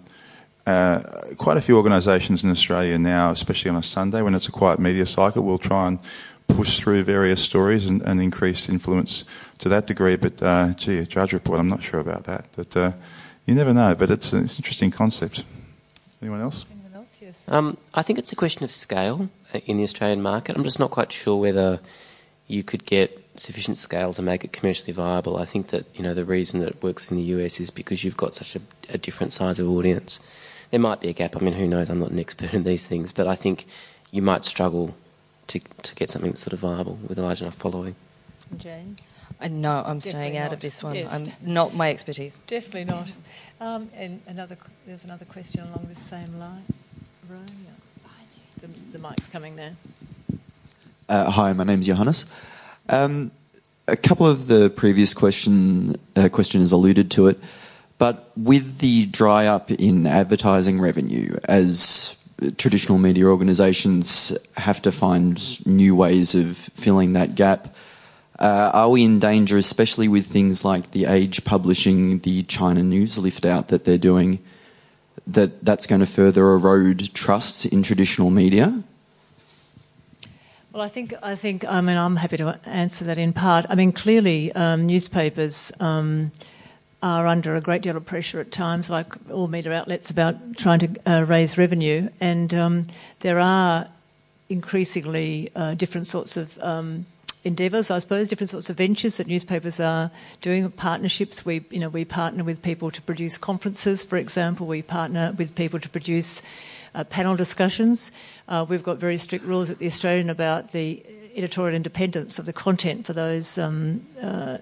uh, 0.65 1.01
quite 1.36 1.57
a 1.57 1.61
few 1.61 1.75
organisations 1.75 2.45
in 2.45 2.49
Australia 2.49 2.97
now, 2.97 3.31
especially 3.31 3.69
on 3.69 3.75
a 3.75 3.84
Sunday 3.84 4.21
when 4.21 4.34
it's 4.34 4.47
a 4.47 4.51
quiet 4.51 4.79
media 4.79 5.05
cycle, 5.05 5.43
will 5.43 5.57
try 5.57 5.89
and 5.89 5.99
push 6.47 6.79
through 6.79 7.03
various 7.03 7.41
stories 7.41 7.86
and, 7.86 8.01
and 8.03 8.21
increase 8.21 8.69
influence 8.69 9.25
to 9.57 9.67
that 9.67 9.88
degree. 9.88 10.15
But 10.15 10.41
uh, 10.41 10.73
gee, 10.75 10.99
a 10.99 11.05
Drudge 11.05 11.34
Report, 11.34 11.59
I'm 11.59 11.67
not 11.67 11.84
sure 11.84 11.99
about 11.99 12.23
that. 12.25 12.47
But 12.55 12.77
uh, 12.77 12.91
you 13.45 13.55
never 13.55 13.73
know. 13.73 13.93
But 13.95 14.09
it's, 14.09 14.31
it's 14.31 14.57
an 14.57 14.61
interesting 14.61 14.91
concept. 14.91 15.43
Anyone 16.21 16.41
else? 16.41 16.65
Anyone 17.47 17.65
else? 17.65 17.77
Yes. 17.77 17.87
Um, 17.93 17.99
I 17.99 18.01
think 18.03 18.19
it's 18.19 18.31
a 18.31 18.35
question 18.35 18.63
of 18.63 18.71
scale 18.71 19.29
uh, 19.53 19.59
in 19.65 19.77
the 19.77 19.83
Australian 19.83 20.21
market. 20.21 20.55
I'm 20.55 20.63
just 20.63 20.79
not 20.79 20.91
quite 20.91 21.11
sure 21.11 21.39
whether 21.39 21.80
you 22.47 22.63
could 22.63 22.85
get 22.85 23.19
sufficient 23.35 23.77
scale 23.77 24.13
to 24.13 24.22
make 24.22 24.43
it 24.43 24.53
commercially 24.53 24.93
viable. 24.93 25.38
I 25.38 25.45
think 25.45 25.68
that 25.68 25.85
you 25.95 26.03
know 26.03 26.13
the 26.13 26.26
reason 26.26 26.59
that 26.59 26.69
it 26.69 26.84
works 26.84 27.09
in 27.09 27.18
the 27.18 27.23
US 27.23 27.59
is 27.59 27.69
because 27.69 28.03
you've 28.03 28.18
got 28.18 28.35
such 28.35 28.55
a, 28.55 28.61
a 28.89 28.97
different 28.97 29.31
size 29.31 29.59
of 29.59 29.69
audience. 29.69 30.19
There 30.72 30.80
might 30.80 31.01
be 31.01 31.09
a 31.09 31.13
gap. 31.13 31.35
I 31.35 31.39
mean, 31.39 31.53
who 31.53 31.68
knows? 31.68 31.89
I'm 31.89 31.99
not 31.99 32.11
an 32.11 32.19
expert 32.19 32.53
in 32.53 32.63
these 32.63 32.85
things, 32.85 33.11
but 33.11 33.27
I 33.27 33.35
think 33.35 33.65
you 34.11 34.22
might 34.22 34.45
struggle 34.45 34.95
to 35.47 35.59
to 35.59 35.95
get 35.95 36.09
something 36.09 36.35
sort 36.35 36.53
of 36.53 36.59
viable 36.59 36.99
with 37.07 37.18
a 37.18 37.22
large 37.22 37.41
enough 37.41 37.55
following. 37.55 37.95
Jane. 38.57 38.97
Uh, 39.41 39.47
no, 39.47 39.80
I'm 39.80 39.97
Definitely 39.97 40.09
staying 40.11 40.38
out 40.38 40.43
not. 40.45 40.53
of 40.53 40.59
this 40.61 40.84
one. 40.84 40.95
Yes. 40.95 41.27
I'm 41.27 41.53
not 41.53 41.73
my 41.73 41.89
expertise. 41.89 42.38
Definitely 42.47 42.85
not. 42.85 43.11
Um, 43.59 43.89
and 43.95 44.22
another, 44.27 44.57
there's 44.85 45.03
another 45.03 45.26
question 45.26 45.61
along 45.61 45.85
this 45.89 45.99
same 45.99 46.38
line. 46.39 46.63
The, 47.29 48.67
the 48.91 48.99
mic's 48.99 49.27
coming 49.27 49.55
there. 49.55 49.75
Uh, 51.09 51.29
hi, 51.29 51.53
my 51.53 51.63
name's 51.63 51.87
Johannes. 51.87 52.31
Um, 52.89 53.31
a 53.87 53.95
couple 53.95 54.25
of 54.25 54.47
the 54.47 54.69
previous 54.69 55.13
question 55.13 55.95
uh, 56.15 56.29
questioners 56.29 56.71
alluded 56.71 57.11
to 57.11 57.27
it, 57.27 57.39
but 57.97 58.31
with 58.35 58.79
the 58.79 59.05
dry 59.05 59.47
up 59.47 59.71
in 59.71 60.07
advertising 60.07 60.79
revenue, 60.79 61.37
as 61.45 62.19
traditional 62.57 62.97
media 62.97 63.25
organisations 63.25 64.37
have 64.57 64.81
to 64.81 64.91
find 64.91 65.65
new 65.65 65.95
ways 65.95 66.35
of 66.35 66.57
filling 66.57 67.13
that 67.13 67.35
gap, 67.35 67.73
uh, 68.39 68.71
are 68.73 68.89
we 68.89 69.03
in 69.03 69.19
danger, 69.19 69.57
especially 69.57 70.07
with 70.07 70.25
things 70.25 70.65
like 70.65 70.91
the 70.91 71.05
Age 71.05 71.45
publishing 71.45 72.19
the 72.19 72.43
China 72.43 72.83
News 72.83 73.17
lift 73.17 73.45
out 73.45 73.69
that 73.69 73.85
they're 73.85 73.97
doing, 73.97 74.39
that 75.27 75.63
that's 75.63 75.87
going 75.87 76.01
to 76.01 76.07
further 76.07 76.51
erode 76.51 77.13
trust 77.13 77.65
in 77.65 77.83
traditional 77.83 78.29
media? 78.29 78.83
Well, 80.71 80.81
I 80.81 80.89
think 80.89 81.13
I 81.21 81.35
think 81.35 81.65
I 81.65 81.81
mean 81.81 81.97
I'm 81.97 82.15
happy 82.15 82.37
to 82.37 82.59
answer 82.65 83.05
that 83.05 83.17
in 83.17 83.31
part. 83.31 83.65
I 83.69 83.75
mean, 83.75 83.91
clearly, 83.91 84.51
um, 84.53 84.87
newspapers 84.87 85.71
um, 85.79 86.31
are 87.03 87.27
under 87.27 87.55
a 87.55 87.61
great 87.61 87.83
deal 87.83 87.95
of 87.95 88.05
pressure 88.05 88.39
at 88.39 88.51
times, 88.51 88.89
like 88.89 89.13
all 89.29 89.47
media 89.47 89.73
outlets, 89.73 90.09
about 90.09 90.57
trying 90.57 90.79
to 90.79 90.95
uh, 91.05 91.25
raise 91.25 91.57
revenue, 91.57 92.09
and 92.19 92.53
um, 92.53 92.87
there 93.19 93.39
are 93.39 93.87
increasingly 94.49 95.49
uh, 95.55 95.75
different 95.75 96.07
sorts 96.07 96.37
of 96.37 96.57
um, 96.63 97.05
endeavours, 97.43 97.91
I 97.91 97.99
suppose, 97.99 98.29
different 98.29 98.49
sorts 98.49 98.69
of 98.69 98.77
ventures 98.77 99.17
that 99.17 99.27
newspapers 99.27 99.79
are 99.79 100.11
doing, 100.41 100.69
partnerships. 100.71 101.45
We, 101.45 101.65
you 101.69 101.79
know, 101.79 101.89
we 101.89 102.05
partner 102.05 102.43
with 102.43 102.61
people 102.61 102.89
to 102.91 103.01
produce 103.01 103.37
conferences, 103.37 104.03
for 104.03 104.17
example. 104.17 104.67
We 104.67 104.81
partner 104.81 105.33
with 105.37 105.55
people 105.55 105.79
to 105.79 105.89
produce 105.89 106.41
uh, 106.95 107.03
panel 107.03 107.35
discussions. 107.35 108.11
Uh, 108.47 108.65
we've 108.67 108.83
got 108.83 108.97
very 108.97 109.17
strict 109.17 109.45
rules 109.45 109.69
at 109.69 109.79
the 109.79 109.85
Australian 109.85 110.29
about 110.29 110.71
the 110.71 111.03
editorial 111.35 111.75
independence 111.75 112.39
of 112.39 112.45
the 112.45 112.53
content 112.53 113.05
for 113.05 113.13
those 113.13 113.57
um, 113.57 114.01
uh, 114.21 114.57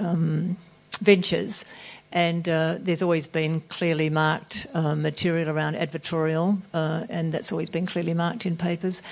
um, 0.00 0.56
ventures. 1.00 1.64
And 2.12 2.48
uh, 2.48 2.76
there's 2.80 3.02
always 3.02 3.26
been 3.26 3.60
clearly 3.62 4.08
marked 4.08 4.66
uh, 4.72 4.94
material 4.94 5.50
around 5.50 5.74
advertorial, 5.74 6.58
uh, 6.72 7.04
and 7.10 7.32
that's 7.32 7.52
always 7.52 7.68
been 7.68 7.84
clearly 7.84 8.14
marked 8.14 8.46
in 8.46 8.56
papers. 8.56 9.02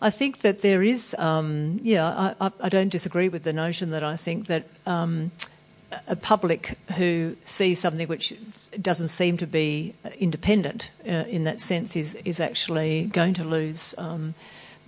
I 0.00 0.10
think 0.10 0.38
that 0.38 0.60
there 0.60 0.82
is, 0.82 1.16
um, 1.18 1.80
yeah, 1.82 2.34
I, 2.40 2.50
I, 2.60 2.68
don't 2.68 2.90
disagree 2.90 3.30
with 3.30 3.44
the 3.44 3.52
notion 3.52 3.90
that 3.90 4.04
I 4.04 4.16
think 4.16 4.46
that 4.46 4.64
um, 4.84 5.30
a 6.06 6.16
public 6.16 6.76
who 6.96 7.36
sees 7.42 7.78
something 7.80 8.06
which 8.06 8.34
doesn't 8.80 9.08
seem 9.08 9.38
to 9.38 9.46
be 9.46 9.94
independent 10.18 10.90
uh, 11.06 11.24
in 11.28 11.44
that 11.44 11.60
sense 11.60 11.96
is, 11.96 12.14
is 12.26 12.40
actually 12.40 13.04
going 13.04 13.32
to 13.34 13.44
lose, 13.44 13.94
um, 13.96 14.34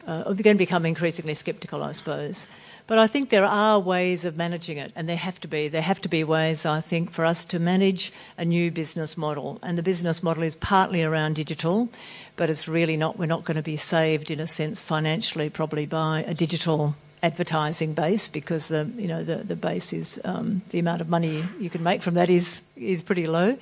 uh, 0.07 0.25
going 0.25 0.43
to 0.43 0.55
become 0.55 0.85
increasingly 0.85 1.35
sceptical, 1.35 1.83
I 1.83 1.93
suppose. 1.93 2.47
But 2.89 2.99
I 2.99 3.07
think 3.07 3.29
there 3.29 3.45
are 3.45 3.79
ways 3.79 4.25
of 4.25 4.39
managing 4.39 4.79
it, 4.79 4.93
and 4.97 5.07
there 5.07 5.17
have 5.17 5.39
to 5.43 5.49
be. 5.49 5.69
There 5.69 5.83
have 5.83 6.01
to 6.01 6.09
be 6.09 6.25
ways, 6.25 6.65
I 6.65 6.81
think, 6.81 7.11
for 7.11 7.27
us 7.27 7.45
to 7.47 7.59
manage 7.59 8.15
a 8.39 8.47
new 8.47 8.71
business 8.71 9.15
model. 9.15 9.59
And 9.63 9.77
the 9.77 9.83
business 9.83 10.23
model 10.23 10.43
is 10.43 10.55
partly 10.55 11.03
around 11.03 11.37
digital, 11.37 11.91
but 12.39 12.49
it's 12.49 12.69
really 12.69 12.97
not, 12.97 13.19
we're 13.19 13.27
not 13.27 13.45
going 13.45 13.57
to 13.57 13.63
be 13.63 13.77
saved 13.77 14.31
in 14.31 14.41
a 14.41 14.47
sense 14.47 14.83
financially, 14.83 15.51
probably 15.51 15.85
by 15.85 16.25
a 16.27 16.33
digital 16.33 16.95
advertising 17.21 17.95
base 17.95 18.29
because 18.29 18.69
the 18.69 18.89
you 18.97 19.09
know 19.09 19.25
the, 19.25 19.39
the 19.39 19.57
base 19.57 19.93
is 19.93 20.21
um, 20.25 20.63
the 20.71 20.79
amount 20.79 21.01
of 21.01 21.09
money 21.09 21.45
you 21.59 21.69
can 21.69 21.83
make 21.83 22.01
from 22.01 22.15
that 22.15 22.31
is 22.31 22.63
is 22.77 23.03
pretty 23.03 23.27
low. 23.27 23.59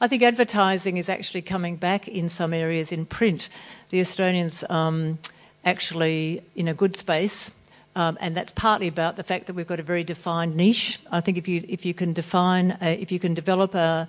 I 0.00 0.08
think 0.08 0.22
advertising 0.22 0.96
is 0.96 1.10
actually 1.10 1.42
coming 1.42 1.76
back 1.76 2.08
in 2.08 2.30
some 2.30 2.54
areas 2.54 2.92
in 2.92 3.04
print. 3.04 3.50
The 3.90 4.00
Australians 4.00 4.64
um, 4.70 5.18
actually 5.66 6.42
in 6.56 6.66
a 6.66 6.72
good 6.72 6.96
space 6.96 7.50
um, 7.94 8.16
and 8.20 8.34
that's 8.34 8.52
partly 8.52 8.88
about 8.88 9.16
the 9.16 9.22
fact 9.22 9.46
that 9.46 9.54
we've 9.54 9.68
got 9.68 9.80
a 9.80 9.84
very 9.84 10.02
defined 10.02 10.56
niche. 10.56 10.98
I 11.12 11.20
think 11.20 11.36
if 11.36 11.46
you 11.46 11.62
if 11.68 11.84
you 11.84 11.94
can 11.94 12.14
define 12.14 12.78
a, 12.80 13.00
if 13.00 13.12
you 13.12 13.20
can 13.20 13.34
develop 13.34 13.74
a 13.74 14.08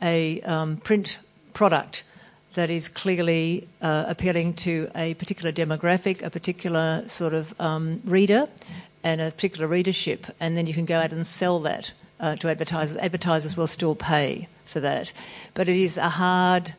a 0.00 0.40
um, 0.42 0.76
print 0.76 1.18
product 1.52 2.04
that 2.56 2.70
is 2.70 2.88
clearly 2.88 3.68
uh, 3.80 4.06
appealing 4.08 4.54
to 4.54 4.90
a 4.96 5.14
particular 5.14 5.52
demographic, 5.52 6.22
a 6.22 6.30
particular 6.30 7.04
sort 7.06 7.32
of 7.32 7.58
um, 7.60 8.00
reader, 8.04 8.48
and 9.04 9.20
a 9.20 9.30
particular 9.30 9.68
readership, 9.68 10.26
and 10.40 10.56
then 10.56 10.66
you 10.66 10.74
can 10.74 10.84
go 10.84 10.98
out 10.98 11.12
and 11.12 11.26
sell 11.26 11.60
that 11.60 11.92
uh, 12.18 12.34
to 12.36 12.48
advertisers. 12.48 12.96
Advertisers 12.96 13.56
will 13.56 13.66
still 13.66 13.94
pay 13.94 14.48
for 14.64 14.80
that, 14.80 15.12
but 15.54 15.68
it 15.68 15.76
is 15.76 15.96
a 15.96 16.08
hard 16.08 16.74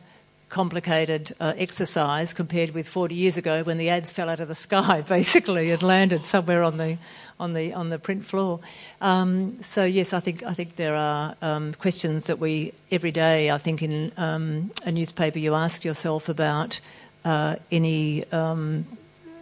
complicated 0.48 1.34
uh, 1.40 1.52
exercise 1.56 2.32
compared 2.32 2.70
with 2.70 2.88
40 2.88 3.14
years 3.14 3.36
ago 3.36 3.62
when 3.62 3.78
the 3.78 3.88
ads 3.88 4.10
fell 4.10 4.28
out 4.28 4.40
of 4.40 4.48
the 4.48 4.54
sky 4.54 5.00
basically 5.08 5.70
and 5.70 5.82
landed 5.82 6.24
somewhere 6.24 6.62
on 6.62 6.76
the 6.78 6.98
on 7.40 7.52
the 7.52 7.72
on 7.72 7.88
the 7.88 7.98
print 7.98 8.24
floor. 8.24 8.60
Um, 9.00 9.62
so 9.62 9.84
yes, 9.84 10.12
I 10.12 10.20
think 10.20 10.42
I 10.42 10.54
think 10.54 10.76
there 10.76 10.94
are 10.94 11.36
um, 11.42 11.74
questions 11.74 12.26
that 12.26 12.38
we 12.38 12.72
every 12.90 13.12
day. 13.12 13.50
I 13.50 13.58
think 13.58 13.82
in 13.82 14.12
um, 14.16 14.70
a 14.84 14.92
newspaper 14.92 15.38
you 15.38 15.54
ask 15.54 15.84
yourself 15.84 16.28
about 16.28 16.80
uh, 17.24 17.56
any. 17.70 18.24
Um, 18.32 18.86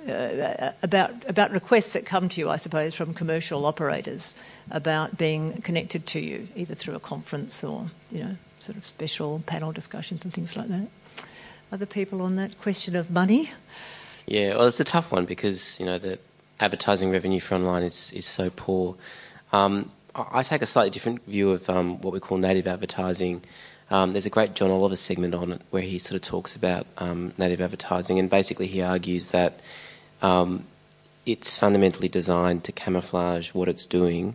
uh, 0.09 0.71
about 0.85 1.11
about 1.29 1.51
requests 1.51 1.95
that 1.95 2.07
come 2.07 2.29
to 2.29 2.41
you, 2.41 2.49
I 2.49 2.59
suppose, 2.59 2.95
from 2.95 3.13
commercial 3.13 3.67
operators 3.67 4.37
about 4.71 5.19
being 5.19 5.61
connected 5.63 6.07
to 6.07 6.21
you, 6.21 6.47
either 6.55 6.77
through 6.77 6.95
a 6.95 7.01
conference 7.01 7.65
or 7.65 7.91
you 8.13 8.21
know 8.21 8.37
sort 8.61 8.79
of 8.79 8.85
special 8.85 9.43
panel 9.47 9.73
discussions 9.73 10.23
and 10.23 10.33
things 10.33 10.57
like 10.57 10.69
that. 10.69 10.87
Other 11.73 11.87
people 11.87 12.23
on 12.23 12.37
that 12.37 12.61
question 12.61 12.95
of 12.95 13.11
money? 13.11 13.51
Yeah, 14.27 14.57
well, 14.57 14.67
it's 14.67 14.81
a 14.81 14.85
tough 14.85 15.11
one 15.11 15.25
because 15.25 15.79
you 15.81 15.87
know 15.87 15.99
the 15.99 16.19
advertising 16.61 17.11
revenue 17.11 17.41
for 17.41 17.55
online 17.55 17.83
is 17.83 18.13
is 18.13 18.27
so 18.27 18.51
poor. 18.51 18.97
Um, 19.53 19.91
I 20.15 20.43
take 20.43 20.63
a 20.63 20.67
slightly 20.67 20.91
different 20.91 21.25
view 21.27 21.51
of 21.51 21.69
um, 21.69 22.01
what 22.01 22.13
we 22.13 22.21
call 22.21 22.39
native 22.39 22.67
advertising. 22.67 23.43
Um, 23.91 24.13
there's 24.13 24.27
a 24.27 24.31
great 24.31 24.55
John 24.55 24.71
Oliver 24.71 24.97
segment 24.97 25.35
on 25.35 25.53
it 25.53 25.61
where 25.71 25.83
he 25.83 25.99
sort 25.99 26.17
of 26.17 26.23
talks 26.23 26.57
about 26.57 26.87
um, 26.99 27.33
native 27.39 27.61
advertising, 27.61 28.19
and 28.19 28.29
basically 28.31 28.67
he 28.67 28.83
argues 28.83 29.29
that 29.29 29.61
um, 30.23 30.65
it's 31.27 31.57
fundamentally 31.57 32.09
designed 32.09 32.65
to 32.65 32.73
camouflage 32.73 33.53
what 33.53 33.69
it's 33.69 33.87
doing 33.87 34.35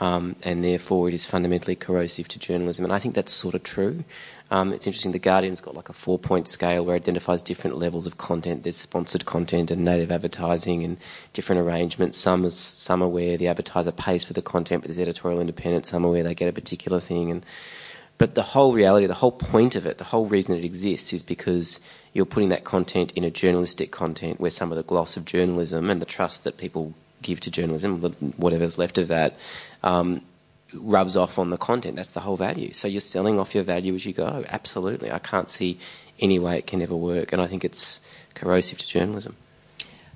um, 0.00 0.36
and 0.42 0.64
therefore 0.64 1.08
it 1.08 1.14
is 1.14 1.26
fundamentally 1.26 1.74
corrosive 1.74 2.28
to 2.28 2.38
journalism. 2.38 2.84
And 2.84 2.92
I 2.92 2.98
think 2.98 3.14
that's 3.14 3.32
sort 3.32 3.54
of 3.54 3.62
true. 3.62 4.04
Um, 4.50 4.72
it's 4.72 4.86
interesting, 4.86 5.12
The 5.12 5.18
Guardian's 5.18 5.60
got 5.60 5.74
like 5.74 5.90
a 5.90 5.92
four 5.92 6.18
point 6.18 6.48
scale 6.48 6.84
where 6.84 6.96
it 6.96 7.02
identifies 7.02 7.42
different 7.42 7.76
levels 7.76 8.06
of 8.06 8.16
content. 8.16 8.62
There's 8.62 8.76
sponsored 8.76 9.26
content 9.26 9.70
and 9.70 9.84
native 9.84 10.10
advertising 10.10 10.84
and 10.84 10.96
different 11.34 11.60
arrangements. 11.60 12.16
Some, 12.16 12.44
is, 12.46 12.56
some 12.56 13.02
are 13.02 13.08
where 13.08 13.36
the 13.36 13.48
advertiser 13.48 13.92
pays 13.92 14.24
for 14.24 14.32
the 14.32 14.40
content, 14.40 14.82
but 14.82 14.88
there's 14.88 14.98
editorial 14.98 15.40
independence. 15.40 15.90
Some 15.90 16.06
are 16.06 16.10
where 16.10 16.22
they 16.22 16.34
get 16.34 16.48
a 16.48 16.52
particular 16.52 16.98
thing. 16.98 17.30
And 17.30 17.44
But 18.16 18.34
the 18.36 18.42
whole 18.42 18.72
reality, 18.72 19.06
the 19.06 19.14
whole 19.14 19.32
point 19.32 19.76
of 19.76 19.84
it, 19.84 19.98
the 19.98 20.04
whole 20.04 20.26
reason 20.26 20.56
it 20.56 20.64
exists 20.64 21.12
is 21.12 21.22
because 21.22 21.80
you're 22.14 22.24
putting 22.24 22.48
that 22.48 22.64
content 22.64 23.12
in 23.12 23.24
a 23.24 23.30
journalistic 23.30 23.90
content 23.90 24.40
where 24.40 24.50
some 24.50 24.72
of 24.72 24.76
the 24.76 24.82
gloss 24.82 25.16
of 25.18 25.26
journalism 25.26 25.90
and 25.90 26.00
the 26.00 26.06
trust 26.06 26.44
that 26.44 26.56
people 26.56 26.94
give 27.20 27.40
to 27.40 27.50
journalism, 27.50 28.00
whatever's 28.36 28.78
left 28.78 28.96
of 28.96 29.08
that, 29.08 29.36
um, 29.82 30.22
rubs 30.74 31.16
off 31.16 31.38
on 31.38 31.50
the 31.50 31.56
content. 31.56 31.96
That's 31.96 32.12
the 32.12 32.20
whole 32.20 32.36
value. 32.36 32.72
So 32.72 32.88
you're 32.88 33.00
selling 33.00 33.38
off 33.38 33.54
your 33.54 33.64
value 33.64 33.94
as 33.94 34.04
you 34.04 34.12
go. 34.12 34.44
Absolutely. 34.48 35.10
I 35.10 35.18
can't 35.18 35.48
see 35.48 35.78
any 36.20 36.38
way 36.38 36.58
it 36.58 36.66
can 36.66 36.82
ever 36.82 36.96
work, 36.96 37.32
and 37.32 37.40
I 37.40 37.46
think 37.46 37.64
it's 37.64 38.00
corrosive 38.34 38.78
to 38.78 38.88
journalism. 38.88 39.36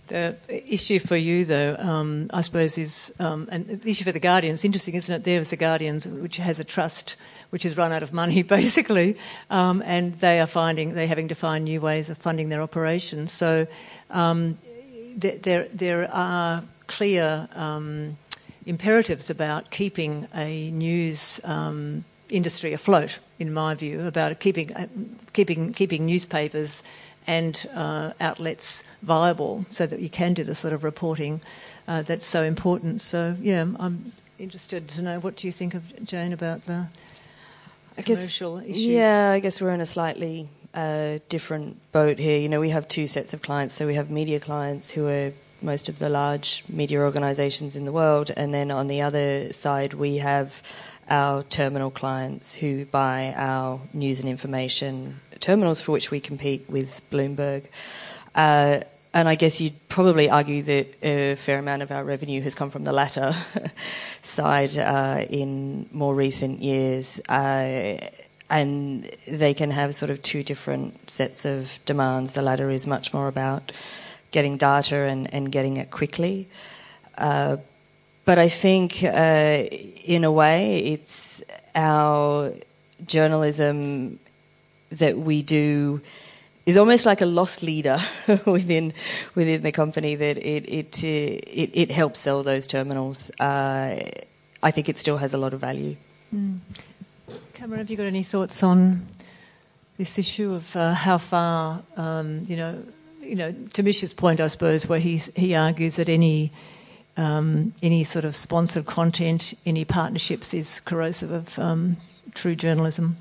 The 0.09 0.37
issue 0.51 0.99
for 0.99 1.17
you, 1.17 1.45
though, 1.45 1.77
um, 1.79 2.29
I 2.35 2.43
suppose, 2.43 2.77
is 2.77 3.15
um, 3.19 3.49
and 3.51 3.67
the 3.67 3.91
issue 3.91 4.05
for 4.05 4.13
the 4.13 4.21
Guardian. 4.21 4.55
It's 4.55 4.65
interesting, 4.65 4.95
isn't 4.95 5.15
it? 5.15 5.25
There's 5.25 5.51
the 5.51 5.57
Guardian 5.57 6.01
which 6.01 6.37
has 6.37 6.59
a 6.59 6.65
trust 6.65 7.17
which 7.51 7.63
has 7.63 7.77
run 7.77 7.93
out 7.93 8.03
of 8.03 8.13
money, 8.13 8.43
basically, 8.59 9.17
um, 9.49 9.83
and 9.87 10.15
they 10.15 10.41
are 10.41 10.47
finding 10.47 10.95
they're 10.95 11.07
having 11.07 11.29
to 11.29 11.35
find 11.35 11.65
new 11.65 11.81
ways 11.81 12.11
of 12.11 12.19
funding 12.19 12.49
their 12.49 12.63
operations. 12.63 13.31
So 13.31 13.67
um, 14.11 14.59
there, 15.17 15.69
there 15.73 16.11
are 16.13 16.65
clear 16.89 17.49
um, 17.55 18.17
imperatives 18.67 19.31
about 19.31 19.71
keeping 19.71 20.29
a 20.35 20.71
news 20.71 21.41
um, 21.45 22.05
industry 22.31 22.73
afloat, 22.73 23.19
in 23.39 23.53
my 23.53 23.75
view, 23.75 24.07
about 24.07 24.39
keeping 24.41 24.73
uh, 24.75 24.87
keeping 25.33 25.73
keeping 25.73 26.07
newspapers 26.07 26.83
and 27.27 27.67
uh, 27.75 28.13
outlets 28.21 28.85
viable, 29.03 29.65
so 29.71 29.87
that 29.87 30.01
you 30.01 30.09
can 30.09 30.35
do 30.35 30.45
the 30.45 30.55
sort 30.55 30.75
of 30.75 30.83
reporting 30.85 31.41
uh, 31.87 32.03
that's 32.03 32.27
so 32.27 32.43
important. 32.43 33.01
So, 33.01 33.37
yeah, 33.41 33.67
I'm 33.79 34.13
interested 34.39 34.89
to 34.89 35.03
know 35.03 35.21
what 35.21 35.37
do 35.37 35.47
you 35.47 35.53
think 35.53 35.75
of 35.75 35.83
Jane 36.05 36.33
about 36.33 36.67
the 36.67 36.87
I 37.97 38.03
commercial 38.03 38.59
guess, 38.59 38.71
issues? 38.71 38.87
Yeah, 38.87 39.31
I 39.31 39.41
guess 39.41 39.61
we're 39.61 39.75
in 39.75 39.81
a 39.81 39.87
slightly 39.87 40.49
uh, 40.75 41.19
different 41.29 41.77
boat 41.93 42.19
here. 42.19 42.39
You 42.39 42.49
know, 42.49 42.61
we 42.61 42.71
have 42.71 42.89
two 42.89 43.07
sets 43.07 43.35
of 43.35 43.43
clients. 43.43 43.75
So 43.75 43.87
we 43.87 43.95
have 43.95 44.11
media 44.11 44.41
clients 44.41 44.91
who 44.91 45.07
are 45.07 45.33
most 45.63 45.89
of 45.89 45.99
the 45.99 46.09
large 46.09 46.65
media 46.69 47.01
organizations 47.01 47.77
in 47.77 47.85
the 47.85 47.93
world. 47.93 48.31
And 48.37 48.53
then 48.53 48.71
on 48.71 48.89
the 48.89 49.01
other 49.01 49.53
side, 49.53 49.95
we 49.95 50.17
have 50.19 50.63
our 51.09 51.43
terminal 51.43 51.91
clients 51.91 52.55
who 52.55 52.85
buy 52.87 53.35
our 53.37 53.81
news 53.93 54.21
and 54.21 54.29
information 54.29 55.17
terminals 55.41 55.81
for 55.81 55.93
which 55.93 56.11
we 56.11 56.21
compete 56.21 56.65
with 56.69 57.01
Bloomberg. 57.11 57.65
Uh, 58.35 58.81
and 59.15 59.29
I 59.29 59.35
guess 59.35 59.61
you'd 59.61 59.89
probably 59.89 60.31
argue 60.31 60.63
that 60.63 61.05
a 61.05 61.35
fair 61.35 61.59
amount 61.59 61.83
of 61.83 61.91
our 61.91 62.03
revenue 62.03 62.41
has 62.43 62.55
come 62.55 62.71
from 62.71 62.85
the 62.85 62.93
latter 62.93 63.35
side 64.23 64.79
uh, 64.79 65.27
in 65.29 65.87
more 65.93 66.15
recent 66.15 66.61
years. 66.61 67.21
Uh, 67.29 67.99
and 68.49 69.11
they 69.27 69.55
can 69.55 69.71
have 69.71 69.95
sort 69.95 70.11
of 70.11 70.23
two 70.23 70.43
different 70.43 71.11
sets 71.11 71.45
of 71.45 71.79
demands. 71.87 72.33
The 72.33 72.43
latter 72.43 72.71
is 72.71 72.87
much 72.87 73.15
more 73.15 73.29
about 73.29 73.73
getting 74.33 74.57
data 74.57 74.97
and, 74.97 75.33
and 75.33 75.53
getting 75.53 75.77
it 75.77 75.91
quickly. 75.91 76.49
Uh, 77.17 77.59
but 78.25 78.39
I 78.39 78.49
think, 78.49 79.03
uh, 79.03 79.65
in 80.05 80.25
a 80.25 80.33
way, 80.33 80.79
it's 80.79 81.43
our 81.75 82.53
journalism 83.07 84.19
that 84.91 85.17
we 85.19 85.43
do 85.43 86.01
is 86.67 86.77
almost 86.77 87.07
like 87.07 87.21
a 87.21 87.27
lost 87.27 87.63
leader 87.63 87.99
within 88.47 88.93
within 89.35 89.63
the 89.63 89.73
company 89.73 90.15
that 90.15 90.37
it 90.37 90.65
it 90.69 91.03
uh, 91.03 91.41
it, 91.51 91.71
it, 91.73 91.91
helps 91.91 92.21
sell 92.21 92.43
those 92.43 92.67
terminals. 92.67 93.31
Uh, 93.41 93.99
I 94.63 94.71
think 94.71 94.89
it 94.89 94.99
still 94.99 95.17
has 95.17 95.35
a 95.35 95.39
lot 95.39 95.53
of 95.55 95.61
value. 95.61 95.97
Mm. 96.33 96.59
Cameron, 97.55 97.79
have 97.79 97.91
you 97.91 97.97
got 97.97 98.07
any 98.07 98.23
thoughts 98.23 98.63
on 98.63 99.07
this 99.99 100.19
issue 100.19 100.55
of 100.55 100.77
uh, 100.77 100.95
how 100.95 101.19
far 101.19 101.83
um, 101.97 102.45
you 102.47 102.57
know? 102.57 102.83
You 103.33 103.39
know, 103.39 103.55
to 103.73 103.83
Mish's 103.83 104.13
point, 104.13 104.41
I 104.41 104.49
suppose, 104.49 104.87
where 104.87 105.01
he 105.01 105.17
he 105.17 105.55
argues 105.55 105.97
that 105.97 106.11
any 106.11 106.53
um, 107.17 107.73
any 107.83 108.05
sort 108.05 108.27
of 108.27 108.37
sponsored 108.37 108.85
content, 108.85 109.55
any 109.65 109.87
partnerships 109.87 110.53
is 110.53 110.81
corrosive 110.81 111.31
of 111.31 111.59
um, 111.59 111.97
true 112.35 112.55
journalism. 112.55 113.17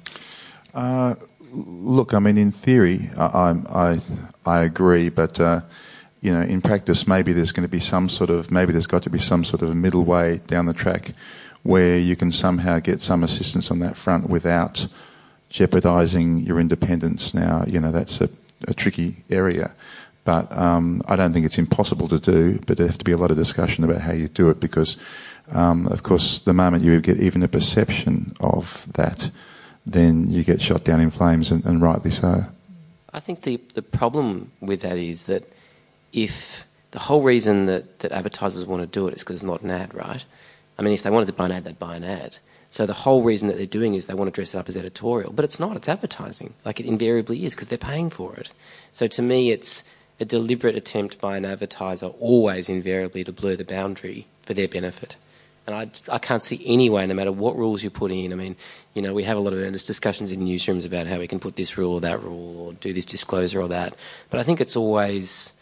Uh, 0.73 1.15
look, 1.53 2.13
I 2.13 2.19
mean, 2.19 2.37
in 2.37 2.51
theory, 2.51 3.09
I, 3.17 3.55
I, 3.69 3.99
I 4.45 4.59
agree, 4.63 5.07
but 5.07 5.39
uh, 5.39 5.61
you 6.19 6.33
know, 6.33 6.41
in 6.41 6.59
practice, 6.59 7.07
maybe 7.07 7.31
there's 7.31 7.53
going 7.53 7.65
to 7.65 7.71
be 7.71 7.79
some 7.79 8.09
sort 8.09 8.29
of 8.29 8.51
maybe 8.51 8.73
there's 8.73 8.87
got 8.87 9.03
to 9.03 9.09
be 9.09 9.19
some 9.19 9.45
sort 9.45 9.61
of 9.61 9.73
middle 9.77 10.03
way 10.03 10.41
down 10.45 10.65
the 10.65 10.73
track 10.73 11.13
where 11.63 11.97
you 11.97 12.17
can 12.17 12.33
somehow 12.33 12.79
get 12.79 12.99
some 12.99 13.23
assistance 13.23 13.71
on 13.71 13.79
that 13.79 13.95
front 13.95 14.29
without 14.29 14.89
jeopardising 15.47 16.39
your 16.39 16.59
independence. 16.59 17.33
Now, 17.33 17.63
you 17.65 17.79
know, 17.79 17.93
that's 17.93 18.19
a, 18.19 18.27
a 18.67 18.73
tricky 18.73 19.23
area. 19.29 19.71
But 20.23 20.51
um, 20.51 21.01
I 21.07 21.15
don't 21.15 21.33
think 21.33 21.45
it's 21.45 21.57
impossible 21.57 22.07
to 22.09 22.19
do, 22.19 22.59
but 22.67 22.77
there 22.77 22.87
have 22.87 22.97
to 22.99 23.05
be 23.05 23.11
a 23.11 23.17
lot 23.17 23.31
of 23.31 23.37
discussion 23.37 23.83
about 23.83 24.01
how 24.01 24.13
you 24.13 24.27
do 24.27 24.49
it 24.49 24.59
because, 24.59 24.97
um, 25.51 25.87
of 25.87 26.03
course, 26.03 26.41
the 26.41 26.53
moment 26.53 26.83
you 26.83 26.99
get 27.01 27.19
even 27.19 27.41
a 27.41 27.47
perception 27.47 28.35
of 28.39 28.85
that, 28.93 29.31
then 29.85 30.29
you 30.29 30.43
get 30.43 30.61
shot 30.61 30.83
down 30.83 31.01
in 31.01 31.09
flames, 31.09 31.51
and, 31.51 31.65
and 31.65 31.81
rightly 31.81 32.11
so. 32.11 32.45
I 33.13 33.19
think 33.19 33.41
the, 33.41 33.59
the 33.73 33.81
problem 33.81 34.51
with 34.61 34.81
that 34.81 34.97
is 34.97 35.25
that 35.25 35.43
if 36.13 36.65
the 36.91 36.99
whole 36.99 37.23
reason 37.23 37.65
that, 37.65 37.99
that 37.99 38.11
advertisers 38.11 38.65
want 38.65 38.81
to 38.81 38.87
do 38.87 39.07
it 39.07 39.15
is 39.15 39.19
because 39.23 39.37
it's 39.37 39.43
not 39.43 39.61
an 39.61 39.71
ad, 39.71 39.93
right? 39.93 40.23
I 40.77 40.83
mean, 40.83 40.93
if 40.93 41.03
they 41.03 41.09
wanted 41.09 41.27
to 41.27 41.33
buy 41.33 41.45
an 41.45 41.51
ad, 41.51 41.63
they'd 41.63 41.79
buy 41.79 41.95
an 41.95 42.03
ad. 42.03 42.37
So 42.69 42.85
the 42.85 42.93
whole 42.93 43.21
reason 43.23 43.49
that 43.49 43.57
they're 43.57 43.65
doing 43.65 43.95
is 43.95 44.07
they 44.07 44.13
want 44.13 44.29
to 44.29 44.31
dress 44.31 44.53
it 44.53 44.57
up 44.57 44.69
as 44.69 44.77
editorial, 44.77 45.33
but 45.33 45.43
it's 45.43 45.59
not. 45.59 45.75
It's 45.75 45.89
advertising, 45.89 46.53
like 46.63 46.79
it 46.79 46.85
invariably 46.85 47.43
is, 47.43 47.53
because 47.53 47.67
they're 47.67 47.77
paying 47.77 48.09
for 48.09 48.35
it. 48.35 48.51
So 48.93 49.07
to 49.07 49.21
me, 49.21 49.51
it's 49.51 49.83
a 50.21 50.25
deliberate 50.25 50.75
attempt 50.75 51.19
by 51.19 51.35
an 51.35 51.45
advertiser, 51.45 52.05
always 52.19 52.69
invariably, 52.69 53.23
to 53.23 53.31
blur 53.31 53.55
the 53.55 53.65
boundary 53.65 54.27
for 54.43 54.53
their 54.53 54.67
benefit. 54.67 55.17
And 55.65 55.75
I, 55.75 56.13
I 56.13 56.19
can't 56.19 56.43
see 56.43 56.61
any 56.63 56.91
way, 56.91 57.07
no 57.07 57.15
matter 57.15 57.31
what 57.31 57.57
rules 57.57 57.83
you 57.83 57.89
put 57.89 58.11
in. 58.11 58.31
I 58.31 58.35
mean, 58.35 58.55
you 58.93 59.01
know, 59.01 59.15
we 59.15 59.23
have 59.23 59.35
a 59.35 59.39
lot 59.39 59.53
of 59.53 59.59
earnest 59.59 59.87
discussions 59.87 60.31
in 60.31 60.41
newsrooms 60.41 60.85
about 60.85 61.07
how 61.07 61.17
we 61.17 61.27
can 61.27 61.39
put 61.39 61.55
this 61.55 61.75
rule 61.75 61.93
or 61.93 62.01
that 62.01 62.21
rule 62.21 62.59
or 62.59 62.73
do 62.73 62.93
this 62.93 63.05
disclosure 63.05 63.61
or 63.61 63.67
that. 63.69 63.95
But 64.29 64.39
I 64.39 64.43
think 64.43 64.61
it's 64.61 64.75
always 64.75 65.55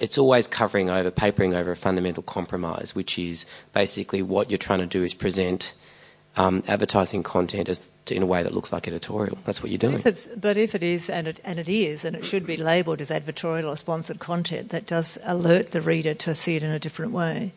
it's 0.00 0.18
always 0.18 0.48
covering 0.48 0.90
over, 0.90 1.10
papering 1.10 1.54
over 1.54 1.70
a 1.70 1.76
fundamental 1.76 2.22
compromise, 2.22 2.94
which 2.94 3.18
is 3.18 3.46
basically 3.72 4.22
what 4.22 4.50
you're 4.50 4.58
trying 4.58 4.80
to 4.80 4.86
do 4.86 5.04
is 5.04 5.14
present 5.14 5.74
um, 6.36 6.62
advertising 6.66 7.22
content 7.22 7.68
as 7.68 7.90
in 8.10 8.22
a 8.22 8.26
way 8.26 8.42
that 8.42 8.52
looks 8.52 8.72
like 8.72 8.86
editorial. 8.86 9.38
That's 9.44 9.62
what 9.62 9.70
you're 9.70 9.78
doing. 9.78 9.98
But 9.98 10.06
if, 10.06 10.40
but 10.40 10.56
if 10.56 10.74
it 10.74 10.82
is, 10.82 11.08
and 11.08 11.28
it, 11.28 11.40
and 11.44 11.58
it 11.58 11.68
is, 11.68 12.04
and 12.04 12.14
it 12.14 12.24
should 12.24 12.46
be 12.46 12.56
labelled 12.56 13.00
as 13.00 13.10
editorial 13.10 13.70
or 13.70 13.76
sponsored 13.76 14.18
content, 14.18 14.70
that 14.70 14.86
does 14.86 15.18
alert 15.24 15.68
the 15.68 15.80
reader 15.80 16.14
to 16.14 16.34
see 16.34 16.56
it 16.56 16.62
in 16.62 16.70
a 16.70 16.78
different 16.78 17.12
way. 17.12 17.52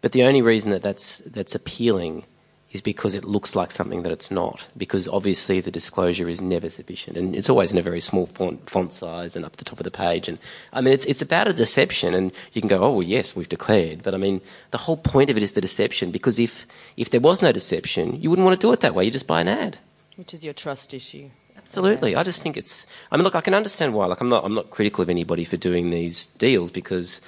But 0.00 0.12
the 0.12 0.22
only 0.22 0.42
reason 0.42 0.70
that 0.70 0.82
that's, 0.82 1.18
that's 1.18 1.54
appealing 1.54 2.24
is 2.72 2.80
because 2.80 3.14
it 3.14 3.24
looks 3.24 3.56
like 3.56 3.72
something 3.72 4.02
that 4.02 4.12
it's 4.12 4.30
not. 4.30 4.68
Because 4.76 5.08
obviously 5.08 5.60
the 5.60 5.70
disclosure 5.70 6.28
is 6.28 6.40
never 6.40 6.70
sufficient, 6.70 7.16
and 7.16 7.34
it's 7.34 7.50
always 7.50 7.72
in 7.72 7.78
a 7.78 7.82
very 7.82 8.00
small 8.00 8.26
font, 8.26 8.68
font 8.68 8.92
size 8.92 9.34
and 9.34 9.44
up 9.44 9.56
the 9.56 9.64
top 9.64 9.80
of 9.80 9.84
the 9.84 9.90
page. 9.90 10.28
And 10.28 10.38
I 10.72 10.80
mean, 10.80 10.92
it's 10.92 11.04
it's 11.06 11.22
about 11.22 11.48
a 11.48 11.52
deception, 11.52 12.14
and 12.14 12.32
you 12.52 12.60
can 12.60 12.68
go, 12.68 12.82
oh 12.82 12.92
well, 12.92 13.02
yes, 13.02 13.34
we've 13.34 13.48
declared, 13.48 14.02
but 14.02 14.14
I 14.14 14.18
mean, 14.18 14.40
the 14.70 14.78
whole 14.78 14.96
point 14.96 15.30
of 15.30 15.36
it 15.36 15.42
is 15.42 15.54
the 15.54 15.60
deception. 15.60 16.10
Because 16.10 16.38
if 16.38 16.66
if 16.96 17.10
there 17.10 17.20
was 17.20 17.42
no 17.42 17.52
deception, 17.52 18.20
you 18.20 18.30
wouldn't 18.30 18.46
want 18.46 18.60
to 18.60 18.66
do 18.66 18.72
it 18.72 18.80
that 18.80 18.94
way. 18.94 19.04
You 19.04 19.10
just 19.10 19.26
buy 19.26 19.40
an 19.40 19.48
ad, 19.48 19.78
which 20.16 20.32
is 20.32 20.44
your 20.44 20.54
trust 20.54 20.94
issue. 20.94 21.30
Absolutely, 21.56 22.16
I 22.16 22.22
just 22.22 22.42
think 22.42 22.56
it's. 22.56 22.86
I 23.10 23.16
mean, 23.16 23.24
look, 23.24 23.34
I 23.34 23.40
can 23.40 23.54
understand 23.54 23.94
why. 23.94 24.06
Like, 24.06 24.20
I'm 24.20 24.28
not 24.28 24.44
I'm 24.44 24.54
not 24.54 24.70
critical 24.70 25.02
of 25.02 25.10
anybody 25.10 25.44
for 25.44 25.56
doing 25.56 25.90
these 25.90 26.26
deals 26.26 26.70
because 26.70 27.20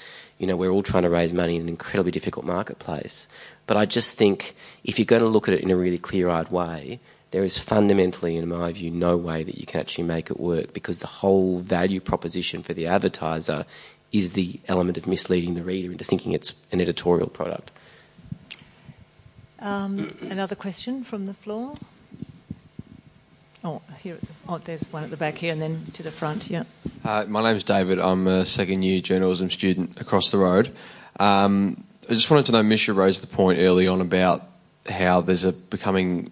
you 0.43 0.49
know, 0.49 0.57
we're 0.57 0.71
all 0.71 0.83
trying 0.83 1.05
to 1.05 1.09
raise 1.09 1.33
money 1.33 1.55
in 1.55 1.63
an 1.63 1.69
incredibly 1.69 2.11
difficult 2.11 2.45
marketplace. 2.45 3.29
But 3.67 3.77
I 3.77 3.87
just 3.87 4.17
think 4.17 4.55
if 4.85 4.99
you're 4.99 5.07
going 5.07 5.23
to 5.23 5.29
look 5.29 5.49
at 5.49 5.55
it 5.55 5.61
in 5.61 5.71
a 5.71 5.77
really 5.77 5.99
clear 5.99 6.29
eyed 6.29 6.51
way, 6.51 7.01
there 7.31 7.45
is 7.45 7.57
fundamentally, 7.57 8.37
in 8.37 8.49
my 8.49 8.73
view, 8.73 8.91
no 8.91 9.17
way 9.17 9.43
that 9.43 9.57
you 9.57 9.67
can 9.67 9.81
actually 9.81 10.05
make 10.05 10.31
it 10.31 10.39
work 10.39 10.75
because 10.75 10.99
the 11.01 11.07
whole 11.07 11.61
value 11.61 12.01
proposition 12.01 12.63
for 12.63 12.75
the 12.75 12.87
advertiser 12.87 13.65
is 14.13 14.33
the 14.33 14.61
element 14.69 14.99
of 14.99 15.07
misleading 15.07 15.55
the 15.55 15.63
reader 15.63 15.91
into 15.91 16.05
thinking 16.05 16.33
it's 16.33 16.55
an 16.71 16.81
editorial 16.81 17.29
product. 17.29 17.71
Um, 19.59 20.11
another 20.29 20.55
question 20.55 21.05
from 21.05 21.27
the 21.27 21.35
floor? 21.35 21.75
Oh, 23.65 23.81
here. 24.03 24.17
The, 24.17 24.33
oh, 24.49 24.59
there's 24.59 24.93
one 24.93 25.05
at 25.05 25.11
the 25.11 25.17
back 25.17 25.37
here, 25.37 25.53
and 25.53 25.63
then 25.63 25.87
to 25.95 26.03
the 26.03 26.11
front. 26.11 26.51
Yeah. 26.51 26.65
Uh, 27.05 27.25
my 27.29 27.43
name's 27.43 27.63
David. 27.63 28.01
I'm 28.01 28.27
a 28.27 28.45
second 28.45 28.83
year 28.83 29.01
journalism 29.01 29.51
student 29.51 30.01
across 30.01 30.31
the 30.33 30.39
road. 30.39 30.75
Um, 31.21 31.85
I 32.13 32.15
just 32.15 32.31
wanted 32.31 32.45
to 32.45 32.53
know, 32.53 32.63
Misha 32.63 32.93
raised 32.93 33.23
the 33.23 33.27
point 33.27 33.59
early 33.59 33.89
on 33.89 34.03
about 34.03 34.43
how 34.91 35.23
there's 35.23 35.45
a 35.45 35.53
becoming 35.55 36.31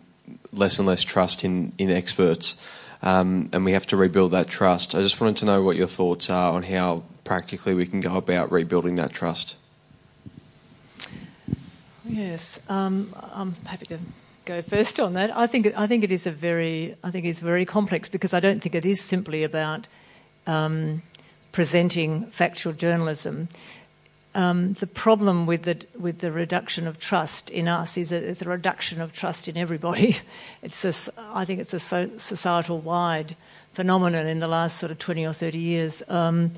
less 0.52 0.78
and 0.78 0.86
less 0.86 1.02
trust 1.02 1.42
in 1.42 1.72
in 1.78 1.88
experts, 1.88 2.60
um, 3.02 3.48
and 3.54 3.64
we 3.64 3.72
have 3.72 3.86
to 3.86 3.96
rebuild 3.96 4.32
that 4.32 4.46
trust. 4.46 4.94
I 4.94 5.00
just 5.00 5.22
wanted 5.22 5.38
to 5.38 5.46
know 5.46 5.62
what 5.62 5.76
your 5.76 5.86
thoughts 5.86 6.28
are 6.28 6.52
on 6.52 6.64
how 6.64 7.04
practically 7.24 7.72
we 7.72 7.86
can 7.86 8.02
go 8.02 8.18
about 8.18 8.52
rebuilding 8.52 8.96
that 8.96 9.14
trust. 9.14 9.56
Yes, 12.04 12.60
um, 12.68 13.14
I'm 13.32 13.54
happy 13.64 13.86
to 13.86 14.00
go 14.44 14.60
first 14.60 15.00
on 15.00 15.14
that. 15.14 15.34
I 15.34 15.46
think 15.46 15.72
I 15.78 15.86
think 15.86 16.04
it 16.04 16.12
is 16.12 16.26
a 16.26 16.30
very 16.30 16.94
I 17.02 17.10
think 17.10 17.24
it's 17.24 17.40
very 17.40 17.64
complex 17.64 18.10
because 18.10 18.34
I 18.34 18.40
don't 18.40 18.60
think 18.60 18.74
it 18.74 18.84
is 18.84 19.00
simply 19.00 19.44
about 19.44 19.86
um, 20.46 21.00
presenting 21.52 22.26
factual 22.26 22.74
journalism. 22.74 23.48
Um, 24.32 24.74
the 24.74 24.86
problem 24.86 25.44
with 25.44 25.64
the 25.64 25.84
with 25.98 26.20
the 26.20 26.30
reduction 26.30 26.86
of 26.86 27.00
trust 27.00 27.50
in 27.50 27.66
us 27.66 27.96
is 27.96 28.12
a, 28.12 28.30
it's 28.30 28.42
a 28.42 28.48
reduction 28.48 29.00
of 29.00 29.12
trust 29.12 29.48
in 29.48 29.56
everybody. 29.56 30.16
It's 30.62 30.84
a, 30.84 31.12
I 31.34 31.44
think 31.44 31.58
it's 31.60 31.74
a 31.74 31.80
societal 31.80 32.78
wide 32.78 33.34
phenomenon 33.72 34.26
in 34.26 34.40
the 34.40 34.46
last 34.46 34.76
sort 34.76 34.92
of 34.92 34.98
twenty 34.98 35.26
or 35.26 35.32
thirty 35.32 35.58
years. 35.58 36.08
Um, 36.08 36.52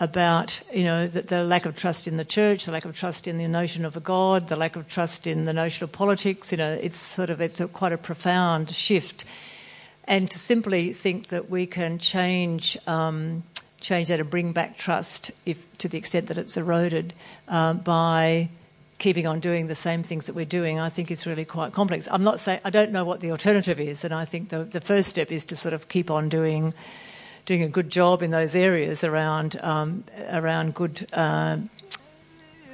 about 0.00 0.60
you 0.72 0.84
know 0.84 1.06
the, 1.06 1.22
the, 1.22 1.44
lack 1.44 1.66
of 1.66 1.74
trust 1.76 2.06
in 2.06 2.16
the 2.16 2.24
church, 2.24 2.64
the 2.64 2.72
lack 2.72 2.84
of 2.84 2.96
trust 2.96 3.26
in 3.26 3.38
the 3.38 3.48
notion 3.48 3.84
of 3.84 3.96
a 3.96 4.00
god, 4.00 4.48
the 4.48 4.56
lack 4.56 4.76
of 4.76 4.88
trust 4.88 5.26
in 5.26 5.44
the 5.44 5.52
notion 5.52 5.84
of 5.84 5.92
politics. 5.92 6.52
You 6.52 6.58
know, 6.58 6.72
it's 6.72 6.96
sort 6.96 7.30
of 7.30 7.40
it's 7.40 7.60
a, 7.60 7.68
quite 7.68 7.92
a 7.92 7.98
profound 7.98 8.74
shift, 8.74 9.24
and 10.04 10.30
to 10.30 10.38
simply 10.38 10.92
think 10.92 11.28
that 11.28 11.50
we 11.50 11.66
can 11.66 11.98
change. 11.98 12.78
Um, 12.86 13.42
change 13.80 14.08
that 14.08 14.20
and 14.20 14.30
bring 14.30 14.52
back 14.52 14.76
trust 14.76 15.30
if 15.46 15.76
to 15.78 15.88
the 15.88 15.98
extent 15.98 16.28
that 16.28 16.38
it's 16.38 16.56
eroded 16.56 17.12
uh, 17.48 17.74
by 17.74 18.48
keeping 18.98 19.26
on 19.26 19.38
doing 19.40 19.68
the 19.68 19.74
same 19.74 20.02
things 20.02 20.26
that 20.26 20.34
we're 20.34 20.44
doing, 20.44 20.80
I 20.80 20.88
think 20.88 21.10
is 21.10 21.26
really 21.26 21.44
quite 21.44 21.72
complex. 21.72 22.08
I'm 22.10 22.24
not 22.24 22.40
saying 22.40 22.60
I 22.64 22.70
don't 22.70 22.90
know 22.90 23.04
what 23.04 23.20
the 23.20 23.30
alternative 23.30 23.78
is, 23.78 24.04
and 24.04 24.12
I 24.12 24.24
think 24.24 24.48
the, 24.48 24.64
the 24.64 24.80
first 24.80 25.08
step 25.08 25.30
is 25.30 25.44
to 25.46 25.56
sort 25.56 25.74
of 25.74 25.88
keep 25.88 26.10
on 26.10 26.28
doing 26.28 26.74
doing 27.46 27.62
a 27.62 27.68
good 27.68 27.88
job 27.88 28.22
in 28.22 28.30
those 28.30 28.54
areas 28.54 29.04
around 29.04 29.58
um, 29.62 30.04
around 30.30 30.74
good. 30.74 31.06
Uh, 31.12 31.58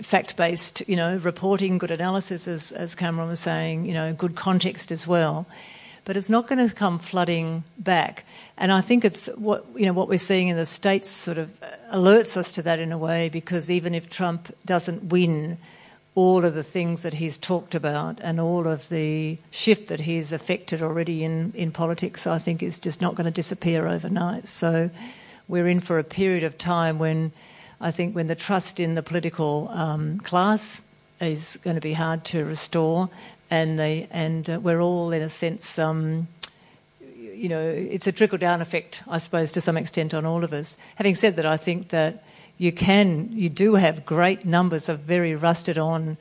fact-based, 0.03 0.87
you 0.89 0.97
know, 0.97 1.17
reporting, 1.19 1.79
good 1.79 1.93
analysis, 1.93 2.49
as, 2.49 2.73
as 2.73 2.97
Cameron 2.97 3.29
was 3.29 3.39
saying, 3.39 3.87
you 3.87 3.95
know, 3.95 4.13
good 4.13 4.35
context 4.35 4.91
as 4.91 5.07
well. 5.07 5.47
But 6.05 6.17
it's 6.17 6.29
not 6.29 6.49
going 6.49 6.69
to 6.69 6.75
come 6.75 6.99
flooding 6.99 7.63
back. 7.79 8.25
And 8.57 8.73
I 8.73 8.81
think 8.81 9.05
it's 9.05 9.27
what 9.37 9.65
you 9.75 9.87
know 9.87 9.93
what 9.93 10.09
we're 10.09 10.19
seeing 10.19 10.49
in 10.49 10.57
the 10.57 10.67
states 10.67 11.09
sort 11.09 11.39
of 11.39 11.59
alerts 11.93 12.37
us 12.37 12.53
to 12.53 12.63
that 12.63 12.79
in 12.79 12.93
a 12.93 12.99
way 12.99 13.29
because 13.29 13.71
even 13.71 13.95
if 13.95 14.09
Trump 14.09 14.55
doesn't 14.65 15.05
win 15.11 15.59
all 16.15 16.45
of 16.45 16.55
the 16.55 16.63
things 16.63 17.03
that 17.03 17.15
he's 17.15 17.37
talked 17.37 17.75
about 17.75 18.21
and 18.21 18.39
all 18.39 18.69
of 18.69 18.89
the 18.89 19.37
shift 19.51 19.89
that 19.89 20.03
he's 20.03 20.31
affected 20.31 20.81
already 20.81 21.25
in, 21.25 21.53
in 21.57 21.73
politics, 21.73 22.27
I 22.27 22.39
think 22.39 22.63
is 22.63 22.79
just 22.79 23.03
not 23.03 23.17
going 23.17 23.25
to 23.25 23.33
disappear 23.33 23.89
overnight. 23.89 24.47
So 24.47 24.91
we're 25.49 25.67
in 25.67 25.81
for 25.81 25.99
a 25.99 26.05
period 26.05 26.45
of 26.45 26.57
time 26.57 27.01
when 27.01 27.33
I 27.81 27.91
think 27.91 28.15
when 28.15 28.29
the 28.29 28.37
trust 28.37 28.79
in 28.79 28.95
the 28.95 29.03
political 29.03 29.69
um, 29.73 30.21
class 30.21 30.81
is 31.21 31.59
going 31.65 31.75
to 31.75 31.81
be 31.83 31.95
hard 31.95 32.25
to 32.27 32.45
restore, 32.45 33.11
and 33.51 33.79
the 33.79 34.07
and 34.11 34.49
uh, 34.49 34.61
we're 34.61 34.81
all 34.81 35.13
in 35.13 35.23
a 35.23 35.29
sense. 35.29 35.79
Um, 35.79 36.29
you 37.35 37.49
know, 37.49 37.61
it's 37.61 38.07
a 38.07 38.13
trickle 38.13 38.39
down 38.39 38.61
effect, 38.61 39.03
I 39.09 39.19
suppose, 39.19 39.53
to 39.53 39.61
some 39.61 39.77
extent 39.77 40.15
on 40.15 40.25
all 40.25 40.45
of 40.45 40.53
us. 40.53 40.77
Having 40.97 41.15
said 41.17 41.37
that, 41.37 41.47
I 41.47 41.57
think 41.57 41.89
that 41.89 42.25
you 42.59 42.73
can, 42.73 43.29
you 43.33 43.49
do 43.49 43.75
have 43.75 44.07
great 44.07 44.45
numbers 44.45 44.89
of 44.89 45.01
very 45.01 45.35
rusted 45.35 45.79
on 45.79 46.17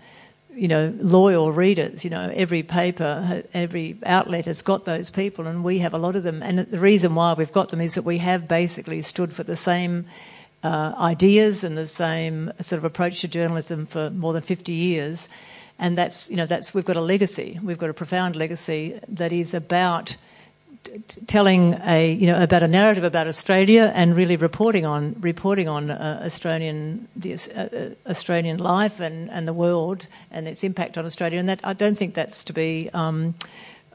you 0.55 0.67
know, 0.67 0.93
loyal 0.99 1.51
readers. 1.51 2.03
You 2.03 2.11
know, 2.11 2.31
every 2.33 2.63
paper, 2.63 3.43
every 3.53 3.97
outlet 4.05 4.45
has 4.45 4.61
got 4.61 4.85
those 4.85 5.09
people, 5.09 5.47
and 5.47 5.63
we 5.63 5.79
have 5.79 5.93
a 5.93 5.97
lot 5.97 6.15
of 6.15 6.23
them. 6.23 6.43
And 6.43 6.59
the 6.59 6.79
reason 6.79 7.15
why 7.15 7.33
we've 7.33 7.51
got 7.51 7.69
them 7.69 7.81
is 7.81 7.95
that 7.95 8.03
we 8.03 8.19
have 8.19 8.47
basically 8.47 9.01
stood 9.01 9.33
for 9.33 9.43
the 9.43 9.55
same 9.55 10.05
uh, 10.63 10.93
ideas 10.97 11.63
and 11.63 11.77
the 11.77 11.87
same 11.87 12.51
sort 12.59 12.77
of 12.77 12.85
approach 12.85 13.21
to 13.21 13.27
journalism 13.27 13.85
for 13.85 14.09
more 14.11 14.33
than 14.33 14.41
50 14.41 14.71
years. 14.71 15.27
And 15.79 15.97
that's, 15.97 16.29
you 16.29 16.37
know, 16.37 16.45
that's, 16.45 16.73
we've 16.73 16.85
got 16.85 16.95
a 16.95 17.01
legacy. 17.01 17.59
We've 17.61 17.77
got 17.77 17.89
a 17.89 17.93
profound 17.93 18.35
legacy 18.35 18.99
that 19.07 19.33
is 19.33 19.53
about 19.53 20.15
telling 21.27 21.73
a 21.83 22.11
you 22.11 22.27
know 22.27 22.41
about 22.41 22.63
a 22.63 22.67
narrative 22.67 23.03
about 23.03 23.27
Australia 23.27 23.91
and 23.95 24.15
really 24.15 24.35
reporting 24.35 24.85
on 24.85 25.15
reporting 25.19 25.67
on 25.67 25.89
uh, 25.89 26.21
Australian 26.25 27.07
the 27.15 27.33
uh, 27.33 28.09
Australian 28.09 28.57
life 28.57 28.99
and, 28.99 29.29
and 29.29 29.47
the 29.47 29.53
world 29.53 30.07
and 30.31 30.47
its 30.47 30.63
impact 30.63 30.97
on 30.97 31.05
Australia 31.05 31.39
and 31.39 31.49
that 31.49 31.59
I 31.63 31.73
don't 31.73 31.97
think 31.97 32.13
that's 32.13 32.43
to 32.45 32.53
be 32.53 32.89
um, 32.93 33.35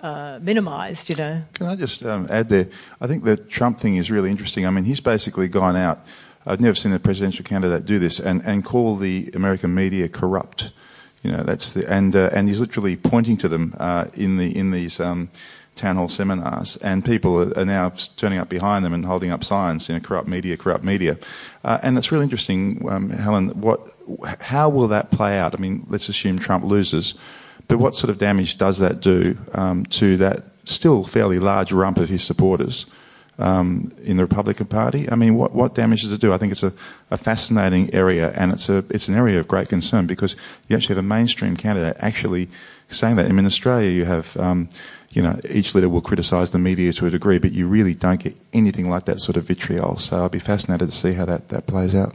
uh, 0.02 0.38
minimised. 0.42 1.08
You 1.10 1.16
know. 1.16 1.42
Can 1.54 1.66
I 1.66 1.76
just 1.76 2.04
um, 2.04 2.26
add 2.30 2.48
there? 2.48 2.68
I 3.00 3.06
think 3.06 3.24
the 3.24 3.36
Trump 3.36 3.78
thing 3.78 3.96
is 3.96 4.10
really 4.10 4.30
interesting. 4.30 4.66
I 4.66 4.70
mean, 4.70 4.84
he's 4.84 5.00
basically 5.00 5.48
gone 5.48 5.76
out. 5.76 6.00
I've 6.46 6.60
never 6.60 6.74
seen 6.74 6.92
a 6.92 6.98
presidential 6.98 7.44
candidate 7.44 7.84
do 7.84 7.98
this 7.98 8.18
and, 8.18 8.42
and 8.44 8.64
call 8.64 8.96
the 8.96 9.30
American 9.34 9.74
media 9.74 10.08
corrupt. 10.08 10.70
You 11.22 11.32
know, 11.32 11.42
that's 11.42 11.72
the 11.72 11.90
and 11.90 12.14
uh, 12.14 12.30
and 12.32 12.48
he's 12.48 12.60
literally 12.60 12.96
pointing 12.96 13.36
to 13.38 13.48
them 13.48 13.74
uh, 13.78 14.06
in 14.14 14.36
the 14.36 14.56
in 14.56 14.70
these. 14.70 15.00
Um, 15.00 15.30
town 15.78 15.96
hall 15.96 16.08
seminars, 16.08 16.76
and 16.78 17.04
people 17.04 17.58
are, 17.58 17.64
now 17.64 17.90
turning 18.16 18.38
up 18.38 18.48
behind 18.48 18.84
them 18.84 18.92
and 18.92 19.04
holding 19.06 19.30
up 19.30 19.44
signs, 19.44 19.88
you 19.88 19.94
know, 19.94 20.00
corrupt 20.00 20.28
media, 20.28 20.56
corrupt 20.56 20.84
media. 20.84 21.16
Uh, 21.64 21.78
and 21.82 21.96
it's 21.96 22.12
really 22.12 22.24
interesting, 22.24 22.86
um, 22.90 23.10
Helen, 23.10 23.48
what, 23.60 23.80
how 24.40 24.68
will 24.68 24.88
that 24.88 25.10
play 25.10 25.38
out? 25.38 25.54
I 25.54 25.58
mean, 25.58 25.86
let's 25.88 26.08
assume 26.08 26.38
Trump 26.38 26.64
loses, 26.64 27.14
but 27.68 27.78
what 27.78 27.94
sort 27.94 28.10
of 28.10 28.18
damage 28.18 28.58
does 28.58 28.78
that 28.78 29.00
do 29.00 29.38
um, 29.54 29.84
to 29.86 30.16
that 30.18 30.44
still 30.64 31.04
fairly 31.04 31.38
large 31.38 31.72
rump 31.72 31.98
of 31.98 32.08
his 32.08 32.22
supporters? 32.24 32.86
Um, 33.40 33.92
in 34.02 34.16
the 34.16 34.24
Republican 34.24 34.66
Party. 34.66 35.08
I 35.08 35.14
mean, 35.14 35.36
what, 35.36 35.54
what 35.54 35.72
damage 35.72 36.02
does 36.02 36.10
it 36.10 36.20
do? 36.20 36.32
I 36.32 36.38
think 36.38 36.50
it's 36.50 36.64
a, 36.64 36.72
a, 37.12 37.16
fascinating 37.16 37.94
area, 37.94 38.32
and 38.34 38.50
it's 38.50 38.68
a 38.68 38.78
it's 38.90 39.06
an 39.06 39.14
area 39.14 39.38
of 39.38 39.46
great 39.46 39.68
concern 39.68 40.08
because 40.08 40.34
you 40.66 40.74
actually 40.74 40.96
have 40.96 41.04
a 41.04 41.06
mainstream 41.06 41.56
candidate 41.56 41.96
actually 42.00 42.48
saying 42.90 43.14
that. 43.14 43.26
I 43.26 43.28
mean, 43.28 43.40
in 43.40 43.46
Australia, 43.46 43.90
you 43.90 44.06
have 44.06 44.36
um, 44.38 44.68
you 45.10 45.22
know, 45.22 45.38
each 45.48 45.74
leader 45.74 45.88
will 45.88 46.00
criticise 46.00 46.50
the 46.50 46.58
media 46.58 46.92
to 46.92 47.06
a 47.06 47.10
degree, 47.10 47.38
but 47.38 47.52
you 47.52 47.66
really 47.66 47.94
don't 47.94 48.20
get 48.20 48.36
anything 48.52 48.90
like 48.90 49.06
that 49.06 49.20
sort 49.20 49.36
of 49.36 49.44
vitriol. 49.44 49.98
So 49.98 50.18
I'll 50.18 50.28
be 50.28 50.38
fascinated 50.38 50.90
to 50.90 50.94
see 50.94 51.12
how 51.14 51.24
that, 51.24 51.48
that 51.48 51.66
plays 51.66 51.94
out. 51.94 52.14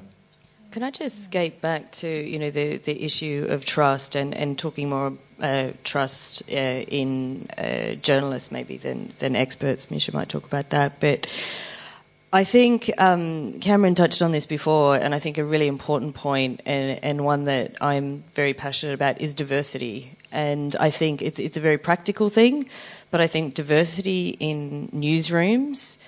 Can 0.71 0.81
I 0.81 0.89
just 0.89 1.25
skate 1.25 1.61
back 1.61 1.91
to 1.91 2.07
you 2.07 2.39
know 2.39 2.49
the, 2.49 2.77
the 2.77 3.03
issue 3.05 3.45
of 3.47 3.63
trust 3.63 4.15
and, 4.15 4.33
and 4.33 4.57
talking 4.57 4.89
more 4.89 5.13
uh, 5.39 5.69
trust 5.83 6.41
uh, 6.49 6.55
in 6.55 7.47
uh, 7.59 7.93
journalists 8.01 8.51
maybe 8.51 8.77
than 8.77 9.11
than 9.19 9.35
experts? 9.35 9.91
Misha 9.91 10.15
might 10.15 10.29
talk 10.29 10.47
about 10.47 10.71
that, 10.71 10.99
but 10.99 11.27
I 12.33 12.43
think 12.43 12.89
um, 12.97 13.59
Cameron 13.59 13.93
touched 13.93 14.23
on 14.23 14.31
this 14.31 14.47
before, 14.47 14.95
and 14.95 15.13
I 15.13 15.19
think 15.19 15.37
a 15.37 15.45
really 15.45 15.67
important 15.67 16.15
point 16.15 16.61
and, 16.65 16.99
and 17.03 17.23
one 17.23 17.43
that 17.43 17.75
I'm 17.79 18.23
very 18.33 18.55
passionate 18.55 18.93
about 18.95 19.21
is 19.21 19.35
diversity. 19.35 20.13
And 20.33 20.75
I 20.79 20.89
think 20.89 21.21
it's 21.21 21.39
it's 21.39 21.55
a 21.55 21.61
very 21.61 21.77
practical 21.77 22.29
thing, 22.29 22.67
but 23.11 23.21
I 23.21 23.27
think 23.27 23.53
diversity 23.53 24.35
in 24.39 24.89
newsrooms 24.89 25.99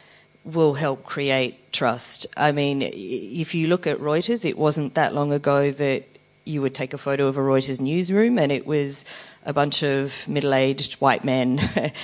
will 0.43 0.73
help 0.73 1.03
create 1.05 1.71
trust. 1.71 2.25
I 2.35 2.51
mean, 2.51 2.81
if 2.81 3.55
you 3.55 3.67
look 3.67 3.87
at 3.87 3.97
Reuters, 3.99 4.43
it 4.43 4.57
wasn't 4.57 4.95
that 4.95 5.13
long 5.13 5.31
ago 5.31 5.71
that 5.71 6.03
you 6.43 6.61
would 6.61 6.73
take 6.75 6.93
a 6.93 6.97
photo 6.97 7.27
of 7.27 7.37
a 7.37 7.41
Reuters 7.41 7.79
newsroom 7.79 8.37
and 8.37 8.51
it 8.51 8.65
was 8.65 9.05
a 9.45 9.53
bunch 9.53 9.83
of 9.83 10.27
middle-aged 10.27 10.95
white 10.95 11.23
men. 11.23 11.59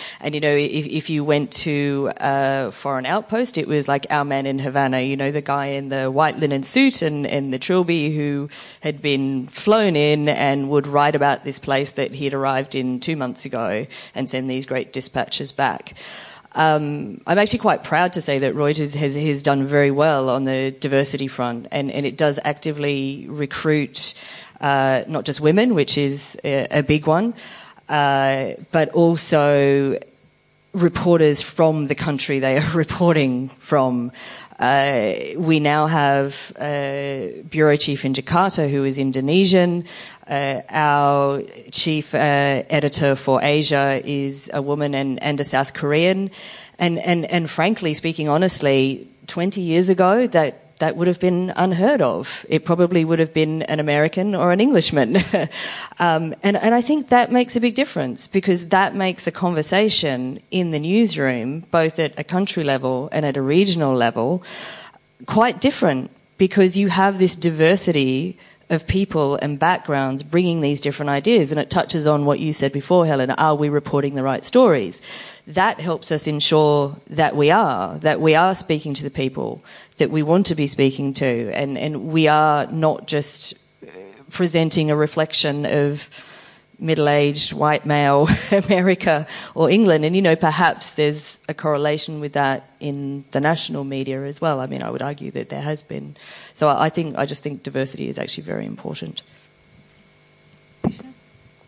and 0.19 0.35
you 0.35 0.41
know, 0.41 0.55
if, 0.55 0.85
if, 0.85 1.09
you 1.09 1.23
went 1.23 1.51
to 1.51 2.11
a 2.17 2.71
foreign 2.71 3.05
outpost, 3.05 3.57
it 3.57 3.67
was 3.67 3.87
like 3.87 4.05
our 4.09 4.23
man 4.23 4.45
in 4.45 4.59
Havana. 4.59 5.01
You 5.01 5.17
know, 5.17 5.31
the 5.31 5.41
guy 5.41 5.67
in 5.67 5.89
the 5.89 6.11
white 6.11 6.37
linen 6.37 6.63
suit 6.63 7.01
and, 7.01 7.25
and 7.25 7.51
the 7.51 7.59
trilby 7.59 8.15
who 8.15 8.49
had 8.81 9.01
been 9.01 9.47
flown 9.47 9.95
in 9.95 10.29
and 10.29 10.69
would 10.69 10.87
write 10.87 11.15
about 11.15 11.43
this 11.43 11.59
place 11.59 11.93
that 11.93 12.11
he 12.11 12.25
had 12.25 12.33
arrived 12.33 12.75
in 12.75 12.99
two 12.99 13.15
months 13.15 13.45
ago 13.45 13.87
and 14.13 14.29
send 14.29 14.49
these 14.49 14.65
great 14.65 14.93
dispatches 14.93 15.51
back. 15.51 15.95
Um, 16.53 17.21
I'm 17.25 17.39
actually 17.39 17.59
quite 17.59 17.83
proud 17.83 18.13
to 18.13 18.21
say 18.21 18.39
that 18.39 18.55
Reuters 18.55 18.95
has, 18.95 19.15
has 19.15 19.41
done 19.41 19.65
very 19.65 19.91
well 19.91 20.29
on 20.29 20.43
the 20.43 20.71
diversity 20.71 21.27
front, 21.27 21.67
and, 21.71 21.89
and 21.91 22.05
it 22.05 22.17
does 22.17 22.39
actively 22.43 23.25
recruit 23.29 24.13
uh, 24.61 25.03
not 25.07 25.25
just 25.25 25.41
women, 25.41 25.73
which 25.73 25.97
is 25.97 26.39
a, 26.43 26.79
a 26.79 26.83
big 26.83 27.07
one, 27.07 27.33
uh, 27.89 28.51
but 28.71 28.89
also 28.89 29.99
reporters 30.73 31.41
from 31.41 31.87
the 31.87 31.95
country 31.95 32.39
they 32.39 32.57
are 32.57 32.71
reporting 32.73 33.49
from. 33.49 34.11
Uh, 34.59 35.15
we 35.37 35.59
now 35.59 35.87
have 35.87 36.53
a 36.61 37.43
bureau 37.49 37.75
chief 37.75 38.05
in 38.05 38.13
Jakarta 38.13 38.69
who 38.69 38.83
is 38.83 38.99
Indonesian. 38.99 39.85
Uh, 40.27 40.61
our 40.69 41.41
chief 41.71 42.13
uh, 42.13 42.17
editor 42.69 43.15
for 43.15 43.41
Asia 43.41 43.99
is 44.05 44.51
a 44.53 44.61
woman 44.61 44.93
and, 44.93 45.21
and 45.23 45.39
a 45.39 45.43
South 45.43 45.73
Korean. 45.73 46.29
And, 46.77 46.99
and, 46.99 47.25
and 47.25 47.49
frankly, 47.49 47.95
speaking 47.95 48.29
honestly, 48.29 49.07
20 49.25 49.61
years 49.61 49.89
ago, 49.89 50.27
that 50.27 50.60
that 50.81 50.95
would 50.95 51.07
have 51.07 51.19
been 51.19 51.53
unheard 51.55 52.01
of. 52.01 52.43
It 52.49 52.65
probably 52.65 53.05
would 53.05 53.19
have 53.19 53.35
been 53.35 53.61
an 53.63 53.79
American 53.79 54.33
or 54.33 54.51
an 54.51 54.59
Englishman. 54.59 55.17
um, 55.99 56.33
and, 56.41 56.57
and 56.57 56.73
I 56.73 56.81
think 56.81 57.09
that 57.09 57.31
makes 57.31 57.55
a 57.55 57.61
big 57.61 57.75
difference 57.75 58.27
because 58.27 58.69
that 58.69 58.95
makes 58.95 59.27
a 59.27 59.31
conversation 59.31 60.41
in 60.49 60.71
the 60.71 60.79
newsroom, 60.79 61.59
both 61.71 61.99
at 61.99 62.17
a 62.17 62.23
country 62.23 62.63
level 62.63 63.09
and 63.11 63.27
at 63.27 63.37
a 63.37 63.43
regional 63.43 63.93
level, 63.93 64.43
quite 65.27 65.61
different 65.61 66.09
because 66.39 66.75
you 66.75 66.87
have 66.87 67.19
this 67.19 67.35
diversity 67.35 68.39
of 68.71 68.87
people 68.87 69.35
and 69.35 69.59
backgrounds 69.59 70.23
bringing 70.23 70.61
these 70.61 70.81
different 70.81 71.09
ideas. 71.09 71.51
And 71.51 71.59
it 71.59 71.69
touches 71.69 72.07
on 72.07 72.25
what 72.25 72.39
you 72.39 72.53
said 72.53 72.73
before, 72.73 73.05
Helen. 73.05 73.29
Are 73.29 73.53
we 73.53 73.69
reporting 73.69 74.15
the 74.15 74.23
right 74.23 74.43
stories? 74.43 74.99
That 75.45 75.79
helps 75.79 76.11
us 76.11 76.25
ensure 76.25 76.95
that 77.07 77.35
we 77.35 77.51
are, 77.51 77.99
that 77.99 78.19
we 78.19 78.33
are 78.33 78.55
speaking 78.55 78.95
to 78.95 79.03
the 79.03 79.11
people 79.11 79.63
that 80.01 80.09
we 80.09 80.23
want 80.23 80.47
to 80.47 80.55
be 80.55 80.65
speaking 80.65 81.13
to, 81.13 81.51
and, 81.53 81.77
and 81.77 82.11
we 82.11 82.27
are 82.27 82.65
not 82.71 83.05
just 83.05 83.53
presenting 84.31 84.89
a 84.89 84.95
reflection 84.95 85.63
of 85.67 86.09
middle-aged 86.79 87.53
white 87.53 87.85
male 87.85 88.27
America 88.51 89.27
or 89.53 89.69
England. 89.69 90.03
And 90.03 90.15
you 90.15 90.21
know, 90.23 90.35
perhaps 90.35 90.89
there's 90.89 91.37
a 91.47 91.53
correlation 91.53 92.19
with 92.19 92.33
that 92.33 92.67
in 92.79 93.25
the 93.29 93.39
national 93.39 93.83
media 93.83 94.23
as 94.23 94.41
well. 94.41 94.59
I 94.59 94.65
mean, 94.65 94.81
I 94.81 94.89
would 94.89 95.03
argue 95.03 95.29
that 95.31 95.49
there 95.49 95.61
has 95.61 95.83
been. 95.83 96.15
So 96.55 96.67
I 96.67 96.89
think 96.89 97.15
I 97.15 97.27
just 97.27 97.43
think 97.43 97.61
diversity 97.61 98.09
is 98.09 98.17
actually 98.17 98.45
very 98.45 98.65
important. 98.65 99.21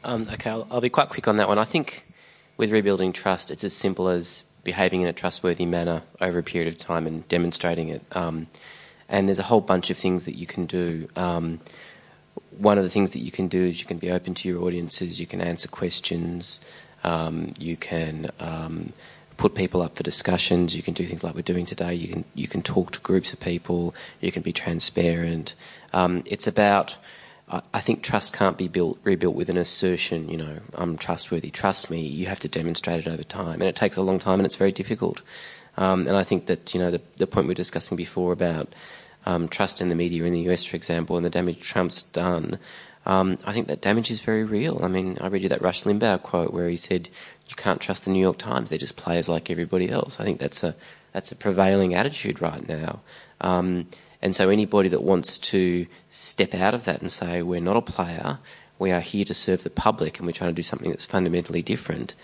Um, 0.04 0.26
okay, 0.34 0.50
I'll, 0.50 0.68
I'll 0.72 0.82
be 0.82 0.90
quite 0.90 1.10
quick 1.10 1.28
on 1.28 1.38
that 1.38 1.48
one. 1.48 1.60
I 1.60 1.66
think 1.66 2.04
with 2.58 2.72
rebuilding 2.72 3.14
trust, 3.14 3.52
it's 3.52 3.64
as 3.64 3.76
simple 3.76 4.10
as 4.10 4.44
behaving 4.64 5.02
in 5.02 5.08
a 5.08 5.14
trustworthy 5.14 5.66
manner 5.66 6.04
over 6.22 6.40
a 6.40 6.44
period 6.44 6.72
of 6.72 6.78
time 6.78 7.06
and 7.06 7.28
demonstrating 7.28 7.90
it. 7.90 8.02
Um, 8.16 8.48
and 9.10 9.28
there's 9.28 9.40
a 9.40 9.44
whole 9.44 9.62
bunch 9.62 9.90
of 9.90 9.98
things 9.98 10.26
that 10.26 10.36
you 10.36 10.48
can 10.48 10.66
do. 10.66 11.08
Um, 11.16 11.60
one 12.58 12.78
of 12.78 12.84
the 12.84 12.90
things 12.90 13.14
that 13.14 13.20
you 13.20 13.32
can 13.32 13.48
do 13.48 13.64
is 13.64 13.80
you 13.80 13.86
can 13.86 13.98
be 13.98 14.12
open 14.12 14.34
to 14.36 14.48
your 14.48 14.64
audiences, 14.64 15.20
you 15.20 15.28
can 15.28 15.42
answer 15.42 15.68
questions, 15.68 16.60
um, 17.04 17.54
you 17.60 17.76
can 17.76 18.30
um, 18.40 18.94
put 19.38 19.56
people 19.56 19.82
up 19.82 19.96
for 19.96 20.04
discussions, 20.04 20.76
you 20.76 20.84
can 20.84 20.94
do 20.94 21.06
things 21.06 21.24
like 21.24 21.36
we're 21.36 21.42
doing 21.42 21.66
today, 21.66 21.94
you 21.94 22.08
can, 22.08 22.24
you 22.34 22.48
can 22.48 22.62
talk 22.62 22.92
to 22.92 23.00
groups 23.00 23.34
of 23.34 23.40
people, 23.40 23.94
you 24.22 24.32
can 24.32 24.42
be 24.42 24.54
transparent. 24.54 25.56
Um, 25.92 26.24
it's 26.26 26.48
about 26.48 26.98
I 27.50 27.82
think 27.82 28.02
trust 28.02 28.34
can't 28.34 28.58
be 28.58 28.68
built, 28.68 29.00
rebuilt 29.04 29.36
with 29.36 29.50
an 29.50 29.58
assertion, 29.58 30.30
you 30.30 30.38
know, 30.38 30.60
I'm 30.76 30.98
trustworthy, 30.98 31.52
trust 31.52 31.92
me. 31.92 32.02
You 32.02 32.26
have 32.28 32.40
to 32.40 32.48
demonstrate 32.48 33.06
it 33.06 33.08
over 33.08 33.24
time. 33.24 33.56
And 33.56 33.64
it 33.64 33.76
takes 33.76 33.98
a 33.98 34.02
long 34.02 34.18
time 34.18 34.40
and 34.40 34.46
it's 34.46 34.56
very 34.56 34.72
difficult. 34.72 35.22
Um, 35.78 36.08
and 36.08 36.16
I 36.16 36.24
think 36.24 36.46
that, 36.48 36.74
you 36.74 36.80
know, 36.80 36.90
the, 36.90 37.02
the 37.18 37.28
point 37.28 37.46
we 37.46 37.52
were 37.52 37.56
discussing 37.56 37.98
before 37.98 38.32
about 38.32 38.74
um, 39.26 39.48
trust 39.48 39.82
in 39.82 39.90
the 39.90 39.96
media 39.96 40.24
in 40.24 40.34
the 40.34 40.50
US, 40.52 40.64
for 40.64 40.76
example, 40.76 41.16
and 41.18 41.26
the 41.26 41.30
damage 41.30 41.60
Trump's 41.60 42.02
done, 42.02 42.60
um, 43.06 43.38
I 43.46 43.52
think 43.52 43.68
that 43.68 43.82
damage 43.82 44.10
is 44.10 44.22
very 44.22 44.44
real. 44.44 44.80
I 44.84 44.88
mean, 44.88 45.18
I 45.20 45.28
read 45.28 45.44
you 45.44 45.50
that 45.50 45.62
Rush 45.62 45.84
Limbaugh 45.84 46.24
quote 46.24 46.54
where 46.54 46.70
he 46.70 46.78
said, 46.78 47.10
you 47.48 47.56
can't 47.56 47.82
trust 47.82 48.06
the 48.06 48.12
New 48.12 48.22
York 48.22 48.38
Times, 48.38 48.70
they're 48.70 48.80
just 48.80 48.98
players 48.98 49.28
like 49.28 49.50
everybody 49.50 49.90
else. 49.90 50.20
I 50.20 50.24
think 50.24 50.40
that's 50.40 50.64
a, 50.64 50.76
that's 51.12 51.32
a 51.32 51.36
prevailing 51.36 51.94
attitude 51.94 52.42
right 52.42 52.68
now. 52.68 53.02
Um, 53.42 53.88
and 54.24 54.34
so 54.34 54.50
anybody 54.50 54.88
that 54.88 55.04
wants 55.04 55.38
to 55.38 55.86
step 56.10 56.54
out 56.54 56.74
of 56.74 56.86
that 56.86 57.02
and 57.02 57.12
say, 57.12 57.42
we're 57.42 57.60
not 57.60 57.76
a 57.76 57.82
player, 57.82 58.38
we 58.80 58.90
are 58.90 59.02
here 59.02 59.26
to 59.26 59.34
serve 59.34 59.64
the 59.64 59.70
public 59.70 60.18
and 60.18 60.26
we're 60.26 60.32
trying 60.32 60.50
to 60.50 60.56
do 60.56 60.64
something 60.64 60.90
that's 60.90 61.04
fundamentally 61.04 61.62
different, 61.62 62.16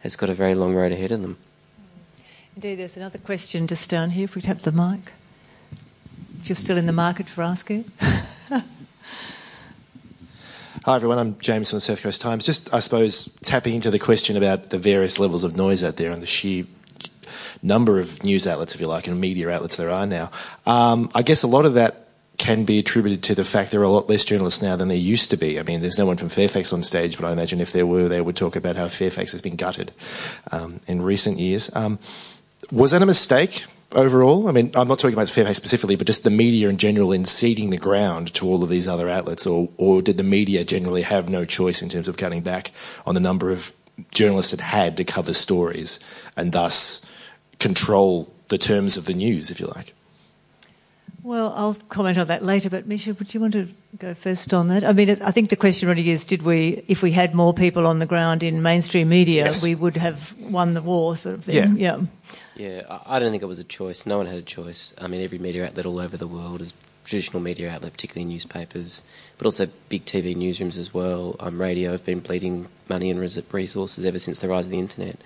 has 0.00 0.14
got 0.14 0.28
a 0.28 0.34
very 0.34 0.54
long 0.54 0.74
road 0.74 0.92
ahead 0.92 1.10
of 1.10 1.22
them. 1.22 1.38
Indeed, 2.54 2.74
there's 2.74 2.98
another 2.98 3.16
question 3.16 3.66
just 3.66 3.88
down 3.88 4.10
here, 4.10 4.24
if 4.24 4.34
we'd 4.34 4.44
have 4.44 4.62
the 4.62 4.72
mic. 4.72 5.10
If 6.42 6.50
you're 6.50 6.56
still 6.56 6.76
in 6.76 6.84
the 6.84 6.92
market 6.92 7.30
for 7.30 7.42
asking. 7.42 7.86
Hi 8.00 8.62
everyone, 10.96 11.18
I'm 11.18 11.38
James 11.38 11.70
from 11.70 11.78
the 11.78 11.80
Surf 11.80 12.02
Coast 12.02 12.20
Times. 12.20 12.44
Just, 12.44 12.74
I 12.74 12.80
suppose, 12.80 13.32
tapping 13.40 13.74
into 13.74 13.90
the 13.90 13.98
question 13.98 14.36
about 14.36 14.68
the 14.68 14.78
various 14.78 15.18
levels 15.18 15.44
of 15.44 15.56
noise 15.56 15.82
out 15.82 15.96
there 15.96 16.12
and 16.12 16.20
the 16.20 16.26
sheer 16.26 16.66
number 17.62 17.98
of 17.98 18.22
news 18.24 18.46
outlets, 18.46 18.74
if 18.74 18.80
you 18.80 18.86
like, 18.86 19.06
and 19.06 19.20
media 19.20 19.50
outlets 19.50 19.76
there 19.76 19.90
are 19.90 20.06
now. 20.06 20.30
Um, 20.66 21.10
I 21.14 21.22
guess 21.22 21.42
a 21.42 21.48
lot 21.48 21.64
of 21.64 21.74
that 21.74 22.08
can 22.38 22.64
be 22.64 22.78
attributed 22.78 23.22
to 23.24 23.34
the 23.34 23.44
fact 23.44 23.72
there 23.72 23.80
are 23.80 23.84
a 23.84 23.88
lot 23.88 24.08
less 24.08 24.24
journalists 24.24 24.62
now 24.62 24.76
than 24.76 24.88
there 24.88 24.96
used 24.96 25.30
to 25.30 25.36
be. 25.36 25.58
I 25.58 25.64
mean, 25.64 25.80
there's 25.80 25.98
no 25.98 26.06
one 26.06 26.16
from 26.16 26.28
Fairfax 26.28 26.72
on 26.72 26.84
stage, 26.84 27.18
but 27.18 27.26
I 27.26 27.32
imagine 27.32 27.60
if 27.60 27.72
there 27.72 27.86
were, 27.86 28.08
they 28.08 28.20
would 28.20 28.36
talk 28.36 28.54
about 28.54 28.76
how 28.76 28.86
Fairfax 28.86 29.32
has 29.32 29.42
been 29.42 29.56
gutted 29.56 29.92
um, 30.52 30.80
in 30.86 31.02
recent 31.02 31.38
years. 31.38 31.74
Um, 31.74 31.98
was 32.70 32.92
that 32.92 33.02
a 33.02 33.06
mistake 33.06 33.64
overall? 33.92 34.46
I 34.46 34.52
mean, 34.52 34.70
I'm 34.76 34.86
not 34.86 35.00
talking 35.00 35.14
about 35.14 35.28
Fairfax 35.28 35.56
specifically, 35.56 35.96
but 35.96 36.06
just 36.06 36.22
the 36.22 36.30
media 36.30 36.68
in 36.68 36.76
general 36.76 37.12
in 37.12 37.24
ceding 37.24 37.70
the 37.70 37.76
ground 37.76 38.32
to 38.34 38.46
all 38.46 38.62
of 38.62 38.68
these 38.68 38.86
other 38.86 39.08
outlets, 39.08 39.44
or, 39.44 39.68
or 39.76 40.00
did 40.00 40.16
the 40.16 40.22
media 40.22 40.64
generally 40.64 41.02
have 41.02 41.28
no 41.28 41.44
choice 41.44 41.82
in 41.82 41.88
terms 41.88 42.06
of 42.06 42.16
cutting 42.16 42.42
back 42.42 42.70
on 43.04 43.14
the 43.16 43.20
number 43.20 43.50
of 43.50 43.72
journalists 44.12 44.52
it 44.52 44.60
had 44.60 44.96
to 44.96 45.04
cover 45.04 45.34
stories 45.34 45.98
and 46.36 46.52
thus 46.52 47.04
control 47.58 48.32
the 48.48 48.58
terms 48.58 48.96
of 48.96 49.04
the 49.04 49.14
news, 49.14 49.50
if 49.50 49.60
you 49.60 49.66
like? 49.66 49.94
Well, 51.22 51.52
I'll 51.56 51.74
comment 51.88 52.16
on 52.16 52.28
that 52.28 52.42
later, 52.42 52.70
but 52.70 52.86
Misha, 52.86 53.12
would 53.14 53.34
you 53.34 53.40
want 53.40 53.52
to 53.52 53.68
go 53.98 54.14
first 54.14 54.54
on 54.54 54.68
that? 54.68 54.84
I 54.84 54.92
mean, 54.92 55.10
I 55.10 55.30
think 55.30 55.50
the 55.50 55.56
question 55.56 55.88
really 55.88 56.08
is 56.10 56.24
did 56.24 56.42
we, 56.42 56.84
if 56.88 57.02
we 57.02 57.10
had 57.10 57.34
more 57.34 57.52
people 57.52 57.86
on 57.86 57.98
the 57.98 58.06
ground 58.06 58.42
in 58.42 58.62
mainstream 58.62 59.08
media, 59.08 59.46
yes. 59.46 59.62
we 59.62 59.74
would 59.74 59.96
have 59.96 60.32
won 60.38 60.72
the 60.72 60.80
war, 60.80 61.16
sort 61.16 61.36
of 61.36 61.44
thing? 61.44 61.76
Yeah. 61.76 61.96
yeah. 61.96 62.00
Yeah, 62.56 62.98
I 63.06 63.18
don't 63.20 63.30
think 63.30 63.42
it 63.42 63.46
was 63.46 63.60
a 63.60 63.64
choice. 63.64 64.04
No 64.04 64.18
one 64.18 64.26
had 64.26 64.38
a 64.38 64.42
choice. 64.42 64.92
I 65.00 65.06
mean, 65.06 65.22
every 65.22 65.38
media 65.38 65.66
outlet 65.66 65.86
all 65.86 66.00
over 66.00 66.16
the 66.16 66.26
world 66.26 66.60
is 66.60 66.72
traditional 67.04 67.40
media 67.40 67.70
outlet, 67.70 67.92
particularly 67.92 68.24
newspapers, 68.32 69.02
but 69.38 69.46
also 69.46 69.68
big 69.88 70.04
TV 70.04 70.36
newsrooms 70.36 70.76
as 70.76 70.92
well. 70.92 71.36
Um, 71.40 71.60
radio 71.60 71.92
have 71.92 72.04
been 72.04 72.20
bleeding 72.20 72.68
money 72.88 73.10
and 73.10 73.20
resources 73.20 74.04
ever 74.04 74.18
since 74.18 74.40
the 74.40 74.48
rise 74.48 74.64
of 74.64 74.70
the 74.72 74.78
internet. 74.78 75.18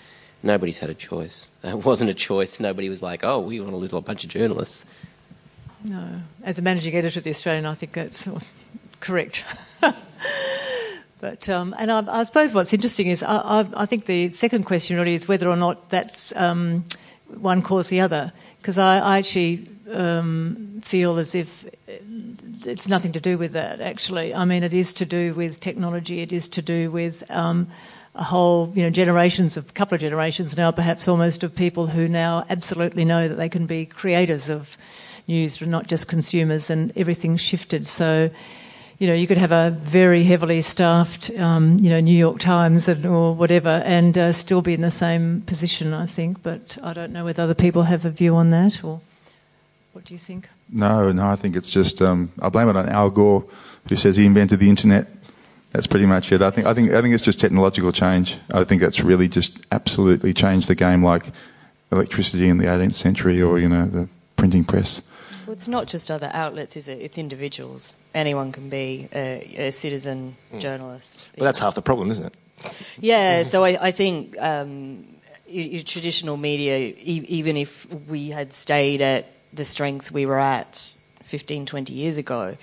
Nobody's 0.42 0.78
had 0.78 0.90
a 0.90 0.94
choice. 0.94 1.50
It 1.64 1.84
wasn't 1.84 2.10
a 2.10 2.14
choice. 2.14 2.60
Nobody 2.60 2.88
was 2.88 3.02
like, 3.02 3.24
oh, 3.24 3.40
we 3.40 3.60
want 3.60 3.72
to 3.72 3.76
lose 3.76 3.92
a 3.92 4.00
bunch 4.00 4.24
of 4.24 4.30
journalists. 4.30 4.84
No. 5.84 6.20
As 6.44 6.58
a 6.58 6.62
managing 6.62 6.94
editor 6.94 7.20
of 7.20 7.24
The 7.24 7.30
Australian, 7.30 7.66
I 7.66 7.74
think 7.74 7.92
that's 7.92 8.28
correct. 9.00 9.44
but 11.20 11.48
um, 11.48 11.74
and 11.78 11.90
I, 11.90 12.20
I, 12.20 12.24
suppose 12.24 12.54
what's 12.54 12.72
interesting 12.72 13.08
is 13.08 13.22
I, 13.22 13.36
I, 13.36 13.66
I, 13.76 13.86
think 13.86 14.06
the 14.06 14.30
second 14.30 14.64
question 14.64 14.96
really 14.96 15.14
is 15.14 15.26
whether 15.26 15.48
or 15.48 15.56
not 15.56 15.88
that's 15.88 16.34
um, 16.36 16.84
one 17.28 17.62
caused 17.62 17.90
the 17.90 18.00
other. 18.00 18.32
Because 18.60 18.78
I, 18.78 19.18
actually 19.18 19.68
um, 19.92 20.80
feel 20.84 21.18
as 21.18 21.34
if 21.34 21.64
it's 22.66 22.88
nothing 22.88 23.12
to 23.12 23.20
do 23.20 23.36
with 23.38 23.52
that. 23.52 23.80
Actually, 23.80 24.34
I 24.34 24.44
mean, 24.44 24.62
it 24.62 24.74
is 24.74 24.92
to 24.94 25.04
do 25.04 25.34
with 25.34 25.60
technology. 25.60 26.20
It 26.20 26.32
is 26.32 26.48
to 26.50 26.62
do 26.62 26.90
with 26.90 27.28
um, 27.30 27.68
a 28.14 28.22
whole, 28.22 28.72
you 28.74 28.82
know, 28.82 28.90
generations 28.90 29.56
of, 29.56 29.70
a 29.70 29.72
couple 29.72 29.94
of 29.94 30.00
generations 30.00 30.56
now, 30.56 30.70
perhaps 30.70 31.08
almost, 31.08 31.42
of 31.42 31.56
people 31.56 31.86
who 31.86 32.08
now 32.08 32.44
absolutely 32.50 33.04
know 33.04 33.26
that 33.28 33.36
they 33.36 33.48
can 33.48 33.66
be 33.66 33.86
creators 33.86 34.48
of 34.48 34.76
news, 35.26 35.62
and 35.62 35.70
not 35.70 35.86
just 35.86 36.08
consumers, 36.08 36.68
and 36.68 36.92
everything's 36.96 37.40
shifted. 37.40 37.86
So, 37.86 38.30
you 38.98 39.06
know, 39.06 39.14
you 39.14 39.26
could 39.26 39.38
have 39.38 39.52
a 39.52 39.70
very 39.70 40.24
heavily 40.24 40.60
staffed, 40.62 41.30
um, 41.38 41.78
you 41.78 41.88
know, 41.88 42.00
New 42.00 42.16
York 42.16 42.38
Times 42.38 42.86
and, 42.86 43.06
or 43.06 43.34
whatever, 43.34 43.82
and 43.84 44.16
uh, 44.18 44.32
still 44.32 44.60
be 44.60 44.74
in 44.74 44.82
the 44.82 44.90
same 44.90 45.42
position, 45.42 45.94
I 45.94 46.06
think. 46.06 46.42
But 46.42 46.76
I 46.82 46.92
don't 46.92 47.12
know 47.12 47.24
whether 47.24 47.42
other 47.42 47.54
people 47.54 47.84
have 47.84 48.04
a 48.04 48.10
view 48.10 48.36
on 48.36 48.50
that, 48.50 48.84
or 48.84 49.00
what 49.92 50.04
do 50.04 50.12
you 50.12 50.18
think? 50.18 50.48
No, 50.70 51.12
no, 51.12 51.26
I 51.26 51.36
think 51.36 51.56
it's 51.56 51.70
just 51.70 52.02
um, 52.02 52.30
I 52.40 52.48
blame 52.48 52.68
it 52.68 52.76
on 52.76 52.88
Al 52.88 53.10
Gore, 53.10 53.44
who 53.88 53.96
says 53.96 54.16
he 54.16 54.26
invented 54.26 54.58
the 54.58 54.70
internet. 54.70 55.06
That's 55.72 55.86
pretty 55.86 56.06
much 56.06 56.32
it. 56.32 56.42
I 56.42 56.50
think 56.50 56.66
I 56.66 56.74
think 56.74 56.92
I 56.92 57.00
think 57.00 57.14
it's 57.14 57.24
just 57.24 57.40
technological 57.40 57.92
change. 57.92 58.36
I 58.52 58.64
think 58.64 58.82
that's 58.82 59.00
really 59.00 59.28
just 59.28 59.64
absolutely 59.72 60.32
changed 60.34 60.68
the 60.68 60.74
game, 60.74 61.02
like 61.02 61.24
electricity 61.90 62.48
in 62.48 62.58
the 62.58 62.66
18th 62.66 62.94
century, 62.94 63.40
or 63.42 63.58
you 63.58 63.68
know, 63.68 63.86
the 63.86 64.08
printing 64.36 64.64
press. 64.64 65.02
Well, 65.46 65.54
it's 65.54 65.68
not 65.68 65.88
just 65.88 66.10
other 66.10 66.30
outlets, 66.32 66.76
is 66.76 66.88
it? 66.88 67.00
It's 67.00 67.18
individuals. 67.18 67.96
Anyone 68.14 68.52
can 68.52 68.68
be 68.68 69.08
a, 69.14 69.68
a 69.68 69.72
citizen 69.72 70.34
mm. 70.52 70.60
journalist. 70.60 71.30
But 71.36 71.44
that's 71.44 71.58
half 71.58 71.74
the 71.74 71.82
problem, 71.82 72.10
isn't 72.10 72.26
it? 72.26 72.34
Yeah, 72.98 73.42
so 73.42 73.64
I, 73.64 73.88
I 73.88 73.90
think 73.90 74.40
um, 74.40 75.04
traditional 75.84 76.36
media, 76.36 76.78
e- 76.78 77.26
even 77.28 77.56
if 77.56 77.86
we 78.08 78.28
had 78.28 78.52
stayed 78.52 79.00
at 79.00 79.26
the 79.52 79.64
strength 79.64 80.12
we 80.12 80.26
were 80.26 80.38
at 80.38 80.96
15, 81.22 81.66
20 81.66 81.92
years 81.92 82.18
ago, 82.18 82.56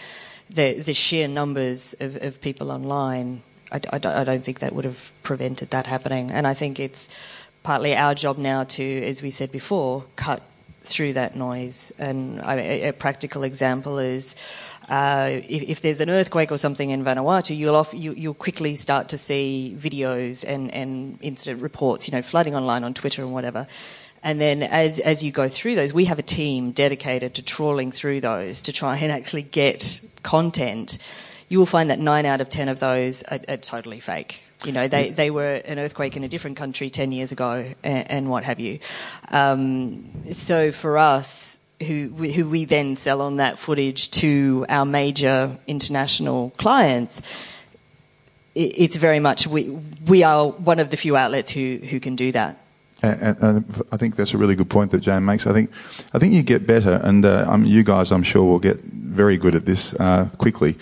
the, 0.49 0.79
the 0.79 0.93
sheer 0.93 1.27
numbers 1.27 1.95
of, 1.99 2.21
of 2.21 2.41
people 2.41 2.71
online, 2.71 3.41
I, 3.71 3.81
I, 3.91 3.95
I 3.95 4.23
don't 4.23 4.43
think 4.43 4.59
that 4.59 4.73
would 4.73 4.85
have 4.85 5.11
prevented 5.23 5.69
that 5.71 5.85
happening. 5.85 6.31
And 6.31 6.47
I 6.47 6.53
think 6.53 6.79
it's 6.79 7.09
partly 7.63 7.95
our 7.95 8.15
job 8.15 8.37
now 8.37 8.63
to, 8.63 9.03
as 9.03 9.21
we 9.21 9.29
said 9.29 9.51
before, 9.51 10.05
cut 10.15 10.41
through 10.81 11.13
that 11.13 11.35
noise. 11.35 11.91
And 11.99 12.39
a, 12.39 12.89
a 12.89 12.93
practical 12.93 13.43
example 13.43 13.99
is 13.99 14.35
uh, 14.89 15.29
if, 15.47 15.61
if, 15.69 15.81
there's 15.81 16.01
an 16.01 16.09
earthquake 16.09 16.51
or 16.51 16.57
something 16.57 16.89
in 16.89 17.03
Vanuatu, 17.03 17.55
you'll, 17.55 17.75
off, 17.75 17.93
you, 17.93 18.15
will 18.29 18.33
quickly 18.33 18.73
start 18.73 19.09
to 19.09 19.19
see 19.19 19.75
videos 19.77 20.43
and, 20.47 20.73
and 20.73 21.19
incident 21.21 21.61
reports, 21.61 22.07
you 22.07 22.11
know, 22.11 22.23
flooding 22.23 22.55
online 22.55 22.83
on 22.83 22.95
Twitter 22.95 23.21
and 23.21 23.31
whatever. 23.31 23.67
And 24.23 24.39
then 24.39 24.63
as, 24.63 24.99
as 24.99 25.23
you 25.23 25.31
go 25.31 25.47
through 25.47 25.75
those, 25.75 25.93
we 25.93 26.05
have 26.05 26.19
a 26.19 26.23
team 26.23 26.71
dedicated 26.71 27.35
to 27.35 27.41
trawling 27.43 27.91
through 27.91 28.21
those 28.21 28.61
to 28.63 28.73
try 28.73 28.97
and 28.97 29.11
actually 29.11 29.43
get 29.43 30.01
content. 30.23 30.97
You 31.47 31.59
will 31.59 31.65
find 31.65 31.89
that 31.89 31.99
nine 31.99 32.25
out 32.25 32.41
of 32.41 32.49
ten 32.49 32.67
of 32.67 32.79
those 32.79 33.23
are, 33.23 33.39
are 33.47 33.57
totally 33.57 33.99
fake. 33.99 34.43
You 34.65 34.73
know, 34.73 34.89
they, 34.89 35.09
they 35.09 35.31
were 35.31 35.53
an 35.53 35.79
earthquake 35.79 36.17
in 36.17 36.25
a 36.25 36.27
different 36.27 36.57
country 36.57 36.89
10 36.89 37.13
years 37.13 37.31
ago 37.31 37.73
and, 37.81 38.11
and 38.11 38.29
what 38.29 38.43
have 38.43 38.59
you. 38.59 38.79
Um, 39.29 40.03
so 40.33 40.73
for 40.73 40.97
us, 40.97 41.59
who, 41.81 42.07
who 42.09 42.49
we 42.49 42.65
then 42.65 42.97
sell 42.97 43.21
on 43.21 43.37
that 43.37 43.57
footage 43.57 44.11
to 44.11 44.65
our 44.67 44.85
major 44.85 45.55
international 45.65 46.49
clients, 46.57 47.21
it, 48.53 48.73
it's 48.77 48.95
very 48.97 49.21
much, 49.21 49.47
we, 49.47 49.69
we 50.05 50.23
are 50.23 50.49
one 50.49 50.79
of 50.79 50.89
the 50.89 50.97
few 50.97 51.15
outlets 51.15 51.51
who, 51.51 51.77
who 51.77 52.01
can 52.01 52.17
do 52.17 52.33
that. 52.33 52.57
And, 53.01 53.37
and, 53.41 53.83
I 53.91 53.97
think 53.97 54.17
that's 54.17 54.33
a 54.33 54.37
really 54.37 54.55
good 54.55 54.69
point 54.69 54.91
that 54.91 54.99
Jan 54.99 55.23
makes. 55.23 55.47
I 55.47 55.53
think, 55.53 55.71
I 56.13 56.19
think 56.19 56.33
you 56.33 56.43
get 56.43 56.67
better, 56.67 56.99
and 57.03 57.25
uh, 57.25 57.45
um, 57.47 57.63
you 57.63 57.83
guys, 57.83 58.11
I'm 58.11 58.23
sure, 58.23 58.43
will 58.43 58.59
get 58.59 58.77
very 58.81 59.37
good 59.37 59.55
at 59.55 59.65
this 59.65 59.93
uh, 59.99 60.27
quickly 60.37 60.75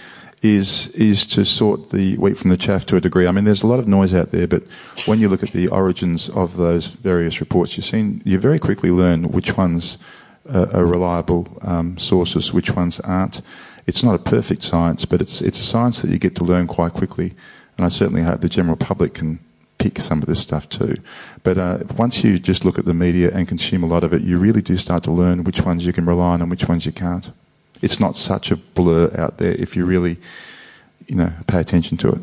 is 0.43 0.93
is 0.95 1.25
to 1.25 1.43
sort 1.43 1.89
the 1.89 2.15
wheat 2.17 2.37
from 2.37 2.49
the 2.49 2.57
chaff 2.57 2.85
to 2.85 2.95
a 2.95 3.01
degree. 3.01 3.27
I 3.27 3.31
mean, 3.31 3.43
there's 3.43 3.63
a 3.63 3.67
lot 3.67 3.79
of 3.79 3.87
noise 3.87 4.13
out 4.13 4.31
there, 4.31 4.47
but 4.47 4.63
when 5.05 5.19
you 5.19 5.29
look 5.29 5.43
at 5.43 5.51
the 5.51 5.67
origins 5.67 6.29
of 6.29 6.57
those 6.57 6.87
various 6.87 7.39
reports, 7.39 7.77
you 7.77 7.83
seen 7.83 8.21
you 8.23 8.39
very 8.39 8.59
quickly 8.59 8.91
learn 8.91 9.31
which 9.31 9.57
ones 9.57 9.97
are, 10.51 10.75
are 10.75 10.85
reliable 10.85 11.47
um, 11.61 11.97
sources, 11.97 12.53
which 12.53 12.75
ones 12.75 12.99
aren't. 12.99 13.41
It's 13.87 14.03
not 14.03 14.15
a 14.15 14.19
perfect 14.19 14.61
science, 14.63 15.05
but 15.05 15.21
it's 15.21 15.41
it's 15.41 15.59
a 15.59 15.63
science 15.63 16.01
that 16.01 16.11
you 16.11 16.19
get 16.19 16.35
to 16.35 16.43
learn 16.43 16.67
quite 16.67 16.93
quickly. 16.93 17.33
And 17.77 17.85
I 17.85 17.89
certainly 17.89 18.23
hope 18.23 18.41
the 18.41 18.49
general 18.49 18.75
public 18.75 19.13
can 19.15 19.39
pick 19.77 19.99
some 19.99 20.21
of 20.21 20.27
this 20.27 20.41
stuff 20.41 20.67
too. 20.69 20.95
But 21.43 21.57
uh, 21.57 21.79
once 21.97 22.23
you 22.23 22.39
just 22.39 22.65
look 22.65 22.79
at 22.79 22.85
the 22.85 22.93
media 22.93 23.31
and 23.33 23.47
consume 23.47 23.83
a 23.83 23.87
lot 23.87 24.03
of 24.03 24.13
it, 24.13 24.21
you 24.21 24.37
really 24.37 24.61
do 24.61 24.77
start 24.77 25.03
to 25.03 25.11
learn 25.11 25.43
which 25.43 25.61
ones 25.61 25.85
you 25.85 25.93
can 25.93 26.05
rely 26.05 26.33
on 26.33 26.41
and 26.41 26.49
which 26.49 26.67
ones 26.67 26.85
you 26.85 26.91
can't 26.91 27.31
it's 27.81 27.99
not 27.99 28.15
such 28.15 28.51
a 28.51 28.55
blur 28.55 29.11
out 29.17 29.37
there 29.37 29.53
if 29.53 29.75
you 29.75 29.85
really, 29.85 30.17
you 31.07 31.15
know, 31.15 31.31
pay 31.47 31.59
attention 31.59 31.97
to 31.97 32.09
it. 32.09 32.21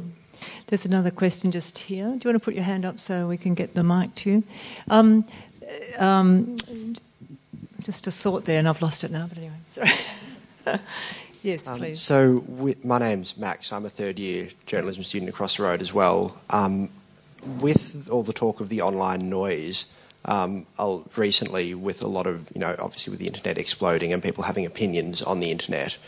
There's 0.66 0.86
another 0.86 1.10
question 1.10 1.52
just 1.52 1.78
here. 1.78 2.04
Do 2.04 2.10
you 2.10 2.30
want 2.30 2.36
to 2.36 2.40
put 2.40 2.54
your 2.54 2.64
hand 2.64 2.84
up 2.84 2.98
so 2.98 3.28
we 3.28 3.36
can 3.36 3.54
get 3.54 3.74
the 3.74 3.82
mic 3.82 4.14
to 4.16 4.30
you? 4.30 4.42
Um, 4.88 5.24
um, 5.98 6.56
just 7.82 8.06
a 8.06 8.10
thought 8.10 8.44
there, 8.44 8.58
and 8.58 8.68
I've 8.68 8.82
lost 8.82 9.04
it 9.04 9.10
now. 9.10 9.26
But 9.28 9.38
anyway, 9.38 9.54
sorry. 9.68 10.80
yes, 11.42 11.68
um, 11.68 11.78
please. 11.78 12.00
So, 12.00 12.42
with, 12.48 12.84
my 12.84 12.98
name's 12.98 13.36
Max. 13.36 13.72
I'm 13.72 13.84
a 13.84 13.90
third 13.90 14.18
year 14.18 14.48
journalism 14.66 15.04
student 15.04 15.28
across 15.28 15.58
the 15.58 15.64
road 15.64 15.82
as 15.82 15.92
well. 15.92 16.36
With 17.60 18.08
all 18.10 18.22
the 18.22 18.32
talk 18.32 18.60
of 18.60 18.68
the 18.68 18.80
online 18.82 19.28
noise, 19.28 19.92
um, 20.24 20.66
recently 21.16 21.74
with 21.74 22.02
a 22.02 22.08
lot 22.08 22.26
of, 22.26 22.50
you 22.54 22.60
know, 22.60 22.74
obviously 22.78 23.10
with 23.10 23.20
the 23.20 23.26
internet 23.26 23.58
exploding 23.58 24.12
and 24.12 24.22
people 24.22 24.44
having 24.44 24.64
opinions 24.64 25.22
on 25.22 25.40
the 25.40 25.50
internet. 25.50 25.98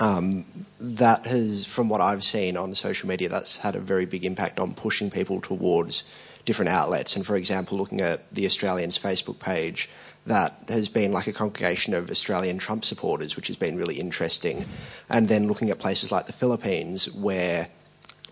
Um, 0.00 0.44
that 0.80 1.26
has, 1.26 1.66
from 1.66 1.88
what 1.88 2.00
I've 2.00 2.22
seen 2.22 2.56
on 2.56 2.72
social 2.74 3.08
media, 3.08 3.28
that's 3.28 3.58
had 3.58 3.74
a 3.74 3.80
very 3.80 4.06
big 4.06 4.24
impact 4.24 4.60
on 4.60 4.74
pushing 4.74 5.10
people 5.10 5.40
towards 5.40 6.04
different 6.44 6.70
outlets. 6.70 7.16
And 7.16 7.26
for 7.26 7.36
example, 7.36 7.76
looking 7.76 8.00
at 8.00 8.32
the 8.32 8.46
Australians 8.46 8.98
Facebook 8.98 9.40
page, 9.40 9.90
that 10.26 10.54
has 10.68 10.88
been 10.88 11.12
like 11.12 11.26
a 11.26 11.32
congregation 11.32 11.94
of 11.94 12.10
Australian 12.10 12.58
Trump 12.58 12.84
supporters, 12.84 13.34
which 13.34 13.48
has 13.48 13.56
been 13.56 13.76
really 13.76 13.98
interesting. 13.98 14.64
And 15.08 15.28
then 15.28 15.48
looking 15.48 15.70
at 15.70 15.78
places 15.78 16.12
like 16.12 16.26
the 16.26 16.32
Philippines, 16.32 17.12
where 17.12 17.68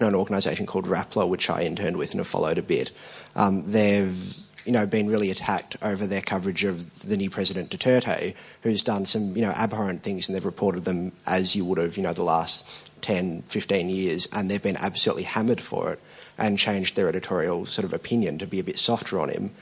an 0.01 0.15
organisation 0.15 0.67
called 0.67 0.87
Rappler, 0.87 1.29
which 1.29 1.49
I 1.49 1.63
interned 1.63 1.97
with 1.97 2.11
and 2.11 2.21
have 2.21 2.27
followed 2.27 2.59
a 2.59 2.63
bit, 2.63 2.91
um, 3.35 3.71
they've 3.71 4.47
you 4.67 4.73
know, 4.73 4.85
been 4.85 5.07
really 5.07 5.31
attacked 5.31 5.77
over 5.81 6.07
their 6.07 6.21
coverage 6.21 6.65
of 6.65 7.01
the 7.09 7.17
new 7.17 7.31
president 7.31 7.71
Duterte, 7.71 8.35
who's 8.63 8.83
done 8.83 9.07
some, 9.07 9.37
you 9.37 9.43
know, 9.43 9.53
abhorrent 9.53 10.03
things, 10.03 10.29
and 10.29 10.37
they've 10.37 10.45
reported 10.45 10.85
them 10.85 11.13
as 11.25 11.55
you 11.55 11.65
would 11.65 11.79
have, 11.79 11.97
you 11.97 12.03
know, 12.03 12.13
the 12.13 12.25
last 12.25 12.91
10, 13.03 13.43
15 13.43 13.89
years, 13.89 14.29
and 14.33 14.51
they've 14.51 14.63
been 14.63 14.77
absolutely 14.77 15.23
hammered 15.23 15.61
for 15.61 15.93
it 15.93 16.01
and 16.37 16.59
changed 16.59 16.97
their 16.97 17.09
editorial 17.09 17.65
sort 17.65 17.85
of 17.85 17.95
opinion 17.95 18.39
to 18.39 18.47
be 18.47 18.59
a 18.59 18.65
bit 18.65 18.79
softer 18.79 19.21
on 19.21 19.29
him. 19.29 19.53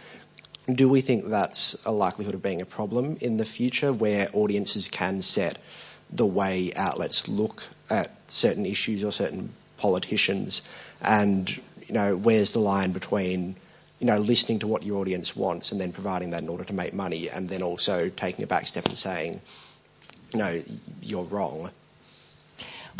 Do 0.67 0.89
we 0.89 1.03
think 1.03 1.27
that's 1.27 1.85
a 1.85 1.93
likelihood 1.93 2.35
of 2.35 2.43
being 2.43 2.63
a 2.63 2.67
problem 2.67 3.19
in 3.21 3.37
the 3.37 3.45
future 3.45 3.93
where 3.93 4.29
audiences 4.33 4.89
can 4.89 5.21
set 5.21 5.59
the 6.11 6.25
way 6.25 6.73
outlets 6.75 7.29
look 7.29 7.65
at 7.91 8.11
certain 8.31 8.65
issues 8.65 9.05
or 9.05 9.13
certain 9.13 9.53
politicians 9.77 10.63
and 11.03 11.57
you 11.87 11.95
know 11.95 12.17
where's 12.17 12.53
the 12.53 12.59
line 12.59 12.93
between 12.93 13.57
you 14.01 14.07
know 14.07 14.19
listening 14.19 14.59
to 14.59 14.67
what 14.67 14.83
your 14.83 15.01
audience 15.01 15.37
wants 15.37 15.73
and 15.73 15.81
then 15.81 15.93
providing 15.93 16.31
that 16.31 16.43
in 16.43 16.49
order 16.49 16.65
to 16.65 16.73
make 16.73 16.95
money 16.95 17.29
and 17.29 17.49
then 17.49 17.63
also 17.63 18.09
taking 18.11 18.45
a 18.45 18.47
back 18.47 18.67
step 18.67 18.87
and 18.87 18.99
saying 18.99 19.41
you 20.33 20.39
know 20.39 20.63
you're 21.03 21.25
wrong 21.25 21.71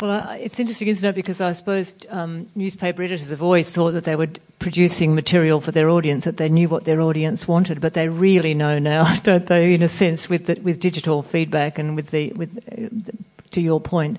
well, 0.01 0.29
it's 0.31 0.59
interesting, 0.59 0.89
isn't 0.89 1.07
it? 1.07 1.15
Because 1.15 1.39
I 1.39 1.53
suppose 1.53 1.95
um, 2.09 2.49
newspaper 2.53 3.01
editors 3.01 3.29
have 3.29 3.41
always 3.41 3.73
thought 3.73 3.93
that 3.93 4.03
they 4.03 4.17
were 4.17 4.27
producing 4.59 5.15
material 5.15 5.61
for 5.61 5.71
their 5.71 5.89
audience, 5.89 6.25
that 6.25 6.35
they 6.35 6.49
knew 6.49 6.67
what 6.67 6.83
their 6.83 6.99
audience 6.99 7.47
wanted, 7.47 7.79
but 7.79 7.93
they 7.93 8.09
really 8.09 8.53
know 8.53 8.77
now, 8.77 9.15
don't 9.23 9.45
they? 9.47 9.73
In 9.73 9.81
a 9.81 9.87
sense, 9.87 10.27
with 10.27 10.47
the, 10.47 10.55
with 10.55 10.81
digital 10.81 11.21
feedback 11.21 11.79
and 11.79 11.95
with 11.95 12.11
the 12.11 12.33
with 12.33 12.57
uh, 12.69 13.11
to 13.51 13.61
your 13.61 13.79
point. 13.79 14.17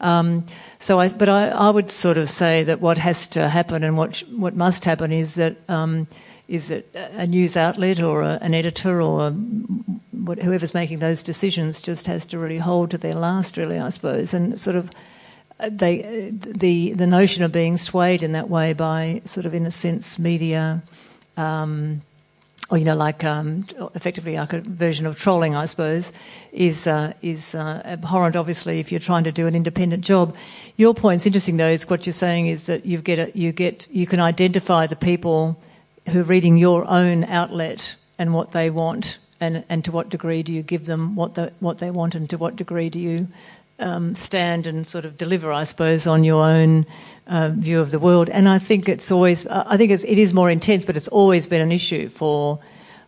Um, 0.00 0.46
so, 0.78 1.00
I, 1.00 1.08
but 1.08 1.28
I, 1.28 1.48
I, 1.48 1.70
would 1.70 1.90
sort 1.90 2.16
of 2.16 2.30
say 2.30 2.62
that 2.62 2.80
what 2.80 2.98
has 2.98 3.26
to 3.28 3.48
happen 3.48 3.82
and 3.82 3.96
what 3.96 4.20
what 4.30 4.54
must 4.54 4.84
happen 4.84 5.10
is 5.10 5.34
that 5.34 5.56
um, 5.68 6.06
is 6.46 6.68
that 6.68 6.86
a 6.94 7.26
news 7.26 7.56
outlet 7.56 8.00
or 8.00 8.22
a, 8.22 8.38
an 8.40 8.54
editor 8.54 9.02
or 9.02 9.28
a, 9.28 9.30
whoever's 9.30 10.74
making 10.74 11.00
those 11.00 11.22
decisions 11.22 11.80
just 11.80 12.06
has 12.06 12.26
to 12.26 12.38
really 12.38 12.58
hold 12.58 12.90
to 12.92 12.98
their 12.98 13.14
last, 13.14 13.56
really, 13.56 13.78
I 13.78 13.88
suppose, 13.88 14.32
and 14.32 14.58
sort 14.58 14.76
of 14.76 14.90
they 15.68 16.30
the 16.32 16.92
the 16.92 17.06
notion 17.06 17.42
of 17.42 17.50
being 17.50 17.76
swayed 17.76 18.22
in 18.22 18.32
that 18.32 18.48
way 18.48 18.72
by 18.72 19.20
sort 19.24 19.46
of 19.46 19.54
in 19.54 19.66
a 19.66 19.70
sense 19.70 20.18
media. 20.18 20.82
Um, 21.36 22.02
or 22.70 22.76
you 22.76 22.84
know, 22.84 22.94
like 22.94 23.24
um, 23.24 23.66
effectively 23.94 24.36
like 24.36 24.52
a 24.52 24.60
version 24.60 25.06
of 25.06 25.16
trolling, 25.16 25.54
I 25.54 25.64
suppose, 25.66 26.12
is 26.52 26.86
uh, 26.86 27.14
is 27.22 27.54
uh, 27.54 27.80
abhorrent. 27.84 28.36
Obviously, 28.36 28.78
if 28.78 28.92
you're 28.92 29.00
trying 29.00 29.24
to 29.24 29.32
do 29.32 29.46
an 29.46 29.54
independent 29.54 30.04
job, 30.04 30.36
your 30.76 30.94
point's 30.94 31.24
interesting 31.26 31.56
though. 31.56 31.68
Is 31.68 31.88
what 31.88 32.06
you're 32.06 32.12
saying 32.12 32.48
is 32.48 32.66
that 32.66 32.84
you 32.84 32.98
get 32.98 33.18
a, 33.18 33.30
you 33.38 33.52
get 33.52 33.88
you 33.90 34.06
can 34.06 34.20
identify 34.20 34.86
the 34.86 34.96
people 34.96 35.58
who 36.10 36.20
are 36.20 36.24
reading 36.24 36.58
your 36.58 36.84
own 36.88 37.24
outlet 37.24 37.96
and 38.18 38.34
what 38.34 38.52
they 38.52 38.68
want, 38.68 39.16
and 39.40 39.64
and 39.70 39.84
to 39.86 39.92
what 39.92 40.10
degree 40.10 40.42
do 40.42 40.52
you 40.52 40.62
give 40.62 40.84
them 40.84 41.16
what 41.16 41.36
the 41.36 41.52
what 41.60 41.78
they 41.78 41.90
want, 41.90 42.14
and 42.14 42.28
to 42.28 42.36
what 42.36 42.56
degree 42.56 42.90
do 42.90 43.00
you 43.00 43.28
um, 43.78 44.14
stand 44.14 44.66
and 44.66 44.86
sort 44.86 45.04
of 45.04 45.16
deliver, 45.16 45.52
I 45.52 45.64
suppose, 45.64 46.06
on 46.06 46.24
your 46.24 46.44
own 46.44 46.84
uh, 47.28 47.50
view 47.50 47.80
of 47.80 47.90
the 47.90 47.98
world. 47.98 48.28
And 48.30 48.48
I 48.48 48.58
think 48.58 48.88
it's 48.88 49.10
always, 49.10 49.46
I 49.46 49.76
think 49.76 49.90
it's, 49.90 50.04
it 50.04 50.18
is 50.18 50.32
more 50.32 50.50
intense, 50.50 50.84
but 50.84 50.96
it's 50.96 51.08
always 51.08 51.46
been 51.46 51.62
an 51.62 51.72
issue 51.72 52.08
for 52.08 52.58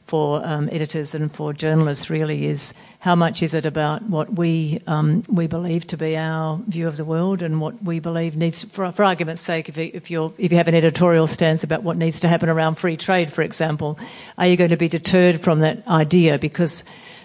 for 0.06 0.44
um, 0.44 0.68
editors 0.72 1.14
and 1.14 1.32
for 1.32 1.52
journalists. 1.52 2.10
Really, 2.10 2.47
is 2.47 2.74
how 2.98 3.14
much 3.14 3.42
is 3.42 3.55
it 3.55 3.64
about 3.64 4.02
what 4.02 4.32
we 4.32 4.80
um, 4.86 5.22
we 5.28 5.47
believe 5.47 5.86
to 5.86 5.97
be 5.97 6.16
our 6.16 6.59
view 6.66 6.88
of 6.88 6.97
the 6.97 7.05
world 7.05 7.42
and 7.42 7.60
what 7.60 7.80
we 7.82 8.01
believe 8.01 8.36
needs, 8.36 8.64
for, 8.64 8.90
for 8.92 9.05
argument's 9.05 9.40
sake, 9.40 9.68
if, 9.68 9.78
if 9.78 10.10
you 10.10 10.34
if 10.36 10.51
you 10.51 10.59
have 10.59 10.68
an 10.68 10.74
editorial 10.74 11.26
stance 11.26 11.62
about 11.62 11.84
what 11.84 11.97
needs 11.97 12.20
to 12.20 12.28
happen 12.28 12.48
around 12.48 12.74
free 12.74 12.97
trade, 12.97 13.32
for 13.32 13.42
example, 13.42 13.98
are 14.36 14.48
you 14.48 14.56
going 14.56 14.70
to 14.70 14.76
be 14.76 14.88
deterred 14.88 15.40
from 15.40 15.60
that 15.60 15.86
idea 15.86 16.38
because 16.38 16.82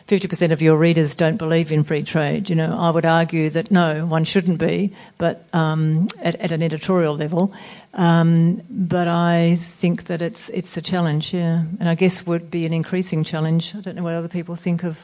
50% 0.08 0.52
of 0.52 0.62
your 0.62 0.78
readers 0.78 1.16
don't 1.16 1.38
believe 1.38 1.72
in 1.72 1.84
free 1.84 2.04
trade. 2.04 2.48
You 2.50 2.56
know, 2.56 2.78
I 2.78 2.92
would 2.92 3.06
argue 3.06 3.50
that 3.50 3.72
no, 3.72 4.06
one 4.06 4.24
shouldn't 4.24 4.60
be, 4.60 4.94
but 5.18 5.46
um, 5.52 6.08
at, 6.22 6.36
at, 6.36 6.52
an 6.52 6.62
editorial 6.62 7.16
level. 7.16 7.52
Um, 7.96 8.62
but 8.70 9.08
I 9.08 9.56
think 9.58 10.04
that 10.06 10.22
it's 10.22 10.50
it's 10.50 10.78
a 10.78 10.82
challenge, 10.82 11.34
yeah, 11.34 11.64
and 11.80 11.90
I 11.90 11.96
guess 11.96 12.28
would 12.28 12.52
be 12.52 12.68
an 12.68 12.74
increasing 12.74 13.24
challenge. 13.24 13.74
I 13.76 13.82
don't 13.82 13.96
know 13.96 14.04
what 14.04 14.14
other 14.14 14.28
people 14.28 14.56
think 14.56 14.84
of 14.84 15.02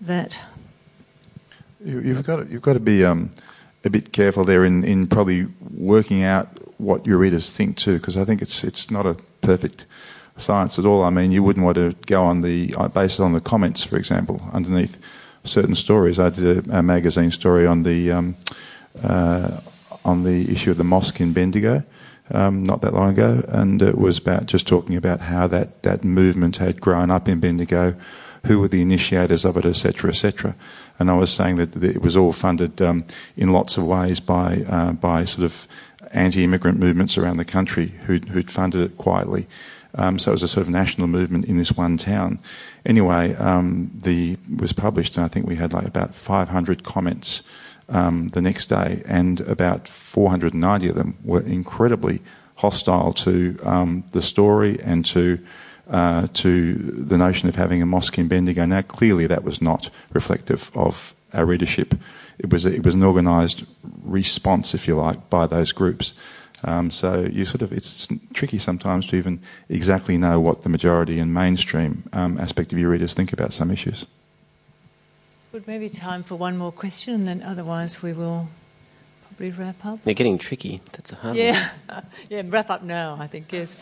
that. 0.00 0.40
You, 1.84 2.14
have 2.14 2.26
got 2.26 2.36
to, 2.36 2.46
you've 2.46 2.62
got 2.62 2.74
to 2.74 2.80
be 2.80 3.04
um, 3.04 3.30
a 3.84 3.90
bit 3.90 4.12
careful 4.12 4.44
there 4.44 4.64
in, 4.64 4.84
in 4.84 5.06
probably 5.06 5.46
working 5.74 6.22
out 6.22 6.48
what 6.78 7.06
your 7.06 7.18
readers 7.18 7.50
think 7.50 7.76
too, 7.76 7.98
because 7.98 8.16
I 8.16 8.24
think 8.24 8.40
it's 8.40 8.62
it's 8.62 8.88
not 8.88 9.04
a 9.04 9.14
perfect 9.40 9.84
science 10.36 10.78
at 10.78 10.84
all. 10.84 11.02
I 11.02 11.10
mean, 11.10 11.32
you 11.32 11.42
wouldn't 11.42 11.64
want 11.64 11.76
to 11.76 11.94
go 12.06 12.24
on 12.24 12.42
the 12.42 12.74
uh, 12.76 12.88
based 12.88 13.20
on 13.20 13.32
the 13.32 13.40
comments, 13.40 13.84
for 13.84 13.96
example, 13.96 14.40
underneath 14.52 14.98
certain 15.44 15.74
stories. 15.74 16.18
I 16.18 16.30
did 16.30 16.68
a, 16.68 16.78
a 16.78 16.82
magazine 16.82 17.30
story 17.30 17.66
on 17.66 17.82
the 17.82 18.12
um, 18.12 18.36
uh, 19.02 19.60
on 20.04 20.22
the 20.22 20.50
issue 20.50 20.70
of 20.70 20.76
the 20.76 20.84
mosque 20.84 21.20
in 21.20 21.32
Bendigo. 21.32 21.82
Um, 22.30 22.64
not 22.64 22.80
that 22.80 22.92
long 22.92 23.10
ago, 23.10 23.44
and 23.48 23.80
it 23.80 23.96
was 23.96 24.18
about 24.18 24.46
just 24.46 24.66
talking 24.66 24.96
about 24.96 25.20
how 25.20 25.46
that, 25.46 25.84
that 25.84 26.02
movement 26.02 26.56
had 26.56 26.80
grown 26.80 27.08
up 27.08 27.28
in 27.28 27.38
Bendigo, 27.38 27.94
who 28.46 28.58
were 28.58 28.66
the 28.66 28.82
initiators 28.82 29.44
of 29.44 29.56
it, 29.56 29.64
etc., 29.64 30.10
etc. 30.10 30.56
And 30.98 31.08
I 31.08 31.16
was 31.16 31.32
saying 31.32 31.54
that 31.56 31.76
it 31.76 32.02
was 32.02 32.16
all 32.16 32.32
funded 32.32 32.82
um, 32.82 33.04
in 33.36 33.52
lots 33.52 33.76
of 33.76 33.86
ways 33.86 34.18
by 34.18 34.64
uh, 34.68 34.92
by 34.92 35.24
sort 35.24 35.44
of 35.44 35.68
anti-immigrant 36.12 36.78
movements 36.78 37.18
around 37.18 37.36
the 37.36 37.44
country 37.44 37.88
who'd, 38.06 38.28
who'd 38.30 38.50
funded 38.50 38.80
it 38.80 38.96
quietly. 38.96 39.46
Um, 39.96 40.18
so 40.18 40.30
it 40.30 40.34
was 40.34 40.42
a 40.42 40.48
sort 40.48 40.66
of 40.66 40.72
national 40.72 41.06
movement 41.06 41.46
in 41.46 41.56
this 41.56 41.72
one 41.72 41.96
town. 41.96 42.38
Anyway, 42.84 43.34
um, 43.36 43.90
the 43.94 44.36
was 44.58 44.72
published, 44.72 45.16
and 45.16 45.24
I 45.24 45.28
think 45.28 45.46
we 45.46 45.56
had 45.56 45.72
like 45.72 45.86
about 45.86 46.14
500 46.14 46.84
comments 46.84 47.42
um, 47.88 48.28
the 48.28 48.42
next 48.42 48.66
day, 48.66 49.02
and 49.06 49.40
about 49.40 49.88
490 49.88 50.88
of 50.88 50.94
them 50.94 51.16
were 51.24 51.40
incredibly 51.40 52.20
hostile 52.56 53.12
to 53.12 53.58
um, 53.62 54.04
the 54.12 54.22
story 54.22 54.78
and 54.82 55.04
to 55.06 55.38
uh, 55.88 56.26
to 56.32 56.74
the 56.74 57.16
notion 57.16 57.48
of 57.48 57.54
having 57.54 57.80
a 57.80 57.86
mosque 57.86 58.18
in 58.18 58.28
Bendigo. 58.28 58.64
Now, 58.66 58.82
clearly, 58.82 59.26
that 59.28 59.44
was 59.44 59.62
not 59.62 59.88
reflective 60.12 60.70
of 60.74 61.14
our 61.32 61.46
readership. 61.46 61.94
It 62.38 62.52
was 62.52 62.64
it 62.66 62.84
was 62.84 62.94
an 62.94 63.02
organised 63.02 63.64
response, 64.04 64.74
if 64.74 64.88
you 64.88 64.96
like, 64.96 65.30
by 65.30 65.46
those 65.46 65.72
groups. 65.72 66.14
Um, 66.64 66.90
so 66.90 67.20
you 67.20 67.44
sort 67.44 67.62
of 67.62 67.72
it's 67.72 68.08
tricky 68.32 68.58
sometimes 68.58 69.08
to 69.08 69.16
even 69.16 69.40
exactly 69.68 70.16
know 70.16 70.40
what 70.40 70.62
the 70.62 70.68
majority 70.68 71.18
and 71.18 71.32
mainstream 71.32 72.04
um, 72.12 72.38
aspect 72.38 72.72
of 72.72 72.78
your 72.78 72.90
readers 72.90 73.14
think 73.14 73.32
about 73.32 73.52
some 73.52 73.70
issues. 73.70 74.06
Good, 75.52 75.66
maybe 75.66 75.88
time 75.88 76.22
for 76.22 76.34
one 76.34 76.56
more 76.56 76.72
question, 76.72 77.14
and 77.14 77.28
then 77.28 77.42
otherwise 77.42 78.02
we 78.02 78.12
will 78.12 78.48
probably 79.22 79.50
wrap 79.52 79.84
up. 79.84 80.02
They're 80.04 80.14
getting 80.14 80.38
tricky. 80.38 80.80
That's 80.92 81.12
a 81.12 81.16
hard 81.16 81.36
yeah. 81.36 81.68
one. 81.86 82.02
yeah, 82.30 82.42
wrap 82.46 82.70
up 82.70 82.82
now. 82.82 83.16
I 83.20 83.26
think 83.26 83.52
yes. 83.52 83.76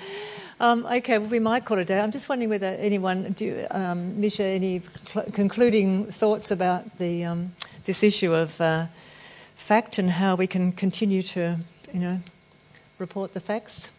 Um, 0.61 0.87
okay, 0.87 1.19
well, 1.19 1.29
we 1.29 1.41
might 1.41 1.65
call 1.65 1.79
it 1.79 1.83
a 1.83 1.85
day. 1.85 2.01
I'm 2.01 2.13
just 2.13 2.29
wondering 2.29 2.49
whether 2.49 2.67
anyone, 2.67 3.33
do 3.33 3.67
um, 3.71 4.21
Misha, 4.21 4.45
any 4.45 4.81
cl- 4.81 5.27
concluding 5.33 6.05
thoughts 6.07 6.51
about 6.51 6.99
the 6.99 7.25
um, 7.25 7.53
this 7.87 8.03
issue 8.03 8.33
of 8.33 8.61
uh, 8.61 8.87
fact 9.57 9.99
and 9.99 10.11
how 10.11 10.37
we 10.37 10.47
can 10.47 10.73
continue 10.73 11.23
to, 11.23 11.57
you 11.93 12.01
know, 12.01 12.21
report 13.05 13.35
the 13.35 13.41
facts? 13.41 13.91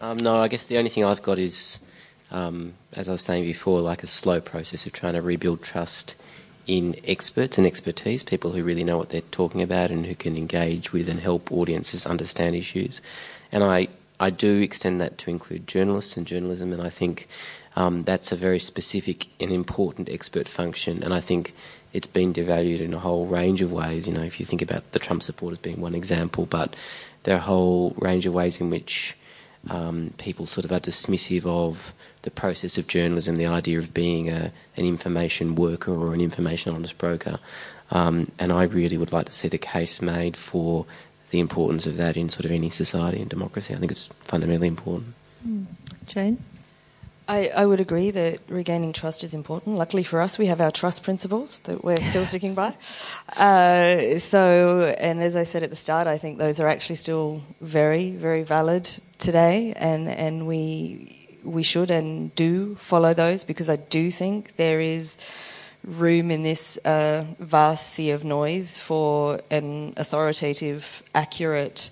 Um, 0.00 0.16
no, 0.18 0.40
I 0.40 0.48
guess 0.48 0.66
the 0.66 0.78
only 0.78 0.90
thing 0.90 1.04
I've 1.04 1.22
got 1.22 1.38
is, 1.38 1.84
um, 2.30 2.72
as 2.94 3.08
I 3.08 3.12
was 3.12 3.22
saying 3.22 3.44
before, 3.44 3.80
like 3.80 4.02
a 4.02 4.06
slow 4.06 4.40
process 4.40 4.86
of 4.86 4.92
trying 4.92 5.14
to 5.14 5.22
rebuild 5.22 5.62
trust 5.62 6.14
in 6.66 6.94
experts 7.04 7.58
and 7.58 7.66
expertise, 7.66 8.22
people 8.22 8.52
who 8.52 8.62
really 8.62 8.84
know 8.84 8.98
what 8.98 9.10
they're 9.10 9.32
talking 9.32 9.62
about 9.62 9.90
and 9.90 10.06
who 10.06 10.14
can 10.14 10.36
engage 10.36 10.92
with 10.92 11.08
and 11.08 11.20
help 11.20 11.52
audiences 11.52 12.06
understand 12.06 12.54
issues. 12.54 13.00
And 13.50 13.64
I, 13.64 13.88
I 14.20 14.30
do 14.30 14.60
extend 14.60 15.00
that 15.00 15.18
to 15.18 15.30
include 15.30 15.66
journalists 15.66 16.16
and 16.16 16.26
journalism, 16.26 16.72
and 16.72 16.82
I 16.82 16.90
think 16.90 17.26
um, 17.76 18.04
that's 18.04 18.32
a 18.32 18.36
very 18.36 18.58
specific 18.58 19.28
and 19.40 19.52
important 19.52 20.08
expert 20.08 20.48
function. 20.48 21.02
And 21.02 21.12
I 21.12 21.20
think 21.20 21.54
it's 21.92 22.06
been 22.06 22.32
devalued 22.34 22.80
in 22.80 22.92
a 22.92 22.98
whole 22.98 23.26
range 23.26 23.62
of 23.62 23.72
ways. 23.72 24.06
You 24.06 24.12
know, 24.12 24.22
if 24.22 24.38
you 24.38 24.46
think 24.46 24.62
about 24.62 24.92
the 24.92 24.98
Trump 24.98 25.22
supporters 25.22 25.58
being 25.58 25.80
one 25.80 25.94
example, 25.94 26.44
but 26.46 26.76
there 27.28 27.36
are 27.36 27.40
a 27.40 27.42
whole 27.42 27.92
range 27.98 28.24
of 28.24 28.32
ways 28.32 28.58
in 28.58 28.70
which 28.70 29.14
um, 29.68 30.14
people 30.16 30.46
sort 30.46 30.64
of 30.64 30.72
are 30.72 30.80
dismissive 30.80 31.44
of 31.44 31.92
the 32.22 32.30
process 32.30 32.78
of 32.78 32.88
journalism, 32.88 33.36
the 33.36 33.44
idea 33.44 33.78
of 33.78 33.92
being 33.92 34.30
a, 34.30 34.50
an 34.78 34.86
information 34.86 35.54
worker 35.54 35.92
or 35.92 36.14
an 36.14 36.22
information 36.22 36.74
honest 36.74 36.96
broker. 36.96 37.38
Um, 37.90 38.32
and 38.38 38.50
I 38.50 38.62
really 38.62 38.96
would 38.96 39.12
like 39.12 39.26
to 39.26 39.32
see 39.32 39.46
the 39.46 39.58
case 39.58 40.00
made 40.00 40.38
for 40.38 40.86
the 41.28 41.38
importance 41.38 41.86
of 41.86 41.98
that 41.98 42.16
in 42.16 42.30
sort 42.30 42.46
of 42.46 42.50
any 42.50 42.70
society 42.70 43.20
and 43.20 43.28
democracy. 43.28 43.74
I 43.74 43.76
think 43.76 43.92
it's 43.92 44.06
fundamentally 44.06 44.68
important. 44.68 45.12
Mm. 45.46 45.66
Jane? 46.06 46.42
I, 47.28 47.50
I, 47.54 47.66
would 47.66 47.78
agree 47.78 48.10
that 48.10 48.40
regaining 48.48 48.94
trust 48.94 49.22
is 49.22 49.34
important. 49.34 49.76
Luckily 49.76 50.02
for 50.02 50.22
us, 50.22 50.38
we 50.38 50.46
have 50.46 50.62
our 50.62 50.70
trust 50.70 51.02
principles 51.02 51.60
that 51.60 51.84
we're 51.84 51.98
still 51.98 52.24
sticking 52.32 52.54
by. 52.54 52.74
Uh, 53.36 54.18
so, 54.18 54.94
and 54.98 55.22
as 55.22 55.36
I 55.36 55.44
said 55.44 55.62
at 55.62 55.68
the 55.68 55.76
start, 55.76 56.06
I 56.06 56.16
think 56.16 56.38
those 56.38 56.58
are 56.58 56.66
actually 56.66 56.96
still 56.96 57.42
very, 57.60 58.12
very 58.12 58.44
valid 58.44 58.84
today, 59.18 59.74
and 59.76 60.08
and 60.08 60.46
we 60.48 61.28
we 61.44 61.62
should 61.62 61.90
and 61.90 62.34
do 62.34 62.74
follow 62.76 63.12
those 63.12 63.44
because 63.44 63.68
I 63.68 63.76
do 63.76 64.10
think 64.10 64.56
there 64.56 64.80
is 64.80 65.18
room 65.84 66.30
in 66.30 66.42
this 66.42 66.78
uh, 66.84 67.24
vast 67.38 67.90
sea 67.90 68.10
of 68.10 68.24
noise 68.24 68.78
for 68.78 69.40
an 69.50 69.92
authoritative, 69.96 71.02
accurate 71.14 71.90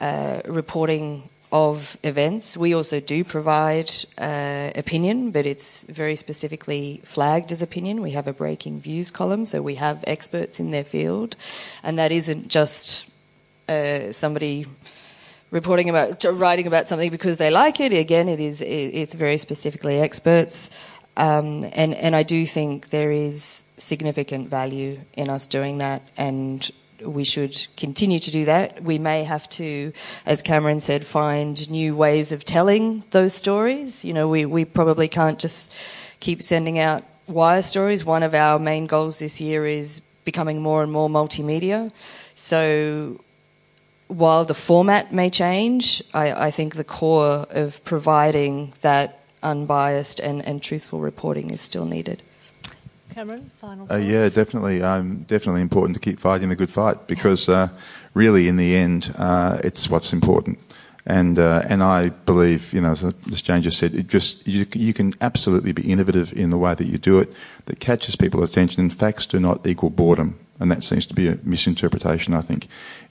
uh, 0.00 0.40
reporting 0.46 1.28
of 1.52 1.96
events. 2.02 2.56
We 2.56 2.74
also 2.74 3.00
do 3.00 3.24
provide 3.24 3.90
uh, 4.18 4.70
opinion, 4.74 5.30
but 5.32 5.46
it's 5.46 5.84
very 5.84 6.16
specifically 6.16 7.00
flagged 7.04 7.50
as 7.50 7.62
opinion. 7.62 8.02
We 8.02 8.12
have 8.12 8.28
a 8.28 8.32
Breakingviews 8.32 9.12
column, 9.12 9.46
so 9.46 9.60
we 9.60 9.74
have 9.74 10.04
experts 10.06 10.60
in 10.60 10.70
their 10.70 10.84
field, 10.84 11.36
and 11.82 11.98
that 11.98 12.12
isn't 12.12 12.48
just 12.48 13.10
uh, 13.68 14.12
somebody 14.12 14.66
reporting 15.50 15.90
about 15.90 16.24
writing 16.24 16.66
about 16.66 16.86
something 16.86 17.10
because 17.10 17.36
they 17.38 17.50
like 17.50 17.80
it. 17.80 17.92
Again, 17.92 18.28
it 18.28 18.38
is 18.38 18.60
it's 18.60 19.14
very 19.14 19.36
specifically 19.36 20.00
experts, 20.00 20.70
um, 21.16 21.64
and 21.72 21.94
and 21.94 22.14
I 22.14 22.22
do 22.22 22.46
think 22.46 22.90
there 22.90 23.10
is 23.10 23.64
significant 23.76 24.48
value 24.48 25.00
in 25.14 25.28
us 25.30 25.46
doing 25.46 25.78
that 25.78 26.02
and 26.16 26.70
we 27.04 27.24
should 27.24 27.66
continue 27.76 28.18
to 28.18 28.30
do 28.30 28.44
that. 28.46 28.82
We 28.82 28.98
may 28.98 29.24
have 29.24 29.48
to, 29.50 29.92
as 30.26 30.42
Cameron 30.42 30.80
said, 30.80 31.06
find 31.06 31.70
new 31.70 31.96
ways 31.96 32.32
of 32.32 32.44
telling 32.44 33.04
those 33.10 33.34
stories. 33.34 34.04
You 34.04 34.12
know, 34.12 34.28
we, 34.28 34.46
we 34.46 34.64
probably 34.64 35.08
can't 35.08 35.38
just 35.38 35.72
keep 36.20 36.42
sending 36.42 36.78
out 36.78 37.02
wire 37.26 37.62
stories. 37.62 38.04
One 38.04 38.22
of 38.22 38.34
our 38.34 38.58
main 38.58 38.86
goals 38.86 39.18
this 39.18 39.40
year 39.40 39.66
is 39.66 40.00
becoming 40.24 40.60
more 40.60 40.82
and 40.82 40.92
more 40.92 41.08
multimedia. 41.08 41.90
So 42.34 43.20
while 44.08 44.44
the 44.44 44.54
format 44.54 45.12
may 45.12 45.30
change, 45.30 46.02
I, 46.12 46.46
I 46.46 46.50
think 46.50 46.74
the 46.74 46.84
core 46.84 47.46
of 47.50 47.82
providing 47.84 48.72
that 48.80 49.20
unbiased 49.42 50.20
and, 50.20 50.44
and 50.44 50.62
truthful 50.62 51.00
reporting 51.00 51.50
is 51.50 51.60
still 51.60 51.86
needed. 51.86 52.22
Cameron, 53.20 53.50
final 53.60 53.92
uh, 53.92 53.98
yeah, 53.98 54.30
definitely. 54.30 54.82
Um, 54.82 55.24
definitely 55.24 55.60
important 55.60 55.94
to 55.94 56.00
keep 56.00 56.18
fighting 56.18 56.48
the 56.48 56.56
good 56.56 56.70
fight 56.70 57.06
because 57.06 57.50
uh, 57.50 57.68
really, 58.14 58.48
in 58.48 58.56
the 58.56 58.74
end, 58.74 59.14
uh, 59.18 59.58
it's 59.62 59.90
what's 59.90 60.14
important. 60.14 60.58
And 61.04 61.38
uh, 61.38 61.60
and 61.68 61.82
I 61.82 62.08
believe, 62.08 62.72
you 62.72 62.80
know, 62.80 62.92
as, 62.92 63.42
Jane 63.42 63.60
just 63.60 63.78
said, 63.78 63.94
it 63.94 64.06
just 64.06 64.48
you, 64.48 64.64
you 64.74 64.94
can 64.94 65.12
absolutely 65.20 65.72
be 65.72 65.82
innovative 65.92 66.32
in 66.32 66.48
the 66.48 66.56
way 66.56 66.74
that 66.74 66.86
you 66.86 66.96
do 66.96 67.18
it 67.18 67.30
that 67.66 67.78
catches 67.78 68.16
people's 68.16 68.52
attention. 68.52 68.80
And 68.80 68.94
facts 68.94 69.26
do 69.26 69.38
not 69.38 69.66
equal 69.66 69.90
boredom, 69.90 70.38
and 70.58 70.70
that 70.70 70.82
seems 70.82 71.04
to 71.04 71.14
be 71.14 71.28
a 71.28 71.38
misinterpretation. 71.42 72.32
I 72.32 72.40
think 72.40 72.68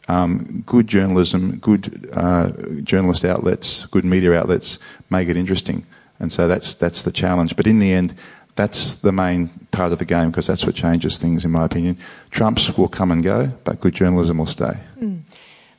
um, 0.07 0.64
good 0.65 0.88
journalism, 0.88 1.57
good 1.57 2.10
uh, 2.14 2.49
journalist 2.81 3.26
outlets, 3.26 3.86
good 3.86 4.06
media 4.06 4.34
outlets 4.34 4.80
make 5.11 5.30
it 5.30 5.38
interesting, 5.38 5.86
and 6.19 6.31
so 6.31 6.48
that's 6.48 6.73
that's 6.73 7.03
the 7.03 7.11
challenge. 7.11 7.56
But 7.56 7.68
in 7.68 7.77
the 7.77 7.94
end 7.94 8.15
that's 8.60 8.95
the 8.95 9.14
main 9.14 9.48
part 9.72 9.94
of 9.94 9.99
the 9.99 10.06
game 10.06 10.31
because 10.31 10.48
that's 10.48 10.65
what 10.65 10.76
changes 10.76 11.18
things, 11.18 11.45
in 11.45 11.52
my 11.52 11.64
opinion. 11.64 11.98
Trumps 12.30 12.77
will 12.77 12.90
come 12.90 13.10
and 13.10 13.23
go, 13.23 13.53
but 13.64 13.80
good 13.80 13.95
journalism 13.95 14.38
will 14.38 14.45
stay. 14.45 14.73
Mm. 14.99 15.22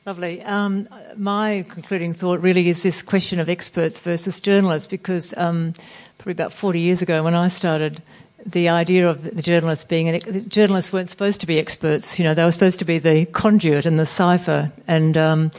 Lovely. 0.07 0.41
Um, 0.41 0.87
my 1.15 1.63
concluding 1.69 2.11
thought 2.11 2.41
really 2.41 2.69
is 2.69 2.81
this 2.81 3.03
question 3.03 3.39
of 3.39 3.49
experts 3.49 3.99
versus 3.99 4.39
journalists, 4.39 4.87
because 4.87 5.37
um, 5.37 5.75
probably 6.17 6.31
about 6.31 6.53
40 6.53 6.79
years 6.79 7.03
ago 7.03 7.21
when 7.23 7.35
I 7.35 7.49
started, 7.49 8.01
the 8.47 8.69
idea 8.69 9.07
of 9.07 9.35
the 9.35 9.43
journalists 9.43 9.85
being 9.85 10.09
an, 10.09 10.49
journalists 10.49 10.91
weren't 10.91 11.11
supposed 11.11 11.39
to 11.41 11.45
be 11.45 11.59
experts. 11.59 12.17
You 12.17 12.25
know, 12.25 12.33
they 12.33 12.43
were 12.43 12.51
supposed 12.51 12.79
to 12.79 12.85
be 12.85 12.97
the 12.97 13.27
conduit 13.27 13.85
and 13.85 13.99
the 13.99 14.07
cipher, 14.07 14.71
and 14.87 15.15
um, 15.17 15.51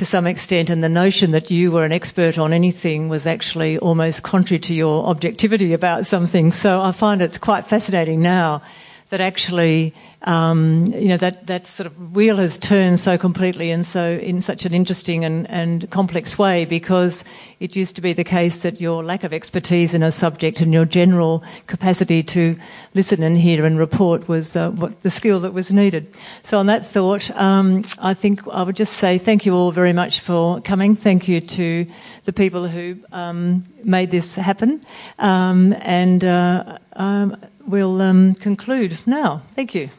to 0.00 0.06
some 0.06 0.26
extent, 0.26 0.70
and 0.70 0.82
the 0.82 0.88
notion 0.88 1.32
that 1.32 1.50
you 1.50 1.70
were 1.70 1.84
an 1.84 1.92
expert 1.92 2.38
on 2.38 2.54
anything 2.54 3.10
was 3.10 3.26
actually 3.26 3.76
almost 3.80 4.22
contrary 4.22 4.58
to 4.58 4.74
your 4.74 5.04
objectivity 5.04 5.74
about 5.74 6.06
something. 6.06 6.50
So 6.52 6.80
I 6.80 6.90
find 6.90 7.20
it's 7.20 7.36
quite 7.36 7.66
fascinating 7.66 8.22
now 8.22 8.62
that 9.10 9.20
actually 9.20 9.94
um, 10.22 10.86
you 10.86 11.08
know 11.08 11.16
that 11.16 11.46
that 11.46 11.66
sort 11.66 11.86
of 11.86 12.14
wheel 12.14 12.36
has 12.36 12.58
turned 12.58 13.00
so 13.00 13.16
completely 13.16 13.70
and 13.70 13.86
so 13.86 14.18
in 14.22 14.40
such 14.40 14.66
an 14.66 14.74
interesting 14.74 15.24
and, 15.24 15.48
and 15.48 15.90
complex 15.90 16.38
way 16.38 16.64
because 16.64 17.24
it 17.58 17.74
used 17.74 17.96
to 17.96 18.02
be 18.02 18.12
the 18.12 18.24
case 18.24 18.62
that 18.62 18.80
your 18.80 19.02
lack 19.02 19.24
of 19.24 19.32
expertise 19.32 19.94
in 19.94 20.02
a 20.02 20.12
subject 20.12 20.60
and 20.60 20.72
your 20.72 20.84
general 20.84 21.42
capacity 21.66 22.22
to 22.22 22.56
listen 22.94 23.22
and 23.22 23.38
hear 23.38 23.64
and 23.64 23.78
report 23.78 24.28
was 24.28 24.56
uh, 24.56 24.70
what 24.72 25.02
the 25.02 25.10
skill 25.10 25.40
that 25.40 25.54
was 25.54 25.70
needed. 25.70 26.06
So 26.42 26.58
on 26.58 26.66
that 26.66 26.84
thought, 26.84 27.30
um, 27.36 27.84
I 27.98 28.12
think 28.12 28.46
I 28.48 28.62
would 28.62 28.76
just 28.76 28.94
say 28.94 29.16
thank 29.16 29.46
you 29.46 29.54
all 29.54 29.72
very 29.72 29.92
much 29.92 30.20
for 30.20 30.60
coming. 30.60 30.94
Thank 30.94 31.28
you 31.28 31.40
to 31.40 31.86
the 32.24 32.32
people 32.32 32.68
who 32.68 32.96
um, 33.12 33.64
made 33.84 34.10
this 34.10 34.34
happen, 34.34 34.84
um, 35.18 35.74
and 35.80 36.24
uh, 36.24 36.78
um, 36.94 37.36
we'll 37.66 38.00
um, 38.00 38.34
conclude 38.34 38.98
now. 39.06 39.42
Thank 39.50 39.74
you. 39.74 39.90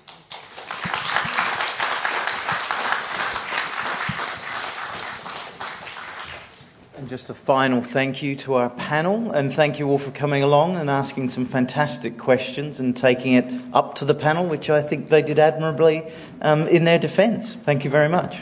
And 6.98 7.10
just 7.10 7.30
a 7.30 7.34
final 7.34 7.82
thank 7.82 8.22
you 8.22 8.36
to 8.38 8.54
our 8.54 8.70
panel, 8.70 9.32
and 9.32 9.52
thank 9.52 9.80
you 9.80 9.90
all 9.90 9.98
for 9.98 10.12
coming 10.12 10.44
along 10.44 10.76
and 10.76 10.90
asking 10.90 11.30
some 11.30 11.46
fantastic 11.46 12.18
questions 12.18 12.80
and 12.80 12.96
taking 12.96 13.34
it 13.34 13.52
up 13.74 13.96
to 13.96 14.06
the 14.06 14.14
panel, 14.14 14.46
which 14.46 14.70
I 14.70 14.82
think 14.84 15.10
they 15.10 15.24
did 15.24 15.40
admirably 15.40 16.06
um, 16.42 16.68
in 16.68 16.84
their 16.84 17.00
defence. 17.00 17.56
Thank 17.56 17.84
you 17.84 17.90
very 17.90 18.10
much. 18.10 18.42